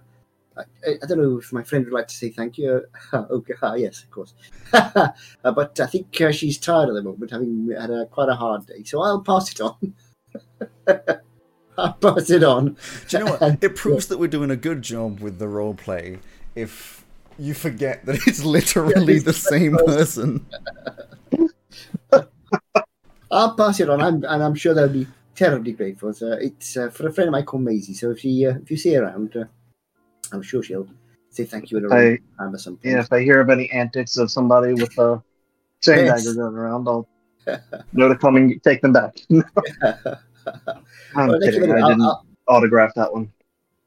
I, 0.57 0.63
I 1.03 1.07
don't 1.07 1.19
know 1.19 1.37
if 1.37 1.53
my 1.53 1.63
friend 1.63 1.85
would 1.85 1.93
like 1.93 2.09
to 2.09 2.15
say 2.15 2.31
thank 2.31 2.57
you. 2.57 2.87
Uh, 3.13 3.25
okay, 3.31 3.53
ah, 3.61 3.75
yes, 3.75 4.05
of 4.05 4.11
course. 4.11 4.33
uh, 4.73 5.11
but 5.43 5.79
I 5.79 5.87
think 5.87 6.19
uh, 6.19 6.33
she's 6.33 6.57
tired 6.57 6.89
at 6.89 6.95
the 6.95 7.03
moment, 7.03 7.31
having 7.31 7.69
had 7.79 7.91
a, 7.91 8.07
quite 8.07 8.31
a 8.31 8.37
hard 8.37 8.65
day. 8.65 8.85
So 8.85 9.03
I'll 9.03 9.21
pass 9.21 9.53
it 9.53 9.61
on. 9.61 9.95
I'll 11.79 11.95
pass 11.95 12.31
it 12.31 12.45
on. 12.45 12.77
Do 13.09 13.19
you 13.19 13.25
know 13.25 13.37
what? 13.37 13.59
It 13.65 13.77
proves 13.77 14.07
that 14.09 14.19
we're 14.19 14.29
doing 14.29 14.51
a 14.51 14.57
good 14.57 14.83
job 14.83 15.21
with 15.21 15.39
the 15.39 15.49
role 15.49 15.75
play 15.75 16.19
if 16.55 17.05
you 17.39 17.55
forget 17.55 18.05
that 18.07 18.27
it's 18.27 18.45
literally 18.57 19.19
the 19.19 19.33
same 19.33 19.77
person. 19.87 20.47
I'll 23.31 23.55
pass 23.55 23.81
it 23.81 23.89
on, 23.89 24.03
I'm, 24.03 24.17
and 24.25 24.43
I'm 24.43 24.55
sure 24.55 24.75
they'll 24.75 24.89
be 24.89 25.07
terribly 25.35 25.73
grateful. 25.73 26.13
So 26.13 26.33
it's 26.33 26.77
uh, 26.77 26.91
for 26.91 27.07
a 27.09 27.13
friend 27.13 27.29
of 27.29 27.33
mine 27.33 27.45
called 27.47 27.63
Maisie. 27.63 27.95
So 27.95 28.11
if 28.11 28.21
she 28.21 28.47
uh, 28.47 28.57
if 28.63 28.71
you 28.71 28.77
see 28.77 28.93
her 28.95 29.05
around, 29.05 29.35
uh, 29.37 29.45
I'm 30.33 30.43
sure 30.43 30.63
she'll 30.63 30.87
say 31.31 31.45
thank 31.45 31.71
you 31.71 31.79
at 31.79 31.85
a 31.85 31.87
I- 31.87 31.99
random 31.99 32.19
time 32.39 32.55
or 32.55 32.59
something. 32.59 32.91
Yeah, 32.91 33.01
if 33.01 33.13
I 33.13 33.23
hear 33.23 33.41
of 33.41 33.49
any 33.49 33.71
antics 33.71 34.19
of 34.19 34.31
somebody 34.31 34.75
with 34.75 34.97
a 34.99 35.23
chain 35.81 36.05
Yes. 36.05 36.25
dagger 36.25 36.35
going 36.35 36.55
around, 36.55 36.87
I'll 36.87 37.09
know 37.95 38.09
to 38.09 38.17
come 38.17 38.37
and 38.37 38.63
take 38.63 38.83
them 38.83 38.93
back. 38.93 39.17
I'm 41.15 41.29
Well, 41.29 41.41
kidding. 41.41 41.63
i 41.71 41.89
didn't 41.89 42.03
I'll, 42.03 42.27
autograph 42.49 42.93
that 42.95 43.13
one. 43.13 43.31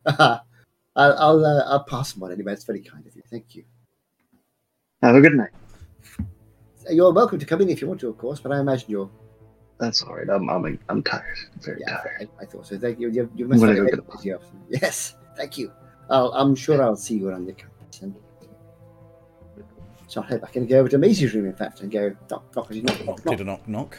I'll, 0.06 0.16
I'll, 0.96 1.14
I'll, 1.18 1.46
uh, 1.46 1.64
I'll 1.66 1.84
pass 1.84 2.14
them 2.14 2.24
on 2.24 2.32
anyway. 2.32 2.54
It's 2.54 2.64
very 2.64 2.82
kind 2.82 3.06
of 3.06 3.16
you. 3.16 3.24
Thank 3.30 3.56
you. 3.56 3.64
Have 5.02 5.16
a 5.16 5.22
good 5.22 5.34
night. 5.34 5.50
You're 6.90 7.12
welcome 7.12 7.40
to 7.40 7.46
come 7.46 7.62
in 7.62 7.70
if 7.70 7.82
you 7.82 7.88
want 7.88 8.00
to, 8.02 8.10
of 8.10 8.18
course. 8.18 8.40
But 8.40 8.52
I 8.52 8.60
imagine 8.60 8.90
you're. 8.90 9.10
That's 9.80 10.04
all 10.04 10.16
right. 10.16 10.30
I'm 10.30 10.50
I'm, 10.50 10.80
I'm 10.88 11.04
tired. 11.04 11.38
Very 11.62 11.82
Yeah, 11.82 11.98
tired. 11.98 12.30
I, 12.40 12.44
I 12.44 12.46
thought 12.46 12.68
so. 12.68 12.78
Thank 12.78 13.00
you. 13.00 13.10
You, 13.10 13.30
you 13.36 13.48
must 13.48 13.64
have 13.64 13.76
go 13.76 13.86
get 13.86 14.00
a 14.00 14.02
busy 14.04 14.34
often. 14.34 14.62
Yes. 14.70 15.16
Thank 15.36 15.58
you. 15.58 15.72
I'll, 16.10 16.32
I'm 16.34 16.56
sure 16.56 16.82
I'll 16.82 16.96
see 16.96 17.18
you 17.18 17.30
around 17.30 17.46
the 17.48 17.54
campus. 17.54 18.02
And 18.02 18.16
so 20.08 20.22
I'll 20.22 20.28
head 20.28 20.42
back 20.42 20.56
and 20.56 20.68
go 20.70 20.80
over 20.80 20.90
to 20.90 20.98
Maisie's 20.98 21.34
room, 21.34 21.46
in 21.46 21.56
fact, 21.56 21.82
and 21.82 21.92
go 21.92 22.16
knock, 22.30 22.56
knock, 22.56 22.72
knock, 22.72 23.06
knock, 23.06 23.24
Did 23.26 23.42
a 23.42 23.44
knock 23.44 23.68
knock. 23.68 23.98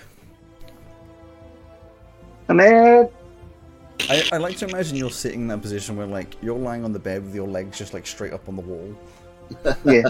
Come 2.47 2.61
in. 2.61 3.09
I, 4.09 4.23
I 4.33 4.37
like 4.37 4.57
to 4.59 4.69
imagine 4.69 4.97
you're 4.97 5.11
sitting 5.11 5.43
in 5.43 5.47
that 5.49 5.63
position 5.63 5.97
where 5.97 6.07
like 6.07 6.37
you're 6.43 6.59
lying 6.59 6.85
on 6.85 6.93
the 6.93 6.99
bed 6.99 7.25
with 7.25 7.35
your 7.35 7.49
legs 7.49 7.79
just 7.79 7.95
like 7.95 8.07
straight 8.07 8.33
up 8.33 8.49
on 8.49 8.57
the 8.57 8.63
wall, 8.63 8.95
Yeah, 9.85 10.03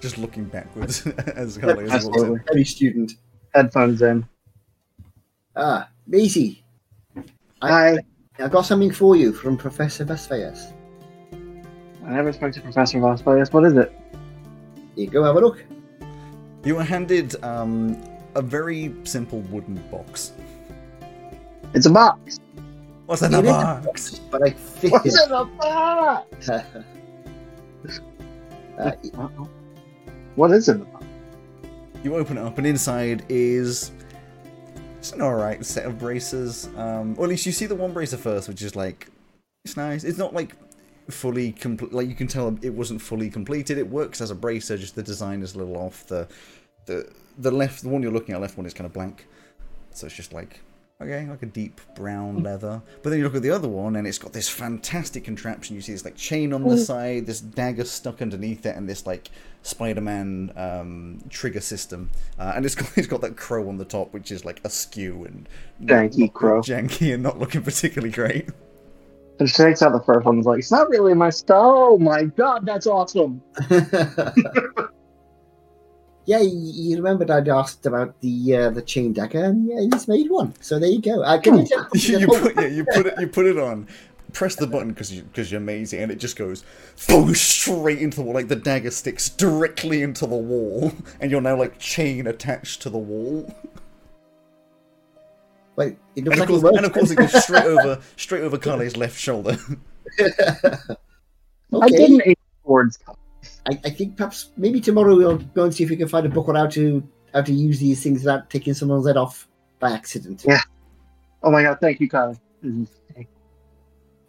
just 0.00 0.16
looking 0.16 0.44
backwards 0.44 1.06
as 1.36 1.58
Carly 1.58 1.90
as 1.90 2.04
he 2.04 2.08
walks 2.08 2.22
in. 2.22 2.44
Every 2.48 2.64
student. 2.64 3.12
Headphones 3.54 4.00
in. 4.00 4.26
Ah, 5.56 5.88
Maisie. 6.06 6.64
I, 7.60 7.68
Hi. 7.68 7.98
I 8.38 8.48
got 8.48 8.62
something 8.62 8.90
for 8.90 9.16
you 9.16 9.32
from 9.32 9.58
Professor 9.58 10.04
Vesfayas. 10.04 10.72
I 12.04 12.10
never 12.10 12.32
spoke 12.32 12.52
to 12.54 12.60
Professor 12.60 13.00
Vasquez. 13.00 13.52
What 13.52 13.64
is 13.64 13.74
it? 13.74 13.92
You 14.96 15.06
go 15.08 15.22
have 15.24 15.36
a 15.36 15.40
look. 15.40 15.62
You 16.64 16.76
were 16.76 16.84
handed 16.84 17.42
um, 17.44 18.02
a 18.34 18.42
very 18.42 18.94
simple 19.04 19.40
wooden 19.42 19.76
box. 19.90 20.32
It's 21.74 21.86
a 21.86 21.90
box. 21.90 22.38
What's 23.06 23.22
in 23.22 23.32
the 23.32 23.38
It 23.38 23.44
is 23.46 23.50
box? 23.50 24.18
But 24.30 24.42
I 24.42 24.50
think. 24.50 24.92
What's 24.92 25.22
in 25.22 25.28
the 25.30 25.44
box? 25.58 26.48
uh, 26.48 26.62
Uh-oh. 28.78 29.48
What 30.36 30.50
is 30.52 30.68
in 30.68 30.80
the 30.80 30.84
box? 30.86 31.06
You 32.02 32.16
open 32.16 32.36
it 32.38 32.40
up, 32.42 32.58
and 32.58 32.66
inside 32.66 33.24
is 33.28 33.92
it's 34.98 35.12
an 35.12 35.22
alright 35.22 35.64
set 35.64 35.84
of 35.86 35.98
braces. 35.98 36.68
Um, 36.76 37.14
or 37.18 37.24
at 37.24 37.30
least 37.30 37.46
you 37.46 37.52
see 37.52 37.66
the 37.66 37.74
one 37.74 37.92
bracer 37.92 38.16
first, 38.16 38.48
which 38.48 38.62
is 38.62 38.74
like 38.76 39.08
it's 39.64 39.76
nice. 39.76 40.04
It's 40.04 40.18
not 40.18 40.34
like 40.34 40.56
fully 41.10 41.52
complete. 41.52 41.92
Like 41.92 42.08
you 42.08 42.14
can 42.14 42.26
tell 42.26 42.56
it 42.62 42.70
wasn't 42.70 43.00
fully 43.00 43.30
completed. 43.30 43.78
It 43.78 43.88
works 43.88 44.20
as 44.20 44.30
a 44.30 44.34
bracer, 44.34 44.76
just 44.76 44.94
the 44.94 45.02
design 45.02 45.42
is 45.42 45.54
a 45.54 45.58
little 45.58 45.76
off. 45.76 46.06
The 46.06 46.28
the 46.86 47.10
the 47.38 47.50
left, 47.50 47.82
the 47.82 47.88
one 47.88 48.02
you're 48.02 48.12
looking 48.12 48.34
at, 48.34 48.40
left 48.40 48.56
one 48.56 48.66
is 48.66 48.74
kind 48.74 48.86
of 48.86 48.92
blank. 48.92 49.26
So 49.92 50.06
it's 50.06 50.16
just 50.16 50.32
like 50.32 50.60
okay, 51.02 51.26
like 51.28 51.42
a 51.42 51.46
deep 51.46 51.80
brown 51.94 52.42
leather. 52.42 52.80
But 53.02 53.10
then 53.10 53.18
you 53.18 53.24
look 53.24 53.34
at 53.34 53.42
the 53.42 53.50
other 53.50 53.68
one, 53.68 53.96
and 53.96 54.06
it's 54.06 54.18
got 54.18 54.32
this 54.32 54.48
fantastic 54.48 55.24
contraption. 55.24 55.76
You 55.76 55.82
see 55.82 55.92
this 55.92 56.04
like 56.04 56.16
chain 56.16 56.52
on 56.52 56.62
the 56.66 56.78
side, 56.78 57.26
this 57.26 57.40
dagger 57.40 57.84
stuck 57.84 58.22
underneath 58.22 58.64
it, 58.66 58.76
and 58.76 58.88
this 58.88 59.06
like 59.06 59.30
Spider-Man 59.62 60.52
um, 60.56 61.18
trigger 61.28 61.60
system. 61.60 62.10
Uh, 62.38 62.52
and 62.56 62.64
it's 62.64 62.74
got 62.74 62.90
it's 62.96 63.06
got 63.06 63.20
that 63.20 63.36
crow 63.36 63.68
on 63.68 63.78
the 63.78 63.84
top, 63.84 64.12
which 64.12 64.30
is 64.32 64.44
like 64.44 64.60
askew 64.64 65.24
and 65.24 65.48
Janky 65.84 66.18
not- 66.20 66.32
crow. 66.34 66.60
janky, 66.62 67.12
and 67.14 67.22
not 67.22 67.38
looking 67.38 67.62
particularly 67.62 68.12
great. 68.12 68.48
And 69.38 69.48
she 69.48 69.56
takes 69.56 69.82
out 69.82 69.92
the 69.92 70.00
first 70.00 70.24
one 70.26 70.34
and 70.36 70.42
is 70.42 70.46
like, 70.46 70.58
it's 70.60 70.70
not 70.70 70.88
really 70.90 71.14
my 71.14 71.30
style. 71.30 71.88
Oh 71.92 71.98
my 71.98 72.24
god, 72.24 72.64
that's 72.64 72.86
awesome. 72.86 73.42
yeah, 76.24 76.40
you, 76.40 76.50
you 76.52 76.96
remembered 76.96 77.30
I'd 77.30 77.48
asked 77.48 77.84
about 77.86 78.20
the 78.20 78.56
uh, 78.56 78.70
the 78.70 78.82
chain 78.82 79.12
dagger, 79.12 79.44
and 79.44 79.68
yeah, 79.68 79.80
he's 79.80 80.06
made 80.06 80.30
one. 80.30 80.54
So 80.60 80.78
there 80.78 80.88
you 80.88 81.00
go. 81.00 81.22
Uh, 81.22 81.40
can 81.40 81.58
you 81.58 81.66
tell- 81.66 81.88
you, 81.94 82.18
you 82.20 82.26
put 82.26 82.56
yeah, 82.56 82.66
you 82.66 82.84
put 82.84 83.06
it 83.06 83.14
you 83.20 83.26
put 83.26 83.46
it 83.46 83.58
on. 83.58 83.88
Press 84.32 84.56
the 84.56 84.66
button 84.66 84.88
because 84.88 85.12
you, 85.12 85.28
cause 85.34 85.52
you're 85.52 85.60
amazing, 85.60 86.00
and 86.00 86.10
it 86.10 86.16
just 86.16 86.36
goes 86.36 86.64
boom, 87.06 87.34
straight 87.34 87.98
into 87.98 88.16
the 88.16 88.22
wall. 88.22 88.32
Like 88.32 88.48
the 88.48 88.56
dagger 88.56 88.90
sticks 88.90 89.28
directly 89.28 90.02
into 90.02 90.26
the 90.26 90.36
wall, 90.36 90.92
and 91.20 91.30
you're 91.30 91.42
now 91.42 91.56
like 91.56 91.78
chain 91.78 92.26
attached 92.26 92.80
to 92.82 92.90
the 92.90 92.98
wall. 92.98 93.54
Wait, 95.76 95.98
it 96.16 96.24
looks 96.24 96.38
And 96.38 96.42
of 96.42 96.48
course, 96.48 96.62
it 96.62 96.76
and 96.76 96.86
of 96.86 96.92
course, 96.92 97.10
it 97.10 97.16
goes 97.16 97.42
straight 97.42 97.64
over 97.64 98.00
straight 98.16 98.42
over 98.42 98.56
Carly's 98.56 98.96
left 98.96 99.18
shoulder. 99.18 99.58
I 100.18 101.88
didn't 101.88 102.22
aim 102.24 102.34
towards 102.64 102.98
I, 103.66 103.78
I 103.84 103.90
think 103.90 104.16
perhaps 104.16 104.50
maybe 104.56 104.80
tomorrow 104.80 105.16
we'll 105.16 105.38
go 105.38 105.64
and 105.64 105.74
see 105.74 105.84
if 105.84 105.90
we 105.90 105.96
can 105.96 106.08
find 106.08 106.26
a 106.26 106.28
book 106.28 106.48
on 106.48 106.56
how 106.56 106.66
to 106.68 107.06
how 107.32 107.42
to 107.42 107.52
use 107.52 107.78
these 107.78 108.02
things 108.02 108.20
without 108.20 108.50
taking 108.50 108.74
someone's 108.74 109.06
head 109.06 109.16
off 109.16 109.48
by 109.78 109.92
accident. 109.92 110.44
Yeah. 110.46 110.60
Oh 111.42 111.50
my 111.50 111.62
god, 111.62 111.78
thank 111.80 112.00
you, 112.00 112.08
Kyle. 112.08 112.36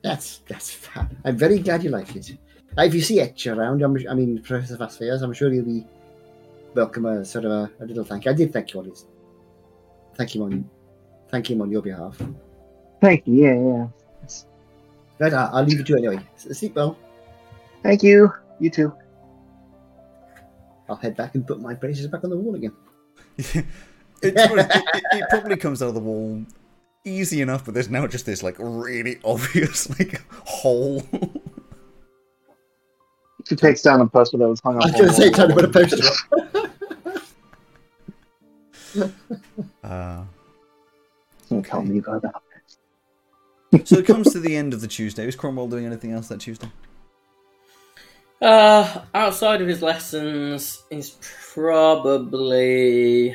That's 0.04 0.40
that's 0.48 0.72
fab. 0.72 1.16
I'm 1.24 1.38
very 1.38 1.60
glad 1.60 1.84
you 1.84 1.90
like 1.90 2.16
it. 2.16 2.38
Uh, 2.78 2.84
if 2.84 2.94
you 2.94 3.02
see 3.02 3.20
Etch 3.20 3.48
around, 3.48 3.82
I'm, 3.82 3.98
I 4.10 4.14
mean 4.14 4.42
Professor 4.42 4.78
Fastfires, 4.78 5.22
I'm 5.22 5.34
sure 5.34 5.52
he'll 5.52 5.64
be 5.64 5.86
welcome 6.74 7.06
a 7.06 7.24
sort 7.24 7.46
of 7.46 7.52
a, 7.52 7.72
a 7.80 7.86
little 7.86 8.04
thank 8.04 8.26
you. 8.26 8.32
I 8.32 8.34
did 8.34 8.52
thank 8.52 8.74
you 8.74 8.80
on 8.80 8.86
his 8.86 9.06
thank 10.16 10.36
him 10.36 10.42
on 10.44 10.70
thank 11.30 11.50
him 11.50 11.62
on 11.62 11.72
your 11.72 11.82
behalf. 11.82 12.22
Thank 13.02 13.28
you, 13.28 13.34
yeah, 13.34 13.54
yeah. 13.54 13.88
Right, 15.20 15.34
I'll, 15.34 15.58
I'll 15.58 15.64
leave 15.64 15.80
it 15.80 15.86
to 15.88 15.94
you 15.94 15.98
anyway. 16.00 16.24
Sleep 16.36 16.76
well. 16.76 16.98
Thank 17.84 18.02
you. 18.02 18.34
You 18.60 18.70
too. 18.70 18.94
I'll 20.90 20.96
head 20.96 21.16
back 21.16 21.36
and 21.36 21.46
put 21.46 21.62
my 21.62 21.74
braces 21.74 22.08
back 22.08 22.24
on 22.24 22.30
the 22.30 22.38
wall 22.38 22.56
again. 22.56 22.74
it, 23.38 23.66
it, 24.22 24.34
it, 24.36 24.84
it 25.14 25.30
probably 25.30 25.58
comes 25.58 25.82
out 25.82 25.90
of 25.90 25.94
the 25.94 26.00
wall 26.00 26.46
easy 27.06 27.42
enough, 27.42 27.66
but 27.66 27.74
there's 27.74 27.90
now 27.90 28.08
just 28.08 28.26
this 28.26 28.44
like 28.44 28.56
really 28.60 29.20
obvious 29.26 29.90
like 29.98 30.22
hole. 30.46 31.04
She 33.48 33.56
takes 33.56 33.82
down 33.82 34.00
a 34.02 34.08
poster 34.08 34.38
that 34.38 34.48
was 34.48 34.62
hung 34.62 34.78
up. 34.78 34.84
I 34.84 34.86
was 34.86 34.94
on 34.94 35.00
going 35.00 35.10
to 35.10 35.16
say 35.16 35.26
wall. 35.26 35.34
trying 35.34 35.50
to 35.50 35.56
put 35.56 35.66
a 35.66 35.68
poster 35.68 36.08
up. 36.08 36.70
Uh, 39.84 40.24
Don't 41.50 41.66
tell 41.66 41.82
me 41.82 41.98
about 41.98 42.22
that. 42.22 43.88
so 43.88 43.98
it 43.98 44.06
comes 44.06 44.32
to 44.32 44.40
the 44.40 44.56
end 44.56 44.72
of 44.72 44.82
the 44.82 44.88
Tuesday. 44.88 45.28
Is 45.28 45.36
Cromwell 45.36 45.68
doing 45.68 45.88
anything 45.88 46.12
else 46.12 46.28
that 46.28 46.40
Tuesday? 46.40 46.70
Uh, 48.44 49.02
outside 49.14 49.62
of 49.62 49.70
his 49.70 49.82
lessons, 49.82 50.84
he's 50.90 51.12
probably 51.54 53.34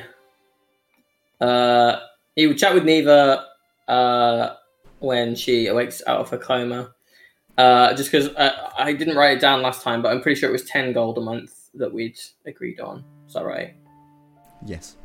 uh 1.41 1.95
he 2.35 2.45
would 2.45 2.59
chat 2.59 2.75
with 2.75 2.83
Neva 2.83 3.45
uh 3.87 4.53
when 4.99 5.33
she 5.33 5.65
awakes 5.65 6.03
out 6.05 6.19
of 6.19 6.29
her 6.29 6.37
coma. 6.37 6.93
Uh, 7.57 7.93
just 7.93 8.11
because 8.11 8.27
uh, 8.35 8.69
I 8.77 8.93
didn't 8.93 9.17
write 9.17 9.37
it 9.37 9.41
down 9.41 9.61
last 9.61 9.81
time, 9.81 10.01
but 10.01 10.11
I'm 10.13 10.21
pretty 10.21 10.39
sure 10.39 10.47
it 10.47 10.53
was 10.53 10.63
ten 10.63 10.93
gold 10.93 11.17
a 11.17 11.21
month 11.21 11.69
that 11.73 11.91
we'd 11.91 12.19
agreed 12.45 12.79
on. 12.79 13.03
Is 13.27 13.33
that 13.33 13.45
right? 13.45 13.73
Yes. 14.65 14.95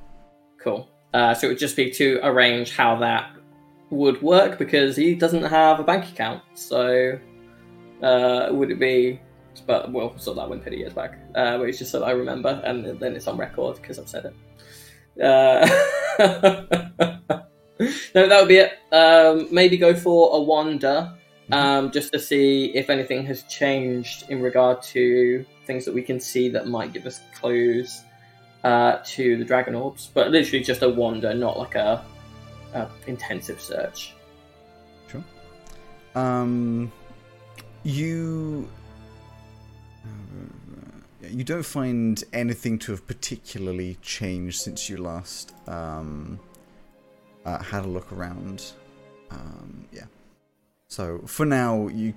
Cool. 0.59 0.89
Uh, 1.14 1.32
so 1.32 1.47
it 1.47 1.51
would 1.51 1.59
just 1.59 1.76
be 1.76 1.90
to 1.93 2.20
arrange 2.22 2.76
how 2.76 2.94
that 2.97 3.31
would 3.90 4.20
work 4.22 4.59
because 4.59 4.97
he 4.97 5.14
doesn't 5.14 5.44
have 5.44 5.81
a 5.81 5.82
bank 5.82 6.09
account. 6.10 6.43
So 6.55 7.18
uh, 8.02 8.48
would 8.52 8.70
it 8.70 8.78
be? 8.78 9.20
But 9.60 9.93
we'll 9.93 10.16
sort 10.18 10.36
that 10.36 10.48
when 10.48 10.60
Pity 10.60 10.78
gets 10.78 10.94
back. 10.94 11.18
Uh, 11.35 11.59
but 11.59 11.68
it's 11.68 11.78
just 11.78 11.90
so 11.90 12.01
that 12.01 12.06
I 12.06 12.12
remember, 12.12 12.60
and 12.64 12.98
then 12.98 13.14
it's 13.14 13.26
on 13.26 13.36
record 13.36 13.76
because 13.76 13.98
I've 13.98 14.09
said 14.09 14.26
it. 14.26 14.35
Uh, 15.22 15.66
no, 18.14 18.28
that 18.28 18.40
would 18.40 18.48
be 18.48 18.56
it. 18.56 18.78
Um, 18.93 19.48
maybe 19.51 19.76
go 19.76 19.94
for 19.94 20.36
a 20.36 20.40
wander, 20.40 21.12
um, 21.52 21.90
just 21.90 22.12
to 22.12 22.18
see 22.18 22.66
if 22.74 22.90
anything 22.90 23.24
has 23.26 23.43
changed 23.44 24.31
in 24.31 24.40
regard 24.40 24.82
to 24.82 25.44
things 25.66 25.85
that 25.85 25.94
we 25.94 26.02
can 26.02 26.20
see 26.20 26.48
that 26.51 26.66
might 26.66 26.93
give 26.93 27.06
us 27.06 27.20
clues 27.35 28.02
uh, 28.64 28.98
to 29.05 29.36
the 29.36 29.44
dragon 29.44 29.74
orbs, 29.74 30.10
but 30.12 30.31
literally 30.31 30.64
just 30.64 30.82
a 30.82 30.89
wander, 30.89 31.35
not 31.35 31.59
like 31.59 31.74
a, 31.74 32.05
a 32.74 32.89
intensive 33.06 33.60
search. 33.60 34.14
Sure. 35.09 35.24
Um, 36.14 36.90
you 37.82 38.68
you 41.30 41.44
don't 41.44 41.64
find 41.64 42.22
anything 42.32 42.78
to 42.80 42.92
have 42.92 43.06
particularly 43.06 43.98
changed 44.02 44.60
since 44.60 44.88
you 44.88 44.96
last 44.96 45.55
um, 45.66 46.38
uh, 47.44 47.62
had 47.62 47.84
a 47.84 47.88
look 47.88 48.12
around. 48.12 48.72
Um, 49.30 49.86
yeah. 49.92 50.05
So 50.88 51.20
for 51.26 51.44
now, 51.44 51.88
you 51.88 52.14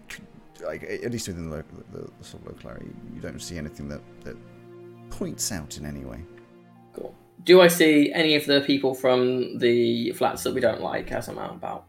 like 0.64 0.84
at 0.84 1.12
least 1.12 1.28
within 1.28 1.50
the, 1.50 1.64
the, 1.92 2.10
the 2.18 2.24
sort 2.24 2.46
of 2.46 2.54
local 2.54 2.72
area, 2.72 2.90
you 3.14 3.22
don't 3.22 3.42
see 3.42 3.58
anything 3.58 3.88
that 3.90 4.02
that 4.24 4.38
points 5.10 5.52
out 5.52 5.78
in 5.78 5.86
any 5.86 6.04
way. 6.04 6.20
Cool. 6.94 7.16
Do 7.44 7.62
I 7.62 7.68
see 7.68 8.12
any 8.14 8.36
of 8.36 8.46
the 8.46 8.62
people 8.62 8.94
from 8.94 9.58
the 9.60 10.12
flats 10.14 10.44
that 10.44 10.54
we 10.54 10.62
don't 10.62 10.82
like 10.82 11.12
as 11.12 11.28
I'm 11.28 11.38
out 11.38 11.52
and 11.52 11.64
about? 11.64 11.86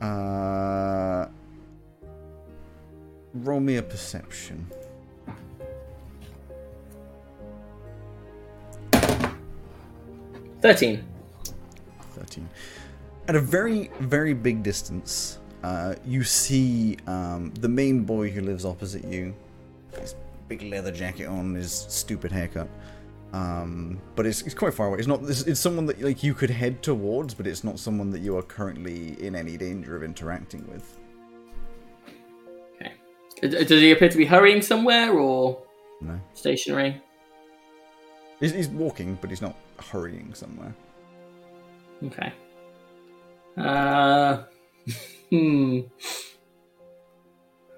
Uh, 0.00 1.28
roll 3.34 3.60
me 3.60 3.76
a 3.76 3.82
perception. 3.82 4.66
Thirteen. 10.60 11.04
13. 12.12 12.48
At 13.28 13.36
a 13.36 13.40
very, 13.40 13.90
very 14.00 14.34
big 14.34 14.62
distance, 14.62 15.38
uh, 15.62 15.94
you 16.04 16.24
see 16.24 16.96
um, 17.06 17.52
the 17.60 17.68
main 17.68 18.02
boy 18.04 18.30
who 18.30 18.40
lives 18.40 18.64
opposite 18.64 19.04
you. 19.04 19.34
His 20.00 20.14
big 20.48 20.62
leather 20.62 20.90
jacket 20.90 21.26
on, 21.26 21.54
his 21.54 21.72
stupid 21.72 22.32
haircut. 22.32 22.68
Um, 23.32 24.00
but 24.16 24.24
it's, 24.26 24.42
it's 24.42 24.54
quite 24.54 24.72
far 24.72 24.88
away. 24.88 24.98
It's 24.98 25.06
not. 25.06 25.22
It's, 25.24 25.42
it's 25.42 25.60
someone 25.60 25.84
that 25.86 26.00
like 26.00 26.22
you 26.22 26.32
could 26.34 26.48
head 26.50 26.82
towards, 26.82 27.34
but 27.34 27.46
it's 27.46 27.62
not 27.62 27.78
someone 27.78 28.10
that 28.10 28.20
you 28.20 28.36
are 28.38 28.42
currently 28.42 29.22
in 29.22 29.36
any 29.36 29.56
danger 29.58 29.94
of 29.94 30.02
interacting 30.02 30.66
with. 30.72 30.98
Okay. 32.76 32.92
Does 33.64 33.68
he 33.68 33.90
appear 33.92 34.08
to 34.08 34.16
be 34.16 34.24
hurrying 34.24 34.62
somewhere 34.62 35.12
or 35.12 35.62
No, 36.00 36.18
stationary? 36.32 37.02
he's, 38.40 38.52
he's 38.52 38.68
walking, 38.68 39.18
but 39.20 39.28
he's 39.28 39.42
not 39.42 39.54
hurrying 39.80 40.34
somewhere. 40.34 40.74
Okay. 42.04 42.32
Uh, 43.56 44.44
hmm. 45.30 45.80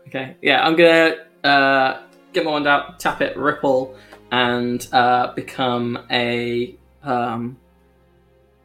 Okay. 0.07 0.37
Yeah, 0.43 0.65
I'm 0.65 0.77
gonna 0.77 1.15
uh, 1.45 2.03
get 2.33 2.45
my 2.45 2.51
wand 2.51 2.67
out, 2.67 2.99
tap 2.99 3.21
it, 3.21 3.37
ripple, 3.37 3.97
and 4.31 4.87
uh, 4.93 5.33
become 5.35 6.07
a 6.11 6.77
um, 7.03 7.57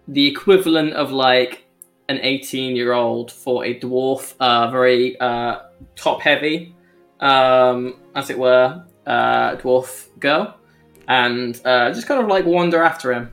the 0.07 0.27
equivalent 0.27 0.93
of 0.93 1.11
like 1.11 1.65
an 2.09 2.19
18 2.21 2.75
year 2.75 2.93
old 2.93 3.31
for 3.31 3.65
a 3.65 3.79
dwarf, 3.79 4.35
uh, 4.39 4.69
very 4.69 5.19
uh, 5.19 5.59
top 5.95 6.21
heavy, 6.21 6.75
um, 7.19 7.95
as 8.13 8.29
it 8.29 8.37
were, 8.37 8.83
uh, 9.05 9.55
dwarf 9.55 10.07
girl. 10.19 10.57
And 11.07 11.59
uh, 11.65 11.91
just 11.93 12.07
kind 12.07 12.21
of 12.21 12.27
like 12.27 12.45
wander 12.45 12.83
after 12.83 13.13
him. 13.13 13.31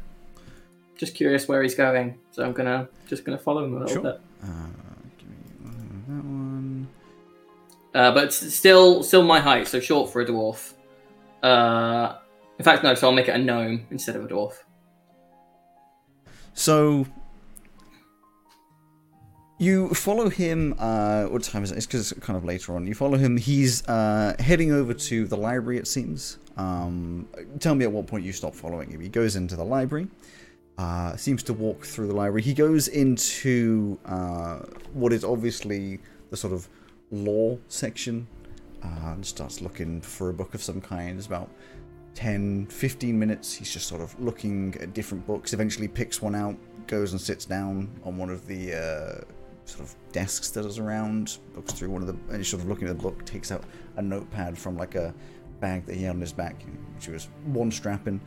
Just 0.97 1.15
curious 1.15 1.49
where 1.49 1.62
he's 1.62 1.74
going, 1.74 2.19
so 2.31 2.44
I'm 2.44 2.53
gonna 2.53 2.89
just 3.09 3.24
gonna 3.24 3.39
follow 3.39 3.65
him 3.65 3.74
a 3.77 3.81
little 3.81 3.93
Sure. 3.94 4.03
bit. 4.03 4.20
Uh, 4.43 4.47
give 5.19 5.28
me 5.28 5.36
that 6.07 6.24
one. 6.24 6.89
Uh, 7.94 8.12
but 8.15 8.32
still 8.32 9.03
still 9.03 9.23
my 9.23 9.40
height, 9.40 9.66
so 9.66 9.81
short 9.81 10.12
for 10.12 10.20
a 10.23 10.27
dwarf. 10.27 10.74
Uh, 11.43 12.16
in 12.59 12.65
fact, 12.65 12.85
no. 12.85 12.94
So 12.94 13.09
I'll 13.09 13.12
make 13.15 13.28
it 13.28 13.35
a 13.35 13.39
gnome 13.39 13.86
instead 13.90 14.15
of 14.16 14.24
a 14.24 14.28
dwarf. 14.28 14.53
So 16.55 17.07
you 19.62 19.89
follow 19.90 20.28
him. 20.28 20.74
Uh, 20.78 21.24
what 21.26 21.44
time 21.44 21.62
is 21.62 21.70
it? 21.70 21.76
It's 21.76 21.86
because 21.86 22.10
it's 22.10 22.20
kind 22.20 22.36
of 22.36 22.44
later 22.44 22.74
on. 22.74 22.84
You 22.86 22.94
follow 22.94 23.16
him. 23.16 23.36
He's 23.36 23.86
uh, 23.86 24.34
heading 24.40 24.72
over 24.72 24.93
to 24.93 25.26
the 25.26 25.36
library. 25.36 25.78
It 25.78 25.86
seems. 25.86 26.39
Um, 26.56 27.28
tell 27.60 27.74
me 27.76 27.84
at 27.84 27.93
what 27.93 28.09
point 28.09 28.24
you 28.24 28.32
stop 28.32 28.55
following 28.55 28.90
him. 28.90 29.01
He 29.01 29.09
goes 29.09 29.36
into 29.36 29.55
the 29.55 29.64
library. 29.64 30.09
Uh, 30.78 31.16
seems 31.16 31.44
to 31.44 31.52
walk 31.52 31.84
through 31.84 32.09
the 32.09 32.14
library. 32.14 32.43
He 32.43 32.55
goes 32.55 32.89
into 32.89 33.98
uh, 34.05 34.60
what 34.94 35.12
is 35.12 35.24
obviously 35.24 36.01
the 36.30 36.36
sort 36.36 36.52
of 36.52 36.68
law 37.12 37.56
section. 37.68 38.26
Uh, 38.82 39.12
and 39.12 39.24
starts 39.24 39.60
looking 39.60 40.01
for 40.01 40.30
a 40.30 40.34
book 40.34 40.55
of 40.55 40.62
some 40.62 40.80
kind. 40.80 41.16
It's 41.16 41.28
about 41.28 41.48
10, 42.16 42.66
15 42.66 43.16
minutes. 43.16 43.55
He's 43.55 43.72
just 43.72 43.86
sort 43.86 44.01
of 44.01 44.18
looking 44.20 44.74
at 44.80 44.93
different 44.93 45.24
books. 45.24 45.52
Eventually 45.52 45.86
picks 45.86 46.20
one 46.20 46.34
out, 46.34 46.56
goes 46.89 47.12
and 47.12 47.20
sits 47.20 47.44
down 47.44 47.89
on 48.05 48.16
one 48.16 48.28
of 48.28 48.44
the 48.48 48.74
uh, 48.74 49.24
sort 49.73 49.85
of 49.85 49.94
desks 50.12 50.51
that 50.51 50.65
is 50.66 50.78
around, 50.78 51.39
looks 51.55 51.73
through 51.73 51.90
one 51.90 52.03
of 52.03 52.07
the, 52.07 52.15
and 52.28 52.36
he's 52.36 52.49
sort 52.49 52.62
of 52.62 52.69
looking 52.69 52.89
at 52.89 52.97
the 52.97 53.03
book, 53.03 53.24
takes 53.24 53.51
out 53.51 53.65
a 53.97 54.03
notepad 54.03 54.57
from 54.57 54.77
like 54.77 54.94
a 54.94 55.15
bag 55.61 55.86
that 55.86 55.97
he 55.97 56.03
had 56.03 56.15
on 56.15 56.20
his 56.20 56.32
back, 56.32 56.62
which 56.94 57.09
was 57.09 57.28
one 57.47 57.70
strapping, 57.70 58.20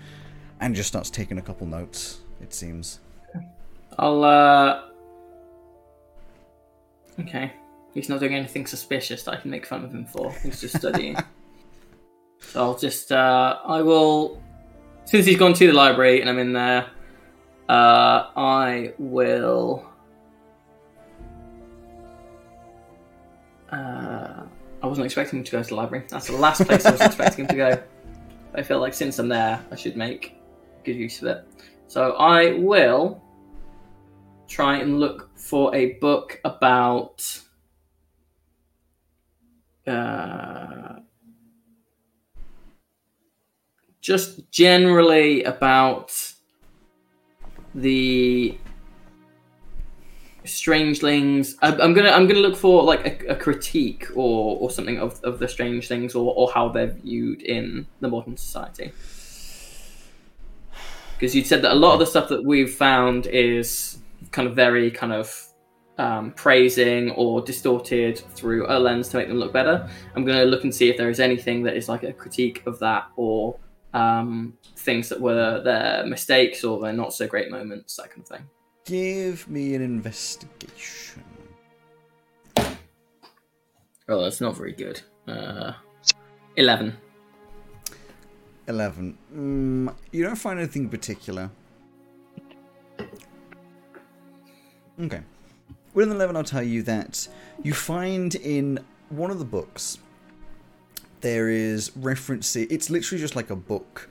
and 0.60 0.76
just 0.76 0.88
starts 0.88 1.10
taking 1.10 1.38
a 1.38 1.42
couple 1.42 1.68
notes, 1.68 2.22
it 2.42 2.54
seems. 2.54 3.00
I'll. 4.00 4.24
uh... 4.24 4.82
Okay, 7.20 7.54
he's 7.94 8.10
not 8.10 8.20
doing 8.20 8.34
anything 8.34 8.66
suspicious 8.66 9.24
that 9.24 9.32
I 9.36 9.38
can 9.38 9.52
make 9.52 9.66
fun 9.66 9.86
of 9.86 9.94
him 9.94 10.06
for. 10.06 10.34
He's 10.44 10.60
just 10.60 10.78
studying. 10.78 11.16
so 12.40 12.62
I'll 12.62 12.78
just. 12.78 13.12
Uh, 13.12 13.60
I 13.64 13.82
will. 13.82 14.42
Since 15.06 15.28
he's 15.28 15.38
gone 15.38 15.54
to 15.54 15.68
the 15.68 15.74
library 15.74 16.20
and 16.22 16.30
I'm 16.30 16.40
in 16.40 16.52
there, 16.52 16.90
uh, 17.70 18.32
I 18.36 18.94
will. 18.98 19.88
Uh, 23.76 24.46
I 24.82 24.88
wasn't 24.88 25.06
expecting 25.06 25.40
him 25.40 25.46
to 25.46 25.52
go 25.52 25.62
to 25.62 25.70
the 25.70 25.76
library. 25.76 26.06
That's 26.08 26.28
the 26.28 26.38
last 26.38 26.66
place 26.66 26.86
I 26.86 26.92
was 26.92 27.02
expecting 27.02 27.46
him 27.46 27.50
to 27.50 27.56
go. 27.56 27.84
I 28.54 28.64
feel 28.64 28.80
like 28.80 28.94
since 28.94 29.20
I'm 29.20 29.28
there, 29.28 29.60
I 29.70 29.76
should 29.76 29.98
make 29.98 30.38
good 30.86 30.96
use 30.96 31.22
of 31.22 31.28
it. 31.28 31.46
So 31.88 32.14
I 32.14 32.54
will 32.54 33.22
try 34.48 34.78
and 34.78 35.00
look 35.00 35.30
for 35.38 35.76
a 35.76 35.94
book 35.94 36.40
about 36.46 37.42
uh, 39.88 41.00
just 44.00 44.50
generally 44.52 45.44
about 45.44 46.12
the 47.74 48.58
strangelings 50.46 51.56
I, 51.62 51.70
i'm 51.76 51.94
gonna 51.94 52.12
i'm 52.12 52.28
gonna 52.28 52.40
look 52.40 52.56
for 52.56 52.84
like 52.84 53.24
a, 53.24 53.34
a 53.34 53.36
critique 53.36 54.08
or 54.16 54.58
or 54.58 54.70
something 54.70 55.00
of, 55.00 55.20
of 55.24 55.40
the 55.40 55.48
strangelings 55.48 56.16
or, 56.16 56.34
or 56.36 56.52
how 56.52 56.70
they're 56.70 56.88
viewed 56.88 57.42
in 57.42 57.88
the 58.00 58.08
modern 58.08 58.38
society 58.38 58.92
because 61.18 61.36
you 61.36 61.44
said 61.44 61.62
that 61.62 61.72
a 61.72 61.76
lot 61.76 61.94
of 61.94 62.00
the 62.00 62.06
stuff 62.06 62.30
that 62.30 62.44
we've 62.44 62.74
found 62.74 63.28
is 63.28 64.00
kind 64.32 64.48
of 64.48 64.56
very 64.56 64.92
kind 64.92 65.14
of 65.14 65.48
um, 65.98 66.32
praising 66.32 67.12
or 67.12 67.42
distorted 67.42 68.20
through 68.36 68.66
a 68.70 68.78
lens 68.78 69.10
to 69.10 69.18
make 69.18 69.28
them 69.28 69.38
look 69.38 69.54
better. 69.54 69.90
I'm 70.16 70.26
going 70.26 70.38
to 70.38 70.46
look 70.46 70.64
and 70.64 70.76
see 70.76 70.90
if 70.90 70.98
there 70.98 71.10
is 71.10 71.20
anything 71.20 71.64
that 71.64 71.78
is 71.78 71.88
like 71.88 72.04
a 72.04 72.12
critique 72.12 72.64
of 72.66 72.80
that 72.80 73.08
or 73.16 73.58
um, 73.94 74.58
things 74.76 75.08
that 75.10 75.22
were 75.22 75.62
their 75.62 76.06
mistakes 76.06 76.64
or 76.64 76.82
their 76.82 76.92
not 76.92 77.14
so 77.14 77.28
great 77.28 77.50
moments, 77.50 77.96
that 77.96 78.10
kind 78.10 78.22
of 78.22 78.28
thing. 78.28 78.50
Give 78.86 79.48
me 79.50 79.74
an 79.74 79.82
investigation. 79.82 81.24
Oh, 84.08 84.22
that's 84.22 84.40
not 84.40 84.56
very 84.56 84.74
good. 84.74 85.02
Uh, 85.28 85.74
Eleven. 86.56 86.96
11. 88.68 89.18
Mm, 89.36 89.94
you 90.12 90.24
don't 90.24 90.36
find 90.36 90.60
anything 90.60 90.84
in 90.84 90.90
particular. 90.90 91.50
Okay. 95.00 95.22
Within 95.94 96.16
11, 96.16 96.36
I'll 96.36 96.44
tell 96.44 96.64
you 96.64 96.82
that 96.84 97.28
you 97.64 97.74
find 97.74 98.34
in 98.36 98.80
one 99.10 99.32
of 99.32 99.40
the 99.40 99.46
books 99.46 100.00
there 101.22 101.50
is 101.50 101.92
reference. 101.96 102.56
It's 102.56 102.90
literally 102.90 103.20
just 103.20 103.36
like 103.36 103.50
a 103.50 103.56
book, 103.56 104.10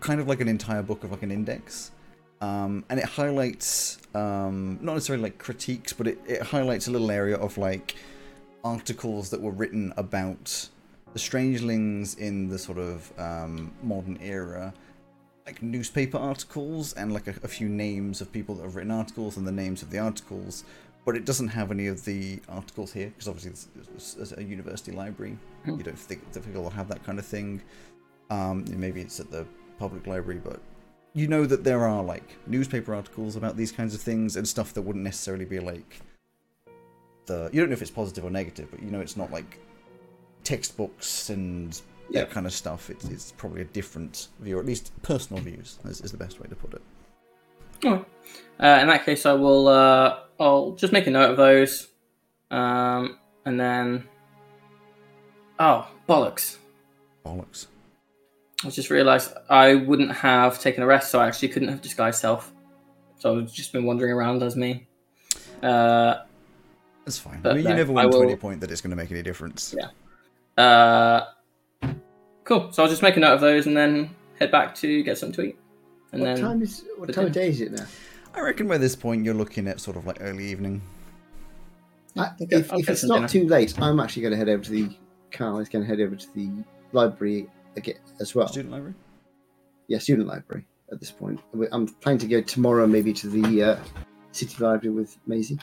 kind 0.00 0.20
of 0.20 0.28
like 0.28 0.40
an 0.40 0.48
entire 0.48 0.82
book 0.82 1.04
of 1.04 1.10
like 1.10 1.22
an 1.22 1.30
index. 1.30 1.92
Um, 2.40 2.84
and 2.90 3.00
it 3.00 3.06
highlights, 3.06 3.98
um, 4.14 4.78
not 4.82 4.94
necessarily 4.94 5.24
like 5.24 5.38
critiques, 5.38 5.92
but 5.92 6.06
it, 6.06 6.18
it 6.26 6.42
highlights 6.42 6.86
a 6.86 6.90
little 6.90 7.10
area 7.10 7.36
of 7.36 7.56
like 7.56 7.96
articles 8.62 9.30
that 9.30 9.40
were 9.40 9.52
written 9.52 9.92
about 9.96 10.68
the 11.12 11.18
strangelings 11.18 12.14
in 12.16 12.48
the 12.48 12.58
sort 12.58 12.78
of 12.78 13.10
um, 13.18 13.72
modern 13.82 14.18
era, 14.20 14.74
like 15.46 15.62
newspaper 15.62 16.18
articles 16.18 16.92
and 16.94 17.14
like 17.14 17.26
a, 17.26 17.34
a, 17.42 17.48
few 17.48 17.68
names 17.68 18.20
of 18.20 18.30
people 18.32 18.54
that 18.56 18.64
have 18.64 18.76
written 18.76 18.90
articles 18.90 19.36
and 19.38 19.46
the 19.46 19.52
names 19.52 19.82
of 19.82 19.90
the 19.90 19.98
articles, 19.98 20.64
but 21.06 21.16
it 21.16 21.24
doesn't 21.24 21.48
have 21.48 21.70
any 21.70 21.86
of 21.86 22.04
the 22.04 22.40
articles 22.48 22.92
here 22.92 23.06
because 23.06 23.28
obviously 23.28 23.52
it's, 23.52 23.68
it's, 23.94 24.16
it's 24.16 24.32
a 24.32 24.42
university 24.42 24.92
library. 24.92 25.38
You 25.64 25.82
don't 25.82 25.98
think 25.98 26.32
that 26.32 26.44
people 26.44 26.62
will 26.64 26.70
have 26.70 26.88
that 26.88 27.02
kind 27.04 27.18
of 27.18 27.24
thing. 27.24 27.62
Um, 28.28 28.64
maybe 28.68 29.00
it's 29.00 29.20
at 29.20 29.30
the 29.30 29.46
public 29.78 30.06
library, 30.06 30.40
but 30.44 30.60
you 31.16 31.26
know 31.26 31.46
that 31.46 31.64
there 31.64 31.84
are 31.88 32.02
like 32.04 32.36
newspaper 32.46 32.94
articles 32.94 33.34
about 33.36 33.56
these 33.56 33.72
kinds 33.72 33.94
of 33.94 34.00
things 34.00 34.36
and 34.36 34.46
stuff 34.46 34.72
that 34.74 34.82
wouldn't 34.82 35.04
necessarily 35.04 35.46
be 35.46 35.58
like 35.58 36.00
the. 37.24 37.48
You 37.52 37.60
don't 37.60 37.70
know 37.70 37.74
if 37.74 37.82
it's 37.82 37.90
positive 37.90 38.24
or 38.24 38.30
negative, 38.30 38.68
but 38.70 38.82
you 38.82 38.90
know 38.90 39.00
it's 39.00 39.16
not 39.16 39.32
like 39.32 39.58
textbooks 40.44 41.30
and 41.30 41.80
Yeah. 42.10 42.20
that 42.20 42.30
kind 42.30 42.46
of 42.46 42.52
stuff. 42.52 42.90
It's, 42.90 43.04
it's 43.06 43.32
probably 43.32 43.62
a 43.62 43.64
different 43.64 44.28
view, 44.40 44.58
or 44.58 44.60
at 44.60 44.66
least 44.66 44.92
personal 45.02 45.42
views 45.42 45.78
is, 45.86 46.00
is 46.02 46.12
the 46.12 46.18
best 46.18 46.38
way 46.38 46.46
to 46.48 46.54
put 46.54 46.74
it. 46.74 46.82
Uh, 47.84 47.98
in 48.80 48.86
that 48.88 49.04
case, 49.04 49.26
I 49.26 49.32
will. 49.32 49.68
Uh, 49.68 50.18
I'll 50.38 50.72
just 50.72 50.92
make 50.92 51.06
a 51.06 51.10
note 51.10 51.30
of 51.30 51.36
those, 51.36 51.88
um, 52.50 53.18
and 53.44 53.58
then. 53.58 54.04
Oh 55.58 55.88
bollocks! 56.08 56.58
Bollocks. 57.24 57.66
I 58.64 58.70
just 58.70 58.90
realised 58.90 59.34
I 59.50 59.74
wouldn't 59.74 60.12
have 60.12 60.58
taken 60.58 60.82
a 60.82 60.86
rest, 60.86 61.10
so 61.10 61.20
I 61.20 61.26
actually 61.26 61.48
couldn't 61.48 61.68
have 61.68 61.82
disguised 61.82 62.20
self. 62.20 62.52
So 63.18 63.38
I've 63.38 63.52
just 63.52 63.72
been 63.72 63.84
wandering 63.84 64.12
around 64.12 64.42
as 64.42 64.56
me. 64.56 64.86
Uh, 65.62 66.16
That's 67.04 67.18
fine. 67.18 67.40
But 67.42 67.52
I 67.52 67.54
mean, 67.56 67.64
you 67.64 67.70
no, 67.70 67.76
never 67.76 67.92
I 67.92 68.06
want 68.06 68.12
to 68.12 68.22
any 68.22 68.36
point 68.36 68.60
that 68.60 68.70
it's 68.70 68.80
going 68.80 68.90
to 68.90 68.96
make 68.96 69.10
any 69.10 69.22
difference. 69.22 69.74
Yeah. 69.76 70.62
uh, 70.62 71.26
cool. 72.44 72.72
So 72.72 72.82
I'll 72.82 72.88
just 72.88 73.02
make 73.02 73.16
a 73.16 73.20
note 73.20 73.34
of 73.34 73.40
those 73.40 73.66
and 73.66 73.76
then 73.76 74.10
head 74.38 74.50
back 74.50 74.74
to 74.76 75.02
get 75.02 75.18
something 75.18 75.34
to 75.36 75.42
eat. 75.50 75.58
And 76.12 76.22
what 76.22 76.34
then 76.34 76.40
time 76.44 76.62
is 76.62 76.84
what 76.96 77.06
the 77.08 77.12
time 77.12 77.26
of 77.26 77.32
day 77.32 77.48
is 77.48 77.60
it 77.60 77.72
now? 77.72 77.84
I 78.34 78.40
reckon 78.40 78.68
by 78.68 78.78
this 78.78 78.94
point 78.96 79.24
you're 79.24 79.34
looking 79.34 79.66
at 79.66 79.80
sort 79.80 79.96
of 79.96 80.06
like 80.06 80.18
early 80.20 80.46
evening. 80.46 80.82
I, 82.16 82.30
Okay, 82.40 82.56
if 82.56 82.72
if 82.72 82.88
it's 82.88 83.04
not 83.04 83.16
dinner. 83.16 83.28
too 83.28 83.46
late, 83.46 83.78
I'm 83.80 84.00
actually 84.00 84.22
going 84.22 84.32
to 84.32 84.38
head 84.38 84.48
over 84.48 84.62
to 84.64 84.70
the. 84.70 84.96
Carl 85.32 85.58
is 85.58 85.68
going 85.68 85.84
to 85.84 85.88
head 85.88 86.00
over 86.00 86.16
to 86.16 86.34
the 86.34 86.48
library 86.92 87.46
again 87.76 87.98
as 88.20 88.34
well. 88.34 88.48
Student 88.48 88.72
library. 88.72 88.94
Yeah, 89.88 89.98
student 89.98 90.28
library 90.28 90.66
at 90.92 91.00
this 91.00 91.10
point. 91.10 91.40
I'm 91.72 91.86
planning 91.86 92.18
to 92.20 92.26
go 92.26 92.40
tomorrow, 92.40 92.86
maybe 92.86 93.12
to 93.14 93.28
the 93.28 93.62
uh, 93.62 93.78
city 94.32 94.62
library 94.62 94.94
with 94.94 95.16
Maisie. 95.26 95.58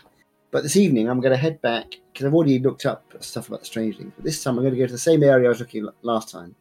But 0.52 0.64
this 0.64 0.76
evening, 0.76 1.10
I'm 1.10 1.20
going 1.20 1.32
to 1.32 1.38
head 1.38 1.62
back 1.62 1.96
because 2.12 2.26
I've 2.26 2.34
already 2.34 2.60
looked 2.60 2.86
up 2.86 3.12
stuff 3.22 3.48
about 3.48 3.62
the 3.62 3.66
strangelings. 3.66 4.14
But 4.16 4.24
this 4.24 4.44
time, 4.44 4.58
I'm 4.58 4.64
going 4.64 4.74
to 4.74 4.80
go 4.80 4.86
to 4.86 4.92
the 4.92 5.00
same 5.00 5.24
area 5.24 5.48
I 5.48 5.50
was 5.50 5.60
looking 5.60 5.86
at 5.86 5.94
last 6.04 6.30
time 6.30 6.56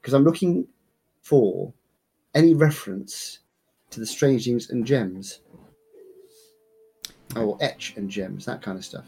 because 0.00 0.12
I'm 0.12 0.24
looking 0.24 0.66
for 1.22 1.72
any 2.34 2.52
reference 2.52 3.38
to 3.90 4.00
the 4.00 4.06
strangelings 4.06 4.70
and 4.70 4.84
gems, 4.84 5.40
or 7.34 7.56
etch 7.60 7.94
and 7.96 8.10
gems, 8.10 8.44
that 8.44 8.60
kind 8.60 8.76
of 8.76 8.84
stuff. 8.84 9.06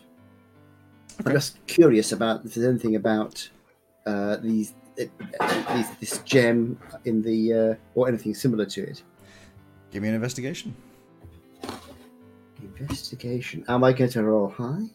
I'm 1.24 1.32
just 1.32 1.64
curious 1.66 2.12
about 2.12 2.44
if 2.44 2.54
there's 2.54 2.66
anything 2.66 2.96
about 2.96 3.48
uh, 4.06 4.36
these, 4.36 4.74
uh, 4.98 5.74
these 5.74 5.90
this 6.00 6.18
gem 6.18 6.78
in 7.04 7.22
the 7.22 7.52
uh, 7.52 7.74
or 7.94 8.08
anything 8.08 8.34
similar 8.34 8.66
to 8.66 8.82
it. 8.82 9.02
Give 9.90 10.02
me 10.02 10.08
an 10.08 10.14
investigation. 10.14 10.74
Investigation. 12.62 13.64
Am 13.68 13.84
I 13.84 13.92
going 13.92 14.10
to 14.10 14.22
roll 14.22 14.48
high? 14.48 14.64
Am 14.64 14.90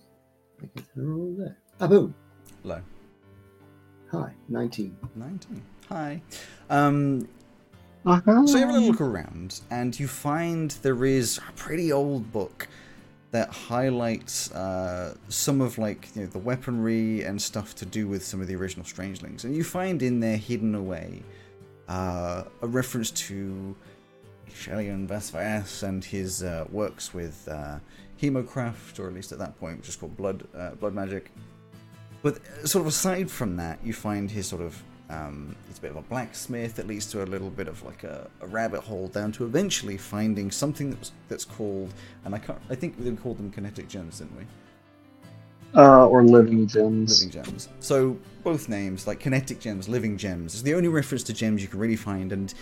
I 0.64 0.68
going 0.76 0.86
to 0.95 1.02
roll 1.02 1.36
there? 1.38 1.57
Ah, 1.80 1.88
boom. 1.88 2.14
Low. 2.64 2.82
Hi, 4.11 4.34
19. 4.49 4.95
19. 5.15 5.61
Hi. 5.90 6.22
Um, 6.69 7.28
Uh-huh. 8.06 8.45
So 8.48 8.57
you 8.57 8.65
have 8.65 8.69
a 8.69 8.73
little 8.73 8.90
look 8.90 9.02
around, 9.02 9.61
and 9.69 9.98
you 9.99 10.07
find 10.07 10.72
there 10.82 11.06
is 11.06 11.38
a 11.38 11.52
pretty 11.53 11.91
old 11.91 12.32
book 12.32 12.68
that 13.32 13.49
highlights 13.49 14.52
uh, 14.52 15.16
some 15.30 15.62
of 15.62 15.78
like 15.78 16.10
you 16.16 16.22
know, 16.22 16.28
the 16.28 16.40
weaponry 16.40 17.24
and 17.24 17.41
stuff 17.41 17.74
to 17.76 17.86
do 17.86 18.08
with 18.08 18.24
some 18.24 18.41
of 18.41 18.48
the 18.48 18.56
original 18.56 18.86
Strangelings, 18.86 19.45
and 19.45 19.56
you 19.56 19.64
find 19.64 20.02
in 20.02 20.20
there 20.20 20.38
hidden 20.38 20.76
away 20.76 21.24
uh, 21.88 22.44
a 22.62 22.68
reference 22.68 23.12
to 23.12 23.76
Shelian 24.49 25.08
Vasvas 25.08 25.84
and 25.84 26.03
his 26.03 26.44
uh, 26.44 26.66
works 26.70 27.14
with 27.14 27.48
uh, 27.49 27.80
Hemocraft, 28.22 28.99
or 28.99 29.08
at 29.08 29.14
least 29.14 29.32
at 29.32 29.40
that 29.40 29.58
point, 29.60 29.78
which 29.78 29.90
is 29.90 29.95
called 29.95 30.16
Blood 30.18 30.48
uh, 30.56 30.72
Blood 30.72 30.94
Magic. 30.94 31.32
But 32.22 32.38
uh, 32.38 32.68
sort 32.68 32.82
of 32.82 32.88
aside 32.88 33.32
from 33.32 33.56
that, 33.58 33.80
you 33.84 33.94
find 33.94 34.30
his 34.30 34.48
sort 34.48 34.62
of 34.62 34.82
um, 35.12 35.56
he's 35.68 35.78
a 35.78 35.82
bit 35.82 35.92
of 35.92 35.98
a 35.98 36.02
blacksmith 36.04 36.76
that 36.76 36.88
leads 36.88 37.06
to 37.08 37.24
a 37.24 37.26
little 37.26 37.50
bit 37.50 37.68
of 37.68 37.84
like 37.84 38.04
a, 38.04 38.30
a 38.42 38.48
rabbit 38.48 38.82
hole 38.82 39.08
down 39.08 39.32
to 39.34 39.46
eventually 39.46 39.98
finding 39.98 40.50
something 40.50 40.92
that's, 40.92 41.12
that's 41.28 41.46
called, 41.46 41.94
and 42.26 42.34
I 42.34 42.40
can't, 42.40 42.60
I 42.70 42.76
think 42.76 42.96
we 42.98 43.12
called 43.16 43.38
them 43.38 43.52
kinetic 43.52 43.88
gems, 43.88 44.20
didn't 44.20 44.38
we? 44.38 44.46
Uh, 45.76 46.08
or 46.08 46.24
living 46.24 46.68
gems. 46.68 47.24
Living 47.24 47.44
gems. 47.44 47.70
So 47.80 48.18
both 48.44 48.70
names, 48.70 49.08
like 49.08 49.20
kinetic 49.20 49.60
gems, 49.60 49.88
living 49.88 50.18
gems, 50.18 50.56
is 50.56 50.64
the 50.64 50.74
only 50.74 50.90
reference 50.90 51.24
to 51.24 51.34
gems 51.34 51.62
you 51.62 51.68
can 51.68 51.80
really 51.80 51.96
find, 51.96 52.32
and 52.32 52.54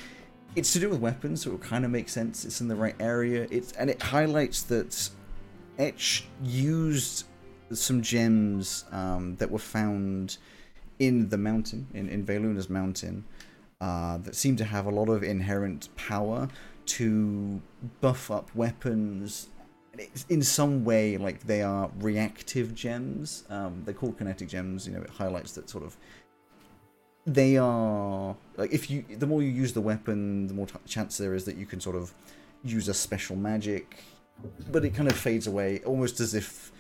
it's 0.55 0.73
to 0.73 0.79
do 0.79 0.89
with 0.89 0.99
weapons, 0.99 1.43
so 1.43 1.53
it 1.53 1.61
kind 1.61 1.85
of 1.85 1.91
makes 1.91 2.11
sense. 2.11 2.45
It's 2.45 2.61
in 2.61 2.67
the 2.67 2.75
right 2.75 2.95
area. 2.99 3.47
It's 3.51 3.71
and 3.73 3.89
it 3.89 4.01
highlights 4.01 4.63
that 4.63 5.09
Etch 5.77 6.25
used 6.43 7.25
some 7.71 8.01
gems 8.01 8.85
um, 8.91 9.35
that 9.37 9.49
were 9.49 9.59
found 9.59 10.37
in 10.99 11.29
the 11.29 11.37
mountain, 11.37 11.87
in, 11.93 12.09
in 12.09 12.25
Veluna's 12.25 12.69
mountain, 12.69 13.23
uh, 13.81 14.17
that 14.17 14.35
seem 14.35 14.55
to 14.57 14.65
have 14.65 14.85
a 14.85 14.89
lot 14.89 15.09
of 15.09 15.23
inherent 15.23 15.89
power 15.95 16.47
to 16.85 17.61
buff 18.01 18.29
up 18.29 18.53
weapons. 18.53 19.47
In 20.29 20.41
some 20.41 20.83
way, 20.83 21.17
like 21.17 21.41
they 21.45 21.61
are 21.61 21.89
reactive 21.99 22.73
gems. 22.75 23.43
Um, 23.49 23.81
they're 23.85 23.93
called 23.93 24.17
kinetic 24.17 24.47
gems. 24.49 24.87
You 24.87 24.93
know, 24.93 25.01
it 25.01 25.09
highlights 25.09 25.53
that 25.53 25.69
sort 25.69 25.83
of 25.83 25.97
they 27.25 27.57
are 27.57 28.35
like 28.57 28.71
if 28.71 28.89
you 28.89 29.03
the 29.17 29.27
more 29.27 29.41
you 29.41 29.49
use 29.49 29.73
the 29.73 29.81
weapon, 29.81 30.47
the 30.47 30.53
more 30.53 30.67
t- 30.67 30.75
chance 30.87 31.17
there 31.17 31.33
is 31.33 31.45
that 31.45 31.57
you 31.57 31.65
can 31.65 31.79
sort 31.79 31.95
of 31.95 32.13
use 32.63 32.87
a 32.87 32.93
special 32.93 33.35
magic. 33.35 34.03
But 34.71 34.85
it 34.85 34.93
kind 34.93 35.09
of 35.09 35.17
fades 35.17 35.47
away, 35.47 35.81
almost 35.85 36.21
as 36.21 36.33
if 36.33 36.71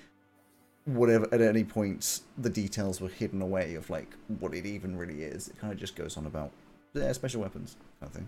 whatever 0.85 1.27
at 1.31 1.41
any 1.41 1.63
point 1.63 2.21
the 2.37 2.49
details 2.49 2.99
were 3.01 3.09
hidden 3.09 3.41
away 3.41 3.75
of 3.75 3.89
like 3.89 4.07
what 4.39 4.53
it 4.53 4.65
even 4.65 4.97
really 4.97 5.23
is. 5.23 5.47
It 5.49 5.57
kind 5.59 5.71
of 5.73 5.79
just 5.79 5.95
goes 5.95 6.17
on 6.17 6.25
about 6.25 6.51
yeah, 6.93 7.11
special 7.11 7.41
weapons 7.41 7.77
kind 7.99 8.09
of 8.09 8.15
thing. 8.15 8.27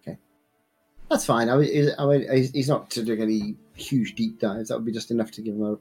Okay, 0.00 0.18
that's 1.10 1.26
fine. 1.26 1.48
I 1.50 1.56
mean, 1.56 1.90
I 1.98 2.06
mean, 2.06 2.50
he's 2.54 2.68
not 2.68 2.88
doing 2.90 3.20
any 3.20 3.56
huge 3.74 4.14
deep 4.14 4.38
dives. 4.40 4.68
That 4.68 4.76
would 4.76 4.86
be 4.86 4.92
just 4.92 5.10
enough 5.10 5.30
to 5.32 5.42
give 5.42 5.54
him 5.54 5.62
a, 5.64 5.72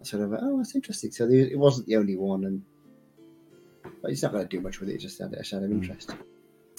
a 0.00 0.04
sort 0.04 0.22
of, 0.22 0.32
oh, 0.40 0.58
that's 0.58 0.74
interesting. 0.76 1.10
So 1.10 1.28
it 1.28 1.58
wasn't 1.58 1.88
the 1.88 1.96
only 1.96 2.16
one, 2.16 2.44
and 2.44 2.62
but 4.00 4.10
he's 4.10 4.22
not 4.22 4.32
going 4.32 4.46
to 4.46 4.48
do 4.56 4.60
much 4.60 4.78
with 4.78 4.88
it. 4.90 4.98
Just 4.98 5.18
had 5.18 5.32
a 5.32 5.42
shadow 5.42 5.64
of 5.64 5.70
Mm. 5.70 5.82
interest. 5.82 6.14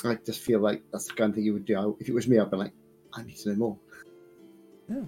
I 0.06 0.16
just 0.26 0.40
feel 0.40 0.62
like 0.62 0.82
that's 0.94 1.08
the 1.08 1.14
kind 1.14 1.30
of 1.30 1.36
thing 1.36 1.44
you 1.44 1.52
would 1.52 1.66
do. 1.66 1.78
I, 1.78 1.92
if 2.00 2.08
it 2.08 2.14
was 2.14 2.28
me, 2.30 2.40
I'd 2.40 2.50
be 2.50 2.56
like, 2.56 2.72
I 3.12 3.24
need 3.24 3.36
to 3.38 3.50
know 3.50 3.56
more. 3.56 3.78
So 4.88 5.06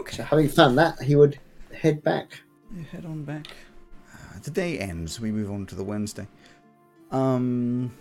Okay, 0.00 0.22
having 0.22 0.48
found 0.48 0.78
that, 0.78 1.00
he 1.02 1.14
would 1.14 1.38
head 1.74 2.02
back. 2.02 2.40
you 2.74 2.84
head 2.84 3.04
on 3.04 3.22
back. 3.22 3.46
Uh, 4.14 4.38
the 4.42 4.50
day 4.50 4.78
ends. 4.78 5.20
We 5.20 5.30
move 5.30 5.50
on 5.50 5.66
to 5.66 5.74
the 5.74 5.84
Wednesday. 5.84 6.26
Um, 7.10 7.92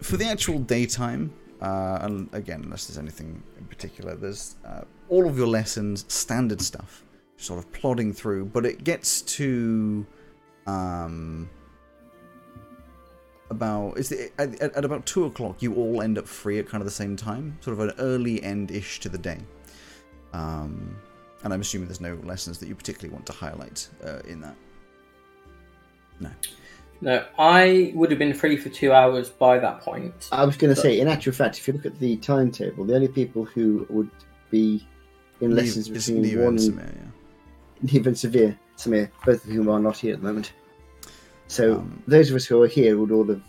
for 0.00 0.16
the 0.16 0.26
actual 0.26 0.60
daytime, 0.60 1.32
uh, 1.60 1.98
and 2.02 2.28
again, 2.32 2.62
unless 2.64 2.86
there's 2.86 2.98
anything 2.98 3.42
in 3.58 3.64
particular, 3.64 4.14
there's 4.14 4.56
uh, 4.64 4.82
all 5.08 5.26
of 5.26 5.36
your 5.36 5.48
lessons, 5.48 6.04
standard 6.06 6.60
stuff, 6.60 7.04
sort 7.36 7.58
of 7.58 7.70
plodding 7.72 8.12
through. 8.12 8.44
But 8.44 8.64
it 8.64 8.84
gets 8.84 9.22
to 9.22 10.06
um, 10.68 11.50
about 13.50 13.98
it's 13.98 14.10
the, 14.10 14.30
at, 14.38 14.54
at 14.62 14.76
at 14.76 14.84
about 14.84 15.04
two 15.04 15.24
o'clock. 15.24 15.60
You 15.62 15.74
all 15.74 16.00
end 16.00 16.16
up 16.16 16.28
free 16.28 16.60
at 16.60 16.68
kind 16.68 16.80
of 16.80 16.86
the 16.86 16.92
same 16.92 17.16
time, 17.16 17.58
sort 17.60 17.78
of 17.78 17.88
an 17.88 17.94
early 17.98 18.40
end-ish 18.40 19.00
to 19.00 19.08
the 19.08 19.18
day. 19.18 19.38
Um, 20.32 20.96
and 21.44 21.52
I'm 21.52 21.60
assuming 21.60 21.88
there's 21.88 22.00
no 22.00 22.14
lessons 22.24 22.58
that 22.58 22.68
you 22.68 22.74
particularly 22.74 23.12
want 23.12 23.26
to 23.26 23.32
highlight 23.32 23.88
uh, 24.04 24.20
in 24.28 24.40
that. 24.40 24.54
No. 26.20 26.30
No, 27.02 27.24
I 27.38 27.92
would 27.94 28.10
have 28.10 28.18
been 28.18 28.34
free 28.34 28.58
for 28.58 28.68
two 28.68 28.92
hours 28.92 29.30
by 29.30 29.58
that 29.58 29.80
point. 29.80 30.28
I 30.32 30.44
was 30.44 30.56
going 30.58 30.74
to 30.74 30.78
say, 30.78 31.00
in 31.00 31.08
actual 31.08 31.32
fact, 31.32 31.58
if 31.58 31.66
you 31.66 31.72
look 31.72 31.86
at 31.86 31.98
the 31.98 32.16
timetable, 32.18 32.84
the 32.84 32.94
only 32.94 33.08
people 33.08 33.44
who 33.46 33.86
would 33.88 34.10
be 34.50 34.86
in 35.40 35.54
lessons 35.56 35.88
Neve- 35.88 35.94
between 35.94 36.22
Neve 36.22 36.38
one 36.40 36.48
and 36.48 36.58
and 36.60 36.78
Samir, 36.78 36.94
yeah. 36.94 37.90
Neve 37.92 38.06
and 38.06 38.18
Severe, 38.18 38.58
Samir, 38.76 39.10
both 39.24 39.42
of 39.42 39.50
whom 39.50 39.70
are 39.70 39.80
not 39.80 39.96
here 39.96 40.12
at 40.12 40.20
the 40.20 40.26
moment. 40.26 40.52
So 41.48 41.76
Um, 41.76 42.02
those 42.06 42.28
of 42.28 42.36
us 42.36 42.44
who 42.44 42.60
are 42.62 42.66
here 42.68 42.98
would 42.98 43.10
all 43.10 43.26
have 43.28 43.42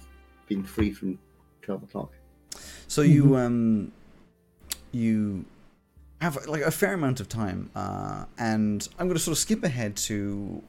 been 0.47 0.63
free 0.63 0.93
from 0.93 1.19
twelve 1.61 1.84
o'clock. 1.84 2.13
So 2.88 3.01
you 3.01 3.35
um 3.35 3.91
you 4.93 5.43
have 6.22 6.45
like 6.48 6.61
a 6.61 6.72
fair 6.72 6.93
amount 6.93 7.19
of 7.19 7.27
time, 7.27 7.69
uh, 7.76 8.26
and 8.38 8.88
I'm 8.99 9.07
going 9.07 9.18
to 9.18 9.23
sort 9.23 9.34
of 9.34 9.39
skip 9.39 9.64
ahead 9.64 9.95
to 9.98 10.61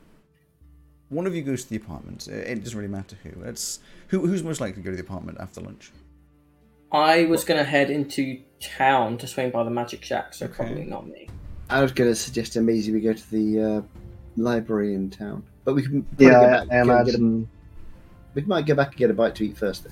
one 1.11 1.27
of 1.27 1.37
you 1.37 1.43
goes 1.43 1.65
to 1.65 1.71
the 1.71 1.77
apartment. 1.77 2.27
It 2.27 2.65
doesn't 2.65 2.77
really 2.79 2.91
matter 2.91 3.17
who. 3.23 3.43
It's 3.43 3.81
who 4.09 4.27
who's 4.27 4.43
most 4.43 4.61
likely 4.61 4.83
to 4.83 4.85
go 4.85 4.91
to 4.91 4.97
the 4.97 5.03
apartment 5.03 5.39
after 5.41 5.61
lunch. 5.61 5.93
I 6.91 7.25
was 7.25 7.45
going 7.45 7.59
to 7.59 7.65
head 7.65 7.91
into 7.91 8.41
town 8.61 9.19
to 9.19 9.27
swing 9.27 9.51
by 9.51 9.63
the 9.65 9.71
Magic 9.71 10.05
Shack, 10.05 10.35
so 10.35 10.47
Okay. 10.47 10.57
probably 10.57 10.85
not 10.85 11.07
me. 11.07 11.29
I 11.71 11.83
was 11.83 11.93
going 11.93 12.11
to 12.11 12.15
suggest 12.15 12.53
to 12.55 12.61
Maisie 12.61 12.93
we 12.93 13.01
go 13.01 13.13
to 13.13 13.31
the 13.31 13.61
uh, 13.63 13.83
library 14.37 14.95
in 14.95 15.11
town, 15.11 15.43
but 15.65 15.75
we 15.75 15.83
can 15.83 16.07
Yeah, 16.19 16.39
go 16.39 16.47
I, 16.47 16.51
back, 16.51 16.69
I 16.71 16.85
go 16.85 16.93
and 16.97 17.07
get 17.07 17.15
a, 17.15 17.47
we 18.35 18.43
might 18.43 18.67
go 18.67 18.75
back 18.75 18.89
and 18.89 18.97
get 18.97 19.11
a 19.11 19.15
bite 19.15 19.35
to 19.37 19.47
eat 19.47 19.57
first. 19.57 19.85
Though. 19.85 19.91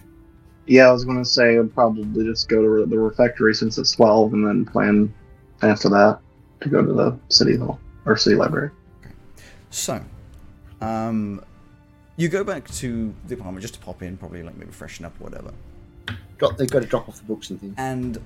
Yeah, 0.67 0.89
I 0.89 0.93
was 0.93 1.05
going 1.05 1.19
to 1.19 1.25
say 1.29 1.59
I'd 1.59 1.75
probably 1.75 2.25
just 2.25 2.49
go 2.49 2.63
to 2.63 2.87
the 2.87 2.99
refectory 2.99 3.55
since 3.55 3.79
it's 3.79 3.93
12 3.93 4.35
and 4.35 4.47
then 4.47 4.65
plan 4.67 5.13
after 5.63 5.89
that 5.91 6.21
to 6.61 6.69
go 6.69 6.85
to 6.85 6.93
the 6.93 7.19
city 7.29 7.57
hall 7.57 7.79
or 8.05 8.17
city 8.17 8.37
library. 8.37 8.71
So, 9.71 10.03
um, 10.81 11.43
you 12.17 12.29
go 12.29 12.45
back 12.45 12.69
to 12.69 13.15
the 13.27 13.35
apartment 13.35 13.63
just 13.63 13.75
to 13.75 13.81
pop 13.81 14.03
in, 14.03 14.17
probably 14.17 14.43
like 14.43 14.57
maybe 14.57 14.73
freshen 14.73 15.05
up 15.05 15.15
or 15.21 15.25
whatever. 15.25 15.53
Drop, 16.39 16.57
they've 16.57 16.71
got 16.71 16.83
to 16.83 16.89
drop 16.89 17.09
off 17.09 17.19
the 17.19 17.25
books 17.25 17.51
and 17.51 17.61
things. 17.61 17.75
And 17.79 18.19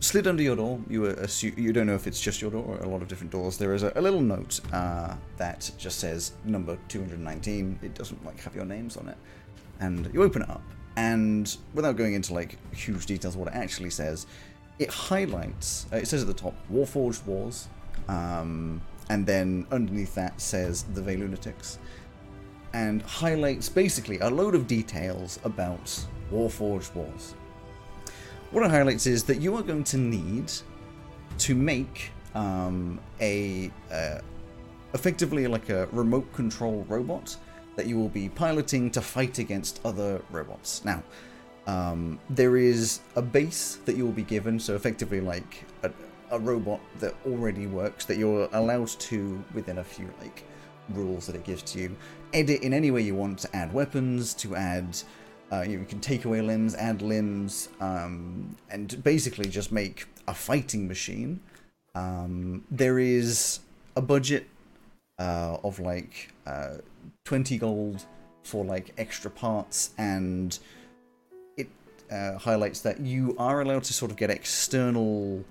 slid 0.00 0.26
under 0.26 0.42
your 0.42 0.56
door, 0.56 0.80
you 0.88 1.06
assume 1.06 1.54
you 1.56 1.72
don't 1.72 1.86
know 1.86 1.94
if 1.94 2.06
it's 2.06 2.20
just 2.20 2.40
your 2.40 2.50
door 2.50 2.64
or 2.64 2.78
a 2.78 2.88
lot 2.88 3.02
of 3.02 3.08
different 3.08 3.32
doors. 3.32 3.58
There 3.58 3.74
is 3.74 3.82
a, 3.82 3.92
a 3.96 4.02
little 4.02 4.20
note 4.20 4.60
uh, 4.72 5.14
that 5.36 5.70
just 5.78 5.98
says 5.98 6.32
number 6.44 6.78
219. 6.88 7.78
It 7.82 7.94
doesn't 7.94 8.24
like 8.24 8.40
have 8.40 8.54
your 8.54 8.64
names 8.64 8.96
on 8.96 9.08
it, 9.08 9.16
and 9.80 10.10
you 10.12 10.22
open 10.22 10.42
it 10.42 10.50
up, 10.50 10.62
and 10.96 11.56
without 11.74 11.96
going 11.96 12.14
into 12.14 12.34
like 12.34 12.58
huge 12.74 13.06
details 13.06 13.34
of 13.34 13.40
what 13.40 13.48
it 13.48 13.54
actually 13.54 13.90
says, 13.90 14.26
it 14.78 14.90
highlights. 14.90 15.86
Uh, 15.92 15.96
it 15.96 16.08
says 16.08 16.22
at 16.22 16.28
the 16.28 16.34
top 16.34 16.54
Warforged 16.72 17.24
Wars, 17.26 17.68
um, 18.08 18.80
and 19.10 19.26
then 19.26 19.66
underneath 19.70 20.14
that 20.14 20.40
says 20.40 20.84
the 20.94 21.02
Vey 21.02 21.16
Lunatics 21.16 21.78
and 22.74 23.02
highlights 23.02 23.68
basically 23.68 24.18
a 24.20 24.28
load 24.28 24.54
of 24.54 24.66
details 24.66 25.38
about 25.44 26.04
Warforged 26.30 26.94
Wars. 26.94 27.34
What 28.50 28.64
it 28.64 28.70
highlights 28.70 29.06
is 29.06 29.24
that 29.24 29.40
you 29.40 29.56
are 29.56 29.62
going 29.62 29.84
to 29.84 29.96
need 29.96 30.52
to 31.38 31.54
make 31.54 32.10
um, 32.34 33.00
a 33.20 33.70
uh, 33.90 34.18
effectively 34.94 35.46
like 35.46 35.68
a 35.68 35.86
remote 35.92 36.32
control 36.32 36.84
robot 36.88 37.36
that 37.76 37.86
you 37.86 37.98
will 37.98 38.08
be 38.08 38.28
piloting 38.28 38.90
to 38.90 39.00
fight 39.00 39.38
against 39.38 39.80
other 39.84 40.20
robots. 40.30 40.84
Now, 40.84 41.02
um, 41.68 42.18
there 42.30 42.56
is 42.56 43.00
a 43.14 43.20
base 43.20 43.78
that 43.84 43.94
you 43.94 44.06
will 44.06 44.12
be 44.12 44.22
given, 44.22 44.58
so 44.58 44.74
effectively 44.74 45.20
like 45.20 45.64
a, 45.82 45.90
a 46.30 46.38
robot 46.38 46.80
that 46.98 47.14
already 47.26 47.66
works 47.66 48.06
that 48.06 48.16
you're 48.16 48.48
allowed 48.54 48.88
to 48.88 49.44
within 49.52 49.78
a 49.78 49.84
few 49.84 50.10
like 50.20 50.44
rules 50.88 51.26
that 51.26 51.36
it 51.36 51.44
gives 51.44 51.62
to 51.62 51.78
you. 51.78 51.96
Edit 52.32 52.62
in 52.62 52.72
any 52.72 52.90
way 52.90 53.02
you 53.02 53.14
want 53.14 53.38
to 53.40 53.54
add 53.54 53.70
weapons 53.72 54.32
to 54.34 54.56
add 54.56 54.96
uh, 55.52 55.60
you, 55.60 55.74
know, 55.74 55.80
you 55.80 55.86
can 55.86 56.00
take 56.00 56.24
away 56.24 56.40
limbs 56.40 56.74
add 56.74 57.02
limbs 57.02 57.68
um, 57.80 58.56
and 58.70 59.02
basically 59.04 59.48
just 59.48 59.70
make 59.70 60.06
a 60.26 60.34
fighting 60.34 60.88
machine. 60.88 61.38
Um, 61.94 62.64
there 62.70 62.98
is 62.98 63.60
a 63.94 64.00
budget 64.00 64.48
uh, 65.18 65.58
of 65.62 65.80
like 65.80 66.32
uh, 66.46 66.76
20 67.24 67.58
gold 67.58 68.06
for 68.42 68.64
like 68.64 68.94
extra 68.96 69.30
parts 69.30 69.90
and 69.98 70.58
uh, 72.10 72.38
highlights 72.38 72.80
that 72.80 73.00
you 73.00 73.34
are 73.38 73.60
allowed 73.60 73.84
to 73.84 73.92
sort 73.92 74.10
of 74.10 74.16
get 74.16 74.30
external 74.30 75.44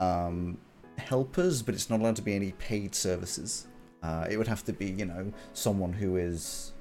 um, 0.00 0.58
helpers 0.98 1.62
but 1.62 1.74
it's 1.74 1.90
not 1.90 2.00
allowed 2.00 2.16
to 2.16 2.22
be 2.22 2.34
any 2.34 2.52
paid 2.52 2.94
services 2.94 3.66
uh, 4.02 4.26
it 4.30 4.36
would 4.36 4.48
have 4.48 4.64
to 4.64 4.72
be, 4.72 4.86
you 4.86 5.04
know, 5.04 5.32
someone 5.52 5.92
who 5.92 6.16
is 6.16 6.72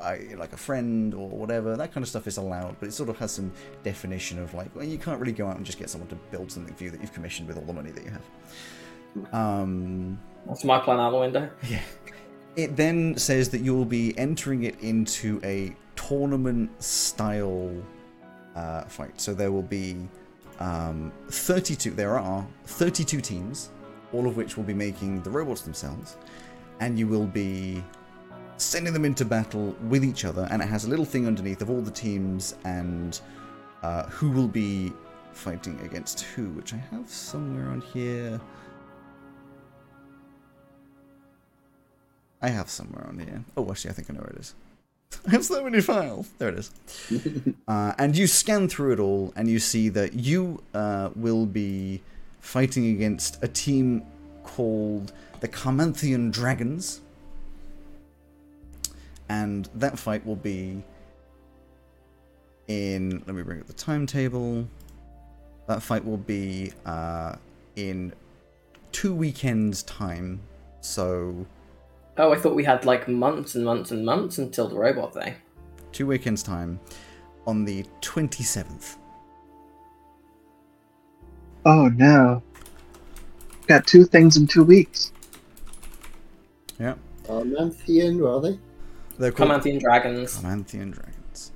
I, 0.00 0.34
like 0.36 0.52
a 0.52 0.56
friend 0.56 1.14
or 1.14 1.28
whatever. 1.28 1.76
That 1.76 1.92
kind 1.92 2.02
of 2.02 2.08
stuff 2.08 2.26
is 2.26 2.36
allowed, 2.36 2.76
but 2.78 2.88
it 2.88 2.92
sort 2.92 3.08
of 3.08 3.18
has 3.18 3.32
some 3.32 3.52
definition 3.82 4.38
of 4.38 4.54
like, 4.54 4.74
well, 4.74 4.84
you 4.84 4.98
can't 4.98 5.20
really 5.20 5.32
go 5.32 5.46
out 5.46 5.56
and 5.56 5.66
just 5.66 5.78
get 5.78 5.90
someone 5.90 6.08
to 6.10 6.16
build 6.30 6.50
something 6.50 6.74
for 6.74 6.84
you 6.84 6.90
that 6.90 7.00
you've 7.00 7.12
commissioned 7.12 7.48
with 7.48 7.56
all 7.56 7.64
the 7.64 7.72
money 7.72 7.90
that 7.90 8.04
you 8.04 8.10
have. 8.10 9.34
Um, 9.34 10.18
That's 10.46 10.64
my 10.64 10.78
plan 10.78 11.00
out 11.00 11.10
the 11.10 11.18
window. 11.18 11.50
yeah. 11.68 11.82
It 12.56 12.76
then 12.76 13.16
says 13.16 13.48
that 13.50 13.60
you'll 13.60 13.84
be 13.84 14.16
entering 14.18 14.64
it 14.64 14.78
into 14.80 15.40
a 15.42 15.74
tournament 15.96 16.82
style 16.82 17.72
uh, 18.60 18.82
fight. 18.84 19.20
So 19.20 19.32
there 19.34 19.50
will 19.50 19.62
be 19.62 19.96
um, 20.58 21.12
32, 21.28 21.92
there 21.92 22.18
are 22.18 22.46
32 22.64 23.20
teams, 23.20 23.70
all 24.12 24.26
of 24.26 24.36
which 24.36 24.56
will 24.56 24.64
be 24.64 24.74
making 24.74 25.22
the 25.22 25.30
robots 25.30 25.62
themselves, 25.62 26.16
and 26.80 26.98
you 26.98 27.06
will 27.06 27.26
be 27.26 27.82
sending 28.58 28.92
them 28.92 29.06
into 29.06 29.24
battle 29.24 29.74
with 29.88 30.04
each 30.04 30.24
other. 30.24 30.46
And 30.50 30.60
it 30.62 30.68
has 30.68 30.84
a 30.84 30.90
little 30.90 31.06
thing 31.06 31.26
underneath 31.26 31.62
of 31.62 31.70
all 31.70 31.80
the 31.80 31.90
teams 31.90 32.54
and 32.64 33.18
uh, 33.82 34.04
who 34.04 34.30
will 34.30 34.48
be 34.48 34.92
fighting 35.32 35.80
against 35.80 36.20
who, 36.20 36.50
which 36.50 36.74
I 36.74 36.82
have 36.90 37.08
somewhere 37.08 37.70
on 37.70 37.80
here. 37.80 38.38
I 42.42 42.48
have 42.48 42.68
somewhere 42.68 43.06
on 43.06 43.18
here. 43.18 43.44
Oh, 43.56 43.70
actually, 43.70 43.90
I 43.90 43.94
think 43.94 44.10
I 44.10 44.14
know 44.14 44.20
where 44.20 44.30
it 44.30 44.40
is. 44.40 44.54
I 45.26 45.30
have 45.30 45.44
so 45.44 45.62
many 45.62 45.80
files. 45.80 46.28
There 46.38 46.48
it 46.48 46.58
is. 46.58 46.70
uh, 47.68 47.94
and 47.98 48.16
you 48.16 48.26
scan 48.26 48.68
through 48.68 48.92
it 48.94 49.00
all, 49.00 49.32
and 49.36 49.48
you 49.48 49.58
see 49.58 49.88
that 49.90 50.14
you 50.14 50.62
uh, 50.74 51.10
will 51.14 51.46
be 51.46 52.02
fighting 52.40 52.90
against 52.90 53.42
a 53.42 53.48
team 53.48 54.02
called 54.44 55.12
the 55.40 55.48
Carmanthian 55.48 56.30
Dragons. 56.30 57.00
And 59.28 59.68
that 59.74 59.98
fight 59.98 60.24
will 60.26 60.36
be 60.36 60.82
in. 62.66 63.22
Let 63.26 63.36
me 63.36 63.42
bring 63.42 63.60
up 63.60 63.66
the 63.66 63.72
timetable. 63.72 64.66
That 65.68 65.82
fight 65.82 66.04
will 66.04 66.16
be 66.16 66.72
uh, 66.84 67.36
in 67.76 68.12
two 68.90 69.14
weekends' 69.14 69.84
time. 69.84 70.40
So 70.80 71.46
Oh, 72.20 72.32
I 72.32 72.36
thought 72.38 72.54
we 72.54 72.64
had 72.64 72.84
like 72.84 73.08
months 73.08 73.54
and 73.54 73.64
months 73.64 73.90
and 73.92 74.04
months 74.04 74.36
until 74.38 74.68
the 74.68 74.76
robot 74.76 75.14
thing. 75.14 75.34
two 75.92 76.06
weekends 76.06 76.42
time 76.42 76.78
on 77.46 77.64
the 77.64 77.84
27th 78.02 78.96
Oh 81.66 81.88
no. 81.88 82.42
Got 83.66 83.86
two 83.86 84.04
things 84.04 84.36
in 84.36 84.46
two 84.46 84.64
weeks. 84.64 85.12
yeah 86.78 86.94
Carmanthian, 87.26 88.18
where 88.20 88.32
are 88.32 88.40
they? 88.40 88.58
they're 89.18 89.32
called 89.32 89.50
Carmanthian 89.50 89.78
Dragons. 89.80 90.36
Carmanthian 90.38 90.92
dragons 90.92 91.52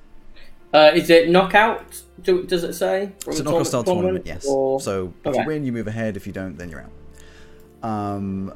Uh, 0.73 0.91
is 0.95 1.09
it 1.09 1.29
knockout? 1.29 2.01
Do, 2.21 2.43
does 2.43 2.63
it 2.63 2.73
say? 2.73 3.11
it's 3.27 3.39
a 3.39 3.43
knockout 3.43 3.67
style 3.67 3.83
tournament 3.83 4.25
yes 4.25 4.45
Or... 4.47 4.79
so 4.81 5.13
if 5.25 5.35
you 5.35 5.45
win 5.45 5.63
you 5.65 5.71
move 5.71 5.87
ahead 5.87 6.17
if 6.17 6.25
you 6.27 6.33
don't 6.33 6.57
then 6.57 6.69
you're 6.69 6.81
out 6.87 7.87
um 7.89 8.53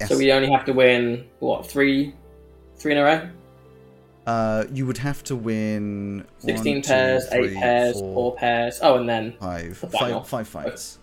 yes. 0.00 0.08
So 0.08 0.16
we 0.18 0.32
only 0.32 0.50
have 0.50 0.64
to 0.66 0.72
win 0.72 1.26
what 1.40 1.66
three, 1.66 2.14
three 2.76 2.92
in 2.92 2.98
a 2.98 3.02
row? 3.04 3.28
uh 4.26 4.64
you 4.72 4.86
would 4.86 4.96
have 4.96 5.22
to 5.24 5.36
win 5.36 6.24
Sixteen 6.38 6.76
one, 6.76 6.82
two, 6.82 6.88
pairs, 6.88 7.26
eight 7.32 7.54
pairs, 7.54 8.00
four, 8.00 8.14
four 8.14 8.36
pairs. 8.36 8.78
Oh, 8.82 8.96
and 8.96 9.06
then 9.08 9.34
five 9.38 9.78
The 9.80 9.88
final. 9.88 10.20
five 10.22 10.48
five 10.48 10.64
fights 10.64 10.98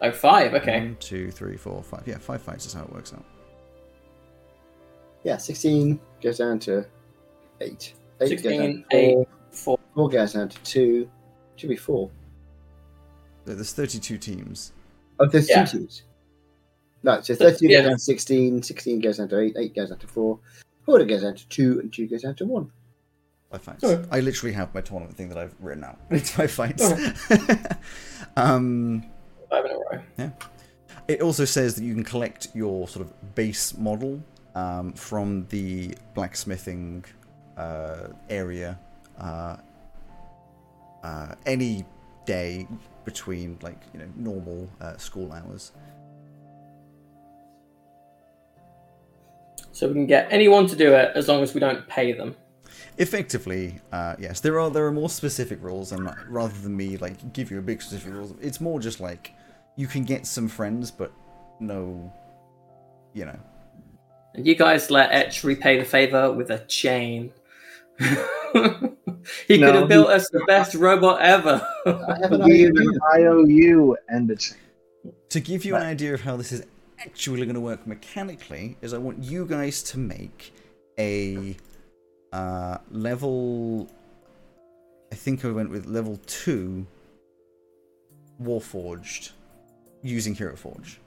oh 0.00 0.12
five. 0.12 0.54
Okay. 0.54 0.78
One, 0.78 0.96
two, 1.00 1.30
three, 1.32 1.56
four, 1.56 1.82
five. 1.82 2.04
Yeah, 2.06 2.18
five 2.18 2.40
fights 2.40 2.66
is 2.66 2.72
how 2.72 2.82
it 2.84 2.92
works 2.92 3.12
out. 3.12 3.24
Yeah, 5.24 5.36
16 5.38 5.98
goes 6.22 6.38
down 6.38 6.60
to 6.60 6.86
8. 7.60 7.94
8 8.20 8.30
goes 8.30 8.30
down 8.30 8.38
16, 8.38 8.84
to 8.90 8.96
8, 8.96 9.16
4. 9.50 9.78
four. 9.94 10.08
goes 10.08 10.32
down 10.34 10.48
to 10.50 10.62
2. 10.62 11.10
Should 11.56 11.68
be 11.70 11.76
4. 11.76 12.08
There's 13.44 13.72
32 13.72 14.18
teams. 14.18 14.72
Oh, 15.18 15.26
there's 15.26 15.48
Yeah. 15.50 15.64
two 15.64 15.78
teams. 15.78 16.02
No, 17.08 17.22
so 17.22 17.34
13 17.34 17.70
yeah. 17.70 17.78
goes 17.78 17.86
down 17.86 17.96
to 17.96 17.98
16, 18.00 18.62
16 18.62 19.00
goes 19.00 19.16
down 19.16 19.28
to 19.30 19.40
8, 19.40 19.56
8 19.56 19.74
goes 19.74 19.88
down 19.88 19.98
to 19.98 20.06
4, 20.06 20.38
4 20.84 21.04
goes 21.04 21.22
down 21.22 21.34
to 21.36 21.48
2, 21.48 21.80
and 21.80 21.90
2 21.90 22.06
goes 22.06 22.20
down 22.20 22.34
to 22.34 22.44
1. 22.44 22.70
Five 23.50 23.62
fights. 23.62 23.84
Oh. 23.84 24.04
I 24.10 24.20
literally 24.20 24.52
have 24.52 24.74
my 24.74 24.82
tournament 24.82 25.16
thing 25.16 25.30
that 25.30 25.38
I've 25.38 25.54
written 25.58 25.84
out. 25.84 25.98
It's 26.10 26.30
five 26.30 26.50
fights. 26.50 26.84
um, 28.36 29.02
Five 29.48 29.64
in 29.64 29.70
a 29.70 29.74
row. 29.74 30.02
Yeah. 30.18 30.30
it 31.08 31.22
also 31.22 31.46
says 31.46 31.76
that 31.76 31.82
you 31.82 31.94
can 31.94 32.04
collect 32.04 32.48
your 32.54 32.86
sort 32.88 33.06
of 33.06 33.34
base 33.34 33.74
model 33.78 34.22
um, 34.54 34.92
from 34.92 35.46
the 35.48 35.94
blacksmithing 36.12 37.06
uh, 37.56 38.08
area 38.28 38.78
uh, 39.18 39.56
uh, 41.02 41.34
any 41.46 41.86
day 42.26 42.68
between 43.06 43.58
like 43.62 43.80
you 43.94 44.00
know 44.00 44.08
normal 44.14 44.68
uh, 44.82 44.98
school 44.98 45.32
hours. 45.32 45.72
So 49.78 49.86
we 49.86 49.94
can 49.94 50.06
get 50.06 50.26
anyone 50.32 50.66
to 50.66 50.74
do 50.74 50.92
it 50.92 51.12
as 51.14 51.28
long 51.28 51.40
as 51.40 51.54
we 51.54 51.60
don't 51.60 51.86
pay 51.86 52.10
them. 52.12 52.34
Effectively, 52.96 53.78
uh, 53.92 54.16
yes, 54.18 54.40
there 54.40 54.58
are 54.58 54.70
there 54.70 54.84
are 54.86 54.90
more 54.90 55.08
specific 55.08 55.62
rules, 55.62 55.92
and 55.92 56.10
rather 56.28 56.52
than 56.60 56.76
me 56.76 56.96
like 56.96 57.32
give 57.32 57.52
you 57.52 57.60
a 57.60 57.62
big 57.62 57.80
specific 57.80 58.12
rules, 58.12 58.34
it's 58.40 58.60
more 58.60 58.80
just 58.80 58.98
like 58.98 59.30
you 59.76 59.86
can 59.86 60.02
get 60.02 60.26
some 60.26 60.48
friends, 60.48 60.90
but 60.90 61.12
no, 61.60 62.12
you 63.14 63.24
know, 63.24 63.38
And 64.34 64.44
you 64.44 64.56
guys 64.56 64.90
let 64.90 65.12
Etch 65.12 65.44
repay 65.44 65.78
the 65.78 65.84
favor 65.84 66.32
with 66.32 66.50
a 66.50 66.58
chain. 66.66 67.32
he 68.00 69.58
could 69.60 69.74
have 69.76 69.86
built 69.86 70.08
us 70.08 70.28
the 70.30 70.42
best 70.48 70.74
robot 70.74 71.20
ever. 71.22 71.64
I 71.86 72.18
have 72.20 72.32
an 72.32 72.40
Give 72.48 72.70
idea. 72.70 72.90
an 72.90 72.98
IOU 73.14 73.96
and 74.08 74.28
a 74.28 74.34
chain. 74.34 74.58
to 75.28 75.38
give 75.38 75.64
you 75.64 75.76
an 75.76 75.82
idea 75.82 76.14
of 76.14 76.22
how 76.22 76.36
this 76.36 76.50
is 76.50 76.64
actually 77.00 77.44
going 77.44 77.54
to 77.54 77.60
work 77.60 77.86
mechanically, 77.86 78.76
is 78.82 78.92
I 78.92 78.98
want 78.98 79.22
you 79.22 79.46
guys 79.46 79.82
to 79.84 79.98
make 79.98 80.52
a 80.98 81.56
uh, 82.32 82.78
level. 82.90 83.88
I 85.12 85.14
think 85.14 85.44
I 85.44 85.50
went 85.50 85.70
with 85.70 85.86
level 85.86 86.18
two. 86.26 86.86
Warforged, 88.40 89.32
using 90.02 90.34
Hero 90.34 90.54
Forge. 90.54 91.00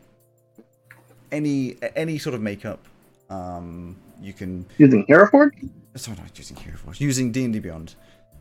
Any 1.32 1.78
any 1.96 2.18
sort 2.18 2.36
of 2.36 2.42
makeup, 2.42 2.86
um, 3.30 3.96
you 4.22 4.34
can 4.34 4.66
Using 4.78 5.06
Hero 5.08 5.30
Forge? 5.30 5.54
sorry, 5.96 6.18
not 6.18 6.38
using 6.38 6.58
Hero 6.58 6.78
Forge, 6.78 7.00
using 7.00 7.32
D 7.32 7.46
and 7.46 7.54
D 7.54 7.60
Beyond. 7.60 7.96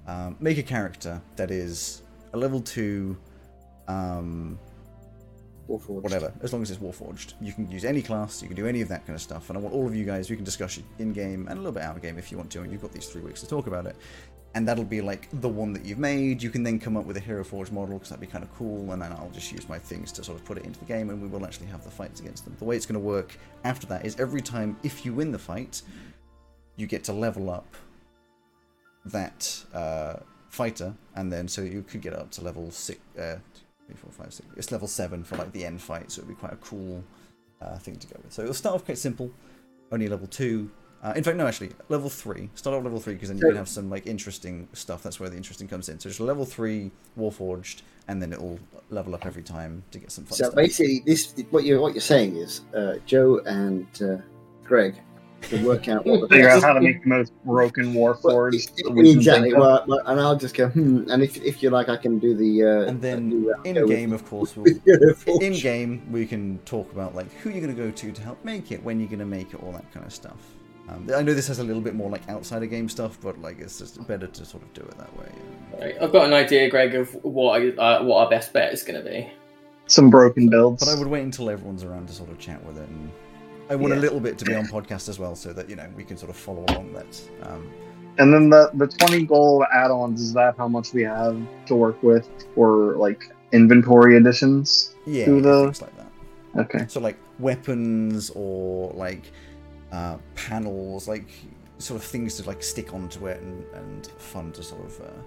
Um, 0.09 0.37
make 0.41 0.59
a 0.59 0.63
character 0.63 1.23
that 1.37 1.53
is 1.53 2.03
a 2.33 2.37
level 2.37 2.61
two, 2.61 3.17
um, 3.87 4.59
Warforged. 5.71 6.03
whatever, 6.03 6.33
as 6.43 6.53
long 6.53 6.63
as 6.63 6.71
it's 6.71 6.81
Warforged. 6.81 7.35
You 7.41 7.53
can 7.53 7.71
use 7.71 7.85
any 7.85 8.03
class, 8.03 8.43
you 8.43 8.49
can 8.49 8.57
do 8.57 8.67
any 8.67 8.81
of 8.81 8.89
that 8.89 9.07
kind 9.07 9.15
of 9.15 9.23
stuff, 9.23 9.49
and 9.49 9.57
I 9.57 9.61
want 9.61 9.75
all 9.75 9.87
of 9.87 9.95
you 9.95 10.05
guys, 10.05 10.29
we 10.29 10.37
can 10.37 10.45
discuss 10.45 10.79
it 10.79 10.85
in 10.99 11.13
game 11.13 11.47
and 11.49 11.59
a 11.59 11.63
little 11.63 11.73
bit 11.73 11.83
out 11.83 11.97
of 11.97 12.03
game 12.03 12.19
if 12.19 12.31
you 12.31 12.39
want 12.39 12.51
to, 12.51 12.63
and 12.63 12.73
you've 12.73 12.83
got 12.83 12.93
these 12.93 13.07
three 13.07 13.23
weeks 13.23 13.41
to 13.41 13.47
talk 13.47 13.67
about 13.67 13.87
it. 13.87 13.97
And 14.57 14.67
that'll 14.67 14.85
be 14.85 15.01
like 15.01 15.29
the 15.41 15.49
one 15.49 15.73
that 15.75 15.85
you've 15.85 16.01
made. 16.01 16.43
You 16.43 16.51
can 16.51 16.65
then 16.65 16.81
come 16.81 16.97
up 16.97 17.05
with 17.05 17.17
a 17.17 17.21
Hero 17.21 17.45
Forge 17.45 17.71
model 17.71 17.95
because 17.95 18.09
that'd 18.09 18.21
be 18.21 18.27
kind 18.27 18.43
of 18.43 18.53
cool, 18.57 18.91
and 18.91 19.01
then 19.01 19.13
I'll 19.13 19.31
just 19.33 19.53
use 19.53 19.69
my 19.69 19.79
things 19.79 20.11
to 20.13 20.25
sort 20.25 20.39
of 20.39 20.45
put 20.45 20.59
it 20.59 20.65
into 20.65 20.81
the 20.81 20.87
game, 20.87 21.11
and 21.11 21.23
we 21.23 21.29
will 21.29 21.47
actually 21.47 21.69
have 21.69 21.85
the 21.85 21.91
fights 21.91 22.19
against 22.19 22.45
them. 22.45 22.57
The 22.59 22.65
way 22.65 22.75
it's 22.75 22.87
going 22.87 23.01
to 23.01 23.07
work 23.07 23.39
after 23.63 23.87
that 23.87 24.05
is 24.05 24.19
every 24.19 24.41
time, 24.41 24.77
if 24.83 25.07
you 25.07 25.15
win 25.15 25.31
the 25.31 25.39
fight, 25.39 25.83
you 26.77 26.89
get 26.89 27.05
to 27.05 27.13
level 27.13 27.49
up 27.49 27.77
that 29.05 29.65
uh, 29.73 30.17
fighter, 30.49 30.95
and 31.15 31.33
then 31.33 31.47
so 31.47 31.63
you 31.63 31.83
could 31.83 32.01
get 32.01 32.13
up 32.13 32.33
to 32.33 32.43
level 32.43 32.71
six, 32.73 32.99
uh, 33.19 33.37
three, 33.91 34.01
four, 34.01 34.13
five, 34.13 34.33
six. 34.33 34.49
It's 34.57 34.73
level 34.73 34.89
seven 34.89 35.25
for 35.25 35.37
like 35.37 35.53
the 35.53 35.65
end 35.65 35.81
fight, 35.81 36.11
so 36.11 36.21
it'd 36.21 36.29
be 36.29 36.35
quite 36.35 36.53
a 36.53 36.57
cool 36.57 37.03
uh, 37.61 37.77
thing 37.79 37.97
to 37.97 38.07
go 38.07 38.21
with. 38.23 38.33
So 38.33 38.43
it'll 38.43 38.55
start 38.55 38.75
off 38.75 38.85
quite 38.85 38.99
simple, 38.99 39.31
only 39.93 40.09
level 40.09 40.27
two. 40.27 40.71
Uh, 41.03 41.15
in 41.17 41.25
fact, 41.25 41.37
no, 41.37 41.47
actually, 41.47 41.71
level 41.89 42.11
three. 42.11 42.51
Start 42.55 42.77
off 42.77 42.85
level 42.85 43.01
three 43.01 43.15
because 43.15 43.31
then 43.31 43.39
you 43.39 43.47
can 43.47 43.57
have 43.57 43.69
some 43.69 43.89
like 43.89 44.07
interesting 44.07 44.69
stuff. 44.75 45.03
That's 45.03 45.19
where 45.19 45.31
the 45.31 45.37
interesting 45.37 45.67
comes 45.67 45.89
in. 45.89 45.99
So 45.99 46.11
just 46.11 46.21
level 46.21 46.45
three, 46.45 46.91
Warforged, 47.19 47.83
and 48.09 48.21
then 48.21 48.33
it'll 48.33 48.61
level 48.91 49.15
up 49.15 49.25
every 49.25 49.43
time 49.43 49.83
to 49.93 49.99
get 49.99 50.13
some 50.13 50.25
fun 50.25 50.37
So 50.37 50.45
stuff. 50.45 50.55
basically, 50.57 51.03
this 51.07 51.35
what 51.51 51.65
you're 51.65 51.81
what 51.81 51.95
you're 51.95 52.03
saying 52.03 52.37
is 52.37 52.63
uh, 52.77 52.95
Joe 53.07 53.39
and 53.47 53.87
uh, 54.03 54.19
Greg 54.63 54.97
can 55.43 55.65
work 55.65 55.89
out 55.89 56.05
what 56.07 56.21
the 56.21 56.29
Figure 56.29 56.49
out 56.49 56.63
how 56.63 56.73
to 56.75 56.81
make 56.81 57.03
the 57.03 57.09
most 57.09 57.33
broken 57.45 57.95
Well, 57.95 58.15
Warforged. 58.15 58.55
e- 58.55 58.83
that 58.85 58.91
we 58.93 59.05
can 59.11 59.17
exactly. 59.19 59.55
Well, 59.55 59.85
well, 59.89 60.01
and 60.07 60.21
I'll 60.21 60.37
just 60.37 60.55
go, 60.55 60.69
hmm. 60.69 61.11
And 61.11 61.23
if 61.23 61.37
if 61.43 61.63
you 61.63 61.71
like, 61.71 61.89
I 61.89 61.97
can 61.97 62.19
do 62.19 62.35
the. 62.35 62.65
Uh, 62.65 62.83
And 62.91 63.01
then 63.01 63.31
do, 63.31 63.53
uh, 63.53 63.63
in 63.63 63.75
go 63.75 63.81
with- 63.83 63.91
game, 63.91 64.13
of 64.13 64.25
course, 64.27 64.57
we'll 64.57 64.67
in 65.41 65.53
game 65.55 66.03
we 66.11 66.27
can 66.27 66.59
talk 66.65 66.93
about 66.93 67.15
like 67.15 67.33
who 67.41 67.51
you're 67.51 67.61
going 67.61 67.75
to 67.75 67.83
go 67.83 67.91
to 67.91 68.13
to 68.13 68.23
help 68.23 68.45
make 68.45 68.71
it 68.73 68.83
when 68.83 68.99
you're 69.01 69.09
going 69.09 69.19
to 69.21 69.25
make 69.27 69.55
it 69.55 69.63
all 69.63 69.73
that 69.73 69.91
kind 69.93 70.05
of 70.07 70.13
stuff 70.13 70.37
um, 70.89 71.09
i 71.17 71.23
know 71.23 71.33
this 71.35 71.47
has 71.47 71.59
a 71.61 71.65
little 71.65 71.83
bit 71.83 71.95
more 71.95 72.11
like 72.11 72.29
outside 72.29 72.63
of 72.63 72.71
game 72.71 72.89
stuff 72.89 73.19
but 73.23 73.41
like 73.41 73.61
it's 73.61 73.79
just 73.79 74.05
better 74.09 74.27
to 74.27 74.45
sort 74.45 74.63
of 74.63 74.73
do 74.75 74.81
it 74.83 74.97
that 74.99 75.15
way 75.19 75.29
Right, 75.81 75.97
I've 76.03 76.11
got 76.13 76.27
an 76.27 76.33
idea, 76.33 76.69
Greg, 76.69 76.95
of 76.97 77.13
what 77.25 77.61
I, 77.61 77.69
uh, 77.71 78.03
what 78.03 78.25
our 78.25 78.29
best 78.31 78.53
bet 78.53 78.73
is 78.73 78.83
going 78.83 79.03
to 79.03 79.09
be. 79.09 79.31
Some 79.87 80.11
broken 80.11 80.49
builds. 80.49 80.85
but 80.85 80.91
i 80.91 80.99
would 80.99 81.07
wait 81.09 81.23
until 81.23 81.49
everyone's 81.49 81.85
around 81.85 82.09
to 82.09 82.13
sort 82.15 82.31
of 82.31 82.39
chat 82.39 82.63
with 82.65 82.77
it 82.79 82.89
and 82.89 83.11
I 83.71 83.77
want 83.77 83.93
a 83.95 83.97
little 83.97 84.21
bit 84.21 84.37
to 84.39 84.45
be 84.45 84.55
on 84.55 84.67
podcast 84.67 85.09
as 85.09 85.19
well, 85.19 85.35
so 85.37 85.53
that 85.53 85.71
you 85.71 85.77
know 85.77 85.89
we 85.97 86.05
can 86.05 86.17
sort 86.17 86.31
of 86.31 86.37
follow 86.37 86.65
along 86.71 86.93
that. 86.93 87.13
Um, 87.43 87.71
And 88.19 88.35
then 88.35 88.51
the 88.51 88.71
the 88.75 88.89
twenty 88.89 89.25
gold 89.25 89.63
add-ons 89.73 90.21
is 90.21 90.33
that 90.35 90.57
how 90.59 90.69
much 90.69 90.93
we 90.93 91.03
have 91.05 91.37
to 91.67 91.75
work 91.77 92.03
with 92.03 92.29
for 92.55 92.97
like 92.97 93.23
inventory 93.53 94.17
additions? 94.17 94.95
yeah, 95.07 95.25
To 95.27 95.41
the- 95.41 95.63
things 95.65 95.83
like 95.83 95.97
that. 95.97 96.11
Okay. 96.63 96.85
So 96.89 96.99
like 97.01 97.17
weapons 97.39 98.31
or 98.35 98.93
like 99.07 99.25
uh, 99.93 100.17
panels, 100.35 101.07
like 101.07 101.29
sort 101.79 102.01
of 102.01 102.05
things 102.07 102.37
to 102.37 102.43
like 102.51 102.63
stick 102.63 102.93
onto 102.93 103.29
it 103.29 103.41
and, 103.41 103.65
and 103.75 104.07
fun 104.19 104.51
to 104.53 104.63
sort 104.63 104.85
of. 104.85 105.01
Uh... 105.01 105.23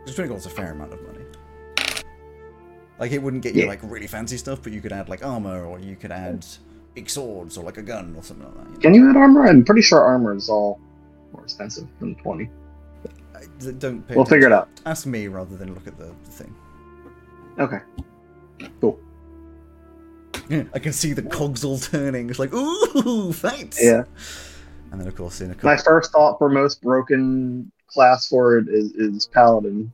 Because 0.00 0.14
twenty 0.16 0.28
gold's 0.28 0.46
a 0.46 0.50
fair 0.50 0.70
amount 0.72 0.92
of 0.92 1.02
money. 1.02 1.24
Like 2.98 3.12
it 3.12 3.18
wouldn't 3.22 3.42
get 3.42 3.54
you 3.54 3.62
Yeah. 3.62 3.68
like 3.68 3.80
really 3.82 4.06
fancy 4.06 4.36
stuff, 4.36 4.60
but 4.62 4.72
you 4.72 4.80
could 4.80 4.92
add 4.92 5.08
like 5.08 5.24
armor, 5.24 5.64
or 5.64 5.78
you 5.80 5.96
could 5.96 6.12
add 6.12 6.46
big 6.94 7.10
swords, 7.10 7.56
or 7.58 7.64
like 7.64 7.76
a 7.78 7.82
gun, 7.82 8.14
or 8.16 8.22
something 8.22 8.46
like 8.46 8.54
that. 8.56 8.66
you 8.66 8.74
know? 8.74 8.80
Can 8.80 8.94
you 8.94 9.10
add 9.10 9.16
armor? 9.16 9.46
I'm 9.46 9.64
pretty 9.64 9.82
sure 9.82 10.00
armor 10.00 10.34
is 10.34 10.48
all 10.48 10.78
more 11.32 11.42
expensive 11.42 11.88
than 12.00 12.14
twenty. 12.16 12.48
I- 13.34 13.72
Don't. 13.78 14.06
Pay 14.06 14.14
We'll 14.14 14.24
figure 14.24 14.46
it 14.46 14.52
out. 14.52 14.68
Ask 14.86 15.06
me 15.06 15.26
rather 15.28 15.56
than 15.56 15.74
look 15.74 15.86
at 15.86 15.98
the, 15.98 16.12
thing. 16.24 16.54
Okay. 17.58 17.78
Cool. 18.80 18.98
I 20.74 20.78
can 20.78 20.92
see 20.92 21.12
the 21.12 21.22
cogs 21.22 21.64
all 21.64 21.78
turning. 21.78 22.28
It's 22.30 22.38
like 22.38 22.52
ooh, 22.54 23.32
fights. 23.32 23.82
Yeah. 23.82 24.04
And 24.92 25.00
then 25.00 25.08
of 25.08 25.16
course 25.16 25.40
in 25.40 25.50
a 25.50 25.54
couple... 25.54 25.70
My 25.70 25.76
first 25.76 26.12
thought 26.12 26.38
for 26.38 26.48
most 26.48 26.80
broken 26.82 27.70
class 27.88 28.28
for 28.28 28.58
it 28.58 28.68
is, 28.68 28.92
is 28.92 29.26
paladin, 29.26 29.92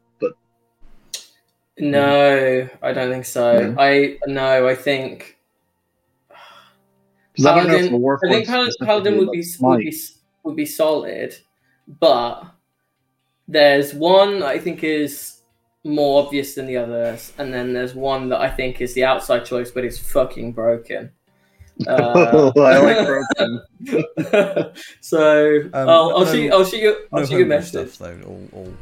No, 1.81 2.69
I 2.83 2.93
don't 2.93 3.11
think 3.11 3.25
so. 3.25 3.71
No? 3.71 3.81
I 3.83 4.19
no, 4.27 4.69
I 4.69 4.75
think 4.75 5.37
because 7.33 7.47
I 7.47 7.55
don't 7.57 7.69
know 7.69 7.75
if 7.75 7.91
Paladin- 7.91 8.01
the 8.01 8.27
I 8.27 8.31
think 8.33 8.47
Pal- 8.49 8.69
Paladin 8.87 9.19
would 9.19 9.31
be 9.31 9.45
would 9.61 9.79
be 9.79 9.97
would 10.43 10.57
be 10.57 10.67
solid, 10.67 11.35
but 12.01 12.45
there's 13.49 13.95
one 13.95 14.43
I 14.43 14.59
think 14.59 14.85
is 14.85 15.37
more 15.85 16.23
obvious 16.25 16.55
than 16.55 16.67
the 16.67 16.77
others, 16.77 17.33
and 17.39 17.53
then 17.55 17.73
there's 17.73 17.95
one 17.95 18.29
that 18.31 18.41
I 18.41 18.51
think 18.51 18.81
is 18.81 18.95
the 18.95 19.05
outside 19.05 19.45
choice, 19.45 19.71
but 19.71 19.85
it's 19.85 19.99
fucking 19.99 20.53
broken. 20.53 21.13
Uh, 21.89 22.53
I 22.59 22.79
like 22.79 23.07
broken. 23.07 24.75
so 25.01 25.61
Um, 25.73 25.89
I'll, 25.89 26.11
I'll 26.11 26.25
no- 26.27 26.33
shoot. 26.33 26.53
I'll 26.53 26.65
shoot 26.67 26.83
you. 26.83 26.97
I'll 27.11 27.21
No 27.21 27.25
shoot 27.27 27.31
you 27.31 27.37
a 27.37 27.41
homebrew 27.41 27.47
message. 27.47 27.91
stuff 27.93 27.99
though. 28.21 28.27
All, 28.29 28.49
all, 28.53 28.73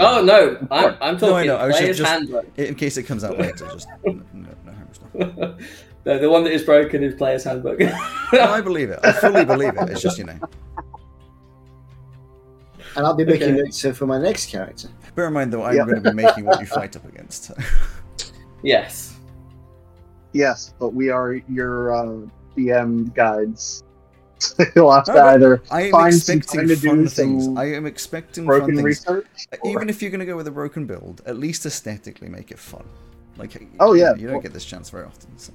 Oh 0.00 0.22
no, 0.24 0.58
I'm, 0.70 0.96
I'm 1.00 1.16
No, 1.16 1.16
I 1.16 1.30
talking 1.30 1.46
know, 1.48 1.56
I 1.56 1.66
was 1.66 1.74
just- 1.74 1.80
player's 1.80 1.98
just- 1.98 2.10
handbook. 2.10 2.46
In 2.58 2.74
case 2.74 2.96
it 2.96 3.02
comes 3.04 3.24
out 3.24 3.38
later, 3.38 3.66
just 3.66 3.88
no, 4.04 4.12
no, 4.32 4.48
no 4.64 4.72
homebrew 5.14 5.56
the, 6.04 6.18
the 6.18 6.30
one 6.30 6.44
that 6.44 6.52
is 6.52 6.62
broken 6.62 7.02
is 7.02 7.14
player's 7.14 7.44
handbook. 7.44 7.80
No, 8.32 8.42
I 8.44 8.60
believe 8.60 8.90
it. 8.90 9.00
I 9.02 9.12
fully 9.12 9.44
believe 9.44 9.74
it. 9.76 9.88
It's 9.90 10.00
just 10.02 10.18
you 10.18 10.24
know. 10.24 10.38
And 12.96 13.06
I'll 13.06 13.14
be 13.14 13.24
making 13.24 13.48
Okay. 13.54 13.62
notes 13.62 13.84
uh, 13.84 13.92
for 13.92 14.06
my 14.06 14.18
next 14.18 14.46
character. 14.50 14.88
Bear 15.14 15.26
in 15.28 15.32
mind 15.32 15.52
though, 15.52 15.62
I'm 15.62 15.76
Yeah. 15.76 15.84
going 15.84 16.02
to 16.02 16.10
be 16.10 16.14
making 16.16 16.44
what 16.44 16.60
you 16.60 16.66
fight 16.66 16.94
up 16.96 17.04
against. 17.06 17.50
yes. 18.62 19.16
yes, 20.32 20.74
but 20.78 20.94
we 20.94 21.10
are 21.10 21.34
your 21.48 21.94
uh, 21.94 22.26
DM 22.56 23.12
guides. 23.14 23.82
You'll 24.76 24.92
have 24.92 25.04
to 25.04 25.14
No, 25.14 25.24
either 25.26 25.62
I 25.70 25.82
am 25.82 25.90
Find 25.92 26.14
some 26.14 26.36
expecting 26.38 26.60
time 26.60 26.68
to 26.68 26.76
fun 26.76 27.02
do 27.04 27.08
things. 27.08 27.48
I 27.58 27.64
am 27.66 27.86
expecting 27.86 28.44
fun 28.44 28.58
broken 28.58 28.74
things. 28.76 28.84
research. 28.84 29.26
or- 29.62 29.70
Even 29.70 29.88
if 29.88 30.00
you're 30.02 30.10
going 30.10 30.20
to 30.20 30.26
go 30.26 30.36
with 30.36 30.46
a 30.46 30.50
broken 30.52 30.86
build, 30.86 31.22
at 31.26 31.36
least 31.38 31.66
aesthetically 31.66 32.28
make 32.28 32.50
it 32.50 32.58
fun. 32.58 32.84
Like, 33.36 33.60
Oh, 33.80 33.92
yeah, 33.94 34.14
you 34.16 34.26
don't 34.28 34.42
get 34.42 34.52
this 34.52 34.64
chance 34.64 34.90
very 34.90 35.04
often. 35.04 35.36
So. 35.38 35.52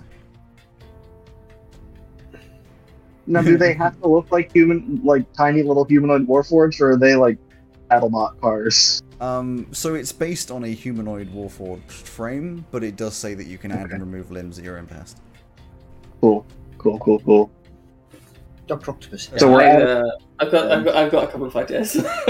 Now, 3.26 3.42
do 3.42 3.58
they 3.58 3.74
have 3.74 4.00
to 4.02 4.08
look 4.08 4.32
like 4.32 4.52
human, 4.52 5.00
like 5.04 5.32
tiny 5.34 5.64
little 5.64 5.86
humanoid 5.86 6.28
warforged, 6.28 6.82
or 6.82 6.92
are 6.92 6.98
they 6.98 7.16
like 7.16 7.38
BattleBot 7.90 8.40
cars? 8.42 9.02
Um, 9.22 9.68
so 9.72 9.96
it's 9.96 10.12
based 10.12 10.52
on 10.52 10.66
a 10.66 10.68
humanoid 10.68 11.34
warforged 11.34 11.90
frame, 11.92 12.66
but 12.72 12.84
it 12.84 12.98
does 12.98 13.14
say 13.16 13.34
that 13.34 13.48
you 13.48 13.58
can 13.58 13.72
add 13.72 13.86
Okay. 13.86 13.94
and 13.94 14.02
remove 14.04 14.30
limbs 14.32 14.58
at 14.58 14.66
your 14.66 14.78
impasse. 14.78 15.16
Cool, 16.20 16.46
cool, 16.78 17.00
cool, 17.00 17.20
cool. 17.20 17.52
Dr. 18.68 18.92
Octopus. 18.92 19.30
So 19.38 19.52
we're 19.52 19.62
I, 19.62 19.82
uh, 19.82 20.10
I've, 20.40 20.52
got, 20.52 20.72
I've 20.72 20.86
got, 20.86 20.96
I've 20.96 21.12
got 21.12 21.24
a 21.26 21.28
couple 21.28 21.48
of 21.48 21.56
ideas. 21.56 21.98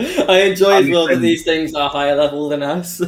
I 0.00 0.42
enjoy 0.42 0.74
as 0.74 0.88
well 0.88 1.08
that 1.08 1.20
these 1.20 1.44
things 1.44 1.74
are 1.74 1.90
higher 1.90 2.14
level 2.14 2.48
than 2.48 2.62
us. 2.62 3.02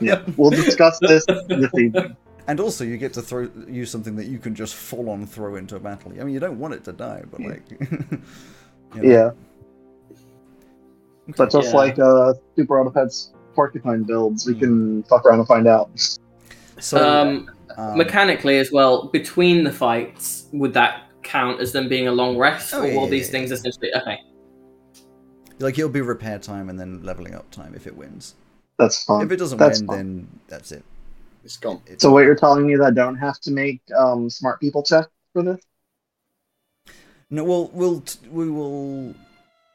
Yeah, 0.00 0.22
we'll 0.36 0.50
discuss 0.50 0.98
this 1.00 1.26
this 1.26 1.70
evening. 1.74 2.16
And 2.46 2.60
also, 2.60 2.84
you 2.84 2.96
get 2.96 3.12
to 3.14 3.22
throw 3.22 3.50
use 3.68 3.90
something 3.90 4.16
that 4.16 4.26
you 4.26 4.38
can 4.38 4.54
just 4.54 4.74
full 4.74 5.10
on 5.10 5.26
throw 5.26 5.56
into 5.56 5.76
a 5.76 5.80
battle. 5.80 6.12
I 6.12 6.24
mean, 6.24 6.34
you 6.34 6.40
don't 6.40 6.58
want 6.58 6.74
it 6.74 6.84
to 6.84 6.92
die, 6.92 7.22
but 7.30 7.40
like, 7.40 7.62
you 7.80 8.22
know. 8.94 9.02
Yeah, 9.02 9.30
but 11.36 11.50
just 11.50 11.70
Yeah. 11.70 11.76
like 11.76 11.98
uh, 11.98 12.34
Super 12.56 12.80
Auto 12.80 12.90
Pets 12.90 13.32
porcupine 13.54 14.02
builds, 14.02 14.46
we 14.46 14.54
can 14.54 15.02
fuck 15.04 15.24
around 15.24 15.38
and 15.38 15.48
find 15.48 15.66
out. 15.66 15.90
So, 16.80 16.98
um, 16.98 17.50
um, 17.76 17.96
mechanically 17.96 18.58
as 18.58 18.70
well, 18.72 19.08
between 19.08 19.64
the 19.64 19.72
fights, 19.72 20.43
would 20.58 20.74
that 20.74 21.10
count 21.22 21.60
as 21.60 21.72
them 21.72 21.88
being 21.88 22.08
a 22.08 22.12
long 22.12 22.36
rest, 22.38 22.74
Oh, 22.74 22.82
or 22.82 22.88
yeah, 22.88 22.94
will 22.94 23.08
yeah, 23.08 23.10
these 23.10 23.26
yeah. 23.26 23.32
things 23.32 23.50
essentially? 23.52 23.90
Okay, 23.94 24.18
like 25.58 25.78
it'll 25.78 25.90
be 25.90 26.00
repair 26.00 26.38
time 26.38 26.68
and 26.68 26.78
then 26.78 27.02
leveling 27.02 27.34
up 27.34 27.50
time 27.50 27.74
if 27.74 27.86
it 27.86 27.96
wins. 27.96 28.34
That's 28.78 29.04
fine. 29.04 29.26
If 29.26 29.30
it 29.32 29.36
doesn't 29.36 29.58
That's 29.58 29.80
win, 29.80 29.86
fine. 29.86 29.96
then 29.96 30.40
that's 30.48 30.72
it. 30.72 30.84
It's 31.44 31.56
gone. 31.58 31.82
It- 31.86 32.00
So 32.00 32.10
what 32.12 32.24
you're 32.24 32.34
telling 32.34 32.66
me 32.66 32.76
that 32.76 32.84
I 32.84 32.90
don't 32.90 33.16
have 33.16 33.38
to 33.40 33.50
make 33.50 33.82
um, 33.96 34.30
smart 34.30 34.60
people 34.60 34.82
check 34.82 35.08
for 35.32 35.42
this? 35.42 35.60
No, 37.30 37.44
well, 37.44 37.70
we'll 37.72 38.00
t- 38.00 38.28
we 38.28 38.50
will 38.50 39.14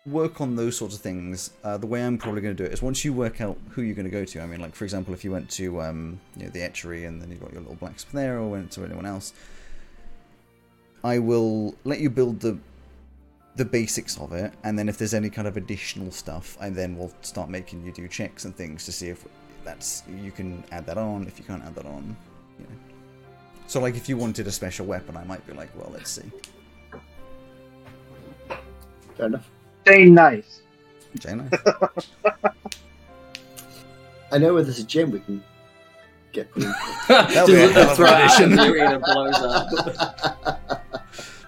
work 0.06 0.41
on 0.41 0.56
those 0.56 0.77
sorts 0.77 0.95
of 0.95 1.01
things. 1.01 1.51
Uh, 1.64 1.77
the 1.77 1.88
way 1.88 2.03
I'm 2.06 2.18
probably 2.18 2.41
going 2.41 2.56
to 2.56 2.64
do 2.64 2.68
it 2.68 2.73
is 2.73 2.81
once 2.81 3.03
you 3.03 3.14
work 3.14 3.41
out 3.41 3.57
who 3.72 3.81
you're 3.81 3.95
going 3.95 4.06
to 4.06 4.11
go 4.11 4.26
to. 4.26 4.41
I 4.41 4.45
mean, 4.45 4.61
like 4.61 4.76
for 4.76 4.84
example, 4.85 5.14
if 5.14 5.23
you 5.23 5.31
went 5.31 5.49
to 5.51 5.81
um, 5.81 6.19
you 6.38 6.43
know 6.45 6.49
the 6.49 6.60
etchery 6.60 7.07
and 7.07 7.22
then 7.22 7.31
you 7.31 7.38
got 7.38 7.51
your 7.51 7.61
little 7.61 7.76
blacksmith 7.76 8.14
there, 8.14 8.38
or 8.39 8.49
went 8.49 8.72
to 8.73 8.85
anyone 8.85 9.06
else, 9.06 9.34
I 11.03 11.19
will 11.19 11.76
let 11.85 11.99
you 11.99 12.09
build 12.09 12.39
the 12.39 12.57
the 13.55 13.65
basics 13.65 14.17
of 14.19 14.31
it, 14.31 14.53
and 14.63 14.77
then 14.80 14.88
if 14.88 14.97
there's 14.97 15.13
any 15.13 15.30
kind 15.30 15.47
of 15.47 15.57
additional 15.57 16.11
stuff, 16.11 16.57
I 16.61 16.69
then 16.69 16.97
will 16.97 17.11
start 17.21 17.49
making 17.49 17.85
you 17.85 17.91
do 17.91 18.07
checks 18.07 18.45
and 18.45 18.55
things 18.55 18.85
to 18.85 18.91
see 18.91 19.09
if 19.09 19.26
that's 19.65 20.03
you 20.21 20.31
can 20.31 20.63
add 20.71 20.85
that 20.85 20.97
on. 20.97 21.27
If 21.27 21.38
you 21.39 21.45
can't 21.45 21.63
add 21.63 21.76
that 21.76 21.85
on, 21.85 22.15
you 22.57 22.65
know. 22.65 22.71
So 23.67 23.80
like 23.81 23.95
if 23.95 24.07
you 24.09 24.17
wanted 24.17 24.47
a 24.47 24.51
special 24.51 24.85
weapon, 24.85 25.17
I 25.17 25.23
might 25.26 25.45
be 25.45 25.53
like, 25.53 25.69
well, 25.77 25.91
let's 25.93 26.09
see. 26.09 26.30
Fair 29.17 29.26
enough. 29.27 29.49
Stay 29.85 30.05
nice. 30.05 30.61
Jane, 31.17 31.49
I 34.31 34.38
know 34.38 34.53
where 34.53 34.63
there's 34.63 34.80
a 34.80 34.84
gym 34.84 35.11
we 35.11 35.19
can 35.21 35.43
get 36.31 36.51
put 36.53 36.63
in. 36.63 36.71
That'll 37.07 37.47
be 37.47 37.55
a 37.55 37.67
Just 37.67 37.73
hell 37.73 37.89
of 37.89 37.97
throw 37.97 38.05
it 38.05 38.11
out 38.13 38.26
addition. 38.39 38.51
and 38.51 38.59
the 38.59 38.71
arena 38.71 38.99
blows 38.99 39.35
up. 39.35 40.85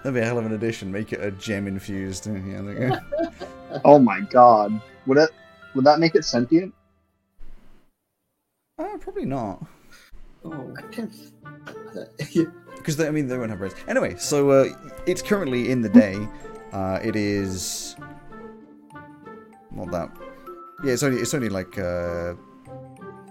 That'd 0.02 0.14
be 0.14 0.20
a 0.20 0.24
hell 0.24 0.38
of 0.38 0.46
an 0.46 0.52
addition. 0.52 0.90
Make 0.90 1.12
it 1.12 1.20
a 1.22 1.30
gem 1.30 1.66
infused. 1.66 2.26
Yeah, 2.46 2.62
there 2.62 2.72
you 2.72 2.88
go. 2.90 3.78
Oh 3.84 3.98
my 3.98 4.20
god. 4.20 4.78
Would 5.06 5.16
it 5.18 5.30
would 5.74 5.84
that 5.86 5.98
make 5.98 6.14
it 6.14 6.24
sentient? 6.24 6.74
Uh, 8.78 8.96
probably 8.98 9.24
not. 9.24 9.64
Oh. 10.44 10.74
I 10.76 10.82
can- 10.92 11.10
Because 12.76 12.98
I 13.00 13.10
mean 13.10 13.28
they 13.28 13.38
won't 13.38 13.50
have 13.50 13.60
brains. 13.60 13.74
Anyway, 13.86 14.16
so 14.18 14.50
uh, 14.50 14.64
it's 15.06 15.22
currently 15.22 15.70
in 15.70 15.80
the 15.82 15.88
day. 15.88 16.16
Uh, 16.72 16.98
it 17.02 17.14
is 17.16 17.94
not 19.70 19.90
that. 19.92 20.10
Yeah, 20.84 20.92
it's 20.92 21.02
only 21.04 21.20
it's 21.20 21.32
only 21.32 21.48
like 21.48 21.78
uh, 21.78 22.34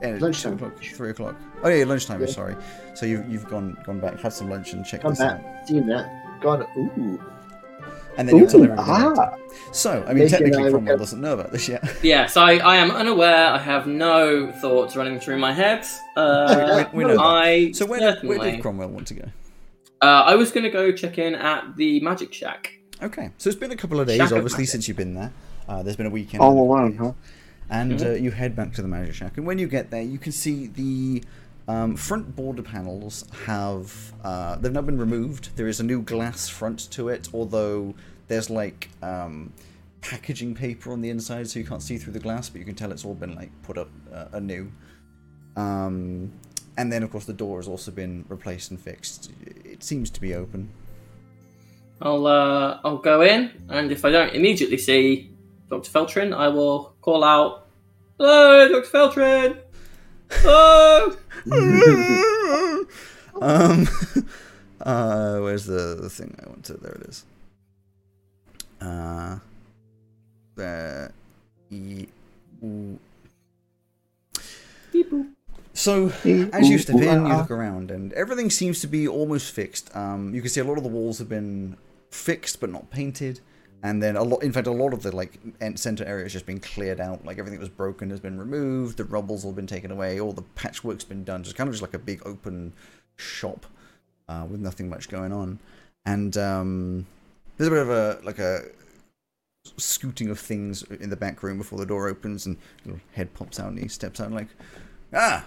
eh, 0.01 0.17
Lunchtime. 0.19 0.53
o'clock, 0.53 0.81
three 0.81 1.09
o'clock. 1.09 1.35
Oh 1.63 1.69
yeah, 1.69 1.83
lunchtime. 1.83 2.21
Yeah. 2.21 2.27
Sorry. 2.27 2.55
So 2.95 3.05
you've 3.05 3.27
you've 3.29 3.47
gone 3.47 3.77
gone 3.85 3.99
back, 3.99 4.19
had 4.21 4.31
some 4.31 4.49
lunch, 4.49 4.71
and 4.73 4.85
checked 4.85 5.03
Come 5.03 5.11
this 5.11 5.19
back. 5.19 5.43
out, 5.43 5.67
Seen 5.67 5.85
that. 5.87 6.09
God, 6.41 6.67
ooh. 6.77 7.21
and 8.17 8.27
then 8.27 8.37
you'll 8.37 8.47
tell 8.47 8.59
Ooh, 8.61 8.63
everybody. 8.65 8.91
later. 8.91 9.15
ah. 9.17 9.37
So 9.71 10.03
I 10.03 10.09
mean, 10.13 10.23
Making 10.25 10.29
technically, 10.29 10.69
Cromwell 10.71 10.93
look- 10.93 10.99
doesn't 10.99 11.21
know 11.21 11.33
about 11.33 11.51
this 11.51 11.69
yet. 11.69 11.83
Yes, 12.03 12.35
I, 12.35 12.53
I 12.57 12.75
am 12.77 12.91
unaware. 12.91 13.47
I 13.47 13.57
have 13.57 13.87
no 13.87 14.51
thoughts 14.51 14.95
running 14.95 15.19
through 15.19 15.37
my 15.39 15.53
head. 15.53 15.85
Uh, 16.17 16.85
We- 16.93 16.97
we 16.99 17.03
know 17.05 17.15
that. 17.15 17.21
I 17.23 17.71
So 17.71 17.85
where 17.85 17.99
did, 17.99 18.13
certainly. 18.15 18.37
where 18.37 18.51
did 18.51 18.61
Cromwell 18.61 18.89
want 18.89 19.07
to 19.07 19.13
go? 19.13 19.25
uh, 20.01 20.05
I 20.25 20.35
was 20.35 20.51
going 20.51 20.63
to 20.63 20.69
go 20.71 20.91
check 20.91 21.17
in 21.19 21.35
at 21.35 21.75
the 21.77 21.99
Magic 22.01 22.33
Shack. 22.33 22.79
Okay, 23.01 23.29
so 23.37 23.49
it's 23.49 23.57
been 23.59 23.71
a 23.71 23.77
couple 23.77 23.99
of 23.99 24.07
days, 24.07 24.17
Shack 24.17 24.31
obviously, 24.33 24.63
Magic. 24.63 24.69
since 24.71 24.87
you've 24.87 24.97
been 24.97 25.13
there. 25.15 25.31
Uh, 25.69 25.81
there's 25.83 25.95
been 25.95 26.05
a 26.07 26.09
weekend. 26.09 26.41
All 26.43 26.59
alone, 26.59 26.97
huh? 26.97 27.13
And 27.69 27.93
Mhm. 27.99 28.05
uh, 28.05 28.11
you 28.15 28.31
head 28.31 28.55
back 28.55 28.73
to 28.73 28.81
the 28.81 28.87
Magic 28.87 29.13
Shack. 29.15 29.37
And 29.37 29.45
when 29.45 29.57
you 29.57 29.67
get 29.67 29.89
there, 29.91 30.01
you 30.01 30.17
can 30.17 30.31
see 30.33 30.67
the 30.67 31.23
um, 31.71 31.95
front 31.95 32.35
border 32.35 32.61
panels 32.61 33.25
have. 33.45 34.13
Uh, 34.23 34.55
they've 34.57 34.71
now 34.71 34.81
been 34.81 34.97
removed. 34.97 35.55
There 35.55 35.67
is 35.67 35.79
a 35.79 35.83
new 35.83 36.01
glass 36.01 36.49
front 36.49 36.91
to 36.91 37.07
it, 37.07 37.29
although 37.33 37.95
there's 38.27 38.49
like 38.49 38.89
um, 39.01 39.53
packaging 40.01 40.53
paper 40.53 40.91
on 40.91 40.99
the 41.01 41.09
inside, 41.09 41.49
so 41.49 41.59
you 41.59 41.65
can't 41.65 41.81
see 41.81 41.97
through 41.97 42.13
the 42.13 42.19
glass, 42.19 42.49
but 42.49 42.59
you 42.59 42.65
can 42.65 42.75
tell 42.75 42.91
it's 42.91 43.05
all 43.05 43.13
been 43.13 43.35
like 43.35 43.51
put 43.63 43.77
up 43.77 43.89
uh, 44.13 44.25
anew. 44.33 44.69
Um, 45.55 46.33
and 46.77 46.91
then 46.91 47.03
of 47.03 47.11
course 47.11 47.25
the 47.25 47.33
door 47.33 47.57
has 47.57 47.67
also 47.67 47.91
been 47.91 48.25
replaced 48.27 48.71
and 48.71 48.79
fixed. 48.79 49.31
It 49.63 49.83
seems 49.83 50.09
to 50.11 50.21
be 50.21 50.35
open. 50.35 50.69
I'll 52.01 52.27
uh, 52.27 52.79
I'll 52.83 52.97
go 52.97 53.21
in, 53.21 53.51
and 53.69 53.91
if 53.91 54.03
I 54.03 54.11
don't 54.11 54.33
immediately 54.33 54.77
see 54.77 55.31
Doctor 55.69 55.89
Feltrin, 55.89 56.33
I 56.35 56.49
will 56.49 56.95
call 57.01 57.23
out, 57.23 57.67
"Hello, 58.17 58.67
Doctor 58.67 58.89
Feltrin! 58.89 59.57
Hello!" 60.31 61.15
um, 63.41 63.87
uh, 64.81 65.39
where's 65.39 65.65
the, 65.65 65.97
the 66.01 66.09
thing 66.09 66.37
I 66.43 66.49
want 66.49 66.65
to? 66.65 66.73
There 66.73 66.91
it 66.91 67.09
is. 67.09 67.25
Uh, 68.79 69.39
there. 70.55 71.11
E, 71.69 72.07
ooh. 72.63 72.99
So, 75.73 76.09
as 76.53 76.69
you 76.69 76.77
step 76.77 76.97
in, 76.97 77.25
you 77.25 77.35
look 77.35 77.49
around, 77.49 77.89
and 77.89 78.13
everything 78.13 78.51
seems 78.51 78.81
to 78.81 78.87
be 78.87 79.07
almost 79.07 79.51
fixed. 79.51 79.95
Um, 79.95 80.33
you 80.35 80.41
can 80.41 80.49
see 80.49 80.61
a 80.61 80.63
lot 80.63 80.77
of 80.77 80.83
the 80.83 80.89
walls 80.89 81.17
have 81.17 81.29
been 81.29 81.75
fixed 82.11 82.59
but 82.59 82.69
not 82.69 82.91
painted, 82.91 83.39
and 83.83 84.01
then 84.01 84.15
a 84.15 84.23
lot. 84.23 84.43
In 84.43 84.51
fact, 84.51 84.67
a 84.67 84.71
lot 84.71 84.93
of 84.93 85.03
the 85.03 85.15
like 85.15 85.39
center 85.75 86.05
area 86.05 86.23
has 86.23 86.33
just 86.33 86.45
been 86.45 86.59
cleared 86.59 86.99
out. 86.99 87.25
Like 87.25 87.39
everything 87.39 87.59
that 87.59 87.63
was 87.63 87.69
broken 87.69 88.09
has 88.09 88.19
been 88.19 88.37
removed. 88.37 88.97
The 88.97 89.05
rubble's 89.05 89.45
all 89.45 89.53
been 89.53 89.67
taken 89.67 89.91
away. 89.91 90.19
All 90.19 90.33
the 90.33 90.41
patchwork's 90.41 91.03
been 91.03 91.23
done. 91.23 91.43
Just 91.43 91.55
kind 91.55 91.67
of 91.67 91.73
just 91.73 91.81
like 91.81 91.93
a 91.93 91.99
big 91.99 92.21
open 92.25 92.73
shop 93.15 93.65
uh, 94.29 94.45
with 94.49 94.59
nothing 94.59 94.89
much 94.89 95.09
going 95.09 95.33
on. 95.33 95.59
And 96.05 96.35
um, 96.37 97.07
there's 97.57 97.67
a 97.67 97.71
bit 97.71 97.81
of 97.81 97.89
a 97.89 98.19
like 98.23 98.39
a 98.39 98.61
scooting 99.77 100.29
of 100.29 100.39
things 100.39 100.83
in 100.83 101.09
the 101.09 101.15
back 101.15 101.43
room 101.43 101.57
before 101.57 101.79
the 101.79 101.85
door 101.85 102.07
opens, 102.07 102.45
and 102.45 102.57
little 102.85 103.01
head 103.13 103.33
pops 103.33 103.59
out, 103.59 103.69
and 103.69 103.79
he 103.79 103.87
steps 103.87 104.19
out 104.19 104.31
like, 104.31 104.47
ah, 105.13 105.45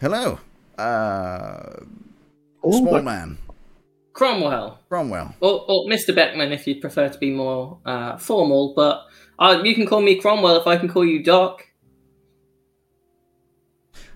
hello, 0.00 0.40
uh, 0.78 1.80
Oh, 2.62 2.72
small 2.72 3.00
man, 3.02 3.38
Cromwell, 4.16 4.78
Cromwell. 4.88 5.34
or, 5.40 5.66
or 5.68 5.84
Mr. 5.90 6.14
Beckman, 6.14 6.50
if 6.50 6.66
you'd 6.66 6.80
prefer 6.80 7.06
to 7.06 7.18
be 7.18 7.30
more 7.30 7.78
uh, 7.84 8.16
formal, 8.16 8.72
but 8.74 9.04
uh, 9.38 9.60
you 9.62 9.74
can 9.74 9.84
call 9.84 10.00
me 10.00 10.18
Cromwell 10.18 10.56
if 10.56 10.66
I 10.66 10.78
can 10.78 10.88
call 10.88 11.04
you 11.04 11.22
Doc. 11.22 11.66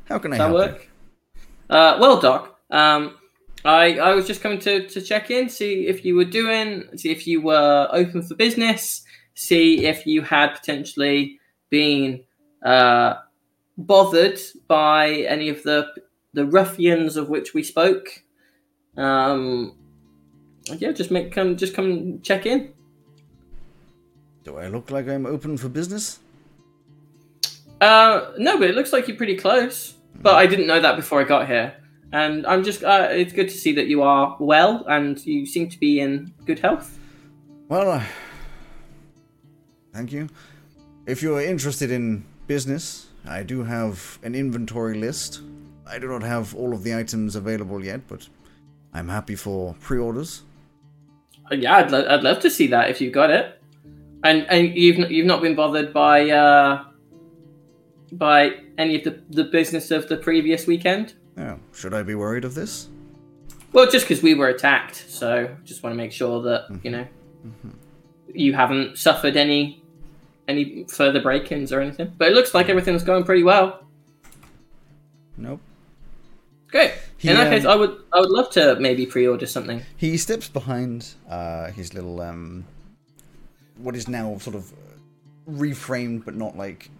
How 0.06 0.18
can 0.18 0.32
I 0.32 0.38
Does 0.38 0.46
that 0.46 0.56
help 0.56 0.70
work? 0.72 0.88
Uh, 1.68 1.98
well, 2.00 2.18
Doc, 2.18 2.58
um, 2.70 3.18
I 3.62 3.98
I 3.98 4.14
was 4.14 4.26
just 4.26 4.40
coming 4.40 4.58
to, 4.60 4.88
to 4.88 5.02
check 5.02 5.30
in, 5.30 5.50
see 5.50 5.86
if 5.86 6.02
you 6.02 6.16
were 6.16 6.24
doing, 6.24 6.84
see 6.96 7.10
if 7.10 7.26
you 7.26 7.42
were 7.42 7.86
open 7.92 8.22
for 8.22 8.34
business, 8.36 9.04
see 9.34 9.84
if 9.84 10.06
you 10.06 10.22
had 10.22 10.54
potentially 10.54 11.38
been 11.68 12.24
uh, 12.64 13.16
bothered 13.76 14.40
by 14.66 15.10
any 15.28 15.50
of 15.50 15.62
the 15.62 15.88
the 16.32 16.46
ruffians 16.46 17.18
of 17.18 17.28
which 17.28 17.52
we 17.52 17.62
spoke. 17.62 18.08
Um, 18.96 19.76
yeah, 20.78 20.92
just 20.92 21.10
make 21.10 21.32
come 21.32 21.56
just 21.56 21.74
come 21.74 22.20
check 22.22 22.46
in. 22.46 22.72
Do 24.44 24.56
I 24.56 24.68
look 24.68 24.90
like 24.90 25.08
I'm 25.08 25.26
open 25.26 25.56
for 25.56 25.68
business? 25.68 26.18
Uh, 27.80 28.32
no, 28.38 28.58
but 28.58 28.68
it 28.68 28.74
looks 28.74 28.92
like 28.92 29.08
you're 29.08 29.16
pretty 29.16 29.36
close. 29.36 29.94
But 30.22 30.34
I 30.34 30.46
didn't 30.46 30.66
know 30.66 30.80
that 30.80 30.96
before 30.96 31.20
I 31.20 31.24
got 31.24 31.46
here, 31.46 31.74
and 32.12 32.46
I'm 32.46 32.62
just. 32.62 32.84
Uh, 32.84 33.08
it's 33.10 33.32
good 33.32 33.48
to 33.48 33.54
see 33.54 33.72
that 33.72 33.86
you 33.86 34.02
are 34.02 34.36
well 34.38 34.84
and 34.88 35.24
you 35.24 35.46
seem 35.46 35.68
to 35.70 35.78
be 35.78 36.00
in 36.00 36.32
good 36.44 36.58
health. 36.58 36.98
Well, 37.68 37.90
uh, 37.90 38.04
thank 39.92 40.12
you. 40.12 40.28
If 41.06 41.22
you 41.22 41.36
are 41.36 41.42
interested 41.42 41.90
in 41.90 42.24
business, 42.46 43.06
I 43.26 43.42
do 43.42 43.62
have 43.62 44.18
an 44.22 44.34
inventory 44.34 44.98
list. 44.98 45.40
I 45.86 45.98
do 45.98 46.08
not 46.08 46.22
have 46.22 46.54
all 46.54 46.72
of 46.72 46.82
the 46.82 46.94
items 46.94 47.36
available 47.36 47.84
yet, 47.84 48.06
but 48.08 48.28
I'm 48.92 49.08
happy 49.08 49.36
for 49.36 49.74
pre-orders. 49.80 50.42
Yeah, 51.50 51.76
I'd, 51.76 51.90
lo- 51.90 52.06
I'd 52.08 52.22
love 52.22 52.40
to 52.40 52.50
see 52.50 52.68
that 52.68 52.90
if 52.90 53.00
you 53.00 53.10
got 53.10 53.30
it. 53.30 53.60
And 54.22 54.46
and 54.50 54.76
you've 54.76 55.10
you've 55.10 55.26
not 55.26 55.40
been 55.42 55.54
bothered 55.54 55.92
by 55.92 56.28
uh, 56.30 56.84
by 58.12 58.52
any 58.78 58.96
of 58.96 59.04
the 59.04 59.22
the 59.30 59.44
business 59.44 59.90
of 59.90 60.08
the 60.08 60.16
previous 60.16 60.66
weekend. 60.66 61.14
Now, 61.36 61.58
should 61.72 61.94
I 61.94 62.02
be 62.02 62.14
worried 62.14 62.44
of 62.44 62.54
this? 62.54 62.88
Well, 63.72 63.88
just 63.90 64.06
because 64.06 64.22
we 64.22 64.34
were 64.34 64.48
attacked, 64.48 64.96
so 65.08 65.56
just 65.64 65.82
want 65.82 65.92
to 65.94 65.96
make 65.96 66.12
sure 66.12 66.42
that 66.42 66.80
you 66.82 66.90
know 66.90 67.06
you 68.34 68.52
haven't 68.52 68.98
suffered 68.98 69.36
any 69.36 69.82
any 70.48 70.84
further 70.88 71.20
break-ins 71.22 71.72
or 71.72 71.80
anything. 71.80 72.12
But 72.18 72.28
it 72.28 72.34
looks 72.34 72.52
like 72.52 72.68
everything's 72.68 73.04
going 73.04 73.24
pretty 73.24 73.42
well. 73.44 73.86
Nope. 75.36 75.60
Great. 76.70 76.92
He, 77.18 77.28
In 77.28 77.34
that 77.34 77.48
um, 77.48 77.52
case, 77.52 77.64
I 77.64 77.74
would 77.74 78.02
I 78.12 78.20
would 78.20 78.30
love 78.30 78.50
to 78.50 78.76
maybe 78.78 79.06
pre-order 79.06 79.46
something. 79.46 79.82
He 79.96 80.16
steps 80.16 80.48
behind 80.48 81.14
uh, 81.28 81.70
his 81.70 81.94
little 81.94 82.20
um, 82.20 82.64
what 83.76 83.96
is 83.96 84.08
now 84.08 84.38
sort 84.38 84.56
of 84.56 84.72
reframed 85.50 86.24
but 86.24 86.34
not 86.34 86.56
like 86.56 86.90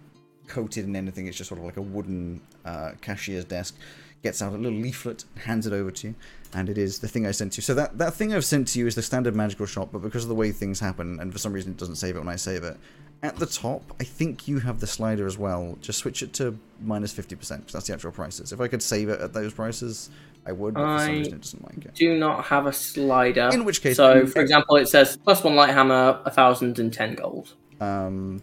coated 0.47 0.85
in 0.85 0.95
anything. 0.95 1.27
It's 1.27 1.37
just 1.37 1.47
sort 1.47 1.59
of 1.59 1.65
like 1.65 1.77
a 1.77 1.81
wooden 1.81 2.41
uh, 2.65 2.91
cashier's 3.01 3.45
desk. 3.45 3.75
Gets 4.23 4.41
out 4.43 4.53
a 4.53 4.57
little 4.57 4.77
leaflet, 4.77 5.23
hands 5.45 5.65
it 5.65 5.73
over 5.73 5.89
to 5.89 6.09
you, 6.09 6.15
and 6.53 6.69
it 6.69 6.77
is 6.77 6.99
the 6.99 7.07
thing 7.07 7.25
I 7.25 7.31
sent 7.31 7.57
you. 7.57 7.63
So 7.63 7.73
that 7.73 7.97
that 7.97 8.13
thing 8.13 8.35
I've 8.35 8.45
sent 8.45 8.67
to 8.69 8.79
you 8.79 8.85
is 8.85 8.93
the 8.93 9.01
standard 9.01 9.35
magical 9.35 9.65
shop, 9.65 9.89
but 9.91 10.03
because 10.03 10.23
of 10.23 10.29
the 10.29 10.35
way 10.35 10.51
things 10.51 10.79
happen, 10.79 11.19
and 11.19 11.31
for 11.31 11.39
some 11.39 11.53
reason 11.53 11.71
it 11.71 11.77
doesn't 11.77 11.95
save 11.95 12.15
it 12.15 12.19
when 12.19 12.27
I 12.27 12.35
save 12.35 12.63
it. 12.63 12.77
At 13.23 13.35
the 13.37 13.45
top, 13.45 13.83
I 13.99 14.03
think 14.03 14.47
you 14.47 14.59
have 14.59 14.79
the 14.79 14.87
slider 14.87 15.27
as 15.27 15.37
well. 15.37 15.77
Just 15.81 15.99
switch 15.99 16.23
it 16.23 16.33
to 16.33 16.45
minus 16.45 16.57
minus 16.81 17.13
fifty 17.13 17.35
percent 17.35 17.61
because 17.61 17.73
that's 17.73 17.87
the 17.87 17.93
actual 17.93 18.11
prices. 18.11 18.51
If 18.51 18.59
I 18.59 18.67
could 18.67 18.81
save 18.81 19.09
it 19.09 19.21
at 19.21 19.31
those 19.31 19.53
prices, 19.53 20.09
I 20.47 20.51
would. 20.53 20.73
But 20.73 20.79
for 20.81 20.99
some 21.05 21.09
I- 21.09 21.17
reason, 21.19 21.33
it 21.35 21.41
doesn't 21.41 21.63
like 21.63 21.85
it. 21.85 21.93
Do 21.95 22.17
not 22.17 22.45
have 22.45 22.65
a 22.65 22.73
slider. 22.73 23.49
In 23.53 23.63
which 23.63 23.81
case- 23.81 23.97
so 23.97 24.25
for 24.25 24.41
example, 24.41 24.75
it 24.77 24.87
says 24.87 25.17
plus 25.17 25.43
one 25.43 25.55
light 25.55 25.69
hammer, 25.69 26.19
a 26.25 26.31
thousand 26.31 26.79
and 26.79 26.91
ten 26.91 27.13
gold. 27.13 27.53
Um, 27.79 28.41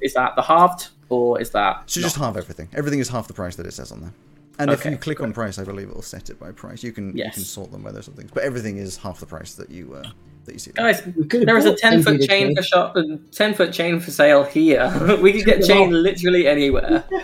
Is 0.00 0.14
that 0.14 0.36
the 0.36 0.42
halved 0.42 0.88
or 1.08 1.40
is 1.40 1.50
that? 1.50 1.90
So 1.90 2.00
just 2.00 2.16
not? 2.18 2.26
halve 2.26 2.36
everything. 2.36 2.68
Everything 2.72 3.00
is 3.00 3.08
half 3.08 3.26
the 3.26 3.34
price 3.34 3.56
that 3.56 3.66
it 3.66 3.72
says 3.72 3.90
on 3.90 4.00
there. 4.00 4.12
And 4.60 4.70
if 4.70 4.84
you 4.84 4.96
click 4.96 5.20
on 5.20 5.32
price, 5.32 5.58
I 5.58 5.64
believe 5.64 5.88
it 5.88 5.94
will 5.94 6.02
set 6.02 6.30
it 6.30 6.38
by 6.38 6.52
price. 6.52 6.82
You 6.84 6.92
can 6.92 7.16
you 7.16 7.24
can 7.32 7.42
sort 7.42 7.72
them 7.72 7.82
by 7.82 7.90
those 7.90 8.04
sort 8.04 8.14
of 8.14 8.18
things, 8.20 8.30
but 8.32 8.44
everything 8.44 8.76
is 8.76 8.96
half 8.98 9.18
the 9.18 9.26
price 9.26 9.54
that 9.54 9.70
you 9.70 9.94
uh, 9.94 10.10
that 10.44 10.52
you 10.52 10.58
see. 10.58 10.70
there. 10.72 10.86
Guys, 10.92 11.04
We 11.06 11.24
could 11.26 11.40
have 11.40 11.46
there 11.46 11.56
is 11.58 11.64
a 11.66 11.74
ten 11.76 12.02
foot 12.02 12.20
chain 12.22 12.54
for 12.56 12.62
shop, 12.62 12.96
a 12.96 13.16
ten 13.32 13.54
foot 13.54 13.72
chain 13.72 14.00
for 14.00 14.10
sale 14.10 14.44
here. 14.44 15.18
we 15.22 15.32
could 15.32 15.44
get 15.44 15.64
chain 15.64 15.90
literally 15.90 16.46
anywhere. 16.46 17.04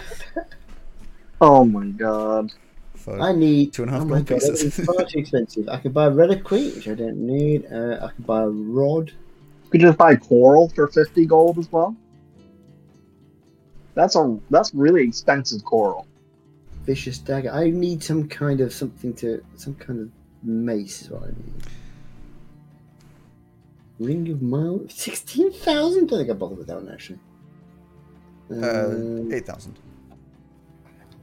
Oh 1.39 1.67
my 1.67 1.87
god. 1.89 2.51
For- 2.95 3.21
I 3.21 3.33
need 3.33 3.75
Two 3.75 3.83
and 3.83 3.91
a 3.91 3.95
half 3.95 4.03
oh 4.03 4.07
my 4.07 4.23
gold 4.23 4.29
god, 4.29 4.41
pieces. 4.41 4.81
far 4.87 5.05
too 5.05 5.19
expensive. 5.19 5.69
I 5.69 5.77
could 5.77 5.93
buy 5.93 6.07
a 6.07 6.11
reliquary, 6.11 6.71
which 6.71 6.89
I 6.89 6.95
don't 6.95 7.19
need. 7.19 7.71
Uh, 7.71 7.99
I 8.07 8.09
could 8.13 8.27
buy 8.27 8.41
a 8.43 8.49
rod. 8.49 9.13
Could 9.71 9.81
you 9.83 9.89
could 9.89 9.89
just 9.89 9.99
buy 9.99 10.17
coral 10.17 10.71
for 10.71 10.89
fifty 10.89 11.27
gold 11.27 11.59
as 11.59 11.71
well. 11.71 11.95
That's 13.95 14.17
a 14.17 14.39
that's 14.51 14.73
really 14.75 15.07
expensive 15.07 15.63
coral. 15.65 16.07
Vicious 16.85 17.19
dagger. 17.19 17.51
I 17.51 17.69
need 17.71 18.03
some 18.03 18.29
kind 18.29 18.61
of 18.63 18.73
something 18.73 19.13
to 19.15 19.45
some 19.57 19.75
kind 19.75 20.01
of 20.01 20.11
mace 20.43 21.03
is 21.03 21.11
what 21.11 21.25
I 21.25 21.27
need. 21.27 21.63
Ring 23.99 24.29
of 24.31 24.43
Mile 24.43 24.81
sixteen 24.89 25.53
thousand. 25.53 26.09
Don't 26.09 26.19
think 26.19 26.31
I 26.31 26.35
bother 26.35 26.55
with 26.55 26.67
that 26.69 26.77
one 26.77 26.93
actually. 26.93 27.19
uh, 28.51 28.87
Um, 28.89 29.33
eight 29.33 29.47
thousand. 29.47 29.79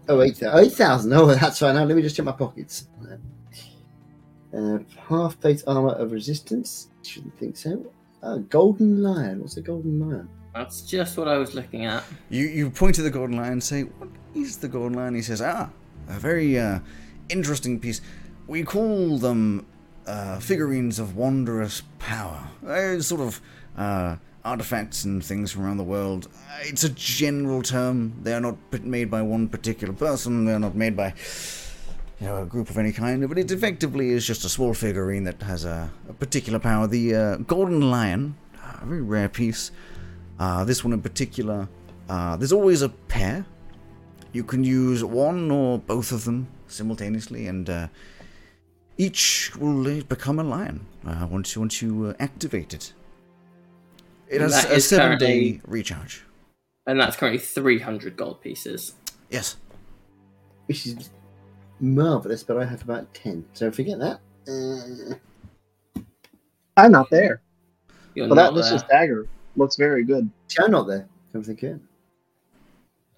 Oh, 0.10 0.22
8,000. 0.22 0.60
8,000. 0.66 1.14
Oh, 1.14 1.26
that's 1.28 1.60
fine. 1.60 1.76
Now 1.76 1.86
let 1.86 1.96
me 1.96 2.02
just 2.02 2.18
check 2.18 2.26
my 2.26 2.34
pockets. 2.34 2.88
Uh, 4.54 4.80
half 5.08 5.40
plate 5.40 5.64
armor 5.66 5.92
of 5.94 6.12
resistance. 6.12 6.90
Shouldn't 7.04 7.38
think 7.40 7.56
so. 7.56 7.86
Uh, 8.22 8.38
golden 8.50 9.02
lion. 9.02 9.40
What's 9.40 9.56
a 9.58 9.62
golden 9.62 10.00
lion? 10.00 10.28
That's 10.54 10.82
just 10.82 11.18
what 11.18 11.28
I 11.30 11.38
was 11.38 11.56
looking 11.56 11.86
at. 11.86 12.04
You 12.30 12.46
you 12.48 12.70
point 12.70 12.96
to 12.96 13.02
the 13.02 13.10
golden 13.10 13.38
lion 13.38 13.54
and 13.54 13.64
say, 13.64 13.84
"What 13.84 14.10
is 14.36 14.58
the 14.58 14.68
golden 14.68 14.94
lion?" 14.98 15.16
He 15.16 15.22
says, 15.22 15.42
"Ah, 15.42 15.70
a 16.10 16.20
very 16.20 16.60
uh, 16.60 16.80
interesting 17.30 17.80
piece. 17.80 18.02
We 18.46 18.64
call 18.64 19.18
them 19.18 19.66
uh, 20.08 20.40
figurines 20.40 21.00
of 21.00 21.16
wondrous 21.16 21.84
power. 22.00 22.48
Uh, 22.66 23.00
sort 23.02 23.22
of 23.22 23.42
uh, 23.78 24.16
artifacts 24.44 25.04
and 25.06 25.24
things 25.24 25.52
from 25.52 25.66
around 25.66 25.78
the 25.78 25.84
world. 25.84 26.28
Uh, 26.34 26.60
It's 26.64 26.84
a 26.84 26.90
general 26.90 27.62
term. 27.62 28.14
They 28.24 28.34
are 28.34 28.42
not 28.42 28.58
made 28.84 29.10
by 29.10 29.22
one 29.22 29.48
particular 29.48 29.94
person. 29.94 30.46
They 30.46 30.54
are 30.54 30.60
not 30.60 30.76
made 30.76 30.96
by." 30.96 31.14
You 32.22 32.30
know, 32.30 32.42
a 32.42 32.46
group 32.46 32.70
of 32.70 32.78
any 32.78 32.94
kind, 32.94 33.28
but 33.28 33.38
it 33.38 33.52
effectively 33.52 34.12
is 34.12 34.26
just 34.26 34.46
a 34.46 34.50
small 34.50 34.74
figurine 34.74 35.26
that 35.26 35.42
has 35.42 35.66
a, 35.66 35.92
a 36.08 36.14
particular 36.14 36.58
power. 36.58 36.88
The 36.88 37.16
uh, 37.16 37.36
golden 37.38 37.92
lion, 37.92 38.36
a 38.82 38.86
very 38.86 39.02
rare 39.02 39.28
piece, 39.28 39.72
this 40.66 40.86
one 40.86 40.94
in 40.94 41.02
particular, 41.02 41.68
there's 42.08 42.54
always 42.54 42.82
a 42.82 42.90
pair. 42.90 43.46
You 44.32 44.46
can 44.46 44.64
use 44.64 45.04
one 45.04 45.52
or 45.52 45.80
both 45.80 46.14
of 46.14 46.24
them 46.24 46.48
simultaneously, 46.68 47.48
and 47.48 47.70
each 48.98 49.56
will 49.58 50.02
become 50.04 50.40
a 50.40 50.44
lion 50.44 50.86
uh, 51.06 51.28
once 51.30 51.56
you 51.56 51.62
once 51.62 51.82
you 51.82 52.06
uh, 52.08 52.14
activate 52.20 52.74
it. 52.74 52.94
It 54.28 54.42
And 54.42 54.52
has 54.52 54.66
a 54.66 54.80
seven 54.80 55.18
day 55.18 55.62
recharge. 55.68 56.24
And 56.88 57.00
that's 57.00 57.16
currently 57.16 57.40
300 57.40 58.18
gold 58.18 58.42
pieces. 58.42 58.94
Yes. 59.30 59.58
Which 60.66 60.86
is 60.86 61.10
marvelous, 61.80 62.44
but 62.44 62.58
I 62.58 62.66
have 62.66 62.82
about 62.84 63.14
ten. 63.14 63.46
So 63.54 63.72
forget 63.72 64.00
that. 64.00 64.20
Uh, 64.48 65.16
I'm 66.78 66.92
not 66.92 67.10
there. 67.10 67.42
You're 68.16 68.28
But 68.28 68.36
that 68.36 68.54
not 68.54 68.56
vicious 68.56 68.82
there. 68.84 69.00
dagger 69.02 69.28
looks 69.56 69.76
very 69.76 70.04
good. 70.04 70.30
see, 70.48 70.64
I'm 70.64 70.72
not 70.72 70.88
there. 70.88 71.08
Come 71.32 71.44
thinking. 71.44 71.80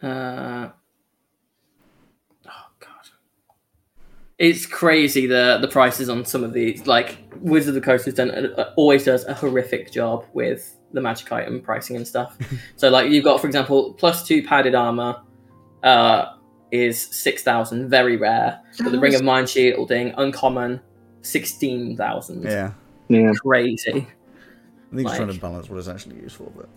Uh, 0.01 0.69
oh 2.47 2.65
god, 2.79 3.09
it's 4.37 4.65
crazy 4.65 5.27
the 5.27 5.57
the 5.61 5.67
prices 5.67 6.09
on 6.09 6.25
some 6.25 6.43
of 6.43 6.53
these. 6.53 6.85
Like 6.87 7.17
Wizard 7.39 7.69
of 7.69 7.75
the 7.75 7.81
Coast 7.81 8.05
has 8.05 8.13
done 8.13 8.31
uh, 8.31 8.73
always 8.75 9.05
does 9.05 9.25
a 9.25 9.33
horrific 9.33 9.91
job 9.91 10.25
with 10.33 10.75
the 10.91 11.01
magic 11.01 11.31
item 11.31 11.61
pricing 11.61 11.95
and 11.95 12.07
stuff. 12.07 12.37
so 12.75 12.89
like 12.89 13.09
you've 13.09 13.23
got, 13.23 13.39
for 13.39 13.47
example, 13.47 13.93
plus 13.93 14.27
two 14.27 14.43
padded 14.43 14.75
armor 14.75 15.21
uh, 15.83 16.33
is 16.71 16.99
six 16.99 17.43
thousand, 17.43 17.89
very 17.89 18.17
rare. 18.17 18.59
But 18.79 18.91
the 18.91 18.99
Ring 18.99 19.15
of 19.15 19.23
Mind 19.23 19.47
Shielding, 19.49 20.13
uncommon, 20.17 20.81
sixteen 21.21 21.95
thousand. 21.95 22.43
Yeah. 22.43 22.71
Yeah. 23.07 23.31
Crazy. 23.41 23.91
I 23.91 24.95
think 24.95 25.07
it's 25.07 25.15
trying 25.15 25.27
to 25.27 25.33
Like- 25.33 25.41
balance 25.41 25.69
what 25.69 25.79
is 25.79 25.87
actually 25.87 26.17
useful, 26.17 26.51
but 26.55 26.67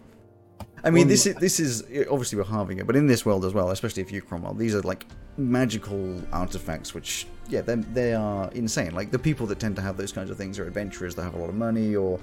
I 0.84 0.90
mean, 0.90 1.08
this 1.08 1.26
is 1.26 1.34
this 1.36 1.58
is 1.58 1.82
obviously 2.08 2.38
we're 2.38 2.44
halving 2.44 2.78
it, 2.78 2.86
but 2.86 2.94
in 2.94 3.06
this 3.08 3.26
world 3.26 3.44
as 3.44 3.52
well, 3.52 3.70
especially 3.70 4.02
if 4.02 4.12
you 4.12 4.22
Cromwell, 4.22 4.54
these 4.54 4.74
are 4.74 4.82
like 4.82 5.06
magical 5.36 6.20
artifacts, 6.32 6.94
which 6.94 7.26
yeah, 7.48 7.60
they 7.62 7.74
they 7.76 8.14
are 8.14 8.50
insane. 8.52 8.94
Like 8.94 9.10
the 9.10 9.18
people 9.18 9.46
that 9.46 9.58
tend 9.58 9.76
to 9.76 9.82
have 9.82 9.96
those 9.96 10.12
kinds 10.12 10.30
of 10.30 10.36
things 10.36 10.58
are 10.58 10.66
adventurers 10.66 11.14
that 11.16 11.22
have 11.22 11.34
a 11.34 11.38
lot 11.38 11.48
of 11.48 11.54
money, 11.54 11.96
or 11.96 12.20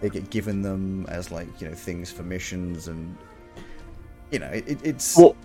they 0.00 0.08
get 0.10 0.30
given 0.30 0.62
them 0.62 1.06
as 1.08 1.30
like 1.30 1.48
you 1.60 1.68
know 1.68 1.74
things 1.74 2.10
for 2.10 2.22
missions, 2.22 2.88
and 2.88 3.16
you 4.30 4.38
know 4.38 4.48
it, 4.48 4.78
it's 4.84 5.16
Well, 5.16 5.36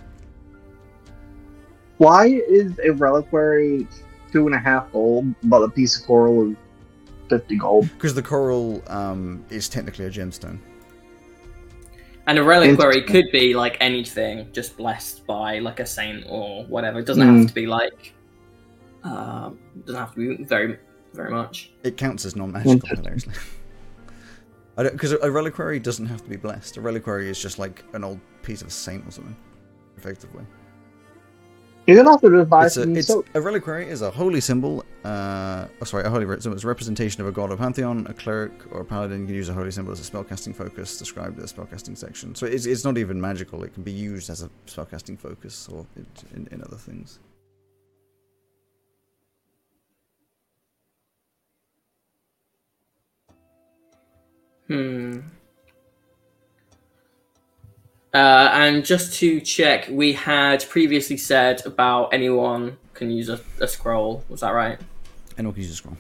why 1.98 2.28
is 2.28 2.78
a 2.84 2.92
reliquary 2.92 3.88
two 4.32 4.46
and 4.46 4.56
a 4.56 4.60
half 4.60 4.92
gold, 4.92 5.26
but 5.44 5.62
a 5.62 5.70
piece 5.70 6.00
of 6.00 6.06
coral 6.06 6.52
is 6.52 6.58
fifty 7.30 7.58
gold? 7.58 7.90
because 7.94 8.14
the 8.16 8.24
coral 8.24 8.82
um, 8.88 9.44
is 9.50 9.68
technically 9.68 10.06
a 10.06 10.10
gemstone. 10.10 10.60
And 12.28 12.38
a 12.38 12.44
reliquary 12.44 13.04
could 13.04 13.32
be 13.32 13.54
like 13.54 13.78
anything, 13.80 14.52
just 14.52 14.76
blessed 14.76 15.26
by 15.26 15.60
like 15.60 15.80
a 15.80 15.86
saint 15.86 16.26
or 16.28 16.66
whatever. 16.66 17.00
It 17.00 17.06
doesn't 17.06 17.26
Mm. 17.26 17.38
have 17.40 17.48
to 17.48 17.54
be 17.54 17.68
like, 17.68 18.14
um, 19.08 19.60
doesn't 19.86 20.00
have 20.00 20.14
to 20.16 20.38
be 20.38 20.44
very, 20.44 20.78
very 21.14 21.32
much. 21.32 21.72
It 21.84 21.98
counts 21.98 22.26
as 22.26 22.36
non-magical, 22.36 22.90
hilariously. 22.90 23.34
Because 24.76 25.12
a 25.14 25.32
reliquary 25.32 25.80
doesn't 25.80 26.06
have 26.06 26.24
to 26.24 26.30
be 26.30 26.36
blessed. 26.36 26.78
A 26.78 26.82
reliquary 26.82 27.30
is 27.30 27.42
just 27.42 27.58
like 27.58 27.84
an 27.94 28.04
old 28.04 28.20
piece 28.44 28.62
of 28.62 28.68
a 28.68 28.72
saint 28.72 29.08
or 29.08 29.12
something, 29.12 29.36
effectively. 29.98 30.46
You 31.88 31.96
can 31.96 32.06
also 32.06 32.30
just 32.30 32.50
buy 32.50 32.66
It's 32.66 32.76
a, 32.76 32.92
it's, 32.94 33.08
soap. 33.08 33.26
a 33.34 33.40
reliquary 33.40 33.88
is 33.88 34.02
a 34.02 34.12
holy 34.12 34.42
symbol. 34.42 34.84
Uh, 35.06 35.68
oh, 35.82 35.86
sorry, 35.86 36.04
a 36.04 36.10
holy 36.10 36.26
symbol. 36.42 36.56
It's 36.56 36.66
a 36.66 36.68
representation 36.68 37.22
of 37.22 37.28
a 37.28 37.32
god 37.32 37.50
or 37.50 37.56
pantheon. 37.56 38.06
A 38.08 38.14
cleric 38.14 38.52
or 38.74 38.82
a 38.82 38.86
paladin 38.86 39.26
can 39.26 39.34
use 39.34 39.48
a 39.48 39.54
holy 39.54 39.72
symbol 39.72 39.94
as 39.94 40.06
a 40.06 40.12
spellcasting 40.12 40.54
focus, 40.54 40.98
described 41.00 41.38
in 41.38 41.42
the 41.42 41.48
spellcasting 41.48 41.98
section. 41.98 42.36
So 42.36 42.46
it's, 42.46 42.66
it's 42.66 42.84
not 42.84 42.98
even 42.98 43.22
magical. 43.22 43.64
It 43.64 43.74
can 43.74 43.84
be 43.84 43.94
used 43.94 44.30
as 44.30 44.44
a 44.44 44.50
spellcasting 44.66 45.18
focus 45.18 45.70
or 45.72 45.86
in, 46.36 46.50
in 46.52 46.62
other 46.62 46.76
things. 46.76 47.20
Hmm. 54.68 55.20
Uh, 58.14 58.50
and 58.52 58.86
just 58.86 59.14
to 59.20 59.40
check, 59.42 59.88
we 59.90 60.14
had 60.14 60.68
previously 60.70 61.18
said 61.18 61.66
about 61.66 62.14
anyone 62.14 62.78
can 62.94 63.12
use 63.12 63.30
a, 63.30 63.40
a 63.60 63.68
scroll. 63.68 64.24
Was 64.30 64.42
that 64.42 64.52
right? 64.52 64.80
Anyone 65.38 65.54
can 65.54 65.64
use 65.64 65.72
a 65.72 65.76
scroll. 65.76 65.98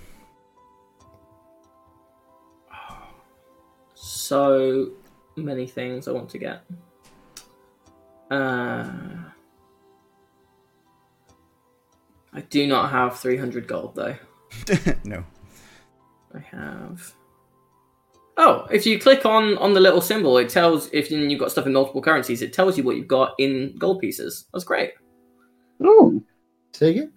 So 3.93 4.91
many 5.35 5.67
things 5.67 6.07
I 6.07 6.11
want 6.11 6.29
to 6.31 6.37
get. 6.37 6.63
Uh, 8.29 8.89
I 12.33 12.41
do 12.49 12.67
not 12.67 12.91
have 12.91 13.19
300 13.19 13.67
gold 13.67 13.95
though. 13.95 14.15
no. 15.03 15.23
I 16.33 16.39
have. 16.39 17.13
Oh, 18.39 18.67
if 18.71 18.85
you 18.85 18.99
click 18.99 19.25
on 19.25 19.57
on 19.57 19.73
the 19.73 19.79
little 19.79 20.01
symbol, 20.01 20.37
it 20.37 20.49
tells 20.49 20.89
if 20.93 21.09
you- 21.09 21.17
you've 21.19 21.39
got 21.39 21.51
stuff 21.51 21.65
in 21.65 21.73
multiple 21.73 22.01
currencies. 22.01 22.41
It 22.41 22.53
tells 22.53 22.77
you 22.77 22.83
what 22.83 22.95
you've 22.95 23.07
got 23.07 23.33
in 23.39 23.75
gold 23.77 23.99
pieces. 23.99 24.45
That's 24.53 24.63
great. 24.63 24.91
Ooh, 25.83 26.23
Say 26.73 26.91
again. 26.91 27.13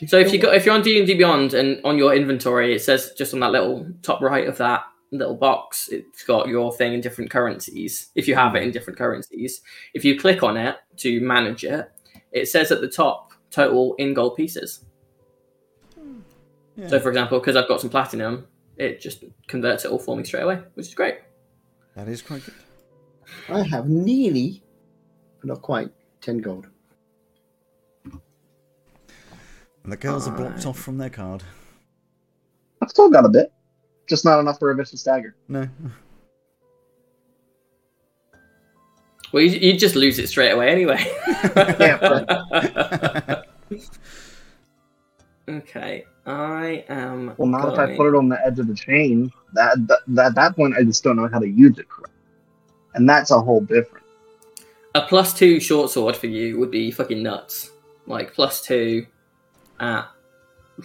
If 0.00 0.10
So 0.10 0.18
if 0.18 0.32
you 0.32 0.38
got 0.38 0.54
if 0.54 0.64
you're 0.66 0.74
on 0.74 0.82
D 0.82 0.98
and 0.98 1.06
D 1.06 1.14
Beyond 1.14 1.54
and 1.54 1.80
on 1.84 1.98
your 1.98 2.14
inventory, 2.14 2.74
it 2.74 2.80
says 2.82 3.12
just 3.16 3.34
on 3.34 3.40
that 3.40 3.52
little 3.52 3.86
top 4.02 4.20
right 4.22 4.46
of 4.46 4.56
that 4.58 4.84
little 5.12 5.34
box, 5.36 5.88
it's 5.88 6.24
got 6.24 6.48
your 6.48 6.72
thing 6.72 6.92
in 6.94 7.00
different 7.00 7.30
currencies. 7.30 8.10
If 8.14 8.26
you 8.28 8.34
have 8.34 8.54
it 8.56 8.62
in 8.62 8.70
different 8.70 8.98
currencies, 8.98 9.62
if 9.94 10.04
you 10.04 10.18
click 10.18 10.42
on 10.42 10.56
it 10.56 10.76
to 10.98 11.20
manage 11.20 11.64
it, 11.64 11.88
it 12.32 12.46
says 12.48 12.72
at 12.72 12.80
the 12.80 12.88
top 12.88 13.32
total 13.50 13.94
in 13.98 14.12
gold 14.14 14.36
pieces. 14.36 14.84
Yeah, 16.76 16.88
So 16.88 17.00
for 17.00 17.08
example, 17.08 17.38
because 17.38 17.56
I've 17.56 17.68
got 17.68 17.80
some 17.80 17.88
platinum, 17.90 18.46
it 18.76 19.00
just 19.00 19.24
converts 19.46 19.84
it 19.84 19.90
all 19.90 19.98
for 19.98 20.16
me 20.16 20.24
straight 20.24 20.42
away, 20.42 20.60
which 20.74 20.88
is 20.88 20.94
great. 20.94 21.18
that 21.94 22.08
is 22.08 22.22
quite 22.22 22.44
good. 22.44 22.54
I 23.48 23.62
have 23.62 23.88
nearly, 23.88 24.62
but 25.40 25.48
not 25.48 25.62
quite, 25.62 25.90
ten 26.20 26.38
gold. 26.38 26.68
And 28.04 29.92
the 29.92 29.96
girls 29.96 30.26
are 30.26 30.32
blocked 30.32 30.50
Alright. 30.50 30.66
off 30.66 30.78
from 30.78 30.98
their 30.98 31.10
card. 31.10 31.44
I've 32.82 32.90
still 32.90 33.08
got 33.08 33.24
a 33.24 33.28
bit, 33.28 33.52
just 34.08 34.24
not 34.24 34.40
enough 34.40 34.58
for 34.58 34.70
a 34.70 34.74
vicious 34.74 35.02
dagger. 35.02 35.36
No. 35.48 35.68
Well, 39.32 39.42
you, 39.42 39.50
you 39.50 39.76
just 39.78 39.96
lose 39.96 40.18
it 40.18 40.28
straight 40.28 40.50
away 40.52 40.70
anyway. 40.70 41.04
Yeah, 41.56 43.42
okay, 45.48 46.04
I 46.26 46.84
am. 46.88 47.34
Well, 47.36 47.48
not 47.48 47.72
if 47.72 47.78
I 47.78 47.96
put 47.96 48.08
it 48.08 48.16
on 48.16 48.28
the 48.28 48.44
edge 48.44 48.58
of 48.58 48.66
the 48.66 48.74
chain. 48.74 49.32
That, 49.54 49.78
that 50.08 50.26
at 50.26 50.34
that 50.34 50.56
point, 50.56 50.74
I 50.76 50.82
just 50.82 51.04
don't 51.04 51.16
know 51.16 51.28
how 51.28 51.38
to 51.38 51.48
use 51.48 51.78
it 51.78 51.88
correctly, 51.88 52.14
and 52.94 53.08
that's 53.08 53.30
a 53.30 53.40
whole 53.40 53.60
different. 53.60 54.04
A 54.94 55.02
plus 55.02 55.32
two 55.34 55.60
short 55.60 55.90
sword 55.90 56.16
for 56.16 56.26
you 56.26 56.58
would 56.58 56.70
be 56.70 56.90
fucking 56.90 57.22
nuts. 57.22 57.70
Like 58.06 58.32
plus 58.34 58.60
two 58.62 59.06
at 59.78 60.06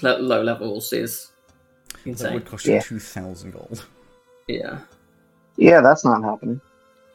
le- 0.02 0.20
low 0.20 0.44
levels 0.44 0.92
is 0.94 1.32
That 2.04 2.10
insane. 2.10 2.34
would 2.36 2.46
cost 2.46 2.66
you 2.66 2.74
Yeah. 2.74 2.82
2,000 2.82 3.52
gold. 3.52 3.86
Yeah. 4.48 4.80
Yeah, 5.56 5.82
that's 5.82 6.04
not 6.04 6.24
happening. 6.24 6.60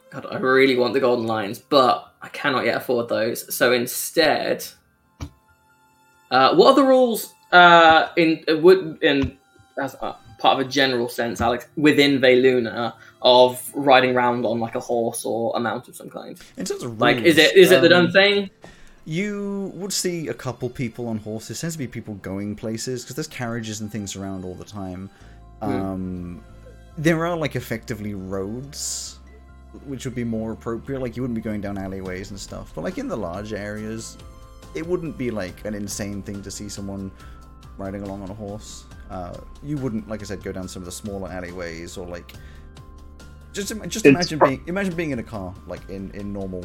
God, 0.09 0.25
I 0.31 0.37
really 0.37 0.75
want 0.75 0.93
the 0.93 0.99
golden 0.99 1.27
lions, 1.27 1.59
but 1.59 2.13
I 2.21 2.29
cannot 2.29 2.65
yet 2.65 2.77
afford 2.77 3.09
those. 3.09 3.53
So 3.53 3.73
instead, 3.73 4.65
uh, 6.31 6.55
what 6.55 6.69
are 6.69 6.75
the 6.75 6.83
rules 6.83 7.33
uh, 7.51 8.09
in 8.15 8.43
uh, 8.49 8.57
would 8.57 9.01
in 9.01 9.37
as 9.77 9.95
part 9.95 10.59
of 10.59 10.59
a 10.59 10.69
general 10.69 11.09
sense, 11.09 11.41
Alex, 11.41 11.67
within 11.75 12.19
Veluna 12.19 12.93
of 13.21 13.71
riding 13.73 14.15
around 14.15 14.45
on 14.45 14.59
like 14.59 14.75
a 14.75 14.79
horse 14.79 15.25
or 15.25 15.55
a 15.55 15.59
mount 15.59 15.87
of 15.87 15.95
some 15.95 16.09
kind? 16.09 16.39
In 16.57 16.65
terms 16.65 16.83
of 16.83 16.99
Like, 16.99 17.17
is 17.17 17.37
it 17.37 17.55
is 17.55 17.71
it 17.71 17.81
the 17.81 17.95
um, 17.95 18.05
done 18.05 18.11
thing? 18.11 18.49
You 19.05 19.71
would 19.75 19.93
see 19.93 20.27
a 20.27 20.33
couple 20.33 20.69
people 20.69 21.07
on 21.07 21.17
horses. 21.17 21.61
Tends 21.61 21.75
to 21.75 21.79
be 21.79 21.87
people 21.87 22.15
going 22.15 22.55
places 22.55 23.03
because 23.03 23.15
there's 23.15 23.27
carriages 23.27 23.79
and 23.81 23.91
things 23.91 24.15
around 24.15 24.43
all 24.43 24.55
the 24.55 24.65
time. 24.65 25.09
Hmm. 25.61 25.69
Um, 25.69 26.43
there 26.97 27.25
are 27.25 27.37
like 27.37 27.55
effectively 27.55 28.15
roads, 28.15 29.19
which 29.85 30.05
would 30.05 30.15
be 30.15 30.23
more 30.23 30.51
appropriate. 30.51 30.99
Like 30.99 31.15
you 31.15 31.21
wouldn't 31.21 31.35
be 31.35 31.41
going 31.41 31.61
down 31.61 31.77
alleyways 31.77 32.31
and 32.31 32.39
stuff. 32.39 32.71
But 32.75 32.83
like 32.83 32.97
in 32.97 33.07
the 33.07 33.17
large 33.17 33.53
areas, 33.53 34.17
it 34.75 34.85
wouldn't 34.85 35.17
be 35.17 35.31
like 35.31 35.63
an 35.65 35.73
insane 35.73 36.21
thing 36.21 36.41
to 36.43 36.51
see 36.51 36.67
someone 36.67 37.11
riding 37.77 38.03
along 38.03 38.23
on 38.23 38.29
a 38.29 38.33
horse. 38.33 38.85
Uh, 39.09 39.37
you 39.63 39.77
wouldn't, 39.77 40.07
like 40.07 40.21
I 40.21 40.25
said, 40.25 40.43
go 40.43 40.51
down 40.51 40.67
some 40.67 40.81
of 40.81 40.85
the 40.85 40.91
smaller 40.91 41.29
alleyways 41.29 41.97
or 41.97 42.05
like. 42.05 42.33
Just, 43.53 43.73
just 43.87 44.05
imagine 44.05 44.37
pro- 44.37 44.49
being 44.49 44.63
imagine 44.67 44.93
being 44.93 45.11
in 45.11 45.17
a 45.17 45.23
car 45.23 45.51
like 45.65 45.89
in 45.89 46.11
in 46.11 46.31
normal 46.31 46.63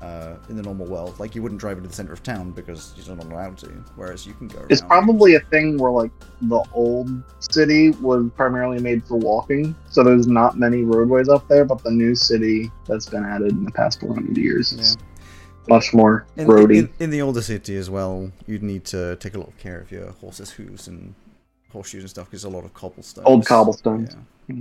uh, 0.00 0.36
in 0.48 0.56
the 0.56 0.62
normal 0.62 0.86
world. 0.86 1.18
Like 1.18 1.34
you 1.34 1.42
wouldn't 1.42 1.60
drive 1.60 1.76
into 1.76 1.88
the 1.88 1.94
center 1.94 2.12
of 2.12 2.22
town 2.22 2.52
because 2.52 2.94
you're 2.96 3.16
not 3.16 3.26
allowed 3.26 3.58
to. 3.58 3.68
Whereas 3.96 4.26
you 4.26 4.34
can 4.34 4.48
go. 4.48 4.64
It's 4.68 4.80
probably 4.82 5.34
a 5.34 5.40
thing 5.40 5.76
where 5.76 5.90
like 5.90 6.10
the 6.42 6.62
old 6.72 7.10
city 7.40 7.90
was 7.90 8.30
primarily 8.36 8.80
made 8.80 9.04
for 9.04 9.16
walking, 9.16 9.74
so 9.90 10.02
there's 10.02 10.26
not 10.26 10.58
many 10.58 10.82
roadways 10.82 11.28
up 11.28 11.46
there. 11.48 11.64
But 11.64 11.82
the 11.82 11.90
new 11.90 12.14
city 12.14 12.70
that's 12.86 13.06
been 13.06 13.24
added 13.24 13.50
in 13.50 13.64
the 13.64 13.72
past 13.72 14.00
400 14.00 14.36
years 14.36 14.72
is 14.72 14.96
much 15.68 15.92
more 15.94 16.26
In, 16.36 16.46
roady. 16.46 16.78
in, 16.80 16.90
in 16.98 17.10
the 17.10 17.22
older 17.22 17.42
city 17.42 17.76
as 17.76 17.88
well, 17.90 18.30
you'd 18.46 18.62
need 18.62 18.84
to 18.86 19.16
take 19.16 19.34
a 19.34 19.38
lot 19.38 19.48
of 19.48 19.58
care 19.58 19.80
of 19.80 19.90
your 19.90 20.10
horses' 20.12 20.50
hooves 20.50 20.88
and 20.88 21.14
horseshoes 21.72 22.02
and 22.02 22.10
stuff 22.10 22.26
because 22.30 22.44
a 22.44 22.48
lot 22.48 22.64
of 22.64 22.74
cobblestones. 22.74 23.26
Old 23.26 23.46
cobblestones. 23.46 24.16
Yeah. 24.48 24.56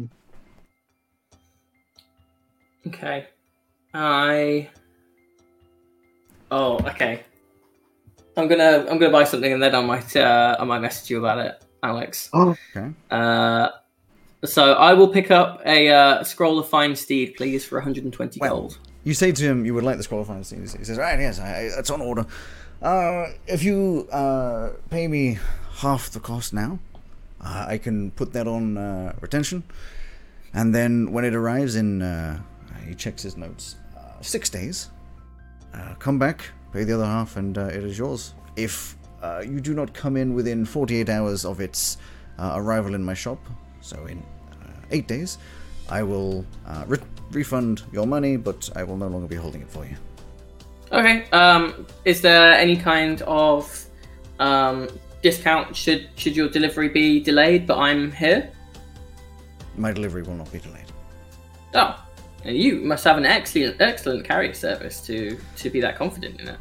Okay. 2.88 3.28
I. 3.94 4.70
Oh, 6.52 6.78
okay. 6.80 7.24
I'm 8.38 8.48
gonna 8.48 8.86
I'm 8.90 8.98
gonna 8.98 9.12
buy 9.12 9.24
something 9.26 9.52
and 9.52 9.62
then 9.62 9.76
I 9.76 9.82
might 9.82 10.16
uh, 10.16 10.56
I 10.60 10.64
might 10.64 10.80
message 10.80 11.10
you 11.10 11.20
about 11.20 11.40
it, 11.40 11.64
Alex. 11.84 12.30
Oh, 12.34 12.56
Okay. 12.76 12.90
Uh, 13.12 13.70
so 14.46 14.74
I 14.74 14.94
will 14.94 15.10
pick 15.10 15.32
up 15.32 15.62
a 15.66 15.90
uh, 15.90 16.24
scroll 16.24 16.58
of 16.60 16.70
fine 16.70 16.96
steed, 16.96 17.34
please, 17.36 17.66
for 17.66 17.78
120 17.80 18.40
Well, 18.40 18.50
gold. 18.62 18.78
You 19.04 19.14
say 19.14 19.32
to 19.32 19.44
him 19.44 19.66
you 19.66 19.74
would 19.74 19.84
like 19.84 19.98
this 19.98 20.08
fine 20.08 20.44
steed. 20.44 20.60
He 20.60 20.68
says, 20.68 20.98
"Right, 20.98 21.20
yes, 21.20 21.40
I, 21.40 21.70
that's 21.76 21.90
on 21.90 22.02
order. 22.02 22.26
Uh, 22.82 23.28
if 23.48 23.64
you 23.64 24.08
uh, 24.12 24.72
pay 24.90 25.08
me 25.08 25.38
half 25.76 26.10
the 26.12 26.20
cost 26.20 26.54
now, 26.54 26.80
uh, 27.42 27.66
I 27.68 27.78
can 27.78 28.12
put 28.12 28.34
that 28.34 28.48
on 28.48 28.78
uh, 28.78 29.14
retention, 29.22 29.64
and 30.54 30.74
then 30.74 31.12
when 31.12 31.26
it 31.26 31.34
arrives 31.34 31.76
in, 31.76 32.02
uh, 32.02 32.42
he 32.88 32.96
checks 32.96 33.24
his 33.24 33.38
notes, 33.38 33.76
uh, 33.98 34.22
six 34.22 34.50
days. 34.50 34.90
Come 36.00 36.18
back, 36.18 36.46
pay 36.74 36.84
the 36.84 36.94
other 36.94 37.06
half, 37.06 37.38
and 37.38 37.58
it 37.58 37.84
is 37.84 37.98
yours. 37.98 38.34
If 38.56 38.98
you 39.44 39.60
do 39.62 39.74
not 39.74 39.94
come 39.94 40.18
in 40.18 40.34
within 40.34 40.66
48 40.66 41.10
hours 41.10 41.46
of 41.46 41.60
its 41.60 41.98
arrival 42.40 42.96
in 42.96 43.04
my 43.04 43.14
shop, 43.14 43.40
so 43.82 44.06
in 44.06 44.24
eight 44.92 45.08
days, 45.08 45.38
I 45.90 46.04
will 46.04 46.46
uh, 46.68 46.84
re- 46.88 47.00
refund 47.32 47.84
your 47.92 48.06
money, 48.06 48.38
but 48.38 48.70
I 48.76 48.84
will 48.84 48.98
no 48.98 49.08
longer 49.08 49.28
be 49.28 49.36
holding 49.36 49.62
it 49.62 49.70
for 49.70 49.86
you. 49.86 49.96
Okay. 50.92 51.30
Um, 51.32 51.86
is 52.06 52.22
there 52.22 52.54
any 52.54 52.76
kind 52.76 53.22
of 53.24 53.86
um, 54.40 54.88
discount 55.22 55.76
should 55.76 56.10
should 56.16 56.36
your 56.36 56.50
delivery 56.50 56.90
be 56.90 57.20
delayed, 57.20 57.68
but 57.68 57.78
I'm 57.78 58.12
here? 58.12 58.52
My 59.78 59.92
delivery 59.92 60.24
will 60.24 60.36
not 60.36 60.52
be 60.52 60.60
delayed. 60.60 60.86
Oh, 61.74 62.04
you 62.44 62.78
must 62.78 63.04
have 63.04 63.18
an 63.18 63.26
excellent 63.26 63.80
excellent 63.80 64.26
carrier 64.26 64.54
service 64.54 65.02
to 65.02 65.38
to 65.58 65.70
be 65.70 65.80
that 65.82 65.96
confident 65.96 66.40
in 66.42 66.50
it. 66.50 66.58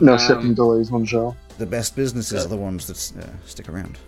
no 0.00 0.12
Um, 0.14 0.18
shipping 0.18 0.54
delays 0.54 0.90
on 0.92 1.04
show. 1.04 1.36
The 1.58 1.66
best 1.66 1.96
businesses 1.96 2.44
are 2.44 2.48
the 2.48 2.56
ones 2.56 2.86
that 2.86 3.24
uh, 3.24 3.28
stick 3.46 3.68
around. 3.68 3.98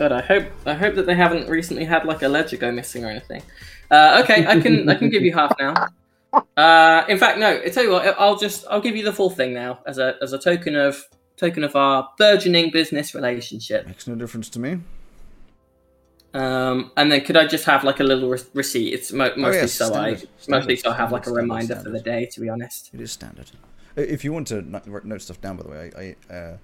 God, 0.00 0.12
I 0.12 0.22
hope 0.22 0.46
I 0.64 0.72
hope 0.72 0.94
that 0.94 1.04
they 1.04 1.14
haven't 1.14 1.46
recently 1.46 1.84
had 1.84 2.06
like 2.06 2.22
a 2.22 2.28
ledger 2.28 2.56
go 2.56 2.72
missing 2.72 3.04
or 3.04 3.08
anything. 3.08 3.42
Uh, 3.90 4.22
okay, 4.24 4.46
I 4.46 4.58
can 4.58 4.88
I 4.88 4.94
can 4.94 5.10
give 5.10 5.22
you 5.22 5.34
half 5.34 5.54
now. 5.60 5.74
Uh, 6.56 7.04
in 7.06 7.18
fact, 7.18 7.38
no. 7.38 7.60
I 7.62 7.68
tell 7.68 7.84
you 7.84 7.90
what, 7.90 8.18
I'll 8.18 8.38
just 8.38 8.64
I'll 8.70 8.80
give 8.80 8.96
you 8.96 9.04
the 9.04 9.12
full 9.12 9.28
thing 9.28 9.52
now 9.52 9.80
as 9.86 9.98
a 9.98 10.16
as 10.22 10.32
a 10.32 10.38
token 10.38 10.74
of 10.74 11.04
token 11.36 11.64
of 11.64 11.76
our 11.76 12.08
burgeoning 12.16 12.70
business 12.70 13.14
relationship. 13.14 13.86
Makes 13.86 14.06
no 14.06 14.14
difference 14.14 14.48
to 14.50 14.58
me. 14.58 14.78
Um, 16.32 16.92
and 16.96 17.12
then 17.12 17.22
could 17.22 17.36
I 17.36 17.46
just 17.46 17.66
have 17.66 17.84
like 17.84 18.00
a 18.00 18.04
little 18.04 18.30
re- 18.30 18.38
receipt? 18.54 18.94
It's 18.94 19.12
mo- 19.12 19.34
mostly 19.36 19.60
yes, 19.60 19.74
so 19.74 19.92
I 19.92 20.14
standard, 20.14 20.28
mostly 20.48 20.76
so 20.76 20.92
I 20.92 20.96
have 20.96 21.12
like 21.12 21.22
a 21.22 21.24
standard, 21.24 21.42
reminder 21.42 21.76
for 21.76 21.90
the 21.90 22.00
day. 22.00 22.24
To 22.32 22.40
be 22.40 22.48
honest. 22.48 22.88
It 22.94 23.02
is 23.02 23.12
standard. 23.12 23.50
If 23.96 24.24
you 24.24 24.32
want 24.32 24.46
to 24.46 24.62
note 24.62 25.20
stuff 25.20 25.42
down, 25.42 25.58
by 25.58 25.62
the 25.64 25.68
way, 25.68 25.90
I, 25.94 26.32
I 26.32 26.34
uh, 26.34 26.56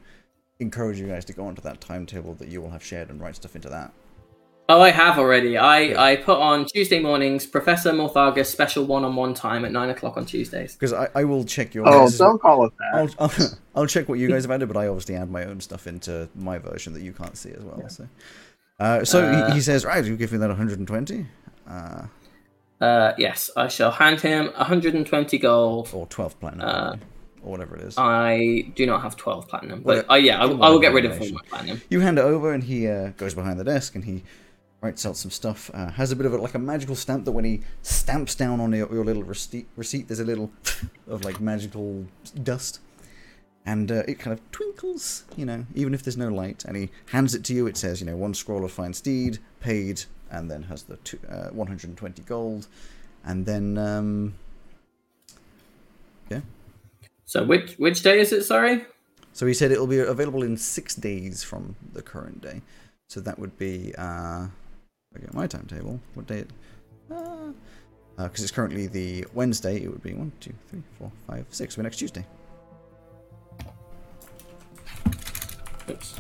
encourage 0.61 0.99
you 0.99 1.07
guys 1.07 1.25
to 1.27 1.33
go 1.33 1.47
onto 1.47 1.63
that 1.63 1.81
timetable 1.81 2.35
that 2.35 2.49
you 2.49 2.61
will 2.63 2.71
have 2.71 2.83
shared 2.85 3.11
and 3.11 3.21
write 3.21 3.37
stuff 3.37 3.55
into 3.57 3.69
that. 3.69 3.93
Oh, 4.69 4.81
I 4.81 4.91
have 4.91 5.17
already. 5.19 5.57
I, 5.57 5.81
Yeah. 5.81 6.03
I 6.03 6.17
put 6.17 6.39
on 6.39 6.65
Tuesday 6.65 6.99
mornings 6.99 7.47
Professor 7.47 7.93
Morthagus 7.93 8.47
special 8.47 8.85
one-on-one 8.85 9.33
time 9.35 9.65
at 9.65 9.71
nine 9.71 9.91
o'clock 9.91 10.17
on 10.17 10.27
Tuesdays. 10.27 10.73
Because 10.75 10.93
I, 10.93 11.09
I 11.15 11.23
will 11.25 11.45
check 11.45 11.73
your. 11.73 11.87
Oh, 11.89 12.01
guys' 12.01 12.19
don't 12.19 12.41
call 12.41 12.67
it 12.67 12.73
that. 12.79 12.95
I'll, 13.19 13.29
I'll, 13.31 13.49
I'll 13.83 13.87
check 13.87 14.09
what 14.09 14.19
you 14.19 14.29
guys 14.29 14.43
have 14.43 14.51
added, 14.51 14.67
but 14.67 14.77
I 14.77 14.89
obviously 14.89 15.15
add 15.15 15.31
my 15.31 15.45
own 15.45 15.61
stuff 15.61 15.87
into 15.87 16.29
my 16.35 16.59
version 16.59 16.95
that 16.95 17.03
you 17.03 17.13
can't 17.13 17.37
see 17.37 17.51
as 17.53 17.63
well. 17.63 17.89
So, 17.89 18.09
uh, 18.81 19.05
so 19.05 19.23
Uh, 19.25 19.49
he, 19.51 19.55
he 19.55 19.61
says, 19.61 19.85
"Right, 19.85 20.05
you 20.05 20.17
give 20.17 20.33
me 20.33 20.39
that 20.39 20.49
120, 20.49 21.27
uh, 21.69 22.03
Uh, 22.81 23.13
yes, 23.19 23.51
I 23.57 23.69
shall 23.69 23.93
hand 23.93 24.21
him 24.21 24.47
120 24.57 25.39
gold. 25.39 25.91
or 25.93 26.07
12 26.09 26.41
platinum, 26.41 26.69
Uh, 26.69 26.75
probably, 26.89 27.07
or 27.47 27.53
whatever 27.53 27.77
it 27.77 27.83
is." 27.83 27.95
I 27.97 28.73
do 28.75 28.85
not 28.85 29.03
have 29.03 29.17
12 29.17 29.49
platinum, 29.49 29.83
Well, 29.83 30.03
but 30.03 30.13
uh, 30.13 30.17
yeah, 30.17 30.39
I, 30.43 30.47
I 30.47 30.69
will 30.71 30.81
get 30.81 30.93
rid 30.93 31.05
of 31.05 31.21
all 31.21 31.31
my 31.31 31.41
platinum. 31.49 31.81
You 31.89 32.01
hand 32.01 32.19
it 32.19 32.23
over, 32.23 32.53
and 32.53 32.65
he 32.65 32.89
uh, 32.89 33.11
goes 33.17 33.35
behind 33.35 33.59
the 33.59 33.65
desk, 33.65 33.95
and 33.95 34.05
he 34.05 34.25
writes 34.81 35.07
out 35.07 35.17
some 35.17 35.31
stuff. 35.31 35.71
Uh, 35.73 35.91
has 35.93 36.13
a 36.13 36.17
bit 36.17 36.27
of 36.27 36.33
a, 36.35 36.37
like 36.37 36.55
a 36.55 36.59
magical 36.59 36.95
stamp 36.95 37.25
that 37.25 37.33
when 37.33 37.45
he 37.45 37.63
stamps 37.83 38.35
down 38.35 38.61
on 38.61 38.73
your, 38.73 38.93
your 38.93 39.05
little 39.05 39.23
receipt, 39.23 39.67
receipt, 39.77 40.09
there's 40.09 40.21
a 40.21 40.25
little 40.25 40.51
of 41.09 41.25
like 41.25 41.41
magical 41.41 42.07
dust, 42.43 42.81
and 43.65 43.91
uh, 43.91 44.03
it 44.07 44.19
kind 44.19 44.33
of 44.39 44.51
twinkles, 44.53 45.25
you 45.37 45.45
know, 45.47 45.65
even 45.75 45.95
if 45.95 46.03
there's 46.03 46.17
no 46.17 46.29
light. 46.29 46.65
And 46.65 46.77
he 46.77 46.91
hands 47.07 47.35
it 47.35 47.45
to 47.45 47.55
you. 47.55 47.67
It 47.67 47.77
says, 47.77 48.01
you 48.01 48.07
know, 48.07 48.17
one 48.17 48.35
scroll 48.35 48.65
of 48.65 48.73
fine 48.73 48.93
steed, 48.93 49.39
paid, 49.61 50.03
and 50.31 50.51
then 50.51 50.65
has 50.65 50.83
the 50.85 50.97
two, 50.99 51.19
uh, 51.29 51.49
120 51.49 52.23
gold, 52.23 52.67
and 53.25 53.47
then 53.47 53.79
um, 53.79 54.35
So 57.27 57.45
which 57.45 57.75
which 57.75 58.03
day 58.03 58.21
is 58.21 58.33
it? 58.33 58.45
Sorry. 58.45 58.87
So 59.33 59.47
he 59.47 59.53
said 59.53 59.71
it 59.71 59.79
will 59.79 59.87
be 59.87 59.99
available 59.99 60.43
in 60.43 60.57
six 60.57 60.95
days 60.95 61.43
from 61.43 61.77
the 61.93 62.01
current 62.01 62.41
day. 62.41 62.63
So 63.09 63.21
that 63.21 63.39
would 63.39 63.59
be, 63.59 63.95
uh, 63.99 64.47
I 65.15 65.19
get 65.21 65.35
my 65.35 65.47
timetable. 65.47 66.01
What 66.15 66.27
day? 66.27 66.45
Because 67.09 67.53
uh, 68.19 68.23
uh 68.23 68.29
it's 68.31 68.51
currently 68.51 68.87
the 68.87 69.27
Wednesday, 69.35 69.83
it 69.83 69.89
would 69.89 70.03
be 70.03 70.15
one, 70.15 70.33
two, 70.41 70.55
three, 70.69 70.83
four, 70.99 71.13
five, 71.27 71.45
six. 71.51 71.77
So 71.77 71.83
next 71.83 71.99
Tuesday. 71.99 72.25
Oops. 75.91 76.15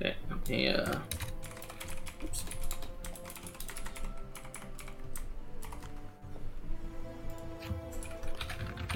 Okay. 0.00 0.14
Yeah. 0.48 1.00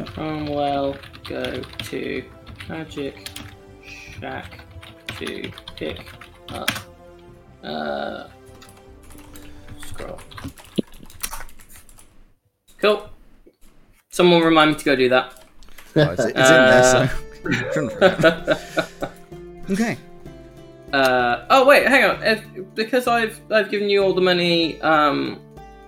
Cromwell, 0.07 0.97
go 1.29 1.63
to 1.63 2.25
Magic 2.69 3.29
Shack 3.85 4.61
to 5.19 5.51
pick 5.77 6.07
up 6.51 6.71
uh 7.63 8.29
scroll. 9.87 10.19
Cool. 12.79 13.09
Someone 14.11 14.43
remind 14.43 14.73
me 14.73 14.77
to 14.79 14.85
go 14.85 14.97
do 14.97 15.09
that. 15.09 15.45
Oh, 15.95 16.11
it's, 16.11 16.25
it's 16.25 16.29
in 16.29 16.35
there, 16.35 17.09
so. 18.99 19.09
Okay. 19.71 19.97
Uh, 20.93 21.47
oh 21.49 21.65
wait, 21.65 21.87
hang 21.87 22.05
on. 22.05 22.23
If, 22.23 22.45
because 22.75 23.07
I've 23.07 23.41
I've 23.51 23.71
given 23.71 23.89
you 23.89 24.03
all 24.03 24.13
the 24.13 24.21
money 24.21 24.81
um, 24.83 25.41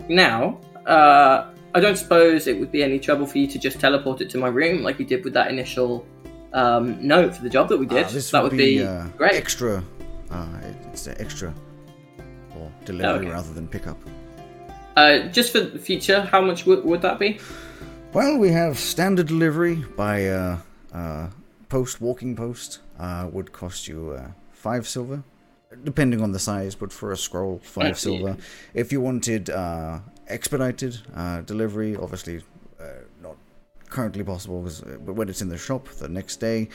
now, 0.09 0.61
uh, 0.87 1.53
I 1.75 1.81
don't 1.81 1.97
suppose 1.97 2.47
it 2.47 2.59
would 2.59 2.71
be 2.71 2.85
any 2.85 3.01
trouble 3.01 3.27
for 3.27 3.39
you 3.39 3.49
to 3.49 3.59
just 3.59 3.81
teleport 3.81 4.21
it 4.21 4.31
to 4.31 4.39
my 4.39 4.47
room 4.49 4.83
like 4.85 5.01
you 5.01 5.05
did 5.05 5.25
with 5.25 5.33
that 5.35 5.51
initial 5.51 6.07
um, 6.53 7.05
note 7.05 7.35
for 7.35 7.43
the 7.43 7.51
job 7.51 7.69
that 7.69 7.79
we 7.79 7.87
did. 7.87 8.07
Ah, 8.07 8.09
this 8.11 8.31
that 8.31 8.43
would 8.45 8.57
be, 8.57 8.83
uh, 8.83 9.07
great. 9.19 9.35
extra. 9.35 9.83
Uh, 10.31 10.47
it's 10.93 11.09
uh, 11.09 11.15
extra 11.19 11.53
or 12.57 12.71
delivery 12.85 13.27
Okay. 13.27 13.31
rather 13.31 13.53
than 13.53 13.67
pickup. 13.67 13.99
Uh, 14.97 15.27
just 15.31 15.51
for 15.51 15.61
the 15.61 15.79
future, 15.79 16.21
how 16.23 16.41
much 16.41 16.65
would, 16.65 16.85
would 16.85 17.03
that 17.03 17.19
be? 17.19 17.41
Well, 18.13 18.39
we 18.39 18.51
have 18.51 18.79
standard 18.79 19.27
delivery 19.27 19.85
by 19.97 20.29
uh, 20.29 20.59
uh, 20.93 21.31
post, 21.69 22.01
walking 22.01 22.37
post, 22.37 22.79
uh, 23.01 23.29
would 23.33 23.51
cost 23.53 23.89
you 23.89 24.13
uh, 24.13 24.29
five 24.53 24.87
silver, 24.87 25.25
depending 25.83 26.21
on 26.23 26.33
the 26.33 26.39
size, 26.39 26.75
but 26.75 26.93
for 26.93 27.13
a 27.13 27.17
scroll, 27.17 27.61
five 27.63 27.99
see. 27.99 28.09
silver. 28.17 28.37
If 28.75 28.93
you 28.93 29.01
wanted 29.01 29.51
uh, 29.51 30.01
expedited 30.29 30.99
uh, 31.15 31.41
delivery, 31.43 31.97
obviously 31.97 32.43
uh, 32.81 32.85
not 33.23 33.37
currently 33.89 34.25
possible, 34.25 34.63
'cause, 34.63 34.83
uh, 34.83 34.97
but 35.05 35.15
when 35.15 35.29
it's 35.29 35.43
in 35.43 35.49
the 35.49 35.59
shop 35.59 35.89
the 35.89 36.09
next 36.09 36.37
day, 36.41 36.69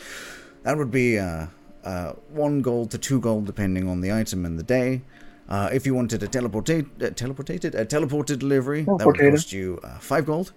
that 0.63 0.77
would 0.77 0.91
be 0.91 1.17
uh, 1.19 1.47
uh, 1.83 2.13
one 2.29 2.61
gold 2.61 2.91
to 2.91 2.97
two 2.97 3.19
gold, 3.19 3.45
depending 3.45 3.87
on 3.87 4.01
the 4.01 4.11
item 4.11 4.45
and 4.45 4.57
the 4.59 4.63
day. 4.63 5.01
Uh, 5.47 5.67
if 5.73 5.85
you 5.85 5.95
wanted 5.95 6.21
a 6.21 6.27
teleportate, 6.27 6.85
uh, 7.01 7.09
teleportated, 7.09 7.73
a 7.73 7.85
teleported 7.85 8.37
delivery, 8.39 8.83
that 8.83 9.05
would 9.05 9.17
cost 9.31 9.51
you 9.51 9.79
uh, 9.83 9.97
five 9.99 10.25
gold. 10.25 10.51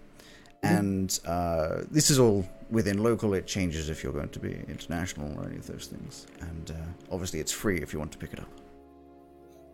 And 0.62 1.18
uh, 1.26 1.82
this 1.90 2.10
is 2.10 2.18
all 2.18 2.48
within 2.70 3.02
local. 3.02 3.34
It 3.34 3.46
changes 3.46 3.90
if 3.90 4.02
you're 4.02 4.12
going 4.12 4.28
to 4.30 4.38
be 4.38 4.52
international 4.68 5.38
or 5.38 5.46
any 5.46 5.56
of 5.56 5.66
those 5.66 5.86
things. 5.86 6.26
And 6.40 6.70
uh, 6.70 7.12
obviously, 7.12 7.40
it's 7.40 7.52
free 7.52 7.78
if 7.78 7.92
you 7.92 7.98
want 7.98 8.12
to 8.12 8.18
pick 8.18 8.32
it 8.32 8.38
up. 8.38 8.48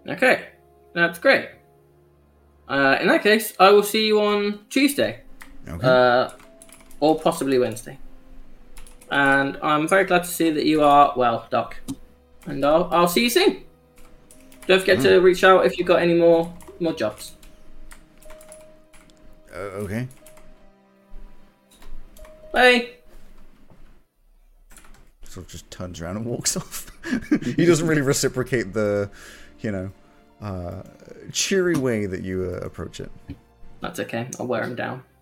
Okay, 0.09 0.49
that's 0.95 1.19
great. 1.19 1.51
Uh, 2.69 2.97
in 3.01 3.09
that 3.09 3.23
case, 3.23 3.53
I 3.59 3.71
will 3.71 3.83
see 3.83 4.07
you 4.07 4.21
on 4.21 4.61
Tuesday. 4.71 5.23
Okay. 5.69 5.87
uh, 5.87 6.31
or 7.01 7.19
possibly 7.19 7.59
Wednesday. 7.59 7.99
And 9.11 9.59
I'm 9.63 9.89
very 9.89 10.05
glad 10.05 10.25
to 10.25 10.31
see 10.31 10.51
that 10.51 10.65
you 10.65 10.83
are 10.83 11.13
well, 11.17 11.47
Doc. 11.51 11.77
And 12.47 12.65
I'll, 12.65 12.89
I'll 12.93 13.09
see 13.09 13.25
you 13.25 13.31
soon. 13.31 13.65
Don't 14.67 14.81
forget 14.81 15.01
to 15.01 15.19
reach 15.19 15.45
out 15.45 15.65
if 15.65 15.79
you've 15.79 15.87
got 15.89 16.03
any 16.03 16.15
more 16.15 16.53
more 16.81 16.93
jobs. 16.93 17.33
Uh, 19.53 19.83
okay. 19.83 20.07
Bye. 22.59 22.89
Sort 25.23 25.47
of 25.47 25.53
just 25.53 25.71
turns 25.71 26.01
around 26.01 26.17
and 26.17 26.27
walks 26.27 26.57
off. 26.63 26.91
he 27.55 27.65
doesn't 27.65 27.87
really 27.87 28.01
reciprocate 28.03 28.73
the, 28.73 29.09
you 29.61 29.71
know, 29.71 29.93
uh, 30.43 30.83
cheery 31.31 31.77
way 31.77 32.07
that 32.07 32.23
you 32.23 32.51
uh, 32.53 32.67
approach 32.67 32.99
it. 32.99 33.13
That's 33.81 34.01
okay. 34.01 34.27
I'll 34.41 34.49
wear 34.49 34.65
him 34.65 34.75
down. 34.75 35.05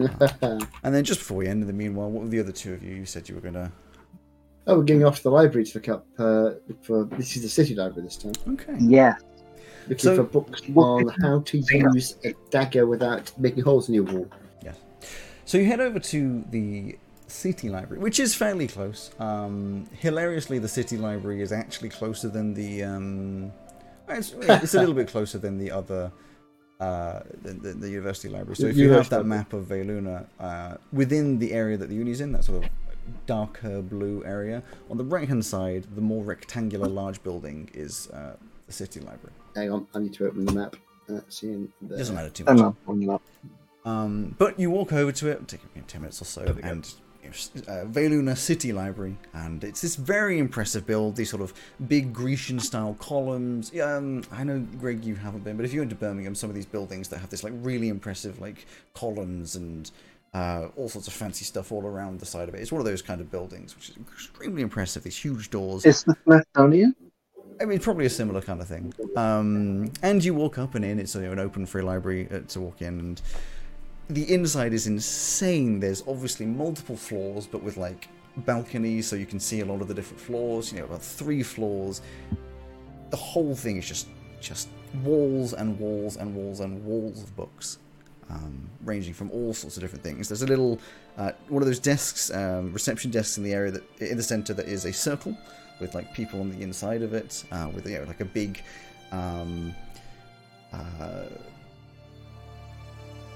And 0.00 0.94
then 0.94 1.02
just 1.04 1.20
before 1.20 1.38
we 1.38 1.48
end, 1.48 1.62
in 1.62 1.66
the 1.66 1.72
meanwhile, 1.72 2.10
what 2.10 2.22
were 2.24 2.28
the 2.28 2.38
other 2.38 2.52
two 2.52 2.74
of 2.74 2.82
you? 2.84 2.94
You 2.96 3.06
said 3.06 3.28
you 3.30 3.34
were 3.34 3.40
gonna. 3.40 3.72
oh, 4.66 4.76
we're 4.76 4.84
going 4.84 5.04
off 5.04 5.16
to 5.16 5.22
the 5.24 5.30
library 5.30 5.64
to 5.64 5.78
look 5.78 5.88
up. 5.88 6.06
Uh, 6.18 6.50
for 6.82 7.04
this 7.04 7.34
is 7.34 7.42
the 7.42 7.48
city 7.48 7.74
library 7.74 8.02
this 8.06 8.16
time. 8.18 8.32
Okay. 8.50 8.76
Yeah. 8.78 9.16
Looking 9.88 9.98
So- 9.98 10.16
for 10.16 10.22
books 10.22 10.62
on 10.76 11.08
how 11.22 11.40
to 11.40 11.58
use 11.94 12.14
a 12.24 12.32
dagger 12.50 12.86
without 12.86 13.32
making 13.38 13.64
holes 13.64 13.88
in 13.88 13.94
your 13.94 14.04
wall. 14.04 14.28
So 15.48 15.56
you 15.56 15.64
head 15.64 15.80
over 15.80 15.98
to 15.98 16.44
the 16.50 16.98
city 17.26 17.70
library, 17.70 18.02
which 18.02 18.20
is 18.20 18.34
fairly 18.34 18.68
close. 18.68 19.12
Um, 19.18 19.88
hilariously, 19.92 20.58
the 20.58 20.68
city 20.68 20.98
library 20.98 21.40
is 21.40 21.52
actually 21.52 21.88
closer 21.88 22.28
than 22.28 22.52
the. 22.52 22.82
Um, 22.82 23.50
it's, 24.08 24.34
it's 24.42 24.74
a 24.74 24.80
little 24.80 24.94
bit 24.94 25.08
closer 25.08 25.38
than 25.38 25.56
the 25.56 25.70
other. 25.70 26.12
Uh, 26.78 27.22
than, 27.42 27.62
than 27.62 27.80
the 27.80 27.88
university 27.88 28.28
library. 28.28 28.56
So 28.56 28.66
if 28.66 28.76
you 28.76 28.92
have 28.92 29.08
that 29.08 29.24
map 29.24 29.54
of 29.54 29.64
Veluna 29.64 30.26
uh, 30.38 30.76
within 30.92 31.38
the 31.38 31.52
area 31.52 31.78
that 31.78 31.88
the 31.88 31.96
uni's 31.96 32.20
in, 32.20 32.30
that 32.32 32.44
sort 32.44 32.62
of 32.62 32.70
darker 33.24 33.80
blue 33.80 34.22
area, 34.26 34.62
on 34.90 34.98
the 34.98 35.04
right 35.04 35.26
hand 35.26 35.44
side, 35.44 35.86
the 35.94 36.02
more 36.02 36.22
rectangular 36.22 36.86
large 36.86 37.22
building 37.22 37.70
is 37.72 38.08
uh, 38.10 38.36
the 38.66 38.72
city 38.72 39.00
library. 39.00 39.32
Hang 39.56 39.72
on, 39.72 39.88
I 39.94 39.98
need 40.00 40.12
to 40.12 40.26
open 40.26 40.44
the 40.44 40.52
map. 40.52 40.76
Uh, 41.08 41.20
seeing 41.30 41.72
the... 41.80 41.96
Doesn't 41.96 42.14
matter 42.14 42.28
too 42.28 42.44
I'm 42.46 42.58
much. 42.58 43.20
Not 43.84 43.90
pulling 43.90 44.04
it 44.04 44.26
up. 44.26 44.30
Um, 44.30 44.34
but 44.38 44.60
you 44.60 44.70
walk 44.70 44.92
over 44.92 45.12
to 45.12 45.28
it, 45.28 45.48
take 45.48 45.60
you 45.74 45.82
10 45.86 46.00
minutes 46.00 46.20
or 46.22 46.24
so, 46.24 46.44
There 46.44 46.54
we 46.54 46.62
go. 46.62 46.68
and 46.68 46.94
uh, 47.66 47.84
Veluna 47.84 48.36
City 48.36 48.72
Library, 48.72 49.16
and 49.34 49.62
it's 49.62 49.80
this 49.82 49.96
very 49.96 50.38
impressive 50.38 50.86
build, 50.86 51.16
these 51.16 51.28
sort 51.30 51.42
of 51.42 51.52
big 51.86 52.12
Grecian 52.12 52.58
style 52.58 52.96
columns. 52.98 53.70
Yeah, 53.72 53.96
um, 53.96 54.22
I 54.32 54.44
know, 54.44 54.60
Greg, 54.80 55.04
you 55.04 55.14
haven't 55.14 55.44
been, 55.44 55.56
but 55.56 55.66
if 55.66 55.72
you 55.74 55.80
went 55.80 55.90
to 55.90 55.96
Birmingham, 55.96 56.34
some 56.34 56.48
of 56.48 56.56
these 56.56 56.66
buildings 56.66 57.08
that 57.08 57.18
have 57.18 57.28
this 57.30 57.44
like 57.44 57.52
really 57.56 57.88
impressive 57.88 58.40
like 58.40 58.66
columns 58.94 59.56
and 59.56 59.90
uh, 60.34 60.68
all 60.76 60.88
sorts 60.88 61.08
of 61.08 61.12
fancy 61.14 61.44
stuff 61.44 61.72
all 61.72 61.84
around 61.86 62.20
the 62.20 62.26
side 62.26 62.48
of 62.48 62.54
it. 62.54 62.60
It's 62.60 62.72
one 62.72 62.80
of 62.80 62.86
those 62.86 63.02
kind 63.02 63.20
of 63.20 63.30
buildings, 63.30 63.74
which 63.74 63.90
is 63.90 63.96
extremely 64.12 64.62
impressive. 64.62 65.02
These 65.02 65.16
huge 65.18 65.50
doors. 65.50 65.84
It's 65.84 66.04
the 66.04 66.16
Smithsonian. 66.24 66.94
I 67.60 67.64
mean, 67.64 67.80
probably 67.80 68.06
a 68.06 68.10
similar 68.10 68.40
kind 68.40 68.60
of 68.60 68.68
thing. 68.68 68.94
Um, 69.16 69.90
and 70.02 70.24
you 70.24 70.32
walk 70.34 70.58
up 70.58 70.74
and 70.76 70.84
in. 70.84 70.98
It's 70.98 71.14
you 71.14 71.22
know, 71.22 71.32
an 71.32 71.38
open 71.40 71.66
free 71.66 71.82
library 71.82 72.28
uh, 72.30 72.40
to 72.48 72.60
walk 72.60 72.82
in, 72.82 73.00
and 73.00 73.22
the 74.10 74.32
inside 74.32 74.72
is 74.72 74.86
insane. 74.86 75.80
There's 75.80 76.02
obviously 76.06 76.46
multiple 76.46 76.96
floors, 76.96 77.46
but 77.46 77.62
with 77.62 77.76
like 77.76 78.08
balconies, 78.38 79.06
so 79.06 79.16
you 79.16 79.26
can 79.26 79.40
see 79.40 79.60
a 79.60 79.64
lot 79.64 79.80
of 79.80 79.88
the 79.88 79.94
different 79.94 80.20
floors. 80.20 80.72
You 80.72 80.78
know, 80.78 80.84
about 80.86 81.02
three 81.02 81.42
floors. 81.42 82.00
The 83.10 83.16
whole 83.16 83.54
thing 83.54 83.76
is 83.76 83.86
just 83.86 84.08
just 84.40 84.68
walls 85.02 85.52
and 85.52 85.78
walls 85.78 86.16
and 86.16 86.34
walls 86.34 86.60
and 86.60 86.84
walls 86.84 87.22
of 87.22 87.36
books. 87.36 87.78
Um, 88.30 88.68
ranging 88.84 89.14
from 89.14 89.30
all 89.30 89.54
sorts 89.54 89.78
of 89.78 89.82
different 89.82 90.04
things. 90.04 90.28
There's 90.28 90.42
a 90.42 90.46
little 90.46 90.78
uh, 91.16 91.32
one 91.48 91.62
of 91.62 91.66
those 91.66 91.78
desks, 91.78 92.30
um, 92.30 92.72
reception 92.72 93.10
desks 93.10 93.38
in 93.38 93.44
the 93.44 93.52
area 93.52 93.70
that 93.70 94.00
in 94.00 94.16
the 94.16 94.22
center 94.22 94.52
that 94.54 94.66
is 94.66 94.84
a 94.84 94.92
circle 94.92 95.36
with 95.80 95.94
like 95.94 96.12
people 96.12 96.40
on 96.40 96.50
the 96.50 96.62
inside 96.62 97.02
of 97.02 97.14
it, 97.14 97.44
uh, 97.52 97.70
with 97.74 97.86
you 97.86 97.98
know 97.98 98.04
like 98.04 98.20
a 98.20 98.24
big. 98.24 98.62
Um, 99.12 99.74
uh, 100.72 101.24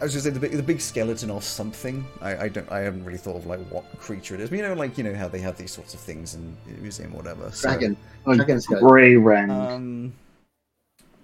I 0.02 0.04
was 0.06 0.14
gonna 0.14 0.22
say 0.24 0.30
the 0.30 0.40
big, 0.40 0.50
the 0.50 0.62
big 0.64 0.80
skeleton 0.80 1.30
or 1.30 1.40
something. 1.40 2.04
I, 2.20 2.36
I 2.36 2.48
don't 2.48 2.68
I 2.72 2.80
haven't 2.80 3.04
really 3.04 3.18
thought 3.18 3.36
of 3.36 3.46
like 3.46 3.60
what 3.70 3.84
creature 4.00 4.34
it 4.34 4.40
is. 4.40 4.50
But 4.50 4.56
you 4.56 4.62
know, 4.64 4.74
like 4.74 4.98
you 4.98 5.04
know 5.04 5.14
how 5.14 5.28
they 5.28 5.38
have 5.38 5.56
these 5.56 5.70
sorts 5.70 5.94
of 5.94 6.00
things 6.00 6.34
in 6.34 6.56
the 6.66 6.72
museum, 6.82 7.14
or 7.14 7.18
whatever. 7.18 7.48
So, 7.52 7.68
Dragon. 7.68 7.96
Oh, 8.26 8.34
Dragon's 8.34 8.66
got- 8.66 8.80
Gray 8.80 9.14
Wren. 9.14 9.48
Um, 9.50 10.12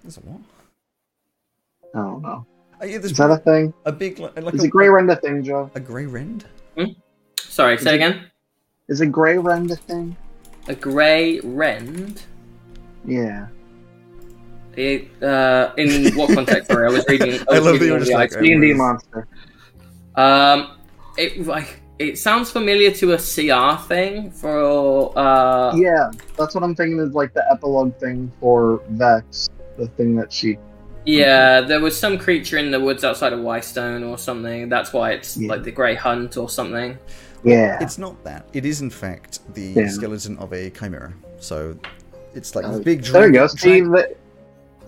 there's 0.05 0.17
a 0.19 0.21
what? 0.21 0.41
I 1.93 1.99
don't 1.99 2.23
know. 2.23 2.47
Uh, 2.81 2.85
yeah, 2.87 2.99
Is 2.99 3.17
that 3.17 3.31
a 3.33 3.39
thing? 3.39 3.75
a 3.85 3.91
big 3.91 4.21
like, 4.21 4.41
like 4.41 4.55
Is 4.55 4.63
a, 4.63 4.67
a 4.67 4.71
Gray 4.71 4.89
Wren 4.89 5.11
a 5.11 5.17
thing, 5.17 5.43
Joe? 5.43 5.69
a 5.75 5.81
grey 5.81 6.07
rend? 6.07 6.45
Sorry, 7.41 7.77
say 7.79 7.97
again. 7.97 8.31
Is 8.87 9.01
a 9.01 9.07
Gray 9.07 9.39
Wren 9.39 9.69
a 9.73 9.75
thing? 9.75 10.17
A 10.69 10.75
grey 10.77 11.41
rend. 11.41 12.23
Yeah. 13.05 13.49
It, 14.79 15.23
uh, 15.23 15.73
in 15.77 16.15
what 16.15 16.33
context? 16.33 16.71
Sorry, 16.71 16.87
I 16.87 16.91
was 16.93 17.05
reading. 17.09 17.41
I 17.51 17.59
was 17.59 17.65
love 17.65 17.65
that 17.65 17.73
reading 17.73 17.87
you 17.89 17.93
were 17.95 17.99
just 17.99 18.11
the 18.13 18.17
like, 18.17 18.31
items. 18.33 18.47
D 18.47 18.53
and 18.53 18.63
D 18.63 18.73
monster. 18.75 19.27
Um, 20.15 20.77
it 21.17 21.47
like 21.47 21.81
it 21.99 22.17
sounds 22.17 22.51
familiar 22.53 22.93
to 22.93 23.13
a 23.15 23.17
CR 23.19 23.83
thing 23.89 24.31
for 24.31 25.13
uh. 25.19 25.75
Yeah, 25.75 26.11
that's 26.37 26.55
what 26.55 26.63
I'm 26.63 26.77
thinking 26.77 27.01
is 27.01 27.13
like 27.13 27.35
the 27.35 27.45
epilogue 27.51 27.97
thing 27.97 28.31
for 28.39 28.81
Vex, 28.91 29.49
the 29.77 29.89
thing 29.89 30.15
that 30.17 30.33
she. 30.33 30.59
Yeah, 31.05 31.63
there 31.63 31.81
was 31.81 31.99
some 31.99 32.17
creature 32.19 32.59
in 32.59 32.71
the 32.71 32.79
woods 32.79 33.03
outside 33.03 33.33
of 33.33 33.41
Whitestone 33.41 34.05
or 34.05 34.17
something. 34.17 34.69
That's 34.69 34.93
why 34.93 35.13
it's 35.13 35.37
Yeah. 35.37 35.49
like 35.49 35.65
the 35.65 35.73
Grey 35.73 35.95
Hunt 35.97 36.37
or 36.37 36.49
something. 36.49 36.99
Yeah. 37.43 37.79
It's 37.81 37.99
not 37.99 38.23
that. 38.25 38.47
It 38.53 38.65
is 38.65 38.81
in 38.83 38.91
fact 38.91 39.41
the 39.55 39.73
Yeah. 39.75 39.89
skeleton 39.89 40.37
of 40.39 40.53
a 40.53 40.71
chimera. 40.71 41.15
So 41.41 41.77
it's 42.35 42.55
like 42.55 42.67
Oh, 42.67 42.73
this 42.73 42.85
big 42.85 43.03
there 43.05 43.27
you 43.27 43.33
go. 43.33 43.47
See, 43.47 43.81
the, 43.81 44.15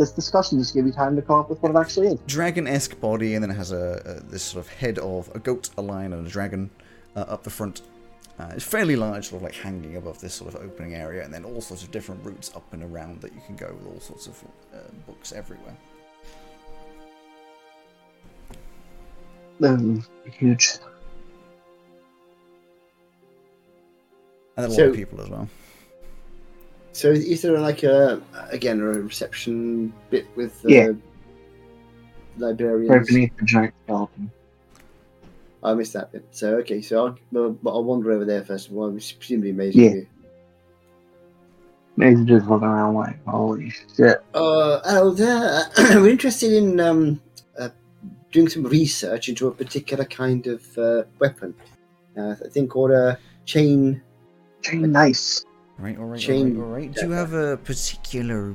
this 0.01 0.11
discussion 0.13 0.59
just 0.59 0.73
gave 0.75 0.87
you 0.87 0.93
time 0.93 1.15
to 1.15 1.21
come 1.21 1.37
up 1.37 1.51
with 1.51 1.61
what 1.63 1.71
it 1.73 1.77
actually 1.79 2.07
is. 2.09 2.19
dragon-esque 2.27 2.99
body, 3.01 3.35
and 3.35 3.43
then 3.45 3.51
it 3.51 3.55
has 3.55 3.71
a, 3.71 4.01
a 4.07 4.31
this 4.31 4.43
sort 4.43 4.65
of 4.65 4.73
head 4.73 4.99
of 4.99 5.31
a 5.35 5.39
goat, 5.39 5.69
a 5.77 5.83
lion, 5.83 6.15
and 6.15 6.27
a 6.27 6.31
dragon 6.31 6.71
uh, 7.15 7.21
up 7.21 7.43
the 7.43 7.51
front. 7.51 7.83
Uh, 8.39 8.51
it's 8.55 8.65
fairly 8.65 8.97
large, 8.97 9.29
sort 9.29 9.41
of 9.41 9.43
like 9.43 9.55
hanging 9.55 9.97
above 9.97 10.19
this 10.23 10.33
sort 10.33 10.55
of 10.55 10.63
opening 10.63 10.95
area, 10.95 11.23
and 11.23 11.33
then 11.35 11.45
all 11.45 11.61
sorts 11.61 11.83
of 11.83 11.91
different 11.91 12.25
routes 12.25 12.51
up 12.57 12.73
and 12.73 12.83
around 12.83 13.21
that 13.21 13.35
you 13.35 13.43
can 13.47 13.55
go 13.57 13.71
with 13.79 13.87
all 13.87 14.01
sorts 14.01 14.27
of 14.27 14.43
uh, 14.75 14.79
books 15.07 15.33
everywhere. 15.33 15.77
Um, 19.63 20.03
huge. 20.39 20.79
And 24.57 24.65
then 24.65 24.65
a 24.65 24.69
lot 24.69 24.77
So- 24.77 24.89
of 24.89 24.97
people 24.97 25.21
as 25.21 25.29
well. 25.29 25.47
So 26.93 27.11
is 27.11 27.43
there 27.43 27.59
like 27.59 27.83
a 27.83 28.21
again 28.51 28.81
a 28.81 28.85
reception 28.85 29.93
bit 30.11 30.27
with 30.37 30.65
uh, 30.65 30.69
Yeah. 30.69 30.89
librarians? 32.37 32.91
Right 32.91 33.07
beneath 33.07 33.37
the 33.37 33.45
giant 33.45 33.75
skeleton. 33.85 34.31
I 35.63 35.75
missed 35.75 35.93
that 35.93 36.11
bit. 36.11 36.25
So 36.31 36.57
okay, 36.57 36.81
so 36.81 37.07
I'll, 37.07 37.19
well, 37.33 37.57
I'll 37.67 37.85
wander 37.85 38.11
over 38.13 38.25
there 38.25 38.45
first 38.45 38.69
of 38.69 38.77
all. 38.77 38.91
Which 38.91 39.19
presumably 39.19 39.51
amazing. 39.51 39.83
Yeah. 39.83 40.01
Maze 41.97 42.25
just 42.25 42.47
looking 42.47 42.67
around 42.67 42.95
like, 42.95 43.23
holy 43.27 43.71
shit. 43.71 44.23
Uh, 44.35 44.81
oh, 44.85 45.11
there. 45.11 45.65
we're 46.01 46.09
interested 46.09 46.53
in 46.53 46.81
um, 46.81 47.21
uh, 47.59 47.69
doing 48.33 48.49
some 48.49 48.63
research 48.65 49.29
into 49.29 49.49
a 49.49 49.51
particular 49.51 50.05
kind 50.07 50.47
of 50.47 50.79
uh, 50.79 51.03
weapon. 51.19 51.55
Uh, 52.17 52.37
I 52.45 52.49
think 52.49 52.71
called 52.71 52.93
a 52.93 53.19
chain. 53.45 54.01
Chain 54.63 54.91
nice. 54.93 55.45
Right, 55.81 55.97
all 55.99 56.05
right, 56.05 56.05
all 56.05 56.07
right, 56.09 56.21
Chain- 56.21 56.61
all 56.61 56.67
right. 56.69 56.93
Do 56.93 57.07
you 57.07 57.13
have 57.13 57.33
a 57.33 57.57
particular 57.59 58.55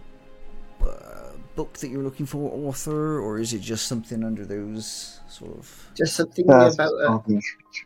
uh, 0.85 1.31
book 1.55 1.73
that 1.79 1.89
you're 1.89 2.03
looking 2.03 2.25
for, 2.27 2.51
author, 2.67 3.19
or 3.19 3.39
is 3.39 3.53
it 3.53 3.59
just 3.61 3.87
something 3.87 4.23
under 4.23 4.45
those 4.45 5.19
sort 5.27 5.57
of? 5.57 5.89
Just 5.95 6.15
something 6.15 6.49
Uh, 6.49 6.69
about 6.73 6.91
uh, 7.01 7.07
All 7.07 7.23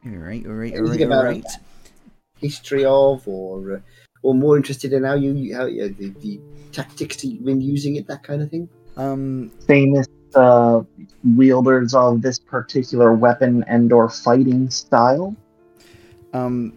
right, 0.04 0.46
all 0.46 0.54
right, 0.54 0.74
all 0.74 0.80
Anything 0.80 0.90
right, 0.90 1.02
about- 1.02 1.24
right. 1.24 1.46
history 2.38 2.84
of, 2.86 3.26
or 3.28 3.76
uh, 3.76 3.80
or 4.24 4.34
more 4.36 4.58
interested 4.58 4.92
in 4.92 5.04
how 5.06 5.14
you 5.16 5.56
how 5.56 5.66
the, 5.66 6.14
the 6.20 6.40
tactics 6.74 7.18
that 7.22 7.28
you've 7.28 7.46
been 7.46 7.62
using 7.62 7.96
it, 7.96 8.08
that 8.08 8.24
kind 8.24 8.42
of 8.42 8.50
thing. 8.50 8.68
Um, 8.98 9.50
Famous 9.68 10.08
uh, 10.36 10.82
wielders 11.24 11.94
of 11.94 12.22
this 12.22 12.38
particular 12.40 13.14
weapon 13.14 13.64
and 13.68 13.94
or 13.94 14.10
fighting 14.10 14.70
style. 14.70 15.34
um, 16.34 16.74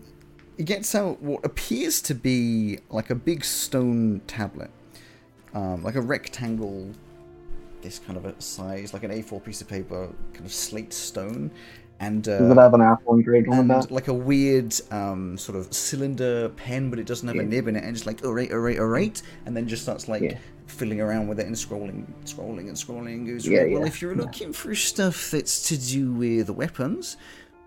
he 0.56 0.64
gets 0.64 0.94
out 0.94 1.20
what 1.22 1.44
appears 1.44 2.00
to 2.02 2.14
be 2.14 2.78
like 2.90 3.10
a 3.10 3.14
big 3.14 3.44
stone 3.44 4.20
tablet, 4.26 4.70
um, 5.54 5.82
like 5.82 5.94
a 5.94 6.00
rectangle, 6.00 6.90
this 7.80 7.98
kind 7.98 8.16
of 8.16 8.24
a 8.24 8.40
size, 8.40 8.92
like 8.92 9.02
an 9.04 9.10
A4 9.10 9.42
piece 9.42 9.60
of 9.60 9.68
paper, 9.68 10.08
kind 10.34 10.44
of 10.46 10.52
slate 10.52 10.92
stone, 10.92 11.50
and 12.00 12.26
uh, 12.28 12.38
Does 12.38 12.50
it 12.50 12.56
have 12.56 12.74
an 12.74 12.80
apple 12.80 13.14
engraved 13.14 13.48
on 13.48 13.68
the 13.68 13.74
back? 13.74 13.90
like 13.90 14.08
a 14.08 14.14
weird 14.14 14.74
um, 14.90 15.38
sort 15.38 15.56
of 15.56 15.72
cylinder 15.72 16.48
pen, 16.50 16.90
but 16.90 16.98
it 16.98 17.06
doesn't 17.06 17.26
have 17.28 17.36
a 17.38 17.42
nib 17.42 17.68
in 17.68 17.76
it, 17.76 17.84
and 17.84 17.94
just 17.94 18.06
like 18.06 18.24
all 18.24 18.32
right, 18.34 18.50
all 18.52 18.58
right, 18.58 18.78
all 18.78 18.86
right, 18.86 19.20
and 19.46 19.56
then 19.56 19.66
just 19.68 19.82
starts 19.82 20.08
like 20.08 20.22
Yeah. 20.22 20.38
fiddling 20.66 21.00
around 21.00 21.28
with 21.28 21.38
it 21.40 21.46
and 21.46 21.54
scrolling, 21.54 22.04
scrolling 22.24 22.68
and 22.68 22.76
scrolling, 22.76 23.14
and 23.14 23.26
goes, 23.26 23.46
Yeah, 23.46 23.62
well, 23.64 23.80
yeah. 23.80 23.86
if 23.86 24.02
you're 24.02 24.14
looking 24.16 24.52
for 24.52 24.74
stuff 24.74 25.30
that's 25.30 25.68
to 25.68 25.76
do 25.78 26.12
with 26.12 26.50
weapons, 26.50 27.16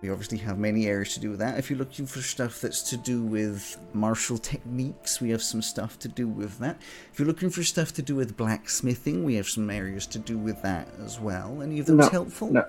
we 0.05 0.11
obviously 0.11 0.37
have 0.39 0.57
many 0.59 0.85
areas 0.87 1.13
to 1.15 1.19
do 1.19 1.31
with 1.31 1.39
that. 1.39 1.57
If 1.57 1.69
you're 1.69 1.79
looking 1.79 2.05
for 2.05 2.21
stuff 2.21 2.61
that's 2.61 2.81
to 2.91 2.97
do 2.97 3.23
with 3.23 3.77
martial 3.93 4.37
techniques, 4.37 5.19
we 5.19 5.31
have 5.31 5.41
some 5.41 5.61
stuff 5.61 5.97
to 5.99 6.07
do 6.07 6.27
with 6.27 6.59
that. 6.59 6.77
If 7.11 7.17
you're 7.19 7.27
looking 7.27 7.49
for 7.49 7.63
stuff 7.63 7.91
to 7.93 8.01
do 8.01 8.15
with 8.15 8.37
blacksmithing, 8.37 9.23
we 9.23 9.35
have 9.35 9.47
some 9.49 9.69
areas 9.69 10.05
to 10.07 10.19
do 10.19 10.37
with 10.37 10.61
that 10.61 10.87
as 11.03 11.19
well. 11.19 11.61
Any 11.63 11.79
of 11.79 11.87
those 11.87 11.97
No, 11.97 12.09
helpful? 12.09 12.51
no. 12.51 12.65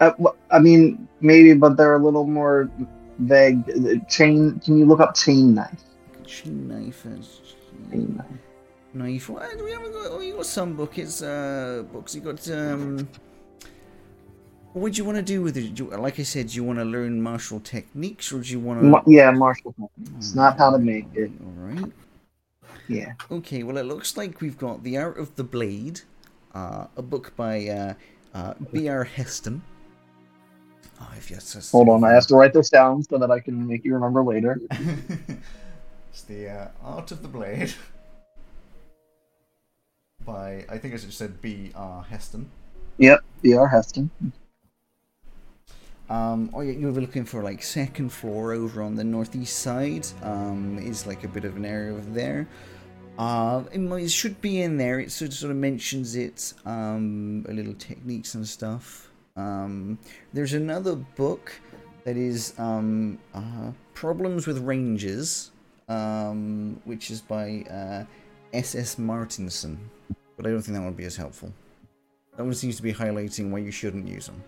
Uh, 0.00 0.12
wh- 0.22 0.36
I 0.52 0.58
mean, 0.60 1.08
maybe, 1.20 1.52
but 1.54 1.76
they're 1.76 1.96
a 1.96 2.04
little 2.04 2.26
more 2.26 2.70
vague. 3.18 3.62
Uh, 3.70 4.04
Chain. 4.08 4.60
Can 4.60 4.78
you 4.78 4.84
look 4.86 5.00
up 5.00 5.14
chain 5.14 5.54
knife? 5.54 5.82
Chain 6.26 6.68
knife 6.68 7.06
is 7.06 7.40
Chain 7.90 8.14
knife. 8.16 8.38
knife. 8.92 9.28
Well, 9.28 9.48
we 9.64 9.70
haven't 9.72 9.92
got. 9.92 10.18
We 10.18 10.30
got 10.32 10.46
some 10.46 10.74
buckets. 10.76 11.22
Uh, 11.22 11.84
books. 11.92 12.14
You 12.14 12.20
got 12.22 12.48
um. 12.50 13.08
What 14.74 14.92
do 14.92 14.98
you 14.98 15.04
want 15.04 15.18
to 15.18 15.22
do 15.22 15.40
with 15.40 15.56
it? 15.56 15.76
Do 15.76 15.84
you, 15.84 15.90
like 15.96 16.18
I 16.18 16.24
said, 16.24 16.48
do 16.48 16.56
you 16.56 16.64
want 16.64 16.80
to 16.80 16.84
learn 16.84 17.22
martial 17.22 17.60
techniques, 17.60 18.32
or 18.32 18.40
do 18.40 18.50
you 18.50 18.58
want 18.58 18.80
to? 18.80 18.86
Ma- 18.86 19.02
yeah, 19.06 19.30
martial 19.30 19.72
It's 20.16 20.34
not 20.34 20.58
how 20.58 20.72
to 20.72 20.78
make 20.78 21.06
it. 21.14 21.30
All 21.44 21.52
right. 21.56 21.92
Yeah. 22.88 23.12
Okay. 23.30 23.62
Well, 23.62 23.76
it 23.76 23.84
looks 23.84 24.16
like 24.16 24.40
we've 24.40 24.58
got 24.58 24.82
the 24.82 24.98
Art 24.98 25.16
of 25.16 25.36
the 25.36 25.44
Blade, 25.44 26.00
uh, 26.56 26.86
a 26.96 27.02
book 27.02 27.36
by 27.36 27.68
uh, 27.68 27.94
uh, 28.34 28.54
B.R. 28.72 29.04
Heston. 29.04 29.62
Oh, 31.00 31.12
if 31.16 31.30
yes, 31.30 31.70
Hold 31.70 31.88
on, 31.88 32.02
I 32.02 32.10
have 32.10 32.26
to 32.26 32.34
write 32.34 32.52
this 32.52 32.68
down 32.68 33.04
so 33.04 33.16
that 33.18 33.30
I 33.30 33.38
can 33.38 33.64
make 33.68 33.84
you 33.84 33.94
remember 33.94 34.24
later. 34.24 34.60
it's 36.10 36.22
the 36.22 36.50
uh, 36.50 36.68
Art 36.82 37.12
of 37.12 37.22
the 37.22 37.28
Blade 37.28 37.72
by 40.24 40.64
I 40.68 40.78
think 40.78 40.94
I 40.94 40.98
have 40.98 41.14
said 41.14 41.40
B.R. 41.40 42.06
Heston. 42.10 42.50
Yep, 42.98 43.20
B.R. 43.42 43.68
Heston. 43.68 44.10
Um, 46.10 46.50
oh 46.52 46.60
yeah, 46.60 46.72
you'll 46.72 46.92
be 46.92 47.00
looking 47.00 47.24
for 47.24 47.42
like 47.42 47.62
second 47.62 48.10
floor 48.10 48.52
over 48.52 48.82
on 48.82 48.94
the 48.94 49.04
northeast 49.04 49.58
side. 49.58 50.06
Um, 50.22 50.78
is 50.78 51.06
like 51.06 51.24
a 51.24 51.28
bit 51.28 51.44
of 51.44 51.56
an 51.56 51.64
area 51.64 51.92
over 51.92 52.10
there. 52.10 52.46
Uh, 53.18 53.62
it, 53.72 54.10
should 54.10 54.40
be 54.40 54.62
in 54.62 54.76
there. 54.76 54.98
It 54.98 55.12
sort 55.12 55.30
of, 55.30 55.36
sort 55.36 55.50
of 55.52 55.56
mentions 55.56 56.16
it, 56.16 56.52
um, 56.66 57.46
a 57.48 57.52
little 57.52 57.74
techniques 57.74 58.34
and 58.34 58.46
stuff. 58.46 59.10
Um, 59.36 59.98
there's 60.32 60.52
another 60.52 60.96
book 60.96 61.52
that 62.04 62.16
is 62.16 62.54
um, 62.58 63.18
uh, 63.32 63.70
Problems 63.94 64.46
with 64.46 64.58
Ranges, 64.58 65.52
um, 65.88 66.80
which 66.84 67.10
is 67.10 67.20
by 67.20 67.64
uh, 67.70 68.04
S.S. 68.52 68.98
Martinson. 68.98 69.78
But 70.36 70.46
I 70.46 70.50
don't 70.50 70.62
think 70.62 70.76
that 70.76 70.84
would 70.84 70.96
be 70.96 71.04
as 71.04 71.16
helpful. 71.16 71.52
That 72.36 72.42
one 72.42 72.54
seems 72.54 72.76
to 72.76 72.82
be 72.82 72.92
highlighting 72.92 73.50
why 73.50 73.58
you 73.60 73.70
shouldn't 73.70 74.08
use 74.08 74.26
them. 74.26 74.42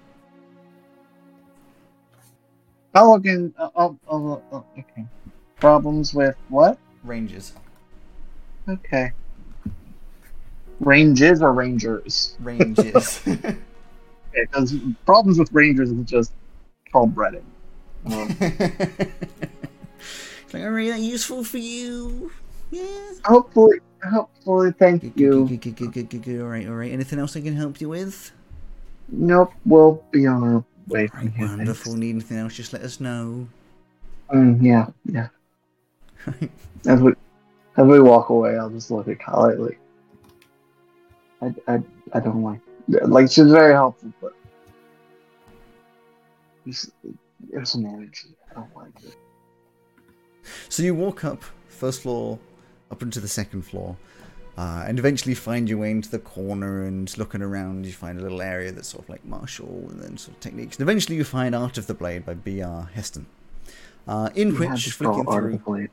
I'll 2.96 3.12
look 3.12 3.26
in. 3.26 3.54
I'll, 3.58 3.72
I'll, 3.76 3.98
I'll, 4.10 4.42
I'll- 4.52 4.66
okay. 4.78 5.06
Problems 5.60 6.14
with 6.14 6.36
what? 6.48 6.78
Ranges. 7.04 7.52
Okay. 8.68 9.12
Ranges 10.80 11.40
or 11.42 11.52
rangers? 11.52 12.36
Ranges. 12.40 13.20
Because 14.36 14.74
problems 15.06 15.38
with 15.38 15.50
rangers 15.52 15.90
is 15.90 16.04
just 16.04 16.32
called 16.92 17.14
Reddit. 17.14 17.42
Um, 18.04 18.28
It's 18.38 19.10
like, 20.52 20.62
are 20.62 20.84
that 20.88 21.00
useful 21.00 21.42
for 21.42 21.58
you? 21.58 22.30
Yeah. 22.70 22.84
hopefully, 23.24 23.78
hopefully, 24.04 24.72
thank 24.78 25.02
you. 25.16 25.46
Good, 25.46 25.60
good, 25.62 25.76
good, 25.76 25.92
good, 25.92 26.10
good, 26.10 26.22
good. 26.22 26.40
All 26.42 26.48
right, 26.48 26.68
all 26.68 26.74
right. 26.74 26.92
Anything 26.92 27.18
else 27.18 27.34
I 27.36 27.40
can 27.40 27.56
help 27.56 27.80
you 27.80 27.88
with? 27.88 28.32
Nope, 29.08 29.52
we'll 29.64 30.04
be 30.10 30.26
on 30.26 30.42
our 30.42 30.64
way 30.88 31.02
All 31.02 31.08
from 31.08 31.28
right, 31.28 31.36
here. 31.36 31.46
wonderful. 31.46 31.94
Need 31.94 32.10
anything 32.10 32.38
else? 32.38 32.54
Just 32.54 32.72
let 32.72 32.82
us 32.82 33.00
know. 33.00 33.46
Mm, 34.32 34.62
yeah, 34.62 34.86
yeah. 35.04 35.28
As 36.86 37.00
we 37.00 37.12
as 37.76 37.84
we 37.84 38.00
walk 38.00 38.30
away, 38.30 38.56
I'll 38.56 38.70
just 38.70 38.90
look 38.90 39.06
at 39.08 39.18
Kyle 39.20 39.54
like 39.58 39.78
I, 41.42 41.74
I, 41.74 41.82
I 42.14 42.20
don't 42.20 42.42
like 42.42 42.60
like 42.88 43.30
she's 43.30 43.50
very 43.50 43.74
helpful, 43.74 44.12
but 44.20 44.32
there's, 46.64 46.90
there's 47.50 47.70
some 47.70 47.86
energy. 47.86 48.34
I 48.50 48.54
don't 48.54 48.76
like 48.76 49.04
it. 49.04 49.16
So 50.68 50.82
you 50.82 50.94
walk 50.94 51.24
up 51.24 51.42
first 51.68 52.02
floor, 52.02 52.38
up 52.90 53.02
into 53.02 53.20
the 53.20 53.28
second 53.28 53.62
floor, 53.62 53.96
uh, 54.56 54.84
and 54.86 54.98
eventually 54.98 55.34
find 55.34 55.68
your 55.68 55.78
way 55.78 55.90
into 55.90 56.10
the 56.10 56.18
corner. 56.18 56.84
And 56.84 57.16
looking 57.18 57.42
around, 57.42 57.86
you 57.86 57.92
find 57.92 58.18
a 58.18 58.22
little 58.22 58.42
area 58.42 58.72
that's 58.72 58.88
sort 58.88 59.04
of 59.04 59.10
like 59.10 59.24
martial 59.24 59.86
and 59.90 60.00
then 60.00 60.16
sort 60.16 60.36
of 60.36 60.40
techniques. 60.40 60.76
And 60.76 60.88
eventually, 60.88 61.16
you 61.16 61.24
find 61.24 61.54
Art 61.54 61.78
of 61.78 61.86
the 61.86 61.94
Blade 61.94 62.24
by 62.24 62.34
B.R. 62.34 62.90
Heston, 62.94 63.26
uh, 64.08 64.30
in 64.34 64.56
which 64.58 64.92
flicking 64.92 65.24
through. 65.24 65.46
of 65.46 65.52
the 65.52 65.58
blade. 65.58 65.90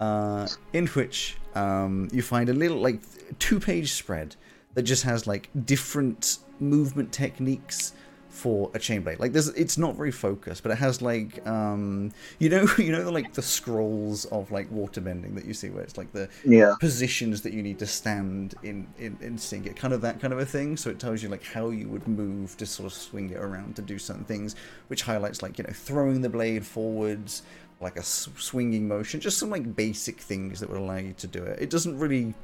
uh, 0.00 0.48
in 0.72 0.86
which 0.88 1.36
um, 1.54 2.08
you 2.12 2.22
find 2.22 2.48
a 2.48 2.54
little 2.54 2.78
like 2.78 3.00
two 3.38 3.60
page 3.60 3.92
spread 3.92 4.36
that 4.74 4.82
just 4.82 5.04
has 5.04 5.26
like 5.26 5.48
different 5.64 6.38
movement 6.60 7.12
techniques 7.12 7.92
for 8.32 8.70
a 8.74 8.78
chain 8.78 9.02
blade. 9.02 9.20
Like 9.20 9.32
this, 9.32 9.48
it's 9.48 9.76
not 9.78 9.94
very 9.96 10.10
focused, 10.10 10.62
but 10.62 10.72
it 10.72 10.78
has 10.78 11.02
like 11.02 11.46
um, 11.46 12.12
you 12.38 12.48
know 12.48 12.66
you 12.78 12.92
know 12.92 13.10
like 13.10 13.34
the 13.34 13.42
scrolls 13.42 14.24
of 14.26 14.50
like 14.50 14.70
waterbending 14.70 15.34
that 15.36 15.44
you 15.44 15.54
see 15.54 15.70
where 15.70 15.82
it's 15.82 15.98
like 15.98 16.12
the 16.12 16.28
Yeah. 16.44 16.74
positions 16.78 17.42
that 17.42 17.52
you 17.52 17.62
need 17.62 17.78
to 17.78 17.86
stand 17.86 18.54
in 18.64 18.88
in, 18.98 19.16
in 19.20 19.38
sing 19.38 19.64
it 19.66 19.76
kind 19.76 19.94
of 19.94 20.00
that 20.00 20.20
kind 20.20 20.32
of 20.32 20.40
a 20.40 20.44
thing 20.44 20.76
so 20.76 20.90
it 20.90 20.98
tells 20.98 21.22
you 21.22 21.28
like 21.28 21.44
how 21.44 21.70
you 21.70 21.88
would 21.88 22.08
move 22.08 22.56
to 22.56 22.66
sort 22.66 22.86
of 22.86 22.92
swing 22.92 23.30
it 23.30 23.36
around 23.36 23.76
to 23.76 23.82
do 23.82 23.98
certain 24.00 24.24
things 24.24 24.56
which 24.88 25.02
highlights 25.02 25.42
like 25.42 25.58
you 25.58 25.64
know 25.64 25.72
throwing 25.72 26.22
the 26.22 26.28
blade 26.28 26.66
forwards 26.66 27.42
like 27.80 27.96
a 27.96 28.02
swinging 28.02 28.88
motion 28.88 29.20
just 29.20 29.38
some 29.38 29.50
like 29.50 29.76
basic 29.76 30.20
things 30.20 30.58
that 30.58 30.68
would 30.68 30.78
allow 30.78 30.96
you 30.96 31.12
to 31.12 31.28
do 31.28 31.44
it 31.44 31.58
it 31.60 31.70
doesn't 31.70 31.96
really 31.98 32.34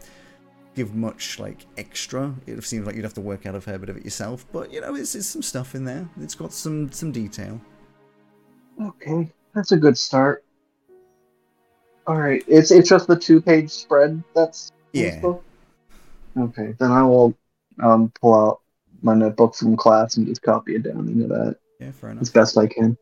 give 0.79 0.95
much 0.95 1.39
like 1.39 1.67
extra 1.77 2.33
it 2.47 2.63
seems 2.65 2.87
like 2.87 2.95
you'd 2.97 3.05
have 3.05 3.15
to 3.15 3.21
work 3.21 3.45
out 3.47 3.55
a 3.55 3.61
fair 3.61 3.79
bit 3.79 3.89
of 3.89 3.97
it 3.97 4.05
yourself 4.05 4.47
but 4.53 4.73
you 4.73 4.81
know 4.81 4.95
it's, 4.95 5.15
it's 5.15 5.27
some 5.27 5.43
stuff 5.43 5.75
in 5.75 5.85
there 5.85 6.09
it's 6.21 6.35
got 6.35 6.53
some 6.53 6.91
some 6.93 7.11
detail 7.13 7.61
Okay, 8.81 9.29
that's 9.57 9.73
a 9.73 9.77
good 9.77 9.99
start. 9.99 10.45
All 12.07 12.17
right, 12.17 12.45
it's 12.47 12.71
it's 12.71 12.89
just 12.89 13.09
the 13.09 13.17
two 13.17 13.41
page 13.41 13.71
spread. 13.71 14.23
That's 14.35 14.71
Yeah. 14.93 15.19
book? 15.21 15.43
Okay, 16.39 16.75
then 16.79 16.93
I 16.93 17.03
will 17.03 17.35
um 17.83 18.13
pull 18.21 18.35
out 18.35 18.61
my 19.03 19.15
notebook 19.15 19.57
from 19.57 19.77
class 19.77 20.17
and 20.17 20.29
just 20.29 20.43
copy 20.43 20.77
it 20.77 20.85
down 20.85 21.09
into 21.09 21.27
that 21.27 21.57
yeah 21.81 21.91
fair 21.91 22.11
enough. 22.11 22.23
as 22.23 22.31
best 22.31 22.57
I 22.57 22.69
can. 22.69 22.97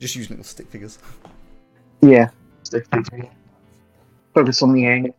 just 0.00 0.14
use 0.16 0.28
little 0.28 0.44
stick 0.44 0.68
figures 0.68 0.98
Yeah. 2.02 2.28
Stick 2.62 2.84
figure. 2.92 3.30
Focus 4.34 4.60
on 4.62 4.74
the 4.74 4.84
angle. 4.86 5.16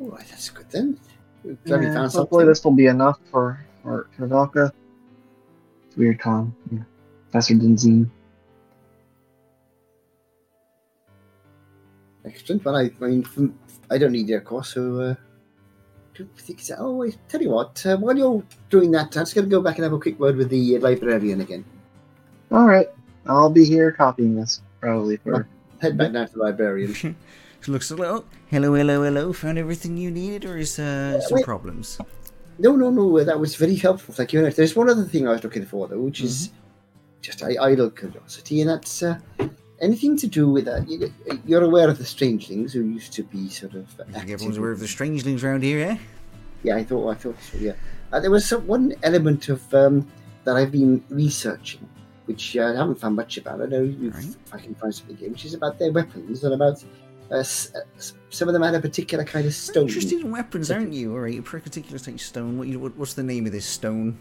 All 0.00 0.10
right, 0.10 0.26
that's 0.28 0.50
good 0.50 0.68
then. 0.70 0.98
We've 1.44 1.58
Yeah, 1.64 1.76
found 1.76 2.12
hopefully 2.12 2.40
something. 2.42 2.46
this 2.48 2.64
will 2.64 2.72
be 2.72 2.86
enough 2.86 3.18
for 3.30 3.64
for, 3.82 4.08
for 4.16 4.26
Valka. 4.26 4.72
It's 5.86 5.96
weird 5.96 6.20
time. 6.20 6.54
Yeah. 6.72 6.80
Professor 7.30 7.54
Denzine. 7.54 8.10
Excellent. 12.24 12.64
Well, 12.64 12.76
I, 12.76 12.90
I 13.00 13.06
mean, 13.06 13.22
from, 13.22 13.56
I 13.90 13.98
don't 13.98 14.12
need 14.12 14.28
your 14.28 14.40
course, 14.40 14.74
so. 14.74 15.00
Uh, 15.00 15.14
think 16.38 16.60
so. 16.60 16.74
Oh, 16.78 16.96
wait, 16.96 17.16
tell 17.28 17.42
you 17.42 17.50
what. 17.50 17.84
Uh, 17.86 17.96
while 17.98 18.16
you're 18.16 18.42
doing 18.70 18.90
that, 18.92 19.16
I'm 19.16 19.22
just 19.22 19.34
going 19.34 19.44
to 19.44 19.50
go 19.50 19.60
back 19.60 19.76
and 19.76 19.84
have 19.84 19.92
a 19.92 19.98
quick 19.98 20.18
word 20.18 20.36
with 20.36 20.48
the 20.48 20.76
uh, 20.76 20.80
librarian 20.80 21.40
again. 21.40 21.64
All 22.50 22.66
right, 22.66 22.88
I'll 23.26 23.50
be 23.50 23.64
here 23.64 23.92
copying 23.92 24.34
this 24.34 24.62
probably 24.80 25.18
for. 25.18 25.46
Head 25.80 25.98
back 25.98 26.12
now 26.12 26.24
to 26.24 26.32
the 26.32 26.38
librarian. 26.38 27.16
She 27.66 27.72
looks 27.72 27.90
like, 27.90 28.08
oh, 28.08 28.24
hello, 28.46 28.74
hello, 28.74 29.02
hello. 29.02 29.32
Found 29.32 29.58
everything 29.58 29.96
you 29.96 30.08
needed, 30.12 30.44
or 30.44 30.56
is 30.56 30.78
uh, 30.78 31.20
some 31.20 31.34
wait. 31.34 31.44
problems? 31.44 31.98
No, 32.60 32.76
no, 32.76 32.90
no. 32.90 33.18
uh, 33.18 33.24
That 33.24 33.40
was 33.40 33.56
very 33.56 33.74
helpful. 33.74 34.14
Thank 34.14 34.32
you. 34.32 34.48
There's 34.52 34.76
one 34.76 34.88
other 34.88 35.02
thing 35.02 35.26
I 35.26 35.32
was 35.32 35.42
looking 35.42 35.66
for, 35.66 35.88
though, 35.88 35.98
which 35.98 36.20
is 36.20 36.50
just 37.22 37.42
idle 37.42 37.90
curiosity, 37.90 38.60
and 38.60 38.70
that's 38.70 39.02
uh, 39.02 39.18
anything 39.80 40.16
to 40.18 40.28
do 40.28 40.48
with 40.48 40.66
that. 40.66 40.88
You, 40.88 41.12
you're 41.44 41.64
aware 41.64 41.88
of 41.88 41.98
the 41.98 42.04
strangelings 42.04 42.72
who 42.72 42.82
used 42.84 43.12
to 43.14 43.24
be 43.24 43.48
sort 43.48 43.74
of. 43.74 43.88
I 44.00 44.12
think 44.12 44.30
everyone's 44.30 44.58
aware 44.58 44.70
of 44.70 44.78
the 44.78 44.86
strangelings 44.86 45.42
around 45.42 45.64
here, 45.64 45.80
yeah? 45.80 45.98
Yeah, 46.62 46.76
I 46.76 46.84
thought. 46.84 47.10
I 47.10 47.14
thought 47.16 47.42
so. 47.42 47.58
Yeah, 47.58 47.72
uh, 48.12 48.20
there 48.20 48.30
was 48.30 48.46
some, 48.48 48.64
one 48.68 48.94
element 49.02 49.48
of 49.48 49.74
um, 49.74 50.06
that 50.44 50.54
I've 50.54 50.70
been 50.70 51.02
researching, 51.10 51.88
which 52.26 52.56
uh, 52.56 52.66
I 52.66 52.76
haven't 52.76 53.00
found 53.00 53.16
much 53.16 53.38
about. 53.38 53.60
I 53.60 53.66
know 53.66 53.82
if 53.82 54.14
Right. 54.14 54.24
if 54.24 54.54
I 54.54 54.58
can 54.60 54.76
find 54.76 54.94
something 54.94 55.16
here, 55.16 55.30
which 55.30 55.44
is 55.44 55.54
about 55.54 55.80
their 55.80 55.90
weapons 55.90 56.44
and 56.44 56.54
about 56.54 56.84
uh, 57.30 57.36
s- 57.36 57.72
uh, 57.74 57.80
s- 57.96 58.14
some 58.30 58.48
of 58.48 58.52
them 58.54 58.62
had 58.62 58.74
a 58.74 58.80
particular 58.80 59.24
kind 59.24 59.40
of 59.46 59.52
You're 59.52 59.52
stone. 59.52 59.82
interested 59.88 60.20
in 60.20 60.30
weapons, 60.30 60.70
aren't 60.70 60.92
you? 60.92 61.12
All 61.12 61.20
right, 61.20 61.38
a 61.38 61.42
particular 61.42 61.98
type 61.98 62.14
of 62.14 62.20
stone. 62.20 62.58
What, 62.58 62.68
you, 62.68 62.78
what, 62.78 62.96
what's 62.96 63.14
the 63.14 63.22
name 63.22 63.46
of 63.46 63.52
this 63.52 63.66
stone? 63.66 64.18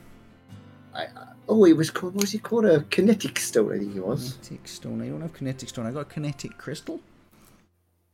I, 0.93 1.03
I, 1.03 1.07
oh, 1.49 1.65
it 1.65 1.75
was 1.75 1.89
called. 1.89 2.15
What 2.15 2.21
was 2.21 2.33
it 2.33 2.43
called? 2.43 2.65
A 2.65 2.81
kinetic 2.83 3.37
stone, 3.39 3.73
I 3.73 3.77
think 3.79 3.95
it 3.95 4.05
was. 4.05 4.33
Kinetic 4.43 4.67
stone. 4.67 5.01
I 5.01 5.07
don't 5.09 5.21
have 5.21 5.33
kinetic 5.33 5.69
stone. 5.69 5.85
I 5.85 5.91
got 5.91 6.09
kinetic 6.09 6.57
crystal. 6.57 6.99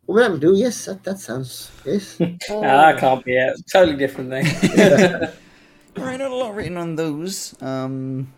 Well, 0.08 0.18
that'll 0.18 0.38
do. 0.40 0.56
Yes, 0.56 0.86
that, 0.86 1.04
that 1.04 1.20
sounds 1.20 1.72
yes. 1.86 2.18
Ah, 2.50 2.92
that 2.92 2.98
can't 3.00 3.24
be 3.24 3.34
it. 3.38 3.56
Totally 3.72 3.96
different 3.98 4.30
thing. 4.32 4.46
All 5.98 6.04
right, 6.06 6.18
not 6.18 6.32
a 6.32 6.36
lot 6.36 6.56
written 6.56 6.78
on 6.78 6.96
those. 6.96 7.54
Um, 7.62 8.34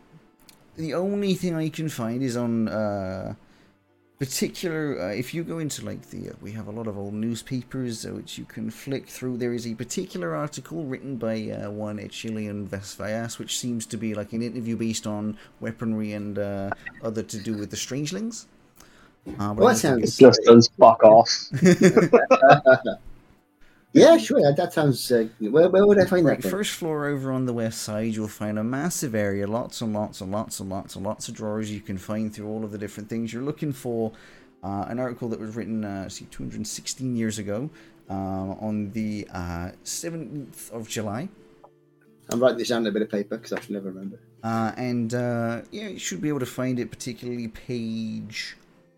the 0.75 0.93
only 0.95 1.35
thing 1.35 1.55
I 1.55 1.69
can 1.69 1.87
find 1.87 2.21
is 2.21 2.35
on 2.35 2.67
uh, 2.67 3.35
particular. 4.25 5.01
Uh, 5.01 5.07
if 5.23 5.33
you 5.33 5.43
go 5.43 5.59
into 5.59 5.83
like 5.85 6.09
the, 6.09 6.29
uh, 6.29 6.33
we 6.41 6.51
have 6.53 6.67
a 6.67 6.71
lot 6.71 6.87
of 6.87 6.97
old 6.97 7.13
newspapers 7.13 8.05
uh, 8.05 8.09
which 8.09 8.37
you 8.37 8.45
can 8.45 8.69
flick 8.69 9.07
through. 9.07 9.37
There 9.37 9.53
is 9.53 9.65
a 9.67 9.73
particular 9.75 10.33
article 10.35 10.85
written 10.85 11.17
by 11.17 11.49
uh, 11.49 11.69
one 11.69 11.97
Echilian 11.99 12.67
Vesvias, 12.67 13.37
which 13.39 13.57
seems 13.59 13.85
to 13.87 13.97
be 13.97 14.13
like 14.13 14.31
an 14.33 14.41
interview 14.41 14.75
based 14.77 15.05
on 15.07 15.37
weaponry 15.59 16.13
and 16.13 16.39
uh, 16.39 16.69
other 17.03 17.23
to 17.23 17.37
do 17.37 17.53
with 17.57 17.69
the 17.69 17.77
strangelings. 17.77 18.47
Uh, 19.39 19.53
Well, 19.57 19.67
that 19.69 19.77
sounds- 19.77 20.17
just 20.17 20.39
does 20.45 20.69
fuck 20.79 21.03
off. 21.03 21.29
Yeah, 23.93 24.17
sure. 24.17 24.41
That, 24.41 24.55
that 24.57 24.73
sounds. 24.73 25.11
Uh, 25.11 25.27
where, 25.39 25.69
where 25.69 25.85
would 25.85 25.99
I 25.99 26.05
find 26.05 26.25
Right, 26.25 26.37
that? 26.37 26.43
then? 26.43 26.51
first 26.51 26.71
floor 26.71 27.05
over 27.05 27.31
on 27.31 27.45
the 27.45 27.53
west 27.53 27.83
side, 27.83 28.13
you'll 28.15 28.27
find 28.27 28.57
a 28.57 28.63
massive 28.63 29.13
area, 29.13 29.45
lots 29.47 29.81
and 29.81 29.93
lots 29.93 30.19
and 30.19 30.31
lots 30.31 30.59
and 30.59 30.69
lots 30.69 30.95
and 30.95 31.05
lots 31.05 31.27
of 31.27 31.35
drawers 31.35 31.71
you 31.71 31.79
can 31.79 31.97
find 31.97 32.33
through 32.33 32.47
all 32.47 32.63
of 32.65 32.71
the 32.71 32.77
different 32.77 33.07
things 33.07 33.31
you're 33.31 33.43
looking 33.43 33.71
for. 33.71 34.11
Uh, 34.63 34.85
an 34.87 34.97
article 34.97 35.27
that 35.29 35.39
was 35.39 35.55
written, 35.55 35.83
uh, 35.83 36.07
see, 36.09 36.25
216 36.31 37.15
years 37.15 37.37
ago, 37.37 37.69
um, 38.09 38.51
on 38.61 38.91
the 38.91 39.27
uh, 39.33 39.69
7th 39.83 40.71
of 40.71 40.87
July. 40.87 41.27
I'm 42.29 42.39
writing 42.39 42.57
this 42.57 42.69
down 42.69 42.83
on 42.83 42.87
a 42.87 42.91
bit 42.91 43.01
of 43.01 43.09
paper 43.09 43.37
because 43.37 43.51
I 43.53 43.59
should 43.59 43.71
never 43.71 43.89
remember. 43.89 44.19
Uh, 44.41 44.71
and 44.77 45.13
uh, 45.13 45.61
yeah, 45.71 45.89
you 45.89 45.99
should 45.99 46.21
be 46.21 46.29
able 46.29 46.39
to 46.39 46.45
find 46.45 46.79
it, 46.79 46.89
particularly 46.89 47.49
page 47.49 48.55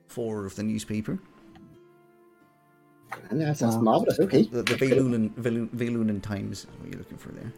four 0.07 0.45
of 0.45 0.55
the 0.55 0.63
newspaper. 0.63 1.19
And 3.29 3.41
that 3.41 3.57
sounds 3.57 3.75
Wow. 3.75 3.81
marvelous. 3.81 4.19
Okay. 4.19 4.43
The, 4.43 4.63
the 4.63 4.75
Velunan, 4.75 5.29
Velunan 5.31 6.21
Times 6.21 6.65
What 6.79 6.85
are 6.85 6.89
you're 6.89 6.99
looking 6.99 7.17
for 7.17 7.29
there. 7.29 7.51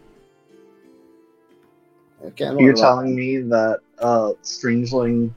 Okay. 2.25 2.51
You're 2.59 2.73
telling 2.73 3.15
me 3.15 3.37
that 3.37 3.79
uh, 3.99 4.33
Strangeling 4.43 5.31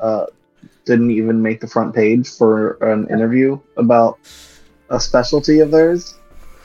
uh, 0.00 0.26
didn't 0.84 1.10
even 1.10 1.42
make 1.42 1.60
the 1.60 1.66
front 1.68 1.94
page 1.94 2.28
for 2.28 2.72
an 2.82 3.08
interview 3.10 3.58
about 3.76 4.18
a 4.90 4.98
specialty 4.98 5.60
of 5.60 5.70
theirs? 5.70 6.14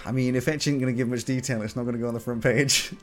I 0.05 0.11
mean, 0.11 0.35
if 0.35 0.47
Etch 0.47 0.67
isn't 0.67 0.79
going 0.79 0.93
to 0.93 0.97
give 0.97 1.09
much 1.09 1.25
detail, 1.25 1.61
it's 1.63 1.75
not 1.75 1.83
going 1.83 1.95
to 1.95 2.01
go 2.01 2.07
on 2.07 2.13
the 2.13 2.19
front 2.19 2.41
page. 2.43 2.93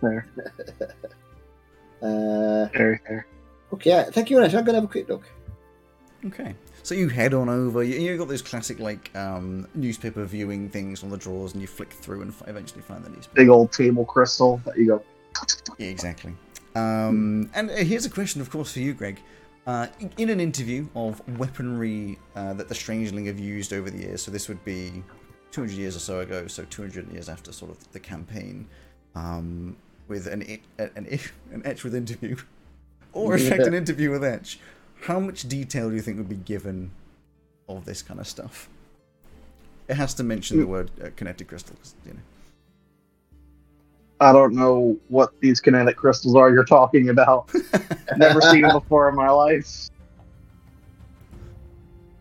There, 0.00 0.26
Uh, 2.02 2.64
very 2.72 2.98
fair. 3.06 3.26
okay. 3.74 4.06
Thank 4.10 4.30
you 4.30 4.36
very 4.38 4.46
much. 4.48 4.54
I'm 4.54 4.64
gonna 4.64 4.78
have 4.78 4.84
a 4.84 4.88
quick 4.88 5.06
look. 5.06 5.24
Okay. 6.24 6.54
So 6.82 6.94
you 6.94 7.08
head 7.08 7.34
on 7.34 7.48
over. 7.48 7.82
You, 7.82 7.98
you've 7.98 8.18
got 8.18 8.28
those 8.28 8.42
classic, 8.42 8.78
like, 8.78 9.14
um, 9.14 9.66
newspaper 9.74 10.24
viewing 10.24 10.68
things 10.68 11.02
on 11.02 11.10
the 11.10 11.16
drawers, 11.16 11.52
and 11.52 11.60
you 11.60 11.68
flick 11.68 11.92
through 11.92 12.22
and 12.22 12.30
f- 12.30 12.42
eventually 12.48 12.82
find 12.82 13.04
the 13.04 13.10
newspaper. 13.10 13.36
Big 13.36 13.48
old 13.48 13.72
table 13.72 14.04
crystal 14.04 14.60
that 14.64 14.76
you 14.76 14.86
go. 14.86 15.02
Yeah, 15.78 15.88
exactly. 15.88 16.34
Um, 16.74 17.50
and 17.54 17.70
uh, 17.70 17.76
here's 17.76 18.06
a 18.06 18.10
question, 18.10 18.40
of 18.40 18.50
course, 18.50 18.72
for 18.72 18.80
you, 18.80 18.94
Greg. 18.94 19.20
Uh, 19.66 19.86
in 20.16 20.30
an 20.30 20.40
interview 20.40 20.88
of 20.96 21.20
weaponry 21.38 22.18
uh, 22.34 22.54
that 22.54 22.68
the 22.68 22.74
Strangeling 22.74 23.26
have 23.26 23.38
used 23.38 23.72
over 23.72 23.90
the 23.90 23.98
years, 23.98 24.22
so 24.22 24.30
this 24.30 24.48
would 24.48 24.64
be 24.64 25.02
200 25.52 25.74
years 25.74 25.94
or 25.96 26.00
so 26.00 26.20
ago, 26.20 26.46
so 26.46 26.64
200 26.70 27.12
years 27.12 27.28
after 27.28 27.52
sort 27.52 27.70
of 27.70 27.92
the 27.92 28.00
campaign, 28.00 28.66
um, 29.14 29.76
with 30.08 30.26
an 30.26 30.42
an 30.78 30.90
an 30.96 31.62
Etch 31.64 31.84
with 31.84 31.94
interview, 31.94 32.36
or 33.12 33.36
in 33.36 33.48
fact 33.48 33.62
an 33.62 33.74
interview 33.74 34.10
with 34.10 34.24
Etch. 34.24 34.58
How 35.02 35.18
much 35.18 35.48
detail 35.48 35.88
do 35.90 35.96
you 35.96 36.02
think 36.02 36.18
would 36.18 36.28
be 36.28 36.36
given 36.36 36.90
of 37.68 37.84
this 37.84 38.02
kind 38.02 38.20
of 38.20 38.26
stuff? 38.26 38.68
It 39.88 39.94
has 39.94 40.14
to 40.14 40.22
mention 40.22 40.58
the 40.60 40.66
word 40.66 40.90
uh, 41.02 41.08
kinetic 41.16 41.48
crystal, 41.48 41.74
'cause, 41.76 41.94
you 42.06 42.12
know. 42.12 42.20
I 44.20 44.32
don't 44.32 44.54
know 44.54 44.98
what 45.08 45.32
these 45.40 45.60
kinetic 45.60 45.96
crystals 45.96 46.36
are 46.36 46.52
you're 46.52 46.64
talking 46.64 47.08
about. 47.08 47.50
Never 48.16 48.42
seen 48.42 48.62
them 48.62 48.72
before 48.72 49.08
in 49.08 49.14
my 49.16 49.30
life. 49.30 49.88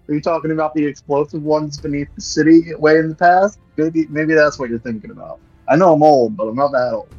Are 0.07 0.13
you 0.13 0.21
talking 0.21 0.51
about 0.51 0.73
the 0.73 0.85
explosive 0.85 1.43
ones 1.43 1.77
beneath 1.77 2.07
the 2.15 2.21
city 2.21 2.73
way 2.75 2.97
in 2.97 3.09
the 3.09 3.15
past? 3.15 3.59
Maybe 3.77 4.07
maybe 4.07 4.33
that's 4.33 4.57
what 4.57 4.69
you're 4.69 4.79
thinking 4.79 5.11
about. 5.11 5.39
I 5.67 5.75
know 5.75 5.93
I'm 5.93 6.01
old, 6.01 6.35
but 6.35 6.47
I'm 6.47 6.55
not 6.55 6.71
that 6.71 6.93
old. 6.93 7.09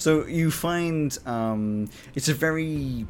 So 0.00 0.26
you 0.26 0.50
find 0.50 1.16
um, 1.26 1.90
it's 2.14 2.30
a 2.30 2.34
very 2.34 3.06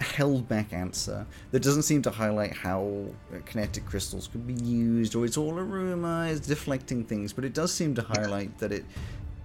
held 0.00 0.48
back 0.48 0.72
answer 0.72 1.24
that 1.52 1.62
doesn't 1.62 1.84
seem 1.84 2.02
to 2.02 2.10
highlight 2.10 2.52
how 2.52 3.04
kinetic 3.46 3.86
crystals 3.86 4.26
could 4.26 4.48
be 4.48 4.54
used, 4.54 5.14
or 5.14 5.24
it's 5.24 5.36
all 5.36 5.56
a 5.56 5.62
rumor, 5.62 6.26
it's 6.26 6.44
deflecting 6.44 7.04
things, 7.04 7.32
but 7.32 7.44
it 7.44 7.54
does 7.54 7.72
seem 7.72 7.94
to 7.94 8.02
highlight 8.02 8.58
that 8.58 8.72
it, 8.72 8.84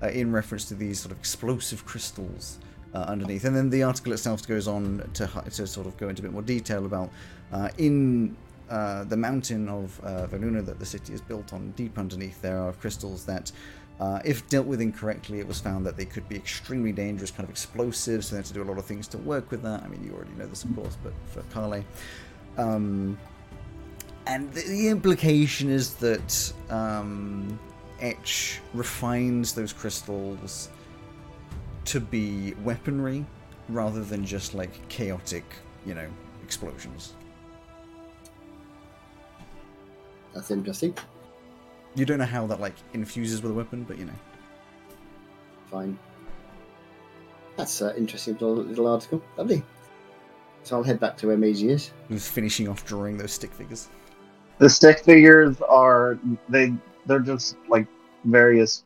uh, 0.01 0.07
in 0.07 0.31
reference 0.31 0.65
to 0.65 0.73
these 0.73 0.99
sort 0.99 1.11
of 1.11 1.19
explosive 1.19 1.85
crystals 1.85 2.57
uh, 2.95 3.05
underneath. 3.07 3.45
And 3.45 3.55
then 3.55 3.69
the 3.69 3.83
article 3.83 4.11
itself 4.11 4.47
goes 4.47 4.67
on 4.67 5.07
to, 5.13 5.27
to 5.27 5.67
sort 5.67 5.85
of 5.85 5.95
go 5.97 6.09
into 6.09 6.23
a 6.23 6.23
bit 6.23 6.31
more 6.31 6.41
detail 6.41 6.87
about 6.87 7.11
uh, 7.51 7.69
in 7.77 8.35
uh, 8.69 9.03
the 9.05 9.17
mountain 9.17 9.67
of 9.67 9.99
uh, 10.03 10.27
that 10.27 10.75
the 10.79 10.85
city 10.85 11.13
is 11.13 11.21
built 11.21 11.53
on, 11.53 11.71
deep 11.71 11.97
underneath, 11.97 12.39
there 12.41 12.59
are 12.59 12.71
crystals 12.73 13.25
that, 13.25 13.51
uh, 13.99 14.19
if 14.23 14.47
dealt 14.47 14.65
with 14.65 14.79
incorrectly, 14.79 15.39
it 15.39 15.47
was 15.47 15.59
found 15.59 15.85
that 15.85 15.97
they 15.97 16.05
could 16.05 16.27
be 16.29 16.35
extremely 16.35 16.91
dangerous, 16.91 17.31
kind 17.31 17.43
of 17.43 17.49
explosives. 17.49 18.27
So 18.27 18.35
they 18.35 18.39
had 18.39 18.45
to 18.45 18.53
do 18.53 18.63
a 18.63 18.69
lot 18.69 18.77
of 18.77 18.85
things 18.85 19.07
to 19.09 19.17
work 19.17 19.51
with 19.51 19.61
that. 19.63 19.83
I 19.83 19.87
mean, 19.87 20.03
you 20.03 20.13
already 20.13 20.31
know 20.37 20.47
this, 20.47 20.63
of 20.63 20.73
course, 20.75 20.97
but 21.03 21.13
for 21.27 21.41
Kale. 21.53 21.83
Um, 22.57 23.17
and 24.25 24.51
the, 24.53 24.61
the 24.61 24.87
implication 24.87 25.69
is 25.69 25.95
that 25.95 26.53
um, 26.69 27.59
Etch 27.99 28.61
refines 28.73 29.53
those 29.53 29.73
crystals 29.73 30.69
to 31.85 31.99
be 31.99 32.53
weaponry 32.63 33.25
rather 33.67 34.03
than 34.03 34.25
just 34.25 34.53
like 34.53 34.87
chaotic, 34.87 35.43
you 35.85 35.93
know, 35.93 36.07
explosions. 36.43 37.13
That's 40.33 40.51
interesting. 40.51 40.95
You 41.95 42.05
don't 42.05 42.19
know 42.19 42.25
how 42.25 42.45
that 42.47 42.59
like 42.59 42.75
infuses 42.93 43.41
with 43.41 43.51
a 43.51 43.55
weapon, 43.55 43.83
but 43.83 43.97
you 43.97 44.05
know. 44.05 44.13
Fine. 45.69 45.97
That's 47.57 47.81
an 47.81 47.95
interesting 47.97 48.33
little, 48.33 48.55
little 48.55 48.87
article. 48.87 49.21
Lovely. 49.37 49.63
So 50.63 50.77
I'll 50.77 50.83
head 50.83 50.99
back 50.99 51.17
to 51.17 51.27
where 51.27 51.37
Maisie 51.37 51.69
is. 51.69 51.91
Who's 52.07 52.27
finishing 52.27 52.67
off 52.67 52.85
drawing 52.85 53.17
those 53.17 53.33
stick 53.33 53.51
figures? 53.53 53.89
The 54.59 54.69
stick 54.69 54.99
figures 54.99 55.59
are 55.61 56.19
they 56.47 56.73
they're 57.05 57.19
just 57.19 57.55
like 57.67 57.87
various 58.25 58.83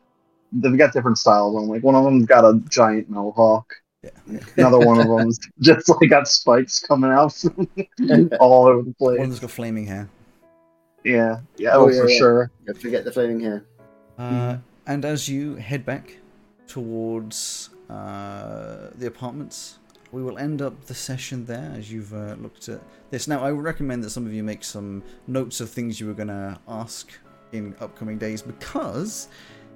they've 0.52 0.78
got 0.78 0.92
different 0.92 1.18
styles 1.18 1.56
on. 1.56 1.68
Like 1.68 1.82
one 1.82 1.94
of 1.94 2.04
them's 2.04 2.26
got 2.26 2.44
a 2.44 2.60
giant 2.68 3.10
mohawk. 3.10 3.74
Yeah. 4.02 4.40
Another 4.56 4.78
one 4.78 5.00
of 5.00 5.06
them's 5.18 5.38
just 5.60 5.88
like 5.88 6.10
got 6.10 6.28
spikes 6.28 6.80
coming 6.80 7.10
out 7.10 7.32
from 7.34 8.30
all 8.40 8.66
over 8.66 8.82
the 8.82 8.94
place. 8.94 9.18
One's 9.18 9.40
got 9.40 9.50
flaming 9.50 9.86
hair. 9.86 10.08
Yeah, 11.04 11.40
yeah, 11.56 11.70
Oh, 11.74 11.84
oh, 11.84 11.88
yeah, 11.90 12.00
for 12.02 12.08
yeah. 12.08 12.18
sure. 12.18 12.50
Don't 12.66 12.80
forget 12.80 13.04
the 13.04 13.12
flaming 13.12 13.40
hair. 13.40 13.64
Uh, 14.18 14.56
and 14.86 15.04
as 15.04 15.28
you 15.28 15.56
head 15.56 15.84
back 15.84 16.16
towards 16.66 17.70
uh, 17.90 18.88
the 18.96 19.06
apartments, 19.06 19.78
we 20.12 20.22
will 20.22 20.38
end 20.38 20.62
up 20.62 20.84
the 20.86 20.94
session 20.94 21.44
there 21.44 21.72
as 21.76 21.90
you've 21.92 22.14
uh, 22.14 22.36
looked 22.40 22.68
at 22.68 22.80
this. 23.10 23.28
Now, 23.28 23.42
I 23.44 23.52
would 23.52 23.64
recommend 23.64 24.02
that 24.04 24.10
some 24.10 24.24
of 24.26 24.32
you 24.32 24.42
make 24.42 24.64
some 24.64 25.02
notes 25.26 25.60
of 25.60 25.68
things 25.70 26.00
you 26.00 26.06
were 26.06 26.14
going 26.14 26.28
to 26.28 26.58
ask 26.68 27.10
in 27.52 27.74
upcoming 27.80 28.16
days 28.18 28.40
because 28.40 29.28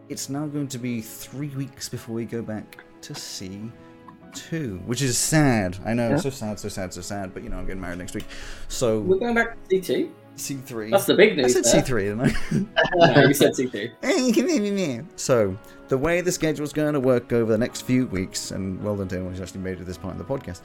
it's 0.08 0.28
now 0.28 0.46
going 0.46 0.68
to 0.68 0.78
be 0.78 1.00
three 1.02 1.48
weeks 1.50 1.88
before 1.88 2.14
we 2.14 2.24
go 2.24 2.40
back 2.40 2.78
to 3.02 3.12
C2, 3.12 4.84
which 4.86 5.02
is 5.02 5.18
sad. 5.18 5.76
I 5.84 5.92
know, 5.94 6.10
Yeah. 6.10 6.16
so 6.16 6.30
sad, 6.30 6.58
so 6.58 6.68
sad, 6.68 6.94
so 6.94 7.00
sad, 7.00 7.34
but 7.34 7.42
you 7.42 7.48
know, 7.50 7.58
I'm 7.58 7.66
getting 7.66 7.80
married 7.80 7.98
next 7.98 8.14
week. 8.14 8.24
So, 8.68 9.00
We're 9.00 9.18
going 9.18 9.34
back 9.34 9.56
to 9.68 9.76
C2. 9.80 10.10
C3. 10.38 10.90
That's 10.90 11.06
the 11.06 11.14
big 11.14 11.36
news. 11.36 11.54
I 11.56 11.60
news. 11.60 11.70
said 11.70 11.84
there. 11.86 12.14
C3, 12.16 12.30
didn't 12.50 12.68
I? 13.02 13.12
No, 13.14 13.28
you 13.28 13.34
said 13.34 13.52
C2. 13.52 15.04
so, 15.16 15.56
the 15.88 15.98
way 15.98 16.20
the 16.20 16.32
schedule's 16.32 16.72
going 16.72 16.94
to 16.94 17.00
work 17.00 17.32
over 17.32 17.52
the 17.52 17.58
next 17.58 17.82
few 17.82 18.06
weeks, 18.06 18.50
and 18.50 18.82
well 18.82 18.96
done 18.96 19.08
to 19.08 19.16
anyone 19.16 19.32
who's 19.34 19.40
actually 19.42 19.60
made 19.60 19.80
it 19.80 19.84
this 19.84 19.98
part 19.98 20.18
of 20.18 20.18
the 20.18 20.24
podcast, 20.24 20.62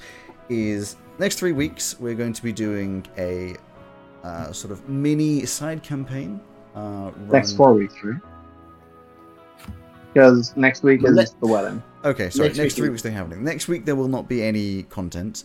is 0.49 0.95
next 1.19 1.37
three 1.39 1.51
weeks 1.51 1.99
we're 1.99 2.15
going 2.15 2.33
to 2.33 2.43
be 2.43 2.51
doing 2.51 3.05
a 3.17 3.55
uh, 4.23 4.51
sort 4.51 4.71
of 4.71 4.87
mini 4.89 5.45
side 5.45 5.83
campaign. 5.83 6.39
Uh, 6.75 7.11
Next 7.31 7.53
four 7.53 7.73
weeks, 7.73 7.93
right? 8.03 8.19
Because 10.13 10.55
next 10.55 10.83
week 10.83 11.01
Well, 11.01 11.11
is 11.11 11.17
let- 11.17 11.39
the 11.39 11.47
wedding. 11.47 11.83
Okay, 12.05 12.29
sorry. 12.29 12.49
Next 12.49 12.57
Next, 12.57 12.73
week 12.73 12.77
three 12.83 12.89
weeks 12.89 13.01
they're 13.01 13.11
happening. 13.11 13.43
Next 13.43 13.67
week 13.67 13.85
there 13.85 13.95
will 13.95 14.07
not 14.09 14.27
be 14.27 14.43
any 14.43 14.83
content. 14.83 15.43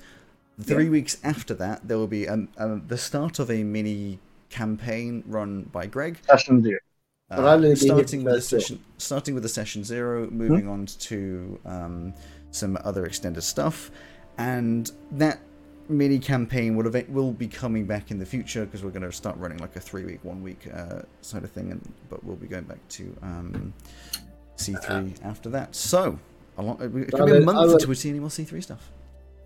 Three 0.61 0.89
weeks 0.89 1.19
after 1.23 1.55
that, 1.55 1.87
there 1.87 1.99
will 1.99 2.09
be 2.09 2.29
um, 2.29 2.49
um, 2.59 2.83
the 2.89 2.99
start 2.99 3.39
of 3.39 3.51
a 3.51 3.63
mini 3.63 4.19
campaign 4.51 5.23
run 5.27 5.63
by 5.65 5.87
Greg. 5.87 6.19
Session 6.27 6.63
zero. 6.63 6.81
But 7.29 7.41
I'll 7.41 7.49
only 7.55 7.75
be 7.75 7.81
here 7.81 7.89
starting 7.89 8.25
with 8.25 8.35
the 8.35 8.41
Hmm? 8.41 8.61
session, 8.61 8.85
starting 8.97 9.35
with 9.35 9.43
the 9.43 9.49
session 9.49 9.85
zero, 9.85 10.29
moving 10.31 10.67
on 10.67 10.87
to 10.87 11.61
um, 11.67 12.15
some 12.51 12.79
other 12.85 13.05
extended 13.05 13.43
stuff, 13.43 13.91
and 14.39 14.91
that 15.13 15.39
mini 15.91 16.19
campaign 16.19 16.75
will 16.75 16.87
event 16.87 17.09
will 17.11 17.33
be 17.33 17.47
coming 17.47 17.85
back 17.85 18.11
in 18.11 18.19
the 18.19 18.27
future 18.27 18.65
because 18.65 18.83
we're 18.83 18.91
going 18.91 19.03
to 19.03 19.13
start 19.13 19.37
running 19.37 19.59
like 19.59 19.77
a 19.77 19.81
three 19.81 20.05
week, 20.05 20.25
one 20.25 20.43
week 20.43 20.67
uh, 20.75 21.03
sort 21.21 21.45
of 21.45 21.51
thing, 21.53 21.71
and 21.71 21.93
but 22.09 22.25
we'll 22.25 22.37
be 22.37 22.47
going 22.47 22.65
back 22.65 22.81
to 22.89 23.15
um, 23.23 23.73
C 24.57 24.75
three 24.75 25.15
after 25.23 25.51
that. 25.51 25.75
So 25.75 26.19
a 26.57 26.63
lot, 26.63 26.81
it 26.81 27.13
could 27.13 27.27
be 27.27 27.37
a 27.37 27.41
month 27.43 27.73
until 27.73 27.89
we 27.91 27.95
see 27.95 28.09
any 28.09 28.19
more 28.21 28.31
C 28.31 28.45
three 28.45 28.63
stuff. 28.63 28.91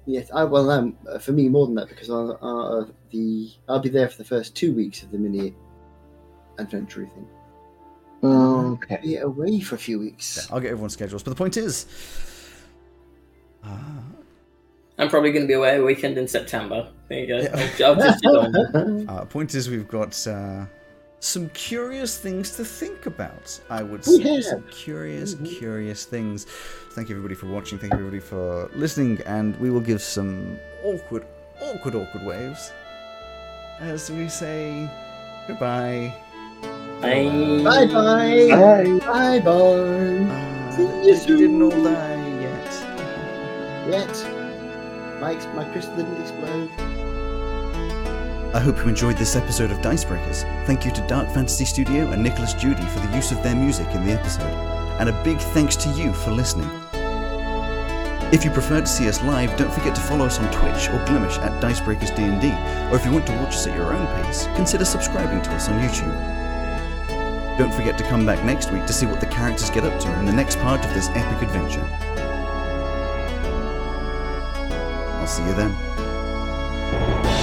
Yes, 0.07 0.31
I 0.35 0.45
well, 0.45 0.71
um, 0.71 0.97
uh, 1.09 1.19
for 1.19 1.33
me 1.33 1.49
more 1.49 1.67
than 1.67 1.77
that 1.77 1.89
because 1.89 2.11
I'll 2.11 2.39
uh, 2.43 2.93
the 3.11 3.51
I'll 3.69 3.79
be 3.79 3.89
there 3.89 4.09
for 4.09 4.19
the 4.19 4.25
first 4.25 4.57
two 4.57 4.75
weeks 4.75 5.03
of 5.03 5.13
the 5.13 5.19
mini 5.19 5.55
adventure 6.59 7.07
thing. 7.07 7.29
Okay. 8.25 8.99
Be 9.03 9.17
away 9.17 9.61
for 9.61 9.75
a 9.75 9.79
few 9.79 9.99
weeks. 9.99 10.51
I'll 10.51 10.61
get 10.61 10.71
everyone's 10.71 10.93
schedules, 10.93 11.23
but 11.23 11.31
the 11.31 11.37
point 11.37 11.57
is. 11.57 11.87
Uh, 13.65 13.79
I'm 14.99 15.09
probably 15.09 15.33
going 15.33 15.43
to 15.43 15.49
be 15.49 15.55
away 15.55 15.77
a 15.77 15.83
weekend 15.83 16.19
in 16.19 16.29
September. 16.29 16.89
There 17.09 17.19
you 17.19 17.27
go. 17.27 17.39
Yeah. 17.39 17.69
I'll, 17.81 17.87
I'll 17.87 17.97
just 17.97 18.23
you 18.23 18.31
on. 18.31 19.09
Uh, 19.09 19.25
point 19.25 19.55
is, 19.55 19.69
we've 19.69 19.89
got 19.89 20.27
uh, 20.27 20.67
some 21.25 21.49
curious 21.51 22.19
things 22.19 22.57
to 22.57 22.65
think 22.65 23.07
about. 23.07 23.47
I 23.71 23.83
would 23.85 24.05
say 24.05 24.21
have. 24.35 24.45
some 24.45 24.65
curious, 24.73 25.37
Mhm. 25.37 25.47
curious 25.59 26.05
things. 26.05 26.47
Thank 26.95 27.09
you 27.09 27.15
everybody 27.15 27.37
for 27.37 27.47
watching. 27.47 27.79
Thank 27.79 27.93
you 27.93 27.99
everybody 28.01 28.19
for 28.21 28.69
listening, 28.75 29.21
and 29.25 29.57
we 29.61 29.71
will 29.71 29.81
give 29.93 30.03
some 30.03 30.59
awkward, 30.85 31.25
awkward, 31.61 31.95
awkward 31.95 32.25
waves 32.27 32.73
as 33.81 34.11
we 34.11 34.29
say 34.29 34.91
goodbye. 35.47 36.13
Bye. 37.01 37.31
Bye 37.65 37.87
bye. 37.87 38.49
Bye. 38.51 38.99
Bye 39.07 39.41
bye. 39.41 39.53
Uh, 39.53 40.71
See 40.73 40.83
that 40.87 41.29
you 41.29 41.37
you 41.37 41.37
didn't 41.39 41.63
all 41.63 41.71
soon. 41.71 41.85
die 41.85 42.41
yet. 42.47 42.73
Yet. 43.95 44.15
My, 45.21 45.35
ex- 45.35 45.47
my 45.55 45.65
crystal 45.71 45.95
didn't 45.97 46.21
explode. 46.21 46.71
I 48.55 48.61
hope 48.61 48.77
you 48.77 48.89
enjoyed 48.89 49.17
this 49.17 49.35
episode 49.35 49.71
of 49.71 49.79
Dicebreakers. 49.79 50.43
Thank 50.67 50.85
you 50.85 50.91
to 50.91 51.07
Dark 51.07 51.27
Fantasy 51.31 51.65
Studio 51.65 52.11
and 52.11 52.23
Nicolas 52.23 52.53
Jeudy 52.53 52.87
for 52.91 53.01
the 53.01 53.17
use 53.17 53.33
of 53.33 53.43
their 53.43 53.55
music 53.55 53.89
in 53.95 54.05
the 54.05 54.13
episode. 54.13 54.53
And 55.01 55.09
a 55.09 55.23
big 55.25 55.39
thanks 55.39 55.75
to 55.77 55.89
you 55.93 56.13
for 56.13 56.33
listening. 56.33 56.69
If 58.31 58.45
you 58.45 58.51
prefer 58.51 58.83
to 58.83 58.87
see 58.87 59.09
us 59.09 59.23
live, 59.23 59.57
don't 59.57 59.73
forget 59.73 59.95
to 59.95 60.03
follow 60.03 60.27
us 60.27 60.39
on 60.39 60.53
Twitch 60.53 60.91
or 60.91 61.03
Glimesh 61.07 61.39
at 61.39 61.63
Dicebreakers 61.63 62.15
D&D, 62.15 62.53
or 62.93 62.97
if 62.97 63.07
you 63.07 63.13
want 63.13 63.27
to 63.29 63.33
watch 63.37 63.55
us 63.55 63.67
at 63.67 63.75
your 63.75 63.95
own 63.95 64.07
pace, 64.23 64.47
consider 64.55 64.85
subscribing 64.85 65.41
to 65.41 65.51
us 65.53 65.71
on 65.71 65.81
YouTube. 65.81 66.13
Don't 67.57 67.73
forget 67.73 67.97
to 67.97 68.05
come 68.05 68.27
back 68.27 68.45
next 68.45 68.71
week 68.71 68.85
to 68.85 68.93
see 68.93 69.07
what 69.07 69.21
the 69.21 69.27
characters 69.29 69.71
get 69.71 69.85
up 69.85 69.99
to 69.99 70.19
in 70.19 70.27
the 70.27 70.33
next 70.33 70.59
part 70.59 70.85
of 70.85 70.93
this 70.93 71.09
epic 71.15 71.49
adventure. 71.49 71.89
I'll 75.21 75.27
see 75.27 75.43
you 75.43 75.55
then. 75.55 77.42